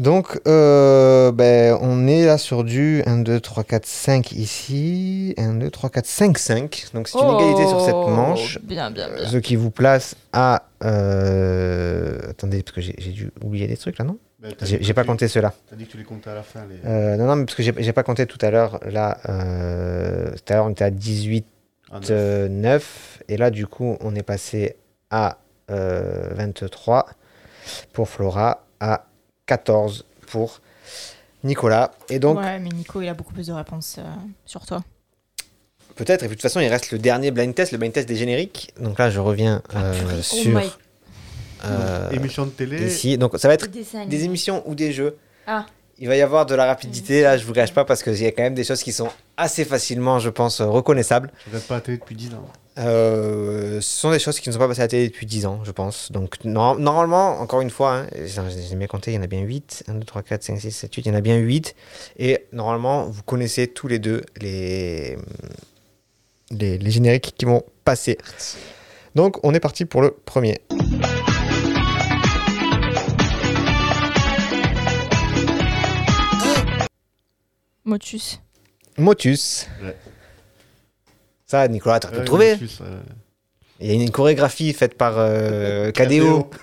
Donc, 0.00 0.40
euh, 0.48 1.30
ben, 1.30 1.76
on 1.82 2.06
est 2.06 2.24
là 2.24 2.38
sur 2.38 2.64
du 2.64 3.02
1, 3.04 3.18
2, 3.18 3.38
3, 3.38 3.64
4, 3.64 3.84
5 3.84 4.32
ici. 4.32 5.34
1, 5.36 5.54
2, 5.54 5.70
3, 5.70 5.90
4, 5.90 6.06
5, 6.06 6.38
5. 6.38 6.86
Donc, 6.94 7.06
c'est 7.08 7.18
une 7.20 7.34
égalité 7.34 7.66
sur 7.66 7.80
cette 7.82 7.94
Oh, 7.94 8.06
manche. 8.08 8.58
Bien, 8.62 8.90
bien, 8.90 9.08
bien. 9.14 9.26
Ce 9.28 9.36
qui 9.36 9.56
vous 9.56 9.70
place 9.70 10.16
à. 10.32 10.62
euh, 10.84 12.18
Attendez, 12.30 12.62
parce 12.62 12.74
que 12.76 12.80
j'ai 12.80 13.12
dû 13.12 13.30
oublier 13.44 13.66
des 13.66 13.76
trucs 13.76 13.98
là, 13.98 14.06
non 14.06 14.16
Ben, 14.40 14.52
t'as 14.56 14.64
J'ai 14.64 14.94
pas 14.94 15.02
tu- 15.02 15.08
compté 15.08 15.28
ceux-là. 15.28 15.52
T'as 15.68 15.76
dit 15.76 15.84
que 15.84 15.90
tu 15.90 15.98
les 15.98 16.04
comptais 16.04 16.30
à 16.30 16.34
la 16.34 16.42
fin. 16.44 16.60
Les... 16.68 16.76
Euh, 16.88 17.16
non, 17.16 17.26
non, 17.26 17.36
mais 17.36 17.44
parce 17.44 17.56
que 17.56 17.62
j'ai 17.62 17.92
pas 17.92 18.02
compté 18.02 18.24
tout 18.24 18.38
à 18.40 18.50
l'heure. 18.50 18.80
Là, 18.90 19.18
euh, 19.28 20.30
tout 20.30 20.52
à 20.52 20.56
l'heure, 20.56 20.64
on 20.64 20.70
était 20.70 20.84
à 20.84 20.90
18, 20.90 21.44
Ah, 21.92 22.00
neuf. 22.00 22.08
euh, 22.10 22.48
9. 22.48 23.22
Et 23.28 23.36
là, 23.36 23.50
du 23.50 23.66
coup, 23.66 23.98
on 24.00 24.14
est 24.14 24.22
passé 24.22 24.76
à 25.10 25.36
euh, 25.70 26.30
23 26.36 27.04
pour 27.92 28.08
Flora, 28.08 28.64
à 28.80 29.04
14 29.50 30.04
pour 30.28 30.60
Nicolas. 31.42 31.90
Et 32.08 32.20
donc, 32.20 32.38
Ouais, 32.38 32.60
mais 32.60 32.68
Nico, 32.68 33.00
il 33.02 33.08
a 33.08 33.14
beaucoup 33.14 33.32
plus 33.34 33.48
de 33.48 33.52
réponses 33.52 33.96
euh, 33.98 34.04
sur 34.46 34.64
toi. 34.64 34.84
peut-être, 35.96 36.22
et 36.22 36.28
de 36.28 36.32
toute 36.34 36.42
façon, 36.42 36.60
il 36.60 36.68
reste 36.68 36.92
le 36.92 36.98
dernier 36.98 37.32
blind 37.32 37.52
test, 37.52 37.72
le 37.72 37.78
blind 37.78 37.92
test 37.92 38.06
des 38.08 38.14
génériques. 38.14 38.72
Donc 38.80 38.96
là, 39.00 39.10
je 39.10 39.18
reviens 39.18 39.60
euh, 39.74 40.22
sur. 40.22 40.56
my- 40.56 40.70
euh, 41.64 42.10
Émission 42.10 42.46
de 42.46 42.50
télé. 42.50 42.86
Ici, 42.86 43.18
donc 43.18 43.32
ça 43.38 43.48
va 43.48 43.54
être 43.54 43.68
Des 43.68 43.84
des 44.06 44.24
émissions 44.24 44.62
ou 44.68 44.74
des 44.76 44.92
jeux. 44.92 45.16
Ah. 45.48 45.66
Il 46.02 46.08
va 46.08 46.16
y 46.16 46.22
avoir 46.22 46.46
de 46.46 46.54
la 46.54 46.64
rapidité, 46.64 47.20
là, 47.20 47.36
je 47.36 47.44
vous 47.44 47.52
cache 47.52 47.74
pas, 47.74 47.84
parce 47.84 48.02
qu'il 48.02 48.18
y 48.20 48.26
a 48.26 48.32
quand 48.32 48.42
même 48.42 48.54
des 48.54 48.64
choses 48.64 48.82
qui 48.82 48.90
sont 48.90 49.10
assez 49.36 49.66
facilement, 49.66 50.18
je 50.18 50.30
pense, 50.30 50.60
euh, 50.62 50.66
reconnaissables. 50.66 51.30
Je 51.44 51.50
regarde 51.50 51.64
pas 51.66 51.74
la 51.74 51.80
télé 51.82 51.98
depuis 51.98 52.14
10 52.14 52.34
ans. 52.34 52.46
Euh, 52.78 53.82
ce 53.82 54.00
sont 54.00 54.10
des 54.10 54.18
choses 54.18 54.40
qui 54.40 54.48
ne 54.48 54.54
sont 54.54 54.58
pas 54.58 54.66
passées 54.68 54.80
à 54.80 54.84
la 54.84 54.88
télé 54.88 55.08
depuis 55.08 55.26
10 55.26 55.44
ans, 55.44 55.60
je 55.62 55.72
pense. 55.72 56.10
Donc, 56.10 56.42
nor- 56.44 56.78
normalement, 56.78 57.38
encore 57.40 57.60
une 57.60 57.68
fois, 57.68 57.96
hein, 57.98 58.06
j'ai 58.24 58.40
j'ai 58.70 58.76
bien 58.76 58.86
compté, 58.86 59.10
il 59.10 59.16
y 59.16 59.18
en 59.18 59.22
a 59.22 59.26
bien 59.26 59.40
8. 59.42 59.84
1, 59.88 59.94
2, 59.96 60.04
3, 60.04 60.22
4, 60.22 60.42
5, 60.42 60.58
6, 60.60 60.70
7, 60.70 60.94
8. 60.94 61.02
Il 61.04 61.08
y 61.08 61.12
en 61.12 61.18
a 61.18 61.20
bien 61.20 61.36
8. 61.36 61.74
Et 62.18 62.46
normalement, 62.52 63.04
vous 63.04 63.22
connaissez 63.22 63.66
tous 63.68 63.86
les 63.86 63.98
deux 63.98 64.22
les, 64.40 65.18
les, 66.50 66.78
les 66.78 66.90
génériques 66.90 67.34
qui 67.36 67.44
vont 67.44 67.62
passer. 67.84 68.16
Donc, 69.14 69.36
on 69.44 69.52
est 69.52 69.60
parti 69.60 69.84
pour 69.84 70.00
le 70.00 70.12
premier. 70.24 70.60
Motus. 77.90 78.40
Motus. 78.98 79.66
Ouais. 79.82 79.96
Ça, 81.44 81.66
Nicolas, 81.66 81.98
tu 81.98 82.06
pu 82.06 82.12
Ouais, 82.14 82.20
le 82.20 82.24
trouver. 82.24 82.52
Motus, 82.52 82.78
euh, 82.82 83.00
Il 83.80 83.88
y 83.88 83.90
a 83.90 83.94
une 83.94 84.12
chorégraphie 84.12 84.72
faite 84.72 84.96
par 84.96 85.14
euh, 85.16 85.90
KDO. 85.90 86.50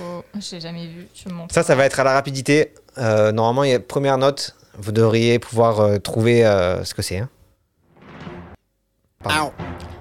Oh, 0.00 0.22
j'ai 0.40 0.58
jamais 0.58 0.88
vu, 0.88 1.06
tu 1.14 1.28
me 1.28 1.34
montres. 1.34 1.54
Ça, 1.54 1.62
ça 1.62 1.76
va 1.76 1.84
être 1.84 2.00
à 2.00 2.04
la 2.04 2.12
rapidité. 2.14 2.74
Euh, 2.98 3.30
normalement, 3.30 3.62
il 3.62 3.70
y 3.70 3.74
a 3.74 3.78
première 3.78 4.18
note. 4.18 4.56
Vous 4.76 4.90
devriez 4.90 5.38
pouvoir 5.38 5.78
euh, 5.78 5.98
trouver 5.98 6.44
euh, 6.44 6.82
ce 6.82 6.92
que 6.92 7.02
c'est. 7.02 7.18
Hein. 7.18 7.28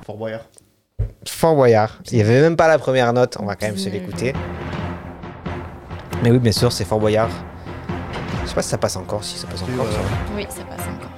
Fort 0.03 0.17
Boyard. 0.17 0.41
Fort 1.27 1.55
Boyard. 1.55 1.99
Il 2.11 2.15
n'y 2.15 2.21
avait 2.21 2.41
même 2.41 2.55
pas 2.55 2.67
la 2.67 2.79
première 2.79 3.13
note. 3.13 3.37
On 3.39 3.45
va 3.45 3.55
quand 3.55 3.67
même 3.67 3.77
se 3.77 3.89
l'écouter. 3.89 4.33
Mais 6.23 6.31
oui, 6.31 6.39
bien 6.39 6.51
sûr, 6.51 6.71
c'est 6.71 6.85
Fort 6.85 6.99
Boyard. 6.99 7.29
Je 8.43 8.47
sais 8.49 8.55
pas 8.55 8.61
si 8.61 8.69
ça 8.69 8.77
passe 8.77 8.95
encore. 8.95 9.23
Si 9.23 9.37
ça 9.37 9.47
passe 9.47 9.63
encore. 9.63 9.87
ça. 9.91 9.99
Oui, 10.35 10.45
ça 10.49 10.63
passe 10.63 10.81
encore. 10.87 11.09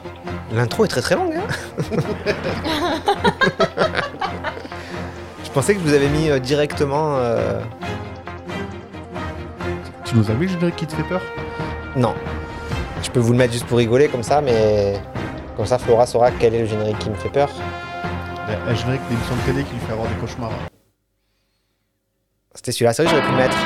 L'intro 0.54 0.86
est 0.86 0.88
très 0.88 1.02
très 1.02 1.16
longue. 1.16 1.34
hein. 1.36 1.80
je 5.44 5.50
pensais 5.52 5.74
que 5.74 5.80
je 5.82 5.86
vous 5.86 5.94
avais 5.94 6.10
mis 6.10 6.30
euh, 6.30 6.40
directement. 6.40 7.18
euh, 7.18 7.60
Tu 10.06 10.16
nous 10.16 10.30
as 10.30 10.34
mis 10.34 10.46
le 10.46 10.52
générique 10.54 10.76
qui 10.76 10.88
te 10.88 10.96
fait 10.96 11.04
peur? 11.04 11.22
Non. 11.96 12.14
Je 13.04 13.10
peux 13.10 13.20
vous 13.20 13.32
le 13.32 13.38
mettre 13.38 13.54
juste 13.54 13.66
pour 13.66 13.78
rigoler 13.78 14.08
comme 14.08 14.24
ça, 14.24 14.42
mais 14.42 15.00
comme 15.58 15.66
ça 15.66 15.78
Flora 15.78 16.06
saura 16.06 16.32
quel 16.32 16.56
est 16.56 16.62
le 16.62 16.66
générique 16.68 17.00
qui 17.00 17.10
me 17.10 17.16
fait 17.16 17.30
peur. 17.30 17.50
Un 18.68 18.76
générique 18.76 19.02
d'émission 19.10 19.36
de 19.36 19.42
télé 19.42 19.64
qui 19.64 19.74
lui 19.74 19.80
fait 19.82 19.94
avoir 19.94 20.08
des 20.08 20.16
cauchemars. 20.16 20.52
C'était 22.54 22.72
celui-là, 22.72 22.94
c'est 22.94 23.04
vrai 23.04 23.12
que 23.12 23.18
j'aurais 23.18 23.28
pu 23.28 23.32
le 23.34 23.38
mettre. 23.44 23.58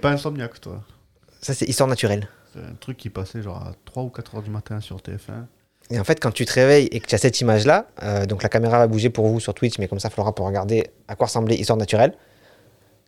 Pas 0.00 0.10
insomniaque, 0.10 0.60
toi 0.60 0.80
Ça, 1.40 1.54
c'est 1.54 1.66
Histoire 1.66 1.88
naturelle. 1.88 2.28
C'est 2.52 2.60
un 2.60 2.74
truc 2.80 2.96
qui 2.96 3.10
passait 3.10 3.42
genre 3.42 3.56
à 3.58 3.72
3 3.84 4.02
ou 4.02 4.08
4 4.08 4.34
heures 4.36 4.42
du 4.42 4.50
matin 4.50 4.80
sur 4.80 4.96
TF1. 4.96 5.44
Et 5.92 5.98
en 5.98 6.04
fait, 6.04 6.20
quand 6.20 6.30
tu 6.30 6.44
te 6.44 6.52
réveilles 6.52 6.86
et 6.92 7.00
que 7.00 7.06
tu 7.06 7.14
as 7.14 7.18
cette 7.18 7.40
image-là, 7.40 7.86
euh, 8.02 8.26
donc 8.26 8.42
la 8.42 8.48
caméra 8.48 8.78
va 8.78 8.86
bouger 8.86 9.10
pour 9.10 9.26
vous 9.26 9.40
sur 9.40 9.54
Twitch, 9.54 9.78
mais 9.78 9.88
comme 9.88 9.98
ça, 10.00 10.10
Flora 10.10 10.34
pour 10.34 10.46
regarder 10.46 10.90
à 11.08 11.14
quoi 11.16 11.26
ressemblait 11.26 11.56
Histoire 11.56 11.76
naturelle. 11.76 12.14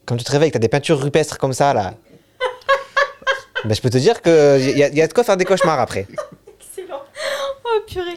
Quand 0.06 0.16
tu 0.16 0.24
te 0.24 0.30
réveilles, 0.32 0.50
que 0.50 0.54
tu 0.54 0.58
as 0.58 0.60
des 0.60 0.68
peintures 0.68 1.00
rupestres 1.00 1.38
comme 1.38 1.52
ça, 1.52 1.74
là. 1.74 1.94
ben, 3.64 3.74
je 3.74 3.80
peux 3.80 3.90
te 3.90 3.98
dire 3.98 4.20
qu'il 4.22 4.32
y, 4.76 4.82
a- 4.82 4.88
y 4.88 5.02
a 5.02 5.06
de 5.06 5.12
quoi 5.12 5.22
faire 5.24 5.36
des 5.36 5.44
cauchemars 5.44 5.78
après. 5.80 6.06
Excellent. 6.60 7.02
Oh 7.64 7.80
purée. 7.86 8.16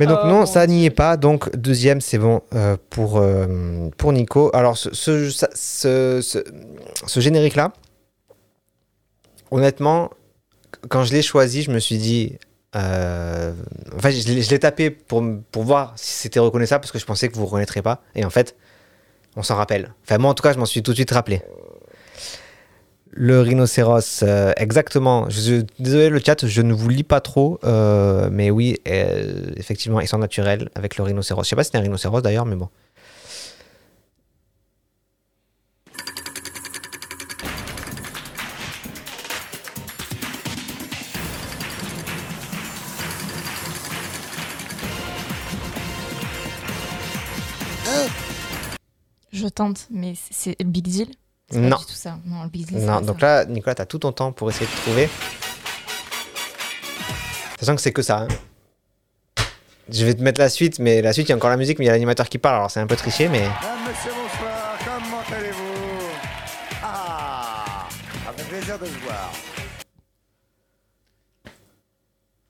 Mais 0.00 0.06
donc 0.06 0.18
Oh, 0.24 0.26
non, 0.28 0.46
ça 0.46 0.66
n'y 0.66 0.86
est 0.86 0.90
pas. 0.90 1.16
Donc 1.16 1.54
deuxième, 1.54 2.00
c'est 2.00 2.18
bon 2.18 2.40
euh, 2.54 2.76
pour, 2.90 3.18
euh, 3.18 3.88
pour 3.98 4.12
Nico. 4.12 4.50
Alors 4.54 4.76
ce, 4.78 4.92
ce, 4.94 5.30
ça- 5.30 5.50
ce, 5.54 6.20
ce- 6.22 6.44
ce 7.06 7.20
générique-là, 7.20 7.72
honnêtement, 9.54 10.10
quand 10.88 11.04
je 11.04 11.12
l'ai 11.12 11.22
choisi, 11.22 11.62
je 11.62 11.70
me 11.70 11.78
suis 11.78 11.98
dit... 11.98 12.38
euh, 12.76 13.52
enfin, 13.96 14.10
je 14.10 14.50
l'ai 14.50 14.58
tapé 14.58 14.90
pour, 14.90 15.22
pour 15.52 15.62
voir 15.62 15.92
si 15.96 16.12
c'était 16.12 16.40
reconnaissable 16.40 16.82
parce 16.82 16.92
que 16.92 16.98
je 16.98 17.06
pensais 17.06 17.28
que 17.28 17.34
vous 17.34 17.42
ne 17.42 17.46
reconnaîtrez 17.46 17.80
pas. 17.80 18.02
Et 18.14 18.24
en 18.24 18.30
fait, 18.30 18.56
on 19.36 19.42
s'en 19.42 19.54
rappelle. 19.54 19.94
Enfin, 20.04 20.18
moi, 20.18 20.30
en 20.30 20.34
tout 20.34 20.42
cas, 20.42 20.52
je 20.52 20.58
m'en 20.58 20.66
suis 20.66 20.82
tout 20.82 20.90
de 20.90 20.96
suite 20.96 21.12
rappelé. 21.12 21.40
Le 23.16 23.40
rhinocéros, 23.40 24.24
euh, 24.24 24.52
exactement. 24.56 25.30
Je, 25.30 25.62
désolé 25.78 26.08
le 26.08 26.18
chat, 26.18 26.44
je 26.44 26.62
ne 26.62 26.74
vous 26.74 26.88
lis 26.88 27.04
pas 27.04 27.20
trop, 27.20 27.60
euh, 27.62 28.28
mais 28.32 28.50
oui, 28.50 28.76
effectivement, 28.84 30.00
ils 30.00 30.08
sont 30.08 30.18
naturels 30.18 30.68
avec 30.74 30.96
le 30.96 31.04
rhinocéros. 31.04 31.44
Je 31.44 31.50
sais 31.50 31.56
pas 31.56 31.62
si 31.62 31.70
c'est 31.70 31.78
un 31.78 31.82
rhinocéros 31.82 32.22
d'ailleurs, 32.22 32.44
mais 32.44 32.56
bon. 32.56 32.68
Je 49.34 49.48
tente, 49.48 49.88
mais 49.90 50.14
c'est- 50.30 50.54
le 50.60 50.66
Big 50.68 50.84
Deal 50.86 51.08
C'est 51.50 51.58
Non. 51.58 51.70
Pas 51.70 51.82
du 51.82 51.86
tout 51.86 51.92
ça. 51.92 52.18
Non, 52.24 52.44
le 52.44 52.48
Big 52.48 52.66
Deal. 52.66 52.78
c'est 52.78 52.86
Non, 52.86 53.00
pas 53.00 53.06
donc 53.06 53.20
ça. 53.20 53.26
là, 53.26 53.44
Nicolas, 53.46 53.74
t'as 53.74 53.84
tout 53.84 53.98
ton 53.98 54.12
temps 54.12 54.30
pour 54.32 54.48
essayer 54.48 54.66
de 54.66 54.76
trouver. 54.82 55.10
Sachant 57.58 57.74
que 57.76 57.82
c'est 57.82 57.92
que 57.92 58.00
ça. 58.02 58.20
hein. 58.20 58.28
Je 59.90 60.04
vais 60.06 60.14
te 60.14 60.22
mettre 60.22 60.40
la 60.40 60.48
suite, 60.48 60.78
mais 60.78 61.02
la 61.02 61.12
suite, 61.12 61.26
il 61.28 61.30
y 61.30 61.32
a 61.32 61.36
encore 61.36 61.50
la 61.50 61.56
musique, 61.58 61.78
mais 61.78 61.84
il 61.84 61.88
y 61.88 61.90
a 61.90 61.94
l'animateur 61.94 62.28
qui 62.28 62.38
parle, 62.38 62.56
alors 62.56 62.70
c'est 62.70 62.80
un 62.80 62.86
peu 62.86 62.96
triché, 62.96 63.28
mais. 63.28 63.40
Mesdames, 63.40 63.52
messieurs, 63.86 64.12
bonsoir. 64.14 64.78
Comment 64.84 65.36
allez-vous? 65.38 66.08
Ah 66.82 67.86
fait 68.36 68.44
plaisir 68.44 68.78
de 68.78 68.86
vous 68.86 69.00
voir. 69.00 69.32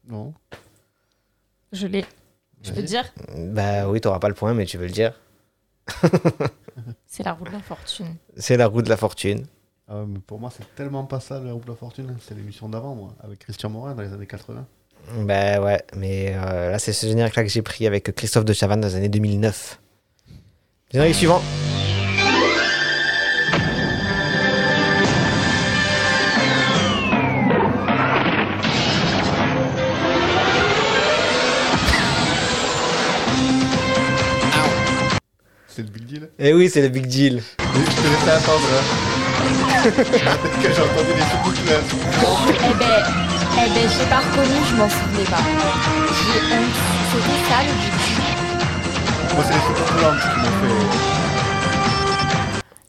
Non. 0.09 0.35
Je 1.72 1.87
l'ai. 1.89 2.05
Je 2.62 2.70
peux 2.70 2.82
te 2.82 2.87
dire? 2.87 3.12
Bah 3.37 3.89
oui, 3.89 4.01
t'auras 4.01 4.18
pas 4.20 4.28
le 4.28 4.35
point, 4.35 4.55
mais 4.55 4.64
tu 4.66 4.76
veux 4.78 4.87
le 4.87 4.93
dire. 4.93 5.18
C'est 7.17 7.23
la 7.23 7.33
roue 7.33 7.45
de 7.45 7.53
la 7.53 7.61
fortune. 7.61 8.17
C'est 8.37 8.57
la 8.57 8.67
roue 8.67 8.83
de 8.83 8.89
la 8.89 8.97
fortune. 8.97 9.47
Ah 9.87 9.99
ouais, 9.99 10.05
mais 10.09 10.19
pour 10.19 10.41
moi, 10.41 10.51
c'est 10.51 10.67
tellement 10.75 11.05
pas 11.05 11.21
ça, 11.21 11.39
le 11.39 11.53
Roue 11.53 11.61
de 11.61 11.71
la 11.71 11.77
Fortune. 11.77 12.17
C'est 12.21 12.35
l'émission 12.35 12.69
d'avant, 12.69 12.97
moi, 12.97 13.15
avec 13.23 13.39
Christian 13.39 13.71
Morin 13.71 13.95
dans 13.95 14.03
les 14.03 14.12
années 14.12 14.27
80. 14.27 14.67
Bah 15.21 15.61
ouais, 15.61 15.81
mais 15.95 16.35
euh, 16.35 16.73
là, 16.73 16.79
c'est 16.81 16.93
ce 16.93 17.07
générique-là 17.07 17.45
que 17.45 17.51
j'ai 17.51 17.62
pris 17.62 17.87
avec 17.87 18.12
Christophe 18.17 18.45
de 18.45 18.53
Chavannes 18.53 18.81
dans 18.81 18.89
les 18.89 18.97
années 18.97 19.09
2009. 19.09 19.81
Générique 20.91 21.15
suivant. 21.15 21.41
Eh 36.39 36.53
oui, 36.53 36.68
c'est 36.68 36.82
le 36.82 36.89
Big 36.89 37.07
Deal. 37.07 37.43
Je 37.59 37.64
te 37.64 38.09
laissais 38.09 38.30
attendre. 38.30 38.68
hein. 38.72 38.82
que 40.62 40.68
j'ai 40.72 40.80
entendu 40.80 41.12
les 41.14 41.22
sous-coups 41.30 41.64
là. 41.70 41.78
Eh 42.49 42.74
ben, 42.78 43.03
eh 43.53 43.68
ben, 43.70 43.89
j'ai 43.91 44.07
pas 44.09 44.18
reconnu, 44.20 44.59
je 44.68 44.74
m'en 44.76 44.89
souvenais 44.89 45.24
pas. 45.24 45.43
J'ai 46.09 46.41
un- 46.55 46.72
C'était 47.12 47.41
ça 47.49 47.59
le 47.62 47.72
Big 47.80 47.95
Deal. 48.01 48.24
Moi, 49.35 49.45
c'est 49.45 49.55
les 49.55 49.61
qui 49.61 50.28
m'ont 50.41 50.55
fait. 50.61 50.99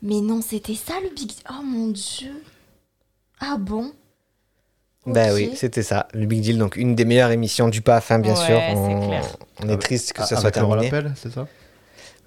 Mais 0.01 0.21
non, 0.21 0.39
c'était 0.47 0.75
ça 0.75 0.93
le 1.03 1.09
Big 1.15 1.31
Oh 1.49 1.61
mon 1.63 1.87
dieu. 1.89 2.31
Ah 3.39 3.57
bon? 3.59 3.91
Bah 5.05 5.25
Ok. 5.27 5.33
oui, 5.35 5.51
c'était 5.55 5.83
ça, 5.83 6.07
le 6.13 6.25
Big 6.25 6.41
Deal. 6.41 6.57
Donc, 6.57 6.77
une 6.77 6.95
des 6.95 7.05
meilleures 7.05 7.31
émissions 7.31 7.67
du 7.67 7.81
PAF, 7.81 8.09
hein, 8.11 8.19
bien 8.19 8.33
Ouais, 8.33 8.45
sûr. 8.45 8.59
On, 8.75 9.07
clair. 9.07 9.23
on 9.63 9.69
est 9.69 9.77
triste 9.77 10.13
que 10.13 10.23
ça 10.25 10.37
Avec 10.37 10.53
soit 10.55 10.61
Laurent 10.63 10.75
terminé. 10.79 10.91
Lappel, 10.91 11.13
c'est 11.15 11.31
ça? 11.31 11.45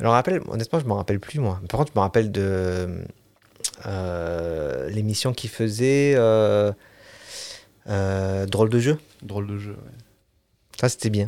Alors, 0.00 0.12
rappel, 0.12 0.40
honnêtement, 0.48 0.78
je 0.78 0.84
me 0.84 0.92
rappelle 0.92 1.20
plus, 1.20 1.40
moi. 1.40 1.60
Par 1.68 1.78
contre, 1.78 1.92
je 1.94 1.98
me 1.98 2.02
rappelle 2.02 2.30
de 2.30 3.04
euh, 3.86 4.88
l'émission 4.90 5.32
qui 5.32 5.48
faisait 5.48 6.14
euh, 6.16 6.72
euh, 7.88 8.46
Drôle 8.46 8.68
de 8.68 8.78
jeu. 8.78 8.98
Drôle 9.22 9.46
de 9.46 9.58
jeu, 9.58 9.72
ouais. 9.72 9.92
Ça, 10.80 10.88
c'était 10.88 11.10
bien. 11.10 11.24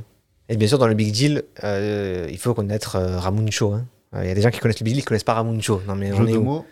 Et 0.49 0.57
bien 0.57 0.69
sûr, 0.69 0.79
dans 0.79 0.87
le 0.89 0.95
Big 0.95 1.13
Deal, 1.13 1.45
il 1.63 2.39
faut 2.39 2.55
connaître 2.55 2.99
Ramuncho. 2.99 3.73
hein. 3.73 3.85
Il 4.15 4.27
y 4.27 4.31
a 4.31 4.35
des 4.35 4.43
gens 4.43 4.51
qui 4.51 4.59
connaissent 4.59 4.81
le 4.81 4.85
Big 4.85 4.95
Deal, 4.95 5.03
qui 5.03 5.07
connaissent 5.07 5.25
pas 5.25 5.35
Ramuncho. 5.35 5.83
Non, 5.87 5.95
mais 5.95 6.11
Jeu 6.11 6.17
on 6.19 6.27
est 6.27 6.33
de 6.33 6.39
où 6.39 6.43
mots. 6.43 6.67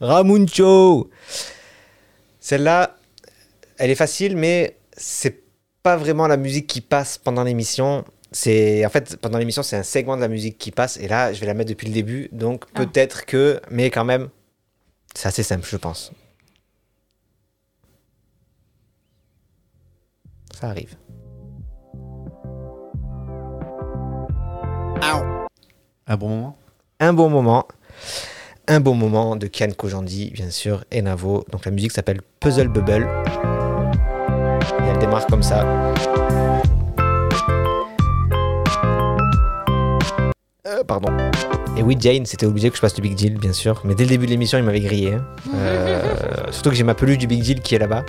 Ramuncho 0.00 1.10
Celle-là, 2.40 2.96
elle 3.78 3.90
est 3.90 3.94
facile, 3.94 4.36
mais 4.36 4.76
c'est 4.96 5.42
pas 5.82 5.96
vraiment 5.96 6.26
la 6.26 6.36
musique 6.36 6.66
qui 6.66 6.80
passe 6.80 7.18
pendant 7.18 7.44
l'émission. 7.44 8.04
C'est 8.30 8.84
en 8.84 8.90
fait 8.90 9.16
pendant 9.16 9.38
l'émission, 9.38 9.62
c'est 9.62 9.76
un 9.76 9.82
segment 9.82 10.16
de 10.16 10.20
la 10.20 10.28
musique 10.28 10.58
qui 10.58 10.70
passe, 10.70 10.98
et 10.98 11.08
là, 11.08 11.32
je 11.32 11.40
vais 11.40 11.46
la 11.46 11.54
mettre 11.54 11.70
depuis 11.70 11.86
le 11.86 11.94
début, 11.94 12.28
donc 12.32 12.70
peut-être 12.72 13.24
que, 13.24 13.60
mais 13.70 13.90
quand 13.90 14.04
même, 14.04 14.28
c'est 15.14 15.28
assez 15.28 15.42
simple, 15.42 15.66
je 15.68 15.76
pense. 15.76 16.12
Ça 20.58 20.68
arrive. 20.68 20.96
Un 26.10 26.16
bon 26.16 26.28
moment? 26.28 26.56
Un 27.00 27.12
bon 27.12 27.28
moment. 27.28 27.68
Un 28.66 28.80
bon 28.80 28.94
moment 28.94 29.36
de 29.36 29.46
Kian 29.46 29.70
Kojandi, 29.76 30.30
bien 30.30 30.48
sûr, 30.48 30.84
et 30.90 31.02
Navo. 31.02 31.44
Donc 31.50 31.66
la 31.66 31.70
musique 31.70 31.92
s'appelle 31.92 32.22
Puzzle 32.40 32.68
Bubble. 32.68 33.06
Et 34.80 34.84
elle 34.84 34.98
démarre 34.98 35.26
comme 35.26 35.42
ça. 35.42 35.66
Pardon. 40.86 41.08
Et 41.76 41.82
oui, 41.82 41.96
Jane, 41.98 42.26
c'était 42.26 42.46
obligé 42.46 42.70
que 42.70 42.76
je 42.76 42.80
passe 42.80 42.94
du 42.94 43.00
Big 43.02 43.14
Deal, 43.14 43.38
bien 43.38 43.52
sûr. 43.52 43.80
Mais 43.84 43.94
dès 43.94 44.04
le 44.04 44.10
début 44.10 44.26
de 44.26 44.30
l'émission, 44.30 44.58
il 44.58 44.64
m'avait 44.64 44.80
grillé. 44.80 45.14
hein. 45.14 45.24
Euh, 45.54 46.50
surtout 46.50 46.70
que 46.70 46.76
j'ai 46.76 46.84
ma 46.84 46.94
peluche 46.94 47.18
du 47.18 47.26
Big 47.26 47.42
Deal 47.42 47.60
qui 47.60 47.74
est 47.74 47.78
là-bas. 47.78 48.04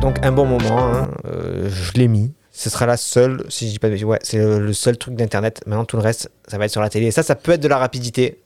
Donc 0.00 0.18
un 0.24 0.32
bon 0.32 0.46
moment, 0.46 0.78
hein. 0.94 1.10
Euh, 1.26 1.68
je 1.70 1.92
l'ai 1.94 2.08
mis. 2.08 2.32
Ce 2.52 2.70
sera 2.70 2.86
la 2.86 2.96
seule, 2.96 3.44
si 3.48 3.66
je 3.66 3.72
dis 3.72 3.78
pas 3.78 3.88
de 3.88 3.92
bêtises, 3.92 4.04
ouais, 4.06 4.18
c'est 4.22 4.38
le, 4.38 4.58
le 4.60 4.72
seul 4.72 4.96
truc 4.96 5.14
d'internet. 5.14 5.62
Maintenant 5.66 5.84
tout 5.84 5.96
le 5.96 6.02
reste, 6.02 6.30
ça 6.48 6.56
va 6.58 6.64
être 6.64 6.70
sur 6.70 6.80
la 6.80 6.88
télé. 6.88 7.06
Et 7.06 7.10
ça, 7.10 7.22
ça 7.22 7.34
peut 7.34 7.52
être 7.52 7.60
de 7.60 7.68
la 7.68 7.76
rapidité. 7.78 8.40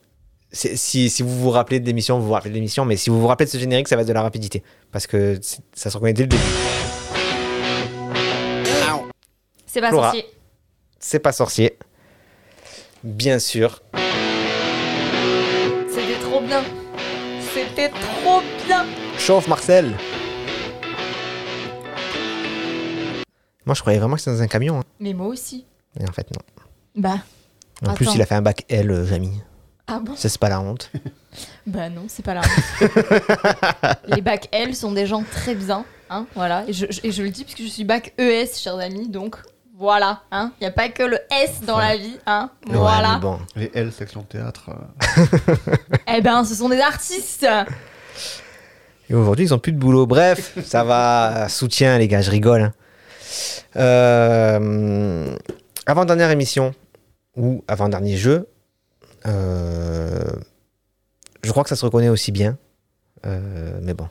Si, 0.52 1.08
si 1.10 1.22
vous 1.22 1.38
vous 1.38 1.50
rappelez 1.50 1.78
de 1.78 1.86
l'émission, 1.86 2.18
vous 2.18 2.26
vous 2.26 2.32
rappelez 2.32 2.50
de 2.50 2.54
l'émission, 2.56 2.84
mais 2.84 2.96
si 2.96 3.08
vous 3.10 3.20
vous 3.20 3.26
rappelez 3.28 3.46
de 3.46 3.50
ce 3.52 3.58
générique, 3.58 3.86
ça 3.86 3.94
va 3.94 4.02
être 4.02 4.08
de 4.08 4.12
la 4.12 4.22
rapidité. 4.22 4.64
Parce 4.90 5.06
que 5.06 5.38
c'est- 5.42 5.60
ça 5.74 5.90
se 5.90 5.96
reconnaît 5.96 6.12
dès 6.12 6.22
le 6.24 6.28
début. 6.28 6.42
C'est 9.66 9.80
pas 9.80 9.90
Flora. 9.90 10.12
C'est 11.00 11.18
pas 11.18 11.32
sorcier. 11.32 11.78
Bien 13.02 13.38
sûr. 13.38 13.80
C'était 15.88 16.18
trop 16.22 16.40
bien. 16.40 16.62
C'était 17.54 17.88
trop 17.88 18.42
bien. 18.66 18.84
Chauffe 19.18 19.48
Marcel. 19.48 19.94
Moi, 23.66 23.74
je 23.74 23.80
croyais 23.80 23.98
vraiment 23.98 24.16
que 24.16 24.20
c'était 24.20 24.36
dans 24.36 24.42
un 24.42 24.46
camion. 24.48 24.80
hein. 24.80 24.84
Mais 24.98 25.12
moi 25.14 25.26
aussi. 25.28 25.64
Et 25.98 26.04
en 26.08 26.12
fait, 26.12 26.26
non. 26.32 26.40
Bah. 26.96 27.18
En 27.86 27.94
plus, 27.94 28.06
attends. 28.06 28.14
il 28.16 28.22
a 28.22 28.26
fait 28.26 28.34
un 28.34 28.42
bac 28.42 28.64
L, 28.68 28.90
euh, 28.90 29.06
Jamy. 29.06 29.40
Ah 29.86 30.00
bon? 30.00 30.14
Ça, 30.16 30.28
c'est 30.28 30.40
pas 30.40 30.48
la 30.48 30.60
honte. 30.60 30.90
Bah 31.64 31.88
non, 31.88 32.06
c'est 32.08 32.24
pas 32.24 32.34
la 32.34 32.40
honte. 32.40 32.90
Les 34.08 34.20
bacs 34.20 34.48
L 34.50 34.74
sont 34.74 34.90
des 34.90 35.06
gens 35.06 35.22
très 35.22 35.54
bien, 35.54 35.84
hein, 36.10 36.26
voilà. 36.34 36.64
Et 36.66 36.72
je, 36.72 36.86
je- 36.90 37.00
et 37.04 37.12
je 37.12 37.22
le 37.22 37.30
dis 37.30 37.44
parce 37.44 37.54
que 37.54 37.62
je 37.62 37.68
suis 37.68 37.84
bac 37.84 38.12
ES, 38.18 38.46
chers 38.58 38.74
amis, 38.80 39.08
donc 39.08 39.36
voilà, 39.80 40.20
hein. 40.30 40.52
Il 40.60 40.64
n'y 40.64 40.66
a 40.68 40.72
pas 40.72 40.90
que 40.90 41.02
le 41.02 41.18
S 41.30 41.62
dans 41.66 41.78
la 41.78 41.96
vie, 41.96 42.18
hein. 42.26 42.50
Voilà. 42.66 43.14
mais 43.14 43.20
bon. 43.20 43.40
Les 43.56 43.70
L, 43.74 43.90
section 43.90 44.22
théâtre. 44.22 44.68
euh, 44.68 45.64
Eh 46.16 46.20
ben, 46.20 46.44
ce 46.44 46.54
sont 46.54 46.68
des 46.68 46.80
artistes. 46.80 47.46
Et 49.08 49.14
aujourd'hui, 49.14 49.46
ils 49.46 49.54
ont 49.54 49.58
plus 49.58 49.72
de 49.72 49.78
boulot. 49.78 50.06
Bref, 50.06 50.52
ça 50.66 50.84
va. 50.84 51.48
Soutien, 51.48 51.96
les 51.96 52.08
gars, 52.08 52.20
je 52.20 52.30
rigole. 52.30 52.60
hein. 52.60 52.72
Euh, 53.76 55.34
avant-dernière 55.86 56.30
émission, 56.30 56.74
ou 57.34 57.64
avant-dernier 57.66 58.18
jeu, 58.18 58.48
euh, 59.26 60.22
je 61.42 61.50
crois 61.52 61.62
que 61.62 61.70
ça 61.70 61.76
se 61.76 61.86
reconnaît 61.86 62.10
aussi 62.10 62.32
bien. 62.32 62.58
Euh, 63.24 63.78
mais 63.82 63.94
bon. 63.94 64.08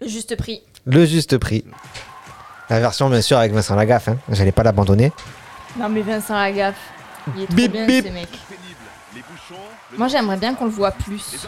Juste 0.00 0.36
prix. 0.36 0.62
Le 0.86 1.04
juste 1.06 1.38
prix. 1.38 1.64
La 2.70 2.80
version, 2.80 3.08
bien 3.10 3.20
sûr, 3.20 3.38
avec 3.38 3.52
Vincent 3.52 3.74
Lagaffe. 3.74 4.08
Hein. 4.08 4.16
J'allais 4.30 4.52
pas 4.52 4.62
l'abandonner. 4.62 5.12
Non 5.78 5.88
mais 5.88 6.02
Vincent 6.02 6.34
Lagaffe, 6.34 6.76
il 7.36 7.42
est 7.42 7.46
trop 7.46 7.56
Bip, 7.56 7.72
bien 7.72 7.86
bip. 7.86 8.06
ce 8.06 8.12
mec. 8.12 8.28
Moi 9.96 10.08
j'aimerais 10.08 10.36
bien 10.36 10.54
qu'on 10.54 10.66
le 10.66 10.70
voit 10.70 10.92
plus. 10.92 11.46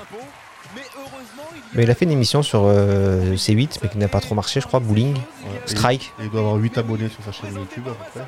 Mais 1.75 1.85
il 1.85 1.91
a 1.91 1.95
fait 1.95 2.05
une 2.07 2.11
émission 2.11 2.43
sur 2.43 2.63
euh, 2.65 3.35
C8, 3.35 3.79
mais 3.83 3.89
qui 3.89 3.99
n'a 3.99 4.09
pas 4.09 4.21
trop 4.21 4.35
marché, 4.35 4.61
je 4.61 4.67
crois. 4.67 4.81
Bowling. 4.81 5.15
ouais, 5.17 5.23
Strike. 5.67 6.13
Il, 6.19 6.25
il 6.27 6.31
doit 6.31 6.41
avoir 6.41 6.55
8 6.57 6.79
abonnés 6.79 7.09
sur 7.09 7.23
sa 7.25 7.33
chaîne 7.33 7.55
YouTube 7.55 7.85
à 7.87 7.91
peu 7.91 8.21
près. 8.21 8.27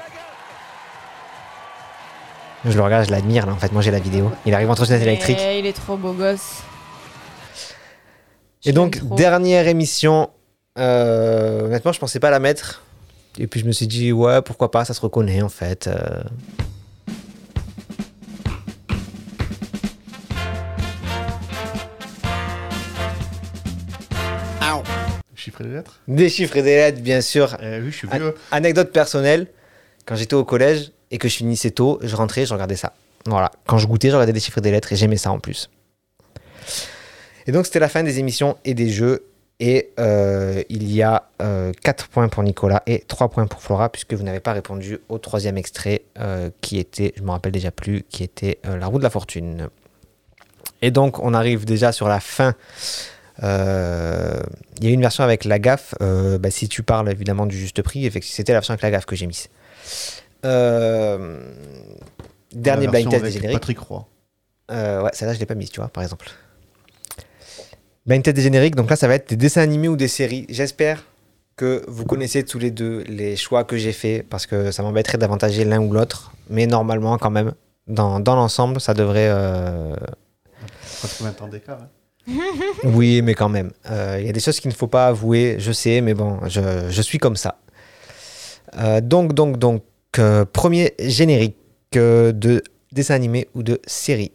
Je 2.64 2.76
le 2.76 2.82
regarde, 2.82 3.06
je 3.06 3.10
l'admire, 3.10 3.46
là. 3.46 3.52
En 3.52 3.56
fait, 3.56 3.72
moi, 3.72 3.82
j'ai 3.82 3.90
la 3.90 4.00
vidéo. 4.00 4.30
Il 4.46 4.54
arrive 4.54 4.70
en 4.70 4.74
trottinette 4.74 5.02
électrique. 5.02 5.38
Eh, 5.40 5.60
il 5.60 5.66
est 5.66 5.72
trop 5.72 5.96
beau 5.96 6.12
gosse. 6.12 6.62
Et 8.64 8.72
donc, 8.72 9.00
dernière 9.14 9.68
émission. 9.68 10.30
Euh, 10.78 11.66
honnêtement, 11.66 11.92
je 11.92 11.98
pensais 12.00 12.20
pas 12.20 12.30
la 12.30 12.38
mettre. 12.40 12.82
Et 13.38 13.46
puis, 13.46 13.60
je 13.60 13.66
me 13.66 13.72
suis 13.72 13.86
dit, 13.86 14.12
ouais, 14.12 14.42
pourquoi 14.42 14.70
pas, 14.70 14.84
ça 14.84 14.94
se 14.94 15.00
reconnaît, 15.00 15.42
en 15.42 15.48
fait. 15.48 15.86
euh. 15.86 16.22
Chiffres 25.34 25.60
et 25.60 25.64
des 25.64 25.70
lettres 25.74 26.00
Des 26.08 26.28
chiffres 26.28 26.56
et 26.56 26.62
des 26.62 26.74
lettres, 26.76 27.00
bien 27.00 27.20
sûr. 27.20 27.56
Eh 27.62 27.78
oui, 27.80 27.90
je 27.90 27.96
suis 27.96 28.08
An- 28.08 28.18
vieux. 28.18 28.34
anecdote 28.50 28.92
personnelle. 28.92 29.46
Quand 30.04 30.16
j'étais 30.16 30.34
au 30.34 30.44
collège 30.44 30.90
et 31.10 31.18
que 31.18 31.28
je 31.28 31.36
finissais 31.36 31.70
tôt, 31.70 31.98
je 32.02 32.14
rentrais, 32.16 32.44
je 32.44 32.52
regardais 32.52 32.76
ça. 32.76 32.92
Voilà. 33.26 33.50
Quand 33.66 33.78
je 33.78 33.86
goûtais, 33.86 34.08
je 34.10 34.14
regardais 34.14 34.32
des 34.32 34.40
chiffres 34.40 34.58
et 34.58 34.62
des 34.62 34.70
lettres 34.72 34.92
et 34.92 34.96
j'aimais 34.96 35.16
ça 35.16 35.30
en 35.30 35.38
plus. 35.38 35.70
Et 37.46 37.52
donc, 37.52 37.66
c'était 37.66 37.78
la 37.78 37.88
fin 37.88 38.02
des 38.02 38.18
émissions 38.18 38.56
et 38.64 38.74
des 38.74 38.90
jeux. 38.90 39.24
Et 39.60 39.90
euh, 39.98 40.62
il 40.68 40.92
y 40.92 41.02
a 41.02 41.30
4 41.82 42.08
points 42.08 42.28
pour 42.28 42.42
Nicolas 42.44 42.82
et 42.86 43.00
3 43.00 43.28
points 43.28 43.46
pour 43.46 43.60
Flora, 43.60 43.88
puisque 43.90 44.14
vous 44.14 44.22
n'avez 44.22 44.38
pas 44.40 44.52
répondu 44.52 44.98
au 45.08 45.18
troisième 45.18 45.58
extrait, 45.58 46.02
euh, 46.18 46.50
qui 46.60 46.78
était, 46.78 47.12
je 47.16 47.22
me 47.22 47.30
rappelle 47.30 47.50
déjà 47.52 47.72
plus, 47.72 48.04
qui 48.08 48.22
était 48.22 48.58
euh, 48.66 48.76
La 48.76 48.86
roue 48.86 48.98
de 48.98 49.02
la 49.02 49.10
fortune. 49.10 49.68
Et 50.80 50.92
donc, 50.92 51.18
on 51.18 51.34
arrive 51.34 51.64
déjà 51.64 51.90
sur 51.90 52.06
la 52.06 52.20
fin. 52.20 52.54
Euh, 53.42 54.40
Il 54.78 54.84
y 54.84 54.90
a 54.90 54.90
une 54.92 55.00
version 55.00 55.24
avec 55.24 55.44
la 55.44 55.58
gaffe. 55.58 55.94
euh, 56.02 56.38
bah, 56.38 56.50
si 56.52 56.68
tu 56.68 56.84
parles 56.84 57.10
évidemment 57.10 57.46
du 57.46 57.58
juste 57.58 57.82
prix, 57.82 58.08
c'était 58.22 58.52
la 58.52 58.58
version 58.58 58.72
avec 58.72 58.82
la 58.82 58.92
gaffe 58.92 59.06
que 59.06 59.16
j'ai 59.16 59.26
mise. 59.26 59.48
Euh, 60.44 61.52
dernier 62.52 62.86
blind 62.86 63.10
test 63.10 63.24
des 63.24 63.32
génériques. 63.32 63.58
Patrick 63.58 63.80
Roy. 63.80 64.06
Euh, 64.70 65.02
ouais, 65.02 65.10
celle-là, 65.14 65.34
je 65.34 65.40
l'ai 65.40 65.46
pas 65.46 65.56
mise, 65.56 65.70
tu 65.70 65.80
vois, 65.80 65.88
par 65.88 66.04
exemple. 66.04 66.30
Blind 68.08 68.22
test 68.22 68.34
des 68.36 68.42
génériques, 68.42 68.74
donc 68.74 68.88
là, 68.88 68.96
ça 68.96 69.06
va 69.06 69.14
être 69.16 69.28
des 69.28 69.36
dessins 69.36 69.60
animés 69.60 69.88
ou 69.88 69.94
des 69.96 70.08
séries. 70.08 70.46
J'espère 70.48 71.04
que 71.56 71.84
vous 71.88 72.06
connaissez 72.06 72.42
tous 72.42 72.58
les 72.58 72.70
deux 72.70 73.04
les 73.06 73.36
choix 73.36 73.64
que 73.64 73.76
j'ai 73.76 73.92
faits, 73.92 74.26
parce 74.26 74.46
que 74.46 74.70
ça 74.70 74.82
m'embêterait 74.82 75.18
d'avantager 75.18 75.64
l'un 75.66 75.78
ou 75.80 75.92
l'autre. 75.92 76.32
Mais 76.48 76.66
normalement, 76.66 77.18
quand 77.18 77.28
même, 77.30 77.52
dans, 77.86 78.18
dans 78.18 78.34
l'ensemble, 78.34 78.80
ça 78.80 78.94
devrait. 78.94 79.28
euh, 79.28 79.94
20 81.20 81.42
ans 81.42 81.48
d'écart. 81.48 81.80
hein. 81.82 81.88
oui, 82.84 83.20
mais 83.22 83.34
quand 83.34 83.50
même. 83.50 83.72
Euh, 83.90 84.16
Il 84.20 84.26
y 84.26 84.30
a 84.30 84.32
des 84.32 84.40
choses 84.40 84.58
qu'il 84.58 84.70
ne 84.70 84.74
faut 84.74 84.86
pas 84.86 85.08
avouer, 85.08 85.56
je 85.58 85.72
sais, 85.72 86.00
mais 86.00 86.14
bon, 86.14 86.38
je, 86.48 86.88
je 86.88 87.02
suis 87.02 87.18
comme 87.18 87.36
ça. 87.36 87.58
Euh, 88.78 89.00
donc, 89.02 89.34
donc, 89.34 89.58
donc, 89.58 89.82
euh, 90.18 90.46
premier 90.46 90.94
générique 90.98 91.56
euh, 91.96 92.32
de 92.32 92.62
dessin 92.90 93.14
animé 93.14 93.48
ou 93.54 93.62
de 93.62 93.80
série. 93.86 94.32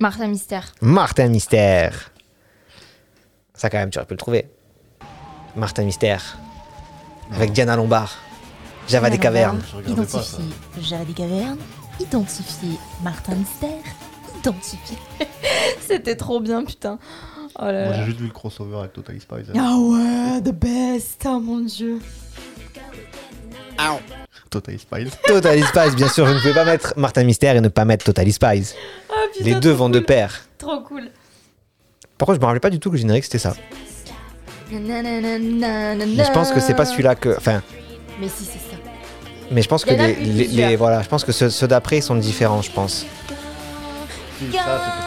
Martin 0.00 0.28
Mystère. 0.28 0.72
Martin 0.80 1.28
Mystère. 1.28 2.10
Ça, 3.52 3.68
quand 3.68 3.76
même, 3.76 3.90
tu 3.90 3.98
aurais 3.98 4.06
pu 4.06 4.14
le 4.14 4.18
trouver. 4.18 4.46
Martin 5.54 5.84
Mystère. 5.84 6.38
Avec 7.34 7.52
Diana 7.52 7.76
Lombard. 7.76 8.16
Java 8.88 9.10
des 9.10 9.18
cavernes. 9.18 9.60
Identifié 9.86 10.44
Java 10.80 11.04
des 11.04 11.12
cavernes. 11.12 11.58
Identifié 12.00 12.78
Martin 13.04 13.34
Mystère. 13.34 13.84
Identifié. 14.38 14.96
C'était 15.86 16.16
trop 16.16 16.40
bien, 16.40 16.64
putain. 16.64 16.98
Oh 17.58 17.66
là 17.66 17.84
Moi, 17.88 17.94
j'ai 17.98 18.04
juste 18.06 18.20
vu 18.20 18.26
le 18.28 18.32
crossover 18.32 18.78
avec 18.78 18.94
Totally 18.94 19.20
Spies. 19.20 19.50
hein. 19.54 19.58
Ah 19.58 19.76
ouais, 19.76 20.40
the 20.40 20.54
best, 20.54 21.22
oh 21.26 21.40
mon 21.40 21.60
dieu. 21.60 22.00
Totally 24.50 24.78
Spies. 24.78 25.10
Totally 25.26 25.62
Spies, 25.62 25.94
bien 25.94 26.08
sûr, 26.08 26.26
je 26.26 26.32
ne 26.32 26.38
pouvais 26.38 26.54
pas 26.54 26.64
mettre 26.64 26.94
Martin 26.96 27.22
Mystère 27.22 27.54
et 27.56 27.60
ne 27.60 27.68
pas 27.68 27.84
mettre 27.84 28.04
Totally 28.04 28.32
Spies. 28.32 28.74
Ah, 29.10 29.19
putain, 29.32 29.44
Les 29.44 29.54
deux 29.56 29.70
vont 29.72 29.88
de 29.88 30.00
pair. 30.00 30.42
Trop 30.58 30.80
cool. 30.80 31.10
Pourquoi 32.18 32.34
je 32.34 32.40
me 32.40 32.44
rappelais 32.44 32.60
pas 32.60 32.70
du 32.70 32.78
tout 32.80 32.90
que 32.90 32.94
le 32.96 33.00
générique 33.00 33.24
c'était 33.24 33.38
ça 33.38 33.54
Mais 34.70 34.78
je 36.24 36.32
pense 36.32 36.52
que 36.52 36.60
c'est 36.60 36.74
pas 36.74 36.84
celui-là 36.84 37.14
que. 37.14 37.36
Enfin, 37.36 37.62
Mais 38.20 38.28
si, 38.28 38.44
c'est 38.44 38.58
ça. 38.58 38.76
mais 39.50 39.62
je 39.62 39.68
pense 39.68 39.84
que 39.84 39.90
les, 39.94 40.14
les- 40.46 40.76
voilà, 40.76 41.02
je 41.02 41.08
pense 41.08 41.24
que 41.24 41.32
ceux, 41.32 41.50
ceux 41.50 41.66
d'après 41.68 41.98
ils 41.98 42.02
sont 42.02 42.16
différents, 42.16 42.62
je 42.62 42.70
pense. 42.70 43.06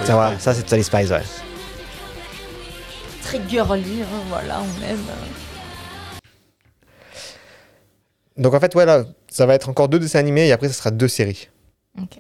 Ça, 0.06 0.14
voilà, 0.16 0.38
ça 0.40 0.54
c'est 0.54 0.64
Totally 0.64 0.84
Spies, 0.84 1.10
ouais. 1.12 1.24
Très 3.24 3.42
girly, 3.50 4.02
hein, 4.04 4.06
voilà, 4.30 4.60
on 4.62 4.84
aime. 4.92 5.00
Donc 8.38 8.54
en 8.54 8.60
fait, 8.60 8.74
voilà, 8.74 9.06
ça 9.30 9.46
va 9.46 9.54
être 9.56 9.70
encore 9.70 9.88
deux 9.90 10.00
dessins 10.00 10.20
animés 10.20 10.48
et 10.48 10.52
après 10.52 10.68
ça 10.68 10.74
sera 10.74 10.92
deux 10.92 11.08
séries. 11.08 11.50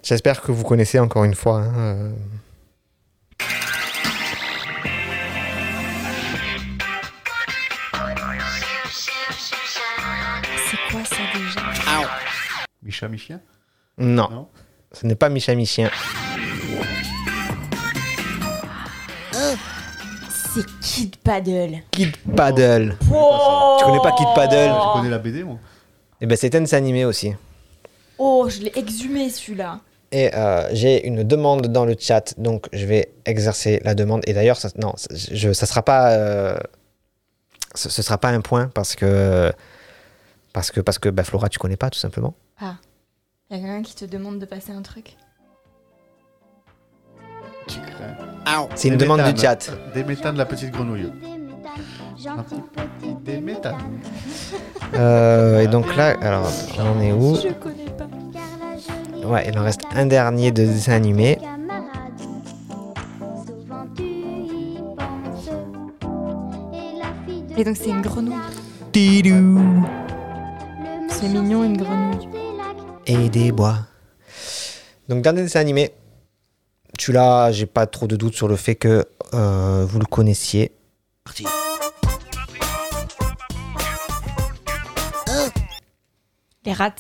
J'espère 0.04 0.42
que 0.42 0.52
vous 0.52 0.64
connaissez 0.64 1.00
encore 1.00 1.24
une 1.24 1.36
fois. 1.36 1.60
hein, 1.62 1.74
euh. 1.78 2.12
C'est 10.70 10.92
quoi 10.92 11.04
ça 11.06 11.16
déjà? 11.36 12.08
Micha 12.82 13.08
Michien? 13.08 13.40
Non, 13.98 14.30
Non? 14.30 14.48
Ce 14.92 15.06
n'est 15.06 15.16
pas 15.16 15.30
Micha 15.30 15.56
Michien. 15.56 15.90
C'est 20.30 20.66
Kid 20.82 21.16
Paddle. 21.18 21.80
Kid 21.92 22.16
Paddle. 22.36 22.98
Oh 23.12 23.76
Tu 23.80 23.86
connais 23.86 24.00
pas 24.02 24.12
Kid 24.12 24.28
Paddle? 24.36 24.70
Je 24.72 24.94
connais 24.98 25.10
la 25.10 25.18
BD, 25.18 25.44
moi. 25.44 25.58
Et 26.22 26.26
ben 26.28 26.38
c'est 26.38 26.54
un 26.56 26.62
dessin 26.62 26.78
animé 26.78 27.06
aussi. 27.06 27.34
Oh, 28.18 28.48
je 28.50 28.62
l'ai 28.62 28.72
exhumé 28.78 29.30
celui-là. 29.30 29.80
Et 30.12 30.34
euh, 30.36 30.70
j'ai 30.74 31.08
une 31.08 31.24
demande 31.24 31.68
dans 31.68 31.86
le 31.86 31.96
chat, 32.00 32.36
donc 32.40 32.68
je 32.72 32.86
vais 32.86 33.14
exercer 33.26 33.82
la 33.84 33.96
demande. 33.96 34.22
Et 34.28 34.34
d'ailleurs, 34.34 34.58
ça, 34.58 34.70
non, 34.78 34.94
ça- 34.96 35.10
je, 35.14 35.52
ça 35.54 35.66
sera 35.66 35.82
pas, 35.82 36.12
euh, 36.12 36.56
ce, 37.74 37.90
ce 37.90 38.02
sera 38.04 38.20
pas 38.20 38.30
un 38.30 38.42
point 38.42 38.68
parce 38.68 38.96
que 38.96 39.52
parce 40.54 40.70
que 40.70 40.82
parce 40.82 41.00
que 41.00 41.10
bah, 41.10 41.24
Flora, 41.24 41.50
tu 41.50 41.58
connais 41.58 41.78
pas 41.78 41.90
tout 41.90 41.98
simplement. 42.00 42.36
Ah, 42.60 42.76
y 43.50 43.56
a 43.56 43.58
quelqu'un 43.58 43.82
qui 43.82 43.96
te 43.96 44.06
demande 44.06 44.38
de 44.40 44.46
passer 44.46 44.72
un 44.72 44.84
truc? 44.84 45.18
C'est 48.76 48.90
une 48.90 48.98
Des 48.98 49.06
demande 49.06 49.24
du 49.34 49.42
chat. 49.42 49.72
Des 49.94 50.04
méthanes 50.04 50.34
de 50.34 50.40
la 50.40 50.46
petite 50.46 50.72
grenouille. 50.72 51.12
Petit. 51.76 52.28
Euh, 54.96 55.62
et 55.62 55.68
donc 55.68 55.96
là, 55.96 56.16
alors, 56.22 56.52
on 56.80 57.02
est 57.02 57.12
où 57.12 57.36
Je 57.36 57.54
connais 57.54 57.90
pas. 57.98 58.08
Ouais, 59.28 59.48
il 59.48 59.58
en 59.58 59.64
reste 59.64 59.82
un 59.96 60.06
dernier 60.06 60.52
de 60.52 60.66
dessin 60.66 60.94
animé. 60.94 61.40
Et 67.56 67.64
donc 67.64 67.78
c'est 67.78 67.90
une 67.90 68.02
grenouille. 68.02 68.36
Tidou. 68.92 69.86
C'est 71.10 71.30
mignon 71.30 71.64
une 71.64 71.78
grenouille. 71.78 72.28
Et 73.06 73.30
des 73.30 73.52
bois. 73.52 73.78
Donc 75.08 75.22
dernier 75.22 75.44
dessin 75.44 75.60
animé. 75.60 75.92
Celui-là, 77.00 77.52
j'ai 77.52 77.66
pas 77.66 77.88
trop 77.88 78.08
de 78.08 78.16
doute 78.16 78.36
sur 78.36 78.48
le 78.48 78.56
fait 78.56 78.76
que 78.76 79.06
euh, 79.34 79.86
vous 79.88 80.00
le 80.00 80.06
connaissiez. 80.06 80.72
Les 86.66 86.74
rats. 86.74 86.92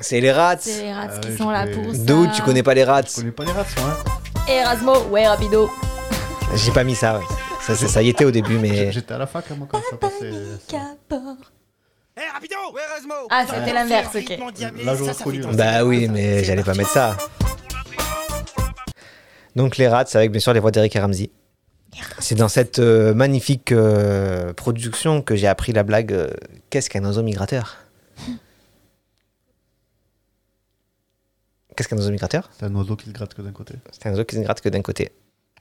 C'est 0.00 0.20
les 0.20 0.32
rats. 0.32 0.56
C'est 0.58 0.82
les 0.82 0.92
rats 0.92 1.08
Ah 1.10 1.18
qui 1.18 1.28
ouais, 1.28 1.36
sont 1.36 1.48
je 1.48 1.52
là 1.52 1.66
pour 1.66 1.92
ça. 1.94 1.98
D'où 1.98 2.26
tu 2.34 2.42
connais 2.42 2.62
pas 2.62 2.74
les 2.74 2.84
rats? 2.84 3.02
Je 3.02 3.14
connais 3.14 3.30
pas 3.30 3.44
les 3.44 3.52
rats, 3.52 3.64
moi. 3.78 3.98
hein. 4.36 4.44
Erasmo, 4.48 4.98
ouais, 5.10 5.26
rapido. 5.26 5.70
J'ai 6.54 6.72
pas 6.72 6.84
mis 6.84 6.94
ça, 6.94 7.18
ouais. 7.18 7.24
Ça, 7.60 7.74
ça, 7.74 7.88
ça 7.88 8.02
y 8.02 8.08
était 8.08 8.24
au 8.24 8.30
début, 8.30 8.58
mais. 8.58 8.92
J'étais 8.92 9.14
à 9.14 9.18
la 9.18 9.26
fac, 9.26 9.44
hein, 9.50 9.54
moi, 9.58 9.66
quand 9.70 9.80
ça 9.90 9.96
passait. 9.96 10.30
Ah, 13.30 13.44
c'était 13.46 13.72
l'inverse, 13.72 14.14
ok. 14.14 14.38
Là, 14.84 14.94
j'aurais 14.94 15.12
reconnu. 15.12 15.40
Bah 15.54 15.84
oui, 15.84 16.08
mais 16.08 16.44
j'allais 16.44 16.62
pas 16.62 16.74
mettre 16.74 16.90
ça. 16.90 17.16
Donc 19.56 19.76
les 19.76 19.88
rats, 19.88 20.04
c'est 20.06 20.18
avec 20.18 20.30
bien 20.32 20.40
sûr 20.40 20.52
les 20.52 20.60
voix 20.60 20.70
d'Eric 20.70 20.94
et 20.96 21.00
Ramsey. 21.00 21.30
C'est 22.18 22.34
dans 22.34 22.48
cette 22.48 22.80
euh, 22.80 23.14
magnifique 23.14 23.70
euh, 23.70 24.52
production 24.52 25.22
que 25.22 25.36
j'ai 25.36 25.46
appris 25.46 25.72
la 25.72 25.84
blague 25.84 26.12
euh, 26.12 26.28
Qu'est-ce 26.70 26.90
qu'un 26.90 27.04
oiseau 27.04 27.22
migrateur? 27.22 27.76
Qu'est-ce 31.76 31.88
qu'un 31.88 31.96
oiseau 31.96 32.10
migrateur? 32.10 32.50
C'est 32.58 32.66
un 32.66 32.74
oiseau 32.74 32.96
qui 32.96 33.06
se 33.06 33.10
gratte 33.10 33.34
que 33.34 33.42
d'un 33.42 33.52
côté. 33.52 33.74
C'est 33.90 34.06
un 34.06 34.12
oiseau 34.12 34.24
qui 34.24 34.36
se 34.36 34.40
gratte 34.40 34.60
que 34.60 34.68
d'un 34.68 34.82
côté. 34.82 35.10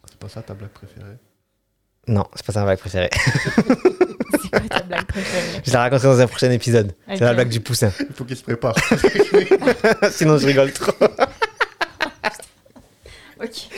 C'est 0.07 0.17
pas 0.17 0.29
ça 0.29 0.41
ta 0.41 0.53
blague 0.53 0.69
préférée? 0.69 1.17
Non, 2.07 2.25
c'est 2.35 2.45
pas 2.45 2.53
ça 2.53 2.59
ma 2.59 2.65
blague 2.67 2.79
préférée. 2.79 3.09
C'est 4.41 4.49
quoi 4.49 4.59
ta 4.69 4.81
blague 4.81 5.05
préférée? 5.05 5.61
Je 5.65 5.71
la 5.71 5.79
raconterai 5.79 6.07
dans 6.09 6.19
un 6.19 6.27
prochain 6.27 6.51
épisode. 6.51 6.93
C'est 7.07 7.21
la 7.21 7.33
blague 7.33 7.49
du 7.49 7.61
poussin. 7.61 7.91
Il 7.99 8.13
faut 8.13 8.25
qu'il 8.25 8.35
se 8.35 8.43
prépare. 8.43 8.75
Sinon 10.11 10.37
je 10.37 10.45
rigole 10.47 10.71
trop. 10.71 10.91
Ok. 13.41 13.69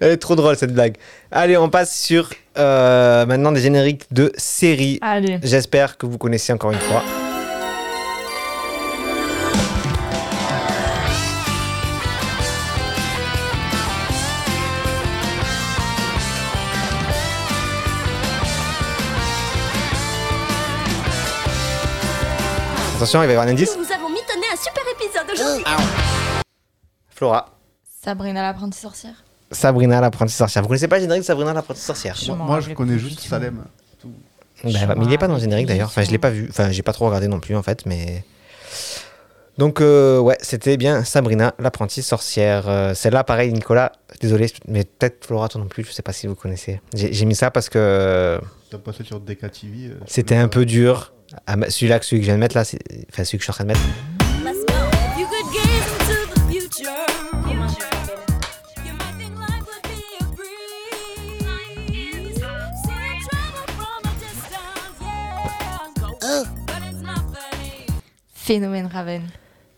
Elle 0.00 0.10
est 0.12 0.16
trop 0.16 0.34
drôle 0.36 0.56
cette 0.56 0.72
blague. 0.72 0.96
Allez, 1.30 1.56
on 1.56 1.68
passe 1.68 1.98
sur 1.98 2.30
euh, 2.56 3.26
maintenant 3.26 3.52
des 3.52 3.60
génériques 3.60 4.06
de 4.12 4.32
séries. 4.36 4.98
Allez. 5.02 5.38
J'espère 5.42 5.96
que 5.96 6.06
vous 6.06 6.18
connaissez 6.18 6.52
encore 6.52 6.72
une 6.72 6.78
fois. 6.78 7.02
Attention, 23.04 23.22
il 23.22 23.26
va 23.26 23.32
y 23.32 23.36
avoir 23.36 23.46
un 23.46 23.50
indice. 23.50 23.76
Nous 23.76 23.92
avons 23.92 24.08
mitonné 24.08 24.46
un 24.50 24.56
super 24.56 24.82
épisode 24.94 25.30
aujourd'hui. 25.30 25.64
Flora. 27.10 27.50
Sabrina 28.02 28.40
l'apprentie 28.40 28.78
sorcière. 28.78 29.12
Sabrina 29.50 30.00
l'apprentie 30.00 30.32
sorcière. 30.32 30.62
Vous 30.62 30.68
connaissez 30.68 30.88
pas 30.88 30.96
le 30.96 31.02
générique 31.02 31.20
de 31.20 31.26
Sabrina 31.26 31.52
l'apprentie 31.52 31.82
sorcière? 31.82 32.16
Je 32.16 32.32
Moi, 32.32 32.60
je 32.60 32.72
connais 32.72 32.98
juste. 32.98 33.20
Salem. 33.20 33.62
tout. 34.00 34.10
Bah, 34.64 34.94
mais 34.96 35.04
il 35.04 35.12
est 35.12 35.18
pas 35.18 35.28
dans 35.28 35.34
le 35.34 35.40
générique 35.40 35.66
d'ailleurs. 35.66 35.88
Enfin, 35.88 36.02
je 36.02 36.10
l'ai 36.10 36.18
pas 36.18 36.30
vu. 36.30 36.46
Enfin, 36.48 36.70
j'ai 36.70 36.82
pas 36.82 36.94
trop 36.94 37.04
regardé 37.04 37.28
non 37.28 37.40
plus 37.40 37.54
en 37.54 37.62
fait, 37.62 37.84
mais. 37.84 38.24
Donc, 39.58 39.82
euh, 39.82 40.18
ouais, 40.18 40.38
c'était 40.40 40.78
bien 40.78 41.04
Sabrina, 41.04 41.54
l'apprentie 41.58 42.02
sorcière. 42.02 42.66
Euh, 42.68 42.94
Celle-là, 42.94 43.22
pareil, 43.22 43.52
Nicolas, 43.52 43.92
désolé, 44.22 44.50
mais 44.66 44.84
peut-être 44.84 45.26
Flora, 45.26 45.48
toi 45.50 45.60
non 45.60 45.68
plus, 45.68 45.84
je 45.84 45.92
sais 45.92 46.02
pas 46.02 46.14
si 46.14 46.26
vous 46.26 46.34
connaissez. 46.34 46.80
J'ai 46.94 47.24
mis 47.26 47.34
ça 47.34 47.50
parce 47.50 47.68
que 47.68 48.40
T'as 48.70 48.78
passé 48.78 49.04
sur 49.04 49.20
DKTV. 49.20 49.90
euh, 49.90 49.94
c'était 50.06 50.36
un 50.36 50.48
peu 50.48 50.64
dur. 50.64 51.12
Ah, 51.46 51.56
mais 51.56 51.70
Celui-là, 51.70 52.00
celui 52.02 52.20
que 52.20 52.26
je 52.26 52.30
viens 52.30 52.34
de 52.36 52.40
mettre 52.40 52.56
là, 52.56 52.64
c'est- 52.64 52.78
enfin, 53.12 53.24
celui 53.24 53.38
que 53.38 53.44
je 53.44 53.44
suis 53.44 53.50
en 53.50 53.54
train 53.54 53.64
de 53.64 53.68
mettre. 53.68 53.80
Funny. 57.50 57.74
Phénomène 68.34 68.86
Raven. 68.86 69.22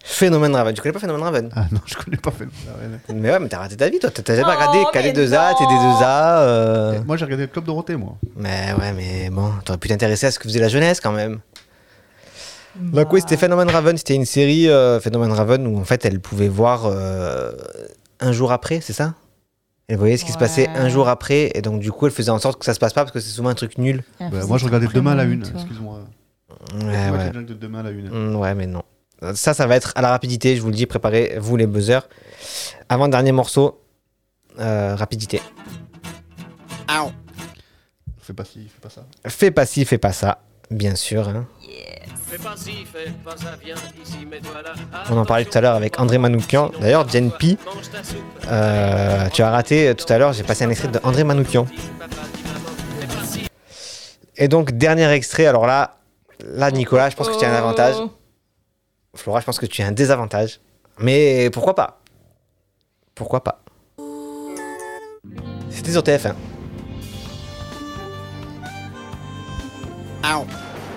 Phénomène 0.08 0.54
Raven. 0.54 0.72
Tu 0.72 0.80
connais 0.82 0.92
pas 0.92 1.00
Phénomène 1.00 1.22
Raven? 1.24 1.50
Ah 1.54 1.66
non, 1.72 1.80
je 1.84 1.94
connais 1.96 2.16
pas 2.16 2.30
Phénomène 2.30 2.58
Raven. 2.72 3.20
Mais 3.20 3.30
ouais, 3.32 3.38
mais 3.40 3.48
t'as 3.48 3.58
raté 3.58 3.76
ta 3.76 3.88
vie, 3.88 3.98
toi. 3.98 4.10
T'as 4.10 4.36
jamais 4.36 4.48
Oh, 4.48 4.54
regardé 4.54 4.78
mais 4.78 5.00
KD2A, 5.12 5.54
TD2A. 5.54 6.38
euh, 6.42 7.00
Moi, 7.04 7.16
j'ai 7.16 7.24
regardé 7.24 7.44
le 7.44 7.48
Club 7.52 7.64
Dorothée, 7.64 7.96
moi. 7.96 8.16
Mais 8.36 8.72
ouais, 8.78 8.92
mais 8.92 9.30
bon, 9.30 9.50
t'aurais 9.64 9.78
pu 9.78 9.88
t'intéresser 9.88 10.26
à 10.26 10.30
ce 10.30 10.38
que 10.38 10.44
faisait 10.48 10.60
la 10.60 10.68
jeunesse 10.68 11.00
quand 11.00 11.12
même. 11.12 11.40
Donc 12.76 13.12
oui, 13.12 13.20
c'était 13.20 13.36
Phénomène 13.38 13.70
Raven, 13.70 13.96
c'était 13.96 14.14
une 14.14 14.26
série 14.26 14.68
euh, 14.68 15.00
Phénomène 15.00 15.32
Raven 15.32 15.66
où 15.66 15.78
en 15.80 15.84
fait 15.84 16.04
elle 16.04 16.20
pouvait 16.20 16.48
voir 16.48 16.82
euh, 16.84 17.52
un 18.20 18.32
jour 18.32 18.52
après, 18.52 18.80
c'est 18.82 18.92
ça? 18.92 19.14
Elle 19.88 19.96
voyait 19.96 20.16
ce 20.18 20.24
qui 20.26 20.32
se 20.32 20.36
passait 20.38 20.68
un 20.68 20.88
jour 20.90 21.08
après 21.08 21.50
et 21.54 21.62
donc 21.62 21.80
du 21.80 21.90
coup 21.90 22.04
elle 22.06 22.12
faisait 22.12 22.30
en 22.32 22.38
sorte 22.38 22.58
que 22.58 22.64
ça 22.66 22.74
se 22.74 22.78
passe 22.78 22.92
pas 22.92 23.00
parce 23.02 23.12
que 23.12 23.20
c'est 23.20 23.30
souvent 23.30 23.48
un 23.48 23.54
truc 23.54 23.78
nul. 23.78 24.02
Bah, 24.20 24.28
moi, 24.46 24.58
je 24.58 24.66
regardais 24.66 24.88
demain 24.92 25.12
à 25.12 25.14
la 25.14 25.24
une. 25.24 25.42
Excuse-moi. 25.42 26.00
Ouais, 26.74 26.84
Ouais, 26.84 27.10
ouais. 27.18 27.30
de 27.44 27.54
demain 27.54 27.78
à 27.80 27.82
la 27.84 27.90
une? 27.90 28.10
Mm, 28.10 28.36
ouais, 28.36 28.54
mais 28.54 28.66
non. 28.66 28.82
Ça, 29.34 29.54
ça 29.54 29.66
va 29.66 29.76
être 29.76 29.92
à 29.96 30.02
la 30.02 30.10
rapidité, 30.10 30.56
je 30.56 30.60
vous 30.62 30.68
le 30.68 30.74
dis, 30.74 30.86
préparez-vous 30.86 31.56
les 31.56 31.66
buzzers. 31.66 32.06
Avant-dernier 32.88 33.32
morceau, 33.32 33.80
euh, 34.60 34.94
rapidité. 34.94 35.40
Fais 38.20 38.32
pas 38.32 38.44
ci, 38.44 38.68
fais 38.68 38.80
pas 38.80 38.90
ça. 38.90 39.06
Fais 39.28 39.50
pas 39.52 39.66
ci, 39.66 39.84
fais 39.84 39.98
pas 39.98 40.12
ça, 40.12 40.38
bien 40.68 40.96
sûr. 40.96 41.28
hein. 41.28 41.46
Fais 42.28 42.38
pas 42.38 42.56
ci, 42.56 42.84
fais 42.84 43.12
pas 43.24 43.36
ça, 43.36 43.54
viens 43.64 43.76
ici, 44.04 44.26
mets-toi 44.26 44.62
là. 44.62 44.72
On 45.10 45.16
en 45.16 45.24
parlait 45.24 45.44
tout 45.44 45.56
à 45.56 45.60
l'heure 45.60 45.76
avec 45.76 46.00
André 46.00 46.18
Manoukian. 46.18 46.72
D'ailleurs, 46.80 47.08
Jen 47.08 47.30
P, 47.30 47.56
euh, 48.48 49.28
tu 49.28 49.42
as 49.42 49.50
raté 49.50 49.88
euh, 49.90 49.94
tout 49.94 50.12
à 50.12 50.18
l'heure, 50.18 50.32
j'ai 50.32 50.42
passé 50.42 50.64
un 50.64 50.70
extrait 50.70 50.88
de 50.88 50.98
André 51.04 51.22
Manoukian. 51.22 51.66
Et 54.36 54.48
donc, 54.48 54.72
dernier 54.72 55.08
extrait, 55.12 55.46
alors 55.46 55.66
là, 55.66 55.98
là, 56.44 56.72
Nicolas, 56.72 57.10
je 57.10 57.14
pense 57.16 57.28
que 57.28 57.38
tu 57.38 57.44
as 57.44 57.50
un 57.52 57.56
avantage. 57.56 57.94
Flora, 59.16 59.40
je 59.40 59.46
pense 59.46 59.58
que 59.58 59.66
tu 59.66 59.82
as 59.82 59.86
un 59.86 59.92
désavantage. 59.92 60.60
Mais 60.98 61.50
pourquoi 61.50 61.74
pas? 61.74 62.00
Pourquoi 63.14 63.42
pas? 63.42 63.62
C'était 65.70 65.92
sur 65.92 66.02
TF1. 66.02 66.34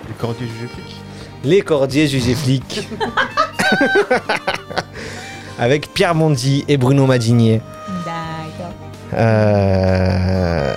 Les 0.07 0.13
cordiers 0.15 0.47
jugés 0.47 0.67
flics? 0.67 0.95
Les 1.43 1.61
Cordiers 1.61 2.07
jugés 2.07 2.35
flics. 2.35 2.87
Avec 5.59 5.93
Pierre 5.93 6.15
Mondi 6.15 6.65
et 6.67 6.77
Bruno 6.77 7.05
Madinier. 7.05 7.61
D'accord. 8.05 8.73
Euh... 9.13 10.75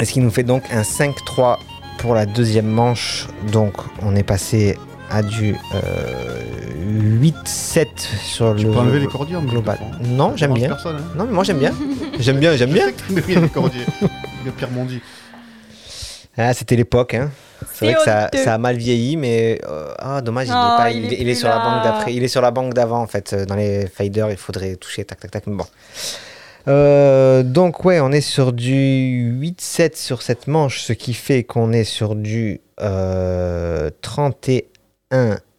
Ce 0.00 0.10
qui 0.10 0.20
nous 0.20 0.30
fait 0.30 0.42
donc 0.42 0.64
un 0.72 0.82
5-3 0.82 1.58
pour 1.98 2.14
la 2.14 2.26
deuxième 2.26 2.66
manche? 2.66 3.28
Donc 3.52 3.74
on 4.02 4.16
est 4.16 4.24
passé 4.24 4.76
à 5.14 5.22
du 5.22 5.54
euh, 5.74 7.20
8-7 7.20 7.86
sur 8.24 8.56
Tu 8.56 8.64
le 8.64 8.72
peux 8.72 8.78
enlever 8.78 8.98
les 8.98 9.06
cordiers 9.06 9.36
global. 9.46 9.78
Non, 10.02 10.32
j'aime 10.34 10.54
bien. 10.54 10.68
personne, 10.68 10.96
hein. 10.96 11.12
Non, 11.16 11.24
mais 11.26 11.32
moi 11.32 11.44
j'aime 11.44 11.58
bien. 11.58 11.72
j'aime 12.18 12.38
bien, 12.38 12.56
j'aime 12.56 12.72
bien. 12.72 12.86
Les 13.28 13.48
cordiers. 13.48 13.86
Le 14.44 14.50
Pierre 14.50 14.72
Mondi. 14.72 15.00
Ah, 16.36 16.52
c'était 16.52 16.74
l'époque. 16.74 17.14
Hein. 17.14 17.30
C'est 17.72 17.84
vrai 17.84 17.94
que 17.94 18.02
ça, 18.38 18.54
a 18.54 18.58
mal 18.58 18.76
vieilli, 18.76 19.16
mais 19.16 19.60
euh, 19.68 19.94
ah, 20.00 20.20
dommage, 20.20 20.48
il, 20.48 20.50
est 20.50 20.52
pas, 20.52 20.90
il 20.90 21.04
il, 21.04 21.12
est 21.12 21.16
il 21.20 21.28
est 21.28 21.32
plus 21.32 21.40
sur 21.40 21.48
la 21.48 21.58
banque 21.60 21.84
d'après. 21.84 22.14
Il 22.14 22.24
est 22.24 22.28
sur 22.28 22.42
la 22.42 22.50
banque 22.50 22.74
d'avant 22.74 23.00
en 23.00 23.06
fait. 23.06 23.32
Euh, 23.32 23.44
Dans 23.46 23.54
les 23.54 23.86
faders, 23.86 24.32
il 24.32 24.36
faudrait 24.36 24.74
toucher 24.74 25.04
tac 25.04 25.20
tac 25.20 25.30
tac. 25.30 25.46
Mais 25.46 25.54
bon. 25.54 25.66
Euh, 26.66 27.42
donc 27.42 27.84
ouais, 27.84 28.00
on 28.00 28.10
est 28.10 28.20
sur 28.20 28.52
du 28.52 29.32
8-7 29.40 29.96
sur 29.96 30.22
cette 30.22 30.48
manche, 30.48 30.80
ce 30.80 30.92
qui 30.92 31.14
fait 31.14 31.44
qu'on 31.44 31.72
est 31.72 31.84
sur 31.84 32.16
du 32.16 32.60
euh, 32.80 33.90
31 34.00 34.30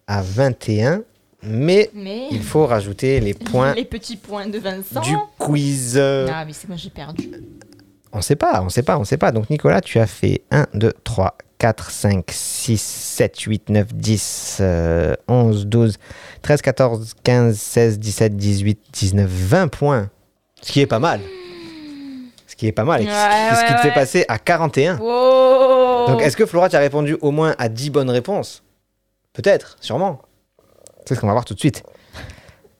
à 0.07 0.21
21. 0.21 1.03
Mais, 1.47 1.89
Mais- 1.93 2.27
il 2.31 2.41
faut 2.41 2.65
rajouter 2.65 3.19
les 3.19 3.33
points 3.51 3.73
Les 3.75 3.85
petits 3.85 4.17
points 4.17 4.47
de 4.47 4.57
Vincent. 4.59 5.01
du 5.01 5.15
quiz. 5.37 5.97
Ah, 5.97 6.43
mais 6.45 6.53
c'est 6.53 6.67
moi, 6.67 6.77
j'ai 6.77 6.89
perdu. 6.89 7.29
On 8.11 8.21
sait 8.21 8.35
pas, 8.35 8.61
on 8.63 8.69
sait 8.69 8.81
pas, 8.83 8.97
on 8.97 9.03
sait 9.03 9.17
pas. 9.17 9.31
Donc 9.31 9.49
Nicolas, 9.49 9.81
tu 9.81 9.99
as 9.99 10.07
fait 10.07 10.41
1, 10.49 10.67
2, 10.73 10.93
3, 11.03 11.37
4, 11.57 11.91
5, 11.91 12.25
6, 12.31 12.81
7, 12.81 13.39
8, 13.41 13.69
9, 13.69 13.93
10, 13.93 14.57
euh, 14.61 15.13
11, 15.27 15.67
12, 15.67 15.97
13, 16.41 16.61
14, 16.61 17.13
15, 17.23 17.57
16, 17.59 17.99
17, 17.99 18.35
18, 18.37 18.79
19, 18.93 19.29
20 19.29 19.67
points. 19.67 20.09
Ce 20.61 20.71
qui 20.71 20.79
est 20.79 20.87
pas 20.87 20.99
mal. 20.99 21.19
Ce 22.47 22.55
qui 22.55 22.67
est 22.67 22.71
pas 22.71 22.85
mal. 22.85 23.01
et 23.01 23.05
ce 23.05 23.09
qui- 23.09 23.13
Ouais, 23.15 23.55
ce 23.55 23.65
qui 23.65 23.71
ouais, 23.73 23.77
te 23.77 23.81
fait 23.81 23.93
passer 23.93 24.25
à 24.29 24.39
41. 24.39 24.97
Wow. 24.97 26.07
Donc 26.07 26.21
est-ce 26.21 26.37
que 26.37 26.45
Flora, 26.45 26.69
tu 26.69 26.75
as 26.75 26.79
répondu 26.79 27.17
au 27.21 27.31
moins 27.31 27.53
à 27.57 27.67
10 27.69 27.89
bonnes 27.89 28.09
réponses? 28.09 28.63
Peut-être, 29.35 29.75
sûrement. 29.81 30.21
C'est 31.05 31.13
ce 31.13 31.19
qu'on 31.19 31.27
va 31.27 31.33
voir 31.33 31.45
tout 31.45 31.53
de 31.53 31.59
suite. 31.59 31.83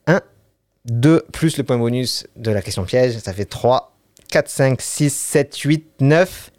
1, 0.08 0.22
2, 0.86 1.26
plus 1.32 1.58
le 1.58 1.64
point 1.64 1.78
bonus 1.78 2.26
de 2.36 2.50
la 2.50 2.62
question 2.62 2.86
piège, 2.86 3.20
ça 3.20 3.34
fait 3.34 3.46
3, 3.46 3.94
4, 4.32 4.50
5, 4.50 4.82
6, 4.82 5.14
7, 5.14 5.58
8, 5.58 5.88
9, 6.00 6.52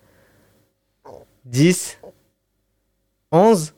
10, 1.46 1.98
11, 3.32 3.74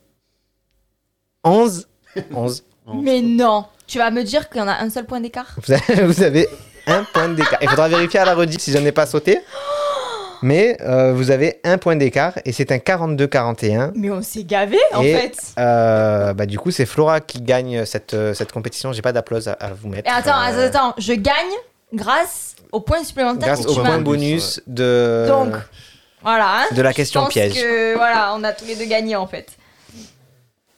11, 1.43 1.87
11. 2.33 2.63
Mais 2.95 3.21
non, 3.21 3.65
tu 3.87 3.97
vas 3.97 4.11
me 4.11 4.23
dire 4.23 4.49
qu'il 4.49 4.59
y 4.59 4.61
en 4.61 4.67
a 4.67 4.73
un 4.73 4.89
seul 4.89 5.05
point 5.05 5.21
d'écart? 5.21 5.55
Vous 5.65 5.73
avez, 5.73 6.03
vous 6.05 6.21
avez 6.21 6.47
un 6.85 7.05
point 7.05 7.29
d'écart. 7.29 7.59
Il 7.61 7.69
faudra 7.69 7.87
vérifier 7.87 8.19
à 8.19 8.25
la 8.25 8.35
rediff 8.35 8.59
si 8.59 8.71
je 8.71 8.77
n'ai 8.77 8.91
pas 8.91 9.05
sauté. 9.05 9.39
Mais 10.41 10.77
euh, 10.81 11.13
vous 11.13 11.31
avez 11.31 11.59
un 11.63 11.77
point 11.77 11.95
d'écart 11.95 12.33
et 12.45 12.51
c'est 12.53 12.71
un 12.71 12.77
42-41. 12.77 13.91
Mais 13.95 14.09
on 14.09 14.21
s'est 14.21 14.43
gavé 14.43 14.77
en 14.93 15.01
Et, 15.03 15.13
fait. 15.13 15.37
euh, 15.59 16.33
bah, 16.33 16.45
du 16.45 16.57
coup, 16.59 16.71
c'est 16.71 16.85
Flora 16.85 17.19
qui 17.21 17.41
gagne 17.41 17.85
cette, 17.85 18.13
euh, 18.13 18.33
cette 18.33 18.51
compétition. 18.51 18.93
J'ai 18.93 19.01
pas 19.01 19.11
d'applause 19.11 19.47
à, 19.47 19.53
à 19.53 19.69
vous 19.73 19.89
mettre. 19.89 20.09
Et 20.09 20.13
attends, 20.13 20.31
Euh, 20.39 20.67
attends, 20.67 20.89
attends, 20.89 20.93
je 20.97 21.13
gagne 21.13 21.33
grâce 21.93 22.55
au 22.71 22.79
point 22.81 23.03
supplémentaire 23.03 23.53
grâce 23.55 23.65
au 23.65 23.75
point 23.81 23.99
bonus 23.99 24.61
de. 24.67 25.25
Donc, 25.27 25.53
Voilà. 26.21 26.61
hein. 26.61 26.65
De 26.75 26.81
la 26.81 26.91
Je 26.91 26.95
question 26.95 27.21
pense 27.21 27.29
piège. 27.33 27.53
Que, 27.55 27.95
voilà, 27.95 28.33
on 28.35 28.43
a 28.43 28.51
tous 28.53 28.65
les 28.65 28.75
deux 28.75 28.85
gagné 28.85 29.15
en 29.15 29.27
fait. 29.27 29.47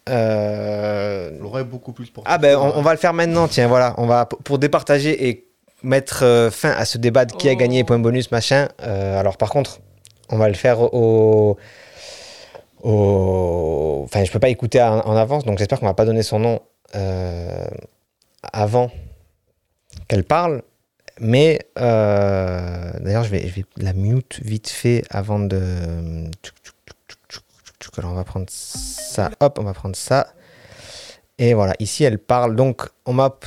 Euh... 0.09 1.29
L'aurait 1.39 1.63
beaucoup 1.63 1.91
plus 1.93 2.09
pour 2.09 2.23
Ah 2.25 2.37
ben 2.37 2.57
on, 2.57 2.73
on 2.75 2.81
va 2.81 2.91
le 2.93 2.97
faire 2.97 3.13
maintenant, 3.13 3.47
tiens, 3.47 3.67
voilà. 3.67 3.93
On 3.97 4.07
va 4.07 4.25
pour 4.25 4.57
départager 4.57 5.27
et 5.29 5.47
mettre 5.83 6.23
euh, 6.23 6.51
fin 6.51 6.71
à 6.71 6.85
ce 6.85 6.97
débat 6.97 7.25
de 7.25 7.33
qui 7.33 7.49
a 7.49 7.53
Oh. 7.53 7.55
gagné 7.55 7.83
point 7.83 7.99
bonus 7.99 8.31
machin. 8.31 8.67
euh, 8.81 9.19
alors 9.19 9.37
par 9.37 9.49
contre, 9.49 9.79
on 10.29 10.37
va 10.37 10.47
le 10.47 10.53
faire 10.53 10.81
au, 10.93 11.57
au- 12.83 14.01
enfin 14.05 14.23
je 14.23 14.31
peux 14.31 14.39
pas 14.39 14.49
écouter 14.49 14.81
en, 14.81 14.99
en 14.99 15.15
avance, 15.15 15.45
donc 15.45 15.57
j'espère 15.57 15.79
qu'on 15.79 15.85
va 15.87 15.93
pas 15.93 16.05
donner 16.05 16.23
son 16.23 16.39
nom 16.39 16.59
euh, 16.95 17.65
avant 18.53 18.91
qu'elle 20.07 20.23
parle. 20.23 20.61
Mais 21.19 21.59
euh, 21.77 22.91
d'ailleurs 22.99 23.23
je 23.23 23.29
vais, 23.29 23.47
je 23.47 23.53
vais 23.55 23.65
la 23.77 23.93
mute 23.93 24.39
vite 24.43 24.69
fait 24.69 25.03
avant 25.09 25.39
de. 25.39 25.61
Alors 27.97 28.11
on 28.11 28.15
va 28.15 28.23
prendre 28.23 28.45
ça, 28.49 29.29
hop, 29.39 29.57
on 29.59 29.63
va 29.63 29.73
prendre 29.73 29.95
ça. 29.95 30.27
Et 31.37 31.53
voilà, 31.53 31.73
ici 31.79 32.03
elle 32.03 32.17
parle. 32.19 32.55
Donc 32.55 32.87
on 33.05 33.13
m'a 33.13 33.37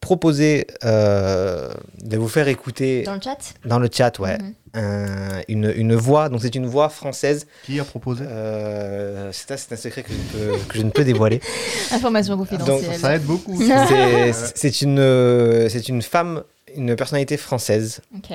p- 0.00 0.06
proposé 0.06 0.66
euh, 0.84 1.68
de 2.02 2.16
vous 2.16 2.28
faire 2.28 2.48
écouter 2.48 3.02
Dans 3.04 3.14
le 3.14 3.20
chat? 3.20 3.38
Dans 3.64 3.78
le 3.78 3.88
chat, 3.92 4.18
ouais, 4.18 4.38
Mhm. 4.38 4.54
un- 4.74 5.40
une, 5.48 5.72
une 5.76 5.94
voix. 5.94 6.28
Donc 6.28 6.40
c'est 6.42 6.54
une 6.54 6.66
voix 6.66 6.88
française. 6.88 7.46
Qui 7.64 7.78
a 7.80 7.84
proposé? 7.84 8.24
Euh, 8.26 9.30
C'est 9.32 9.50
un, 9.52 9.56
c'est 9.56 9.72
un 9.72 9.76
secret 9.76 10.02
que 10.02 10.12
je, 10.12 10.18
ne 10.18 10.22
peux, 10.52 10.58
que 10.68 10.78
je 10.78 10.82
ne 10.82 10.90
peux 10.90 11.04
dévoiler. 11.04 11.40
Information 11.92 12.36
confidentielle. 12.36 12.98
C'est 14.54 14.82
une, 14.82 14.98
euh, 14.98 15.68
c'est 15.68 15.88
une 15.88 16.02
femme, 16.02 16.42
une 16.76 16.96
personnalité 16.96 17.36
française. 17.36 18.00
Ok. 18.16 18.30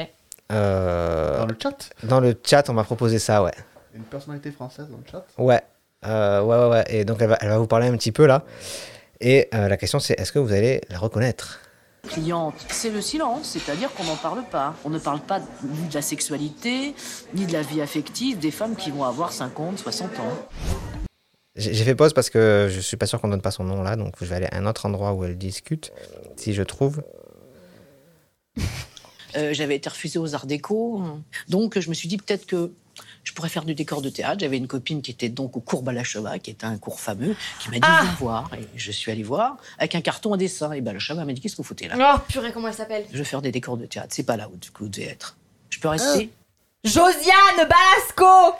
Euh, 0.51 1.37
Dans 1.39 1.45
le 1.47 1.57
chat? 1.61 1.89
Dans 2.03 2.19
le 2.19 2.35
chat, 2.43 2.69
on 2.69 2.73
m'a 2.73 2.83
proposé 2.83 3.17
ça, 3.19 3.41
ouais. 3.43 3.51
Une 3.95 4.03
personnalité 4.03 4.51
française 4.51 4.87
dans 4.89 4.97
le 4.97 5.03
chat? 5.11 5.25
Ouais. 5.37 5.61
Euh, 6.05 6.41
ouais, 6.43 6.57
ouais, 6.57 6.69
ouais. 6.69 6.83
Et 6.89 7.05
donc, 7.05 7.17
elle 7.21 7.29
va, 7.29 7.37
elle 7.41 7.49
va 7.49 7.57
vous 7.57 7.65
parler 7.67 7.87
un 7.87 7.95
petit 7.97 8.11
peu 8.11 8.25
là. 8.27 8.43
Et 9.21 9.47
euh, 9.53 9.67
la 9.67 9.77
question, 9.77 9.99
c'est 9.99 10.19
est-ce 10.19 10.31
que 10.31 10.39
vous 10.39 10.53
allez 10.53 10.81
la 10.89 10.97
reconnaître? 10.97 11.61
Cliente, 12.07 12.55
c'est 12.69 12.91
le 12.91 13.01
silence, 13.01 13.57
c'est-à-dire 13.57 13.91
qu'on 13.93 14.03
n'en 14.03 14.15
parle 14.15 14.43
pas. 14.43 14.75
On 14.85 14.89
ne 14.89 14.99
parle 14.99 15.21
pas 15.21 15.39
ni 15.63 15.87
de 15.87 15.93
la 15.93 16.01
sexualité, 16.01 16.93
ni 17.33 17.45
de 17.45 17.53
la 17.53 17.63
vie 17.63 17.81
affective 17.81 18.37
des 18.37 18.51
femmes 18.51 18.75
qui 18.75 18.91
vont 18.91 19.03
avoir 19.03 19.31
50, 19.31 19.79
60 19.79 20.19
ans. 20.19 20.47
J'ai 21.55 21.85
fait 21.85 21.95
pause 21.95 22.13
parce 22.13 22.29
que 22.29 22.67
je 22.69 22.79
suis 22.81 22.97
pas 22.97 23.05
sûr 23.05 23.21
qu'on 23.21 23.29
donne 23.29 23.41
pas 23.41 23.51
son 23.51 23.63
nom 23.63 23.81
là. 23.81 23.95
Donc, 23.95 24.15
je 24.19 24.25
vais 24.25 24.35
aller 24.35 24.47
à 24.51 24.57
un 24.57 24.65
autre 24.65 24.85
endroit 24.85 25.13
où 25.13 25.23
elle 25.23 25.37
discute. 25.37 25.93
Si 26.35 26.53
je 26.53 26.61
trouve. 26.63 27.01
Euh, 29.37 29.53
J'avais 29.53 29.75
été 29.75 29.89
refusée 29.89 30.19
aux 30.19 30.35
Arts 30.35 30.45
Déco, 30.45 31.01
donc 31.49 31.77
je 31.79 31.89
me 31.89 31.93
suis 31.93 32.07
dit 32.07 32.17
peut-être 32.17 32.45
que 32.45 32.71
je 33.25 33.33
pourrais 33.33 33.49
faire 33.49 33.65
du 33.65 33.75
décor 33.75 34.01
de 34.01 34.09
théâtre. 34.09 34.37
J'avais 34.39 34.57
une 34.57 34.67
copine 34.67 35.01
qui 35.01 35.11
était 35.11 35.27
donc 35.29 35.57
au 35.57 35.59
cours 35.59 35.81
Balacheva, 35.83 36.39
qui 36.39 36.51
était 36.51 36.65
un 36.65 36.77
cours 36.77 36.99
fameux, 37.01 37.35
qui 37.59 37.69
m'a 37.69 37.75
dit 37.75 37.81
Ah 37.83 37.99
viens 38.03 38.15
voir. 38.19 38.49
Et 38.57 38.65
je 38.77 38.91
suis 38.91 39.11
allée 39.11 39.23
voir 39.23 39.57
avec 39.77 39.95
un 39.95 40.01
carton 40.01 40.31
à 40.33 40.37
dessin. 40.37 40.71
Et 40.71 40.79
Balacheva 40.81 41.25
m'a 41.25 41.33
dit 41.33 41.41
qu'est-ce 41.41 41.55
que 41.55 41.61
vous 41.61 41.67
foutez 41.67 41.87
là? 41.89 41.95
Oh 42.17 42.19
purée, 42.29 42.51
comment 42.53 42.69
elle 42.69 42.73
s'appelle? 42.73 43.03
Je 43.11 43.17
vais 43.17 43.23
faire 43.25 43.41
des 43.41 43.51
décors 43.51 43.75
de 43.77 43.85
théâtre. 43.85 44.09
C'est 44.11 44.23
pas 44.25 44.37
là 44.37 44.47
où 44.47 44.53
vous 44.79 44.87
devez 44.87 45.07
être. 45.09 45.35
Je 45.69 45.79
peux 45.79 45.89
rester 45.89 46.29
Josiane 46.83 47.57
Balasco 47.57 48.55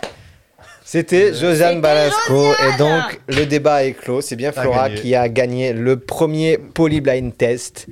C'était 0.84 1.34
Josiane 1.34 1.80
Balasco. 1.80 2.34
Josiane 2.34 2.74
Et 2.74 2.78
donc, 2.78 3.22
le 3.28 3.46
débat 3.46 3.86
est 3.86 3.94
clos. 3.94 4.22
C'est 4.22 4.36
bien 4.36 4.52
Flora 4.52 4.90
qui 4.90 5.14
a 5.16 5.30
gagné 5.30 5.74
le 5.74 6.00
premier 6.00 6.58
polyblind 6.58 7.38
test. 7.38 7.86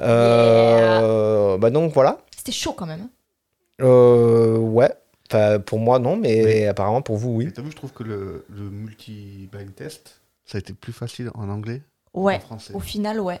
Euh, 0.00 1.56
Bah, 1.58 1.70
donc, 1.70 1.92
voilà. 1.94 2.18
C'était 2.36 2.52
chaud 2.52 2.72
quand 2.72 2.86
même. 2.86 3.00
hein. 3.02 3.10
Euh, 3.82 4.56
ouais. 4.58 4.90
Enfin, 5.30 5.58
pour 5.60 5.78
moi, 5.78 5.98
non, 5.98 6.16
mais 6.16 6.66
apparemment 6.66 7.02
pour 7.02 7.16
vous, 7.16 7.30
oui. 7.36 7.52
T'as 7.52 7.62
vu, 7.62 7.70
je 7.70 7.76
trouve 7.76 7.92
que 7.92 8.02
le, 8.02 8.44
le 8.50 8.70
multi-blind 8.70 9.74
test, 9.74 10.20
ça 10.44 10.56
a 10.56 10.60
été 10.60 10.72
plus 10.74 10.92
facile 10.92 11.30
en 11.34 11.48
anglais 11.48 11.82
Ouais, 12.12 12.38
qu'en 12.38 12.44
français. 12.46 12.74
au 12.74 12.80
final, 12.80 13.20
ouais. 13.20 13.40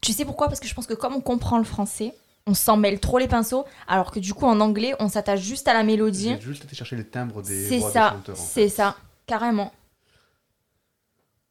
Tu 0.00 0.12
sais 0.12 0.24
pourquoi? 0.24 0.48
Parce 0.48 0.60
que 0.60 0.66
je 0.66 0.74
pense 0.74 0.86
que 0.86 0.94
comme 0.94 1.14
on 1.14 1.20
comprend 1.20 1.58
le 1.58 1.64
français, 1.64 2.12
on 2.46 2.54
s'en 2.54 2.76
mêle 2.76 3.00
trop 3.00 3.18
les 3.18 3.28
pinceaux, 3.28 3.64
alors 3.88 4.10
que 4.10 4.18
du 4.18 4.34
coup 4.34 4.46
en 4.46 4.60
anglais, 4.60 4.94
on 4.98 5.08
s'attache 5.08 5.40
juste 5.40 5.68
à 5.68 5.74
la 5.74 5.82
mélodie. 5.82 6.34
J'ai 6.34 6.40
juste 6.40 6.64
été 6.64 6.74
chercher 6.74 6.96
les 6.96 7.04
timbres 7.04 7.42
des 7.42 7.68
C'est 7.68 7.78
voix 7.78 7.88
des 7.88 7.92
ça, 7.94 8.10
chanteurs. 8.10 8.36
c'est 8.36 8.68
ça, 8.68 8.96
carrément. 9.26 9.72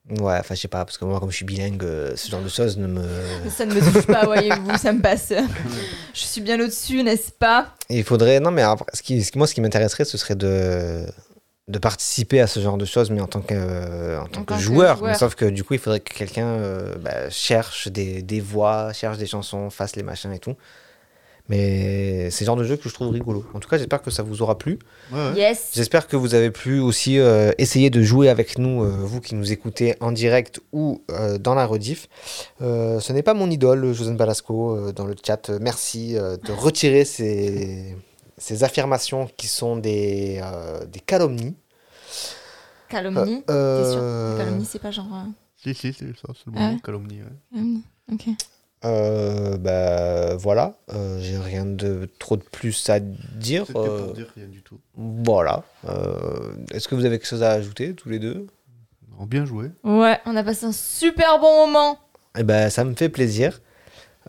Ouais, 0.09 0.35
enfin, 0.37 0.53
je 0.53 0.59
sais 0.59 0.67
pas, 0.67 0.83
parce 0.83 0.97
que 0.97 1.05
moi, 1.05 1.19
comme 1.19 1.31
je 1.31 1.35
suis 1.37 1.45
bilingue, 1.45 1.81
euh, 1.83 2.13
ce 2.15 2.29
genre 2.29 2.41
de 2.41 2.49
choses 2.49 2.77
ne 2.77 2.87
me. 2.87 3.07
Ça 3.49 3.65
ne 3.65 3.73
me 3.73 3.79
touche 3.79 4.05
pas, 4.05 4.25
voyez-vous, 4.25 4.77
ça 4.77 4.91
me 4.91 5.01
passe. 5.01 5.31
Je 6.13 6.19
suis 6.19 6.41
bien 6.41 6.59
au-dessus, 6.59 7.01
n'est-ce 7.03 7.31
pas? 7.31 7.73
Il 7.89 8.03
faudrait. 8.03 8.41
Non, 8.41 8.51
mais 8.51 8.63
après, 8.63 8.85
ce 8.93 9.01
qui, 9.01 9.25
moi, 9.35 9.47
ce 9.47 9.53
qui 9.53 9.61
m'intéresserait, 9.61 10.03
ce 10.03 10.17
serait 10.17 10.35
de 10.35 11.05
de 11.69 11.79
participer 11.79 12.41
à 12.41 12.47
ce 12.47 12.59
genre 12.59 12.77
de 12.77 12.83
choses, 12.83 13.09
mais 13.09 13.21
en 13.21 13.27
tant 13.27 13.41
que, 13.41 13.53
euh, 13.55 14.19
en 14.19 14.27
tant 14.27 14.43
que 14.43 14.57
joueur. 14.57 14.97
joueur. 14.97 15.11
Mais 15.11 15.17
sauf 15.17 15.35
que 15.35 15.45
du 15.45 15.63
coup, 15.63 15.73
il 15.73 15.79
faudrait 15.79 16.01
que 16.01 16.13
quelqu'un 16.13 16.45
euh, 16.47 16.95
bah, 16.99 17.29
cherche 17.29 17.87
des, 17.87 18.21
des 18.21 18.41
voix, 18.41 18.91
cherche 18.91 19.17
des 19.17 19.25
chansons, 19.27 19.69
fasse 19.69 19.95
les 19.95 20.03
machins 20.03 20.33
et 20.33 20.39
tout. 20.39 20.55
Mais 21.49 22.29
c'est 22.31 22.43
le 22.43 22.47
genre 22.47 22.55
de 22.55 22.63
jeu 22.63 22.77
que 22.77 22.87
je 22.87 22.93
trouve 22.93 23.09
rigolo. 23.09 23.45
En 23.53 23.59
tout 23.59 23.67
cas, 23.67 23.77
j'espère 23.77 24.01
que 24.01 24.09
ça 24.11 24.23
vous 24.23 24.41
aura 24.41 24.57
plu. 24.57 24.79
Yes. 25.35 25.71
J'espère 25.73 26.07
que 26.07 26.15
vous 26.15 26.35
avez 26.35 26.51
pu 26.51 26.79
aussi 26.79 27.19
euh, 27.19 27.51
essayer 27.57 27.89
de 27.89 28.01
jouer 28.01 28.29
avec 28.29 28.57
nous, 28.57 28.81
euh, 28.83 28.87
vous 28.89 29.19
qui 29.19 29.35
nous 29.35 29.51
écoutez 29.51 29.95
en 29.99 30.13
direct 30.13 30.61
ou 30.71 31.01
euh, 31.11 31.37
dans 31.37 31.53
la 31.53 31.65
rediff. 31.65 32.07
Euh, 32.61 32.99
ce 33.01 33.11
n'est 33.11 33.23
pas 33.23 33.33
mon 33.33 33.49
idole, 33.51 33.91
Josène 33.93 34.15
Balasco, 34.15 34.75
euh, 34.77 34.91
dans 34.93 35.05
le 35.05 35.15
chat. 35.25 35.49
Merci 35.59 36.15
euh, 36.17 36.37
de 36.37 36.53
retirer 36.53 37.03
ces, 37.03 37.97
ces 38.37 38.63
affirmations 38.63 39.29
qui 39.35 39.47
sont 39.47 39.75
des, 39.75 40.39
euh, 40.41 40.85
des 40.85 41.01
calomnies. 41.01 41.55
Calomnie 42.87 43.43
Euh, 43.49 43.95
euh, 43.95 44.37
Calomnie, 44.37 44.65
c'est 44.65 44.79
pas 44.79 44.91
genre. 44.91 45.07
Si, 45.57 45.73
si, 45.73 45.93
c'est 45.93 46.05
ça, 46.15 46.27
c'est 46.35 46.45
le 46.47 46.53
Ah 46.55 46.59
moment 46.59 46.73
ouais 46.73 46.79
calomnie. 46.81 47.19
ouais. 47.21 47.27
calomnie, 47.53 47.83
Ok. 48.11 48.27
Euh, 48.85 49.57
bah, 49.57 50.35
voilà, 50.35 50.73
Euh, 50.93 51.19
j'ai 51.21 51.37
rien 51.37 51.65
de 51.65 52.09
trop 52.19 52.35
de 52.37 52.43
plus 52.43 52.89
à 52.89 52.99
dire. 52.99 53.63
C'était 53.67 53.73
pour 53.79 53.83
Euh, 53.85 54.13
dire 54.13 54.27
rien 54.35 54.47
du 54.47 54.61
tout. 54.61 54.79
Voilà. 54.95 55.63
Euh, 55.87 56.53
Est-ce 56.71 56.87
que 56.87 56.95
vous 56.95 57.05
avez 57.05 57.17
quelque 57.19 57.27
chose 57.27 57.43
à 57.43 57.51
ajouter, 57.51 57.93
tous 57.93 58.09
les 58.09 58.19
deux? 58.19 58.47
Bien 59.27 59.45
joué. 59.45 59.69
Ouais, 59.85 60.19
on 60.25 60.35
a 60.35 60.43
passé 60.43 60.65
un 60.65 60.73
super 60.73 61.39
bon 61.39 61.65
moment. 61.67 61.97
Eh 62.37 62.43
ben, 62.43 62.69
ça 62.69 62.83
me 62.83 62.93
fait 62.93 63.07
plaisir. 63.09 63.61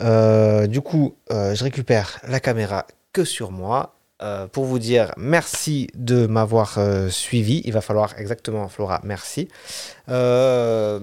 Euh, 0.01 0.67
du 0.67 0.79
coup, 0.79 1.15
euh, 1.31 1.53
je 1.53 1.63
récupère 1.63 2.19
la 2.27 2.39
caméra 2.39 2.85
que 3.11 3.25
sur 3.25 3.51
moi 3.51 3.94
euh, 4.25 4.47
pour 4.47 4.65
vous 4.65 4.79
dire 4.79 5.11
merci 5.17 5.87
de 5.93 6.25
m'avoir 6.25 6.75
euh, 6.77 7.09
suivi. 7.09 7.61
Il 7.65 7.73
va 7.73 7.81
falloir 7.81 8.17
exactement, 8.17 8.67
Flora, 8.67 8.99
merci. 9.03 9.49
Euh, 10.09 10.99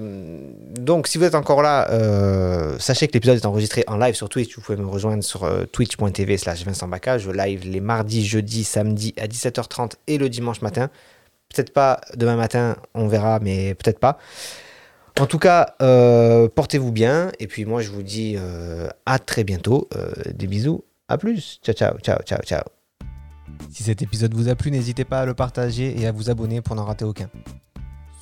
donc, 0.81 1.07
si 1.07 1.19
vous 1.19 1.25
êtes 1.25 1.37
encore 1.37 1.63
là, 1.63 1.87
sachez 2.81 3.07
que 3.07 3.13
l'épisode 3.13 3.37
est 3.37 3.47
enregistré 3.47 3.85
en 3.87 3.97
live 3.97 4.15
sur 4.15 4.29
Twitch. 4.29 4.57
Vous 4.57 4.63
pouvez 4.63 4.79
me 4.79 4.89
rejoindre 4.89 5.23
sur 5.23 5.49
twitch.tv 5.71 6.37
slash 6.37 6.65
Vincent 6.65 6.89
Baca. 6.89 7.19
Je 7.19 7.31
live 7.31 7.69
les 7.69 7.81
mardis, 7.81 8.27
jeudis, 8.27 8.65
samedis 8.65 9.15
à 9.21 9.29
17h30 9.29 9.93
et 10.09 10.19
le 10.19 10.29
dimanche 10.29 10.61
matin. 10.61 10.91
Peut-être 11.55 11.73
pas 11.73 12.01
demain 12.17 12.37
matin, 12.37 12.77
on 12.95 13.07
verra, 13.07 13.39
mais 13.41 13.75
peut-être 13.75 14.01
pas. 14.01 14.19
En 15.21 15.27
tout 15.27 15.39
cas, 15.39 15.75
portez-vous 15.79 16.91
bien. 16.91 17.31
Et 17.39 17.47
puis 17.47 17.67
moi, 17.67 17.83
je 17.83 17.91
vous 17.91 18.03
dis 18.03 18.37
à 19.07 19.19
très 19.21 19.45
bientôt. 19.45 19.89
Des 20.35 20.49
bisous. 20.49 20.83
À 21.09 21.19
plus. 21.19 21.61
Ciao, 21.63 21.75
ciao, 21.75 21.99
ciao, 21.99 22.19
ciao, 22.25 22.43
ciao. 22.43 22.72
Si 23.71 23.83
cet 23.83 24.03
épisode 24.03 24.35
vous 24.35 24.49
a 24.49 24.55
plu, 24.55 24.71
n'hésitez 24.71 25.05
pas 25.05 25.21
à 25.21 25.27
le 25.27 25.35
partager 25.35 25.99
et 26.01 26.07
à 26.07 26.13
vous 26.13 26.31
abonner 26.31 26.61
pour 26.61 26.77
n'en 26.77 26.85
rater 26.85 27.05
aucun. 27.05 27.29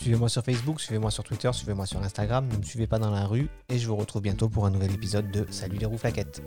Suivez-moi 0.01 0.29
sur 0.29 0.43
Facebook, 0.43 0.81
suivez-moi 0.81 1.11
sur 1.11 1.25
Twitter, 1.25 1.51
suivez-moi 1.53 1.85
sur 1.85 2.03
Instagram. 2.03 2.49
Ne 2.51 2.57
me 2.57 2.63
suivez 2.63 2.87
pas 2.87 2.99
dans 2.99 3.11
la 3.11 3.27
rue. 3.27 3.49
Et 3.69 3.79
je 3.79 3.87
vous 3.87 3.97
retrouve 3.97 4.23
bientôt 4.23 4.49
pour 4.49 4.65
un 4.65 4.71
nouvel 4.71 4.93
épisode 4.93 5.31
de 5.31 5.47
Salut 5.51 5.77
les 5.77 5.87
roux 5.87 5.99
flaquettes. 5.99 6.43